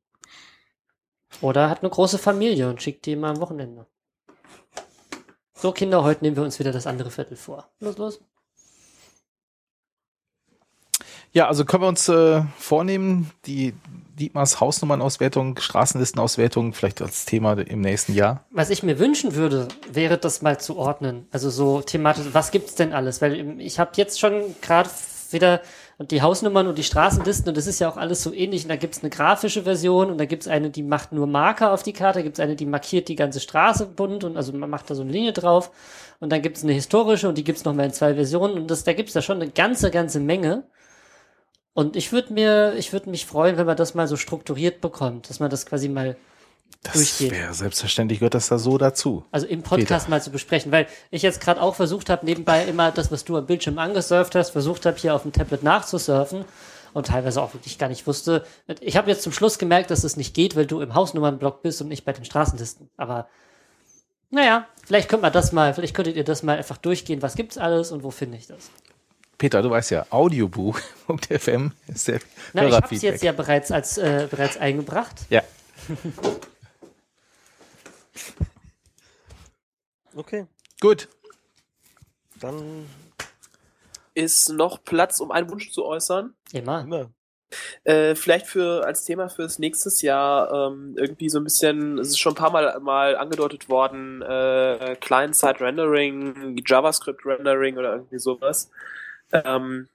oder 1.41 1.69
hat 1.69 1.81
eine 1.81 1.89
große 1.89 2.17
Familie 2.17 2.69
und 2.69 2.81
schickt 2.81 3.05
die 3.05 3.13
immer 3.13 3.29
am 3.29 3.39
Wochenende. 3.39 3.85
So, 5.53 5.71
Kinder, 5.71 6.03
heute 6.03 6.23
nehmen 6.25 6.35
wir 6.35 6.43
uns 6.43 6.59
wieder 6.59 6.73
das 6.73 6.85
andere 6.87 7.11
Viertel 7.11 7.37
vor. 7.37 7.69
Los, 7.79 7.97
los. 7.97 8.19
Ja, 11.33 11.47
also 11.47 11.65
können 11.65 11.83
wir 11.83 11.87
uns 11.87 12.07
äh, 12.09 12.43
vornehmen, 12.57 13.31
die 13.47 13.73
Dietmars 14.19 14.59
Hausnummernauswertung, 14.59 15.57
Straßenlistenauswertung 15.57 16.73
vielleicht 16.73 17.01
als 17.01 17.25
Thema 17.25 17.53
im 17.53 17.81
nächsten 17.81 18.13
Jahr. 18.13 18.45
Was 18.51 18.69
ich 18.69 18.83
mir 18.83 18.99
wünschen 18.99 19.33
würde, 19.33 19.67
wäre 19.91 20.19
das 20.19 20.43
mal 20.43 20.59
zu 20.59 20.77
ordnen. 20.77 21.27
Also 21.31 21.49
so 21.49 21.81
thematisch, 21.81 22.27
was 22.33 22.51
gibt's 22.51 22.75
denn 22.75 22.93
alles? 22.93 23.23
Weil 23.23 23.59
ich 23.59 23.79
habe 23.79 23.91
jetzt 23.95 24.19
schon 24.19 24.55
gerade 24.61 24.91
wieder 25.31 25.61
die 25.99 26.21
Hausnummern 26.21 26.67
und 26.67 26.77
die 26.77 26.83
Straßenlisten 26.83 27.49
und 27.49 27.57
das 27.57 27.65
ist 27.65 27.79
ja 27.79 27.89
auch 27.89 27.97
alles 27.97 28.21
so 28.21 28.31
ähnlich. 28.31 28.63
Und 28.63 28.69
da 28.69 28.75
gibt's 28.75 28.99
eine 28.99 29.09
grafische 29.09 29.63
Version 29.63 30.11
und 30.11 30.19
da 30.19 30.25
gibt's 30.25 30.47
eine, 30.47 30.69
die 30.69 30.83
macht 30.83 31.11
nur 31.13 31.25
Marker 31.25 31.71
auf 31.71 31.81
die 31.81 31.93
Karte, 31.93 32.21
gibt's 32.21 32.39
eine, 32.39 32.55
die 32.55 32.67
markiert 32.67 33.07
die 33.07 33.15
ganze 33.15 33.39
Straße 33.39 33.87
bunt 33.87 34.23
und 34.23 34.37
also 34.37 34.53
man 34.53 34.69
macht 34.69 34.91
da 34.91 34.95
so 34.95 35.01
eine 35.01 35.11
Linie 35.11 35.33
drauf. 35.33 35.71
Und 36.19 36.31
dann 36.31 36.43
gibt's 36.43 36.63
eine 36.63 36.73
historische 36.73 37.27
und 37.27 37.39
die 37.39 37.43
gibt's 37.43 37.65
noch 37.65 37.73
mal 37.73 37.85
in 37.85 37.93
zwei 37.93 38.13
Versionen 38.13 38.53
und 38.53 38.69
das, 38.69 38.83
da 38.83 38.93
gibt's 38.93 39.13
da 39.13 39.23
schon 39.23 39.41
eine 39.41 39.49
ganze, 39.49 39.89
ganze 39.89 40.19
Menge. 40.19 40.65
Und 41.73 41.95
ich 41.95 42.11
würde 42.11 42.33
mir, 42.33 42.73
ich 42.77 42.93
würde 42.93 43.09
mich 43.09 43.25
freuen, 43.25 43.57
wenn 43.57 43.65
man 43.65 43.77
das 43.77 43.95
mal 43.95 44.07
so 44.07 44.15
strukturiert 44.15 44.81
bekommt, 44.81 45.29
dass 45.29 45.39
man 45.39 45.49
das 45.49 45.65
quasi 45.65 45.89
mal 45.89 46.15
Das 46.83 46.93
Durchgeht. 46.93 47.31
wäre 47.31 47.53
selbstverständlich, 47.53 48.19
gehört 48.19 48.35
das 48.35 48.47
da 48.49 48.59
so 48.59 48.77
dazu. 48.77 49.25
also 49.31 49.47
im 49.47 49.63
Podcast 49.63 50.09
mal 50.09 50.21
zu 50.21 50.29
besprechen, 50.31 50.71
weil 50.71 50.87
ich 51.11 51.21
jetzt 51.23 51.41
gerade 51.41 51.61
auch 51.61 51.75
versucht 51.75 52.09
habe, 52.09 52.25
nebenbei 52.25 52.63
immer 52.65 52.91
das, 52.91 53.11
was 53.11 53.23
du 53.23 53.37
am 53.37 53.45
Bildschirm 53.45 53.79
angesurft 53.79 54.35
hast, 54.35 54.51
versucht 54.51 54.85
habe, 54.85 54.97
hier 54.97 55.15
auf 55.15 55.23
dem 55.23 55.31
Tablet 55.31 55.63
nachzusurfen 55.63 56.45
und 56.93 57.07
teilweise 57.07 57.41
auch 57.41 57.53
wirklich 57.55 57.79
gar 57.79 57.89
nicht 57.89 58.05
wusste. 58.05 58.45
Ich 58.79 58.95
habe 58.97 59.09
jetzt 59.09 59.23
zum 59.23 59.31
Schluss 59.31 59.57
gemerkt, 59.57 59.89
dass 59.89 60.03
es 60.03 60.15
nicht 60.15 60.35
geht, 60.35 60.55
weil 60.55 60.67
du 60.67 60.79
im 60.81 60.93
Hausnummernblock 60.93 61.63
bist 61.63 61.81
und 61.81 61.87
nicht 61.87 62.05
bei 62.05 62.13
den 62.13 62.25
Straßenlisten. 62.25 62.89
Aber 62.97 63.27
naja, 64.29 64.67
vielleicht 64.85 65.09
könnt 65.09 65.21
man 65.21 65.33
das 65.33 65.51
mal, 65.53 65.73
vielleicht 65.73 65.95
könntet 65.95 66.15
ihr 66.15 66.23
das 66.23 66.43
mal 66.43 66.57
einfach 66.57 66.77
durchgehen, 66.77 67.21
was 67.21 67.35
gibt's 67.35 67.57
alles 67.57 67.91
und 67.91 68.03
wo 68.03 68.11
finde 68.11 68.37
ich 68.37 68.45
das? 68.47 68.69
Peter, 69.37 69.61
du 69.61 69.69
weißt 69.69 69.91
ja, 69.91 70.05
audiobuch.fm 70.09 71.71
ist 71.87 72.07
der 72.07 72.19
Na, 72.53 72.67
ich 72.67 72.73
habe 72.73 72.95
es 72.95 73.01
jetzt 73.01 73.23
ja 73.23 73.31
bereits 73.31 73.71
als 73.71 73.97
äh, 73.97 74.27
bereits 74.29 74.57
eingebracht. 74.57 75.21
Ja. 75.29 75.41
Okay, 80.15 80.45
Gut. 80.79 81.07
dann 82.39 82.87
Ist 84.13 84.49
noch 84.49 84.83
Platz, 84.83 85.19
um 85.19 85.31
einen 85.31 85.49
Wunsch 85.49 85.71
zu 85.71 85.85
äußern? 85.85 86.33
Immer. 86.51 86.81
immer. 86.81 87.09
Äh, 87.83 88.15
vielleicht 88.15 88.47
für 88.47 88.85
als 88.85 89.05
Thema 89.05 89.29
fürs 89.29 89.59
nächstes 89.59 90.01
Jahr 90.01 90.51
ähm, 90.51 90.95
irgendwie 90.97 91.29
so 91.29 91.39
ein 91.39 91.43
bisschen, 91.43 91.97
es 91.99 92.09
ist 92.09 92.19
schon 92.19 92.33
ein 92.33 92.35
paar 92.35 92.51
Mal 92.51 92.79
mal 92.81 93.15
angedeutet 93.15 93.69
worden, 93.69 94.21
äh, 94.21 94.97
Client-Side-Rendering, 94.99 96.61
JavaScript-Rendering 96.65 97.77
oder 97.77 97.93
irgendwie 97.93 98.19
sowas. 98.19 98.69
Ähm, 99.33 99.87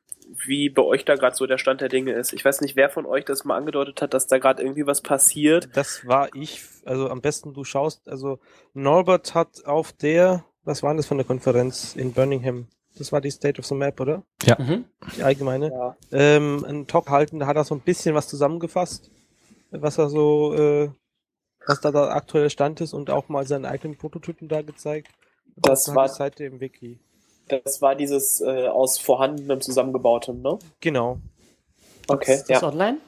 wie 0.46 0.68
bei 0.68 0.82
euch 0.82 1.06
da 1.06 1.14
gerade 1.14 1.34
so 1.34 1.46
der 1.46 1.56
Stand 1.56 1.80
der 1.80 1.88
Dinge 1.88 2.12
ist. 2.12 2.34
Ich 2.34 2.44
weiß 2.44 2.60
nicht, 2.60 2.76
wer 2.76 2.90
von 2.90 3.06
euch 3.06 3.24
das 3.24 3.44
mal 3.46 3.56
angedeutet 3.56 4.02
hat, 4.02 4.12
dass 4.12 4.26
da 4.26 4.36
gerade 4.38 4.62
irgendwie 4.62 4.86
was 4.86 5.00
passiert. 5.00 5.70
Das 5.74 6.06
war 6.06 6.28
ich, 6.34 6.60
also 6.84 7.08
am 7.08 7.22
besten 7.22 7.54
du 7.54 7.64
schaust, 7.64 8.06
also 8.08 8.38
Norbert 8.74 9.34
hat 9.34 9.64
auf 9.64 9.92
der, 9.92 10.44
was 10.64 10.82
war 10.82 10.94
das 10.94 11.06
von 11.06 11.16
der 11.16 11.26
Konferenz 11.26 11.96
in 11.96 12.12
Birmingham? 12.12 12.66
Das 12.98 13.10
war 13.10 13.20
die 13.22 13.30
State 13.30 13.58
of 13.58 13.64
the 13.66 13.74
Map, 13.74 13.98
oder? 14.00 14.22
Mhm. 14.58 14.84
Die 15.16 15.22
allgemeine. 15.22 15.70
Ja. 15.70 15.96
Ähm, 16.12 16.62
einen 16.64 16.86
Talk 16.86 17.08
halten, 17.08 17.38
da 17.38 17.46
hat 17.46 17.56
er 17.56 17.64
so 17.64 17.74
ein 17.74 17.80
bisschen 17.80 18.14
was 18.14 18.28
zusammengefasst, 18.28 19.10
was 19.70 19.96
er 19.96 20.10
so, 20.10 20.52
äh, 20.54 20.90
was 21.66 21.80
da 21.80 21.90
der 21.90 22.14
aktuelle 22.14 22.50
Stand 22.50 22.80
ist 22.82 22.92
und 22.92 23.08
auch 23.08 23.28
mal 23.30 23.46
seinen 23.46 23.64
eigenen 23.64 23.96
Prototypen 23.96 24.48
da 24.48 24.60
gezeigt. 24.62 25.08
Das 25.56 25.84
Da 25.84 25.94
war- 25.94 26.06
die 26.08 26.12
Seite 26.14 26.44
im 26.44 26.60
Wiki. 26.60 26.98
Das 27.48 27.80
war 27.82 27.94
dieses 27.94 28.40
äh, 28.40 28.68
aus 28.68 28.98
vorhandenem 28.98 29.60
zusammengebautem, 29.60 30.40
ne? 30.42 30.58
Genau. 30.80 31.18
Okay, 32.08 32.34
Ist 32.34 32.50
das 32.50 32.62
ja. 32.62 32.68
online? 32.68 32.98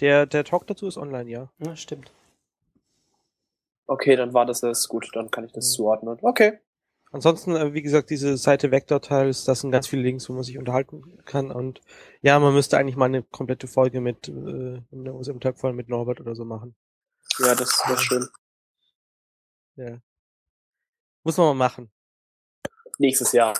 Der, 0.00 0.26
der 0.26 0.44
Talk 0.44 0.66
dazu 0.66 0.86
ist 0.86 0.96
online, 0.96 1.30
ja. 1.30 1.48
Ja, 1.58 1.76
stimmt. 1.76 2.10
Okay, 3.86 4.16
dann 4.16 4.34
war 4.34 4.46
das 4.46 4.60
das. 4.60 4.88
Gut, 4.88 5.10
dann 5.14 5.30
kann 5.30 5.44
ich 5.44 5.52
das 5.52 5.72
zuordnen. 5.72 6.18
Okay. 6.22 6.58
Ansonsten, 7.12 7.54
äh, 7.54 7.72
wie 7.74 7.82
gesagt, 7.82 8.10
diese 8.10 8.36
Seite 8.36 8.72
Vector-Tiles, 8.72 9.44
das 9.44 9.60
sind 9.60 9.70
ganz 9.70 9.86
viele 9.86 10.02
Links, 10.02 10.28
wo 10.28 10.32
man 10.32 10.42
sich 10.42 10.58
unterhalten 10.58 11.22
kann. 11.24 11.52
Und 11.52 11.80
ja, 12.22 12.38
man 12.40 12.52
müsste 12.54 12.76
eigentlich 12.76 12.96
mal 12.96 13.04
eine 13.04 13.22
komplette 13.22 13.68
Folge 13.68 14.00
mit 14.00 14.28
äh, 14.28 14.32
eine 14.32 15.20
im 15.26 15.40
Tag 15.40 15.60
voll 15.60 15.74
mit 15.74 15.88
Norbert 15.88 16.20
oder 16.20 16.34
so 16.34 16.44
machen. 16.44 16.74
Ja, 17.38 17.54
das 17.54 17.82
wäre 17.86 17.98
schön. 17.98 18.28
Ja. 19.76 19.98
Muss 21.22 21.36
man 21.36 21.46
mal 21.46 21.54
machen. 21.54 21.90
Nächstes 22.98 23.32
Jahr. 23.32 23.54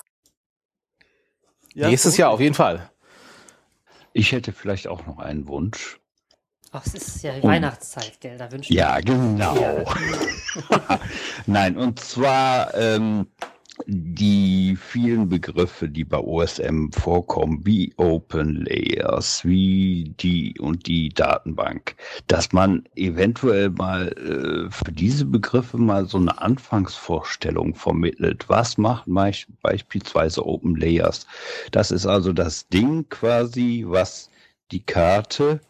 Ja, 1.75 1.89
Nächstes 1.89 2.17
Jahr 2.17 2.31
auf 2.31 2.41
jeden 2.41 2.55
Fall. 2.55 2.91
Ich 4.13 4.33
hätte 4.33 4.53
vielleicht 4.53 4.87
auch 4.87 5.07
noch 5.07 5.19
einen 5.19 5.49
Wunsch. 5.49 5.99
Ach, 6.71 6.85
es 6.87 6.95
ist 6.95 7.23
ja 7.23 7.33
Oh. 7.41 7.49
Weihnachtszeit, 7.49 8.21
gell? 8.21 8.37
Da 8.39 8.51
wünschen 8.51 8.73
Ja, 8.73 9.01
genau. 9.01 9.57
Ja. 9.57 11.01
Nein, 11.47 11.77
und 11.77 12.01
zwar 12.01 12.75
ähm, 12.75 13.27
die 13.87 14.77
vielen 14.77 15.29
Begriffe, 15.29 15.89
die 15.89 16.05
bei 16.05 16.19
OSM 16.19 16.91
vorkommen, 16.91 17.61
wie 17.65 17.93
Open 17.97 18.65
Layers, 18.65 19.45
wie 19.45 20.15
die 20.21 20.59
und 20.61 20.87
die 20.87 21.09
Datenbank, 21.09 21.97
dass 22.29 22.53
man 22.53 22.85
eventuell 22.95 23.71
mal 23.71 24.09
äh, 24.13 24.71
für 24.71 24.93
diese 24.93 25.25
Begriffe 25.25 25.79
mal 25.79 26.07
so 26.07 26.19
eine 26.19 26.41
Anfangsvorstellung 26.41 27.75
vermittelt. 27.75 28.49
Was 28.49 28.79
macht 28.79 29.07
beispielsweise 29.63 30.47
Open 30.47 30.77
Layers? 30.77 31.27
Das 31.73 31.91
ist 31.91 32.07
also 32.07 32.33
das 32.33 32.69
Ding 32.69 33.09
quasi, 33.09 33.85
was 33.87 34.31
die 34.71 34.85
Karte 34.85 35.61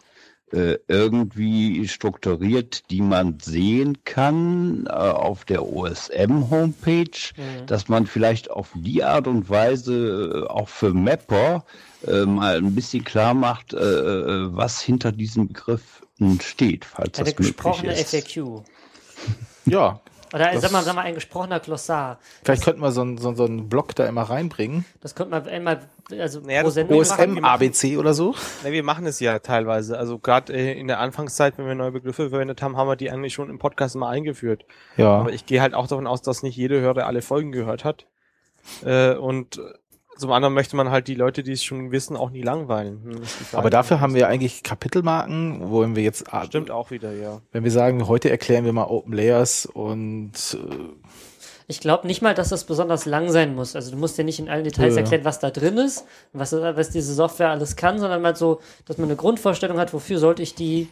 irgendwie 0.52 1.88
strukturiert, 1.88 2.88
die 2.90 3.00
man 3.00 3.38
sehen 3.40 4.04
kann 4.04 4.86
äh, 4.86 4.90
auf 4.90 5.44
der 5.44 5.66
OSM-Homepage, 5.66 7.32
Mhm. 7.36 7.66
dass 7.66 7.88
man 7.88 8.06
vielleicht 8.06 8.50
auf 8.50 8.70
die 8.74 9.02
Art 9.02 9.26
und 9.26 9.48
Weise 9.50 10.44
äh, 10.46 10.48
auch 10.48 10.68
für 10.68 10.94
Mapper 10.94 11.64
äh, 12.06 12.24
mal 12.24 12.58
ein 12.58 12.74
bisschen 12.74 13.02
klar 13.04 13.34
macht, 13.34 13.72
äh, 13.74 13.78
äh, 13.78 14.48
was 14.54 14.80
hinter 14.80 15.10
diesem 15.12 15.48
Begriff 15.48 16.02
steht, 16.40 16.84
falls 16.84 17.18
Eine 17.18 17.24
das 17.30 17.38
möglich 17.38 17.46
gesprochene 17.48 17.92
ist. 17.98 18.10
FAQ. 18.14 18.62
Ja, 19.66 20.00
Oder 20.34 20.50
Das- 20.52 20.62
sag 20.62 20.72
mal, 20.72 20.82
sag 20.82 20.94
mal, 20.96 21.02
ein 21.02 21.14
gesprochener 21.14 21.60
Glossar. 21.60 22.18
vielleicht 22.44 22.64
könnten 22.64 22.80
wir 22.80 22.90
so, 22.90 23.02
einen- 23.02 23.18
so, 23.18 23.32
so 23.34 23.44
einen 23.44 23.68
Block 23.68 23.94
da 23.94 24.04
immer 24.06 24.22
reinbringen. 24.22 24.84
Das 25.00 25.14
könnte 25.14 25.30
man 25.30 25.46
einmal, 25.46 25.80
also 26.18 26.40
Naja, 26.40 26.64
das 26.64 26.76
OSM 26.76 27.44
ABC 27.44 27.96
oder 27.98 28.14
so. 28.14 28.34
Na, 28.64 28.72
wir 28.72 28.82
machen 28.82 29.06
es 29.06 29.20
ja 29.20 29.38
teilweise. 29.38 29.96
Also 29.96 30.18
gerade 30.18 30.52
äh, 30.52 30.78
in 30.78 30.88
der 30.88 30.98
Anfangszeit, 30.98 31.56
wenn 31.56 31.66
wir 31.66 31.74
neue 31.76 31.92
Begriffe 31.92 32.30
verwendet 32.30 32.62
haben, 32.62 32.76
haben 32.76 32.88
wir 32.88 32.96
die 32.96 33.10
eigentlich 33.10 33.32
schon 33.32 33.48
im 33.48 33.58
Podcast 33.60 33.94
mal 33.94 34.08
eingeführt. 34.10 34.64
Ja. 34.96 35.20
Aber 35.20 35.32
ich 35.32 35.46
gehe 35.46 35.60
halt 35.62 35.74
auch 35.74 35.86
davon 35.86 36.06
aus, 36.08 36.20
dass 36.20 36.42
nicht 36.42 36.56
jede 36.56 36.80
Hörer 36.80 37.06
alle 37.06 37.22
Folgen 37.22 37.52
gehört 37.52 37.84
hat. 37.84 38.06
Äh, 38.84 39.14
und 39.14 39.60
zum 40.16 40.32
anderen 40.32 40.54
möchte 40.54 40.76
man 40.76 40.90
halt 40.90 41.08
die 41.08 41.14
Leute, 41.14 41.42
die 41.42 41.52
es 41.52 41.64
schon 41.64 41.90
wissen, 41.92 42.16
auch 42.16 42.30
nie 42.30 42.42
langweilen. 42.42 43.02
Hm. 43.04 43.22
Aber 43.52 43.70
dafür 43.70 44.00
haben 44.00 44.14
wir 44.14 44.28
eigentlich 44.28 44.62
Kapitelmarken, 44.62 45.70
wo 45.70 45.82
wir 45.94 46.02
jetzt, 46.02 46.24
Stimmt 46.46 46.70
auch 46.70 46.90
wieder, 46.90 47.12
ja. 47.12 47.40
wenn 47.52 47.64
wir 47.64 47.70
sagen, 47.70 48.06
heute 48.08 48.30
erklären 48.30 48.64
wir 48.64 48.72
mal 48.72 48.84
Open 48.86 49.12
Layers 49.12 49.66
und 49.66 50.32
äh, 50.54 50.74
Ich 51.66 51.80
glaube 51.80 52.06
nicht 52.06 52.22
mal, 52.22 52.34
dass 52.34 52.50
das 52.50 52.64
besonders 52.64 53.06
lang 53.06 53.30
sein 53.30 53.54
muss. 53.54 53.74
Also 53.74 53.90
du 53.90 53.96
musst 53.96 54.16
dir 54.18 54.24
nicht 54.24 54.38
in 54.38 54.48
allen 54.48 54.64
Details 54.64 54.94
Ja. 54.94 55.00
erklären, 55.00 55.24
was 55.24 55.40
da 55.40 55.50
drin 55.50 55.78
ist 55.78 56.04
und 56.32 56.40
was, 56.40 56.52
was 56.52 56.90
diese 56.90 57.14
Software 57.14 57.50
alles 57.50 57.76
kann, 57.76 57.98
sondern 57.98 58.22
mal 58.22 58.36
so, 58.36 58.60
dass 58.86 58.98
man 58.98 59.08
eine 59.08 59.16
Grundvorstellung 59.16 59.78
hat, 59.78 59.92
wofür 59.92 60.18
sollte 60.18 60.42
ich 60.42 60.54
die 60.54 60.88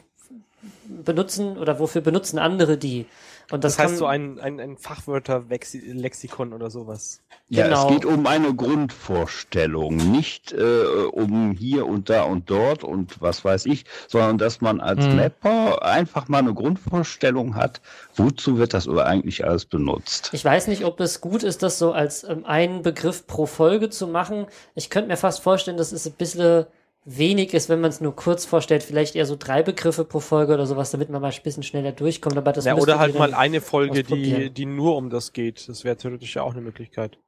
benutzen 1.05 1.59
oder 1.59 1.78
wofür 1.78 2.01
benutzen 2.01 2.39
andere 2.39 2.77
die. 2.77 3.07
Und 3.51 3.64
das, 3.64 3.74
Das, 3.77 3.78
heißt 3.85 3.90
kann, 3.94 3.98
so 3.98 4.06
ein, 4.06 4.39
ein, 4.40 4.60
ein 4.60 4.77
Fachwörterlexikon 4.77 6.52
oder 6.52 6.70
sowas. 6.70 7.20
Ja, 7.48 7.64
Genau. 7.64 7.86
es 7.89 7.94
geht 7.94 8.05
um 8.06 8.27
eine 8.27 8.55
Grundvorstellung, 8.55 9.97
nicht 9.97 10.52
äh, 10.52 10.85
um 11.12 11.52
hier 11.52 11.86
und 11.86 12.09
da 12.09 12.23
und 12.23 12.48
dort 12.51 12.82
und 12.85 13.20
was 13.20 13.44
weiß 13.44 13.66
ich, 13.66 13.85
sondern 14.09 14.39
dass 14.39 14.60
man 14.60 14.81
als 14.81 15.06
Mhm. 15.06 15.16
Mapper 15.16 15.82
einfach 15.85 16.28
mal 16.28 16.39
eine 16.39 16.55
Grundvorstellung 16.55 17.55
hat, 17.55 17.81
wozu 18.16 18.56
wird 18.59 18.73
das 18.74 18.89
oder 18.89 19.06
eigentlich 19.06 19.44
alles 19.44 19.66
benutzt. 19.66 20.31
Ich 20.32 20.44
weiß 20.44 20.69
nicht, 20.69 20.85
ob 20.85 21.01
es 21.01 21.20
gut 21.20 21.43
ist, 21.43 21.62
das 21.62 21.78
so 21.78 21.93
als 21.93 22.24
ähm, 22.24 22.44
einen 22.47 22.82
Begriff 22.82 23.27
pro 23.27 23.47
Folge 23.47 23.90
zu 23.90 24.06
machen. 24.06 24.47
Ich 24.74 24.89
könnte 24.89 25.09
mir 25.09 25.16
fast 25.16 25.40
vorstellen, 25.43 25.77
dass 25.77 25.93
es 25.93 26.06
ein 26.06 26.12
bisschen 26.14 26.66
wenig 27.04 27.52
ist, 27.54 27.68
wenn 27.68 27.80
man 27.80 27.90
es 27.90 28.00
nur 28.00 28.14
kurz 28.14 28.44
vorstellt. 28.44 28.82
Vielleicht 28.82 29.14
eher 29.16 29.26
so 29.26 29.36
drei 29.36 29.62
Begriffe 29.62 30.04
pro 30.04 30.20
Folge 30.20 30.54
oder 30.54 30.66
sowas, 30.66 30.90
damit 30.90 31.10
man 31.10 31.20
mal 31.20 31.32
ein 31.32 31.42
bisschen 31.42 31.62
schneller 31.62 31.92
durchkommt. 31.92 32.36
Aber 32.36 32.52
das 32.52 32.64
ja, 32.64 32.76
oder 32.76 32.98
halt 32.98 33.18
mal 33.18 33.34
eine 33.34 33.60
Folge, 33.60 34.02
die, 34.04 34.50
die 34.50 34.66
nur 34.66 34.96
um 34.96 35.10
das 35.10 35.32
geht. 35.32 35.68
Das 35.68 35.84
wäre 35.84 35.96
theoretisch 35.96 36.34
ja 36.36 36.42
auch 36.42 36.52
eine 36.52 36.60
Möglichkeit. 36.60 37.18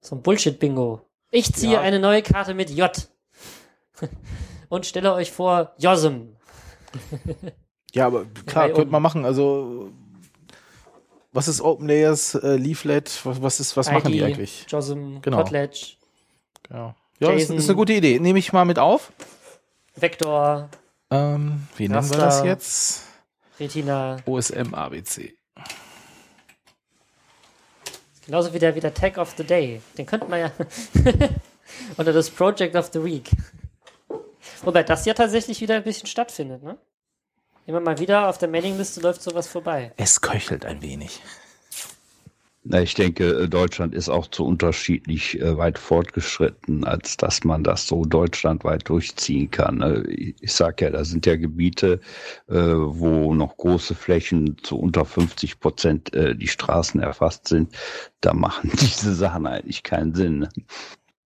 So 0.00 0.16
ein 0.16 0.22
Bullshit-Bingo. 0.22 1.00
Ich 1.30 1.52
ziehe 1.52 1.74
Ja. 1.74 1.80
eine 1.80 1.98
neue 1.98 2.22
Karte 2.22 2.54
mit 2.54 2.70
J. 2.70 2.90
Und 4.68 4.86
stelle 4.86 5.14
euch 5.14 5.30
vor, 5.30 5.72
Josem. 5.78 6.36
ja, 7.92 8.06
aber 8.06 8.24
klar, 8.46 8.70
könnte 8.70 8.90
man 8.90 9.02
machen. 9.02 9.24
Also 9.24 9.90
was 11.32 11.48
ist 11.48 11.60
Open 11.60 11.88
Layers, 11.88 12.34
äh, 12.36 12.56
Leaflet, 12.56 13.20
was, 13.24 13.42
was 13.42 13.60
ist, 13.60 13.76
was 13.76 13.90
machen 13.90 14.12
die 14.12 14.18
ID, 14.18 14.24
eigentlich? 14.24 14.66
Josem, 14.68 15.20
Genau. 15.22 15.38
Potlatch, 15.38 15.98
Ja, 16.70 16.94
ja 17.20 17.30
ist, 17.30 17.42
Jason. 17.42 17.56
ist 17.56 17.68
eine 17.68 17.76
gute 17.76 17.92
Idee. 17.92 18.18
Nehme 18.18 18.38
ich 18.38 18.52
mal 18.52 18.64
mit 18.64 18.78
auf. 18.78 19.12
Vector, 19.96 20.68
Ähm, 21.10 21.68
wie 21.76 21.88
nennen 21.88 22.10
wir 22.10 22.18
das 22.18 22.42
jetzt? 22.44 23.04
Retina. 23.60 24.16
OSM 24.26 24.74
ABC. 24.74 25.34
Genauso 28.26 28.52
wie 28.52 28.58
der, 28.58 28.74
wie 28.74 28.80
der 28.80 28.94
Tag 28.94 29.18
of 29.18 29.34
the 29.36 29.44
Day. 29.44 29.80
Den 29.98 30.06
könnte 30.06 30.26
man 30.28 30.40
ja. 30.40 30.50
Oder 31.98 32.12
das 32.12 32.30
Project 32.30 32.74
of 32.74 32.90
the 32.92 33.04
Week. 33.04 33.30
Wobei 34.62 34.82
das 34.82 35.04
ja 35.04 35.14
tatsächlich 35.14 35.60
wieder 35.60 35.76
ein 35.76 35.84
bisschen 35.84 36.06
stattfindet, 36.06 36.62
ne? 36.62 36.78
Immer 37.66 37.80
mal 37.80 37.98
wieder 37.98 38.28
auf 38.28 38.38
der 38.38 38.48
Mailingliste 38.48 39.00
läuft 39.00 39.22
sowas 39.22 39.46
vorbei. 39.48 39.92
Es 39.96 40.20
köchelt 40.20 40.64
ein 40.64 40.82
wenig. 40.82 41.20
Na, 42.66 42.80
ich 42.80 42.94
denke, 42.94 43.42
äh, 43.42 43.48
Deutschland 43.48 43.94
ist 43.94 44.08
auch 44.08 44.26
zu 44.26 44.46
unterschiedlich 44.46 45.38
äh, 45.38 45.58
weit 45.58 45.78
fortgeschritten, 45.78 46.84
als 46.84 47.18
dass 47.18 47.44
man 47.44 47.62
das 47.62 47.86
so 47.86 48.06
deutschlandweit 48.06 48.88
durchziehen 48.88 49.50
kann. 49.50 49.78
ne? 49.78 50.02
Ich, 50.08 50.34
ich 50.40 50.52
sag 50.54 50.80
ja, 50.80 50.88
da 50.88 51.04
sind 51.04 51.26
ja 51.26 51.36
Gebiete, 51.36 52.00
äh, 52.48 52.54
wo 52.54 53.34
noch 53.34 53.58
große 53.58 53.94
Flächen 53.94 54.56
zu 54.62 54.78
unter 54.78 55.04
50 55.04 55.60
Prozent 55.60 56.12
die 56.14 56.48
Straßen 56.48 57.00
erfasst 57.00 57.48
sind. 57.48 57.74
Da 58.20 58.32
machen 58.32 58.70
diese 58.80 59.14
Sachen 59.14 59.46
eigentlich 59.46 59.82
keinen 59.82 60.14
Sinn. 60.14 60.38
ne? 60.40 60.48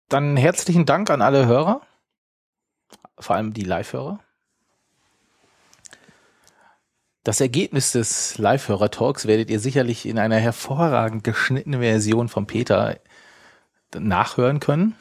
Dann 0.08 0.36
herzlichen 0.36 0.86
Dank 0.86 1.10
an 1.10 1.20
alle 1.20 1.46
Hörer. 1.46 1.80
Vor 3.18 3.34
allem 3.36 3.52
die 3.52 3.64
Live-Hörer. 3.64 4.20
Das 7.24 7.40
Ergebnis 7.40 7.92
des 7.92 8.36
Live-Hörer-Talks 8.36 9.26
werdet 9.26 9.48
ihr 9.48 9.58
sicherlich 9.58 10.04
in 10.04 10.18
einer 10.18 10.36
hervorragend 10.36 11.24
geschnittenen 11.24 11.80
Version 11.80 12.28
von 12.28 12.46
Peter 12.46 13.00
nachhören 13.96 14.60
können. 14.60 14.94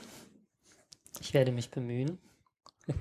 Ich 1.20 1.34
werde 1.34 1.52
mich 1.52 1.70
bemühen. 1.70 2.18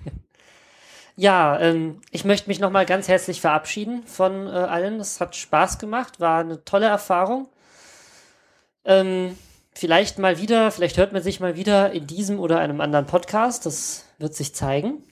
ja, 1.17 1.57
ähm, 1.61 2.01
ich 2.11 2.25
möchte 2.25 2.49
mich 2.51 2.59
nochmal 2.59 2.85
ganz 2.85 3.07
herzlich 3.07 3.41
verabschieden 3.41 4.03
von 4.07 4.49
äh, 4.49 4.51
allen. 4.51 4.99
Es 4.99 5.21
hat 5.21 5.37
Spaß 5.37 5.79
gemacht, 5.79 6.19
war 6.19 6.41
eine 6.41 6.65
tolle 6.65 6.87
Erfahrung. 6.87 7.49
Ähm, 8.85 9.39
vielleicht 9.73 10.19
mal 10.19 10.39
wieder, 10.39 10.73
vielleicht 10.73 10.97
hört 10.97 11.13
man 11.13 11.23
sich 11.23 11.39
mal 11.39 11.55
wieder 11.55 11.93
in 11.93 12.09
diesem 12.09 12.41
oder 12.41 12.59
einem 12.59 12.81
anderen 12.81 13.07
Podcast. 13.07 13.67
Das 13.67 14.05
wird 14.19 14.35
sich 14.35 14.53
zeigen. 14.53 15.05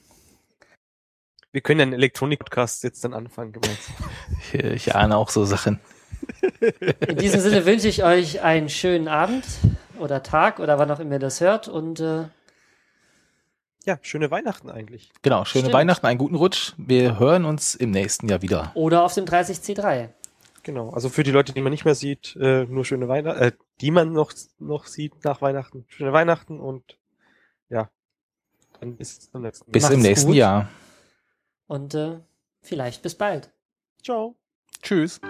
Wir 1.51 1.61
können 1.61 1.79
ja 1.79 1.83
einen 1.83 1.93
Elektronik-Podcast 1.93 2.83
jetzt 2.83 3.03
dann 3.03 3.13
anfangen 3.13 3.51
gemeinsam. 3.51 3.95
Ich, 4.39 4.53
ich 4.87 4.95
ahne 4.95 5.17
auch 5.17 5.29
so 5.29 5.43
Sachen. 5.45 5.79
In 7.07 7.17
diesem 7.17 7.41
Sinne 7.41 7.65
wünsche 7.65 7.87
ich 7.87 8.03
euch 8.03 8.41
einen 8.41 8.69
schönen 8.69 9.07
Abend 9.07 9.45
oder 9.99 10.23
Tag 10.23 10.59
oder 10.59 10.79
wann 10.79 10.89
auch 10.91 10.99
immer 10.99 11.13
ihr 11.13 11.19
das 11.19 11.41
hört 11.41 11.67
und 11.67 11.99
äh, 11.99 12.25
Ja, 13.85 13.97
schöne 14.01 14.31
Weihnachten 14.31 14.69
eigentlich. 14.69 15.11
Genau, 15.23 15.43
schöne 15.45 15.63
Stimmt. 15.63 15.73
Weihnachten, 15.73 16.05
einen 16.05 16.19
guten 16.19 16.35
Rutsch. 16.35 16.73
Wir 16.77 17.19
hören 17.19 17.45
uns 17.45 17.75
im 17.75 17.91
nächsten 17.91 18.29
Jahr 18.29 18.41
wieder. 18.41 18.71
oder 18.75 19.03
auf 19.03 19.13
dem 19.13 19.25
30C3. 19.25 20.09
Genau. 20.63 20.91
Also 20.91 21.09
für 21.09 21.23
die 21.23 21.31
Leute, 21.31 21.53
die 21.53 21.61
man 21.61 21.71
nicht 21.71 21.85
mehr 21.85 21.95
sieht, 21.95 22.35
äh, 22.39 22.65
nur 22.65 22.85
schöne 22.85 23.07
Weihnachten, 23.07 23.41
äh, 23.41 23.51
die 23.81 23.91
man 23.91 24.13
noch, 24.13 24.31
noch 24.59 24.85
sieht 24.85 25.25
nach 25.25 25.41
Weihnachten. 25.41 25.85
Schöne 25.89 26.13
Weihnachten 26.13 26.59
und 26.59 26.97
ja, 27.69 27.89
dann 28.79 28.95
bis 28.95 29.31
zum 29.31 29.41
nächsten 29.41 29.69
Mal. 29.69 29.71
Bis 29.71 29.83
im 29.85 29.89
Macht's 29.89 30.03
nächsten 30.03 30.27
gut. 30.27 30.35
Jahr. 30.37 30.69
Und 31.71 31.95
äh, 31.95 32.19
vielleicht 32.61 33.01
bis 33.01 33.15
bald. 33.15 33.49
Ciao. 34.03 34.35
Tschüss. 34.81 35.21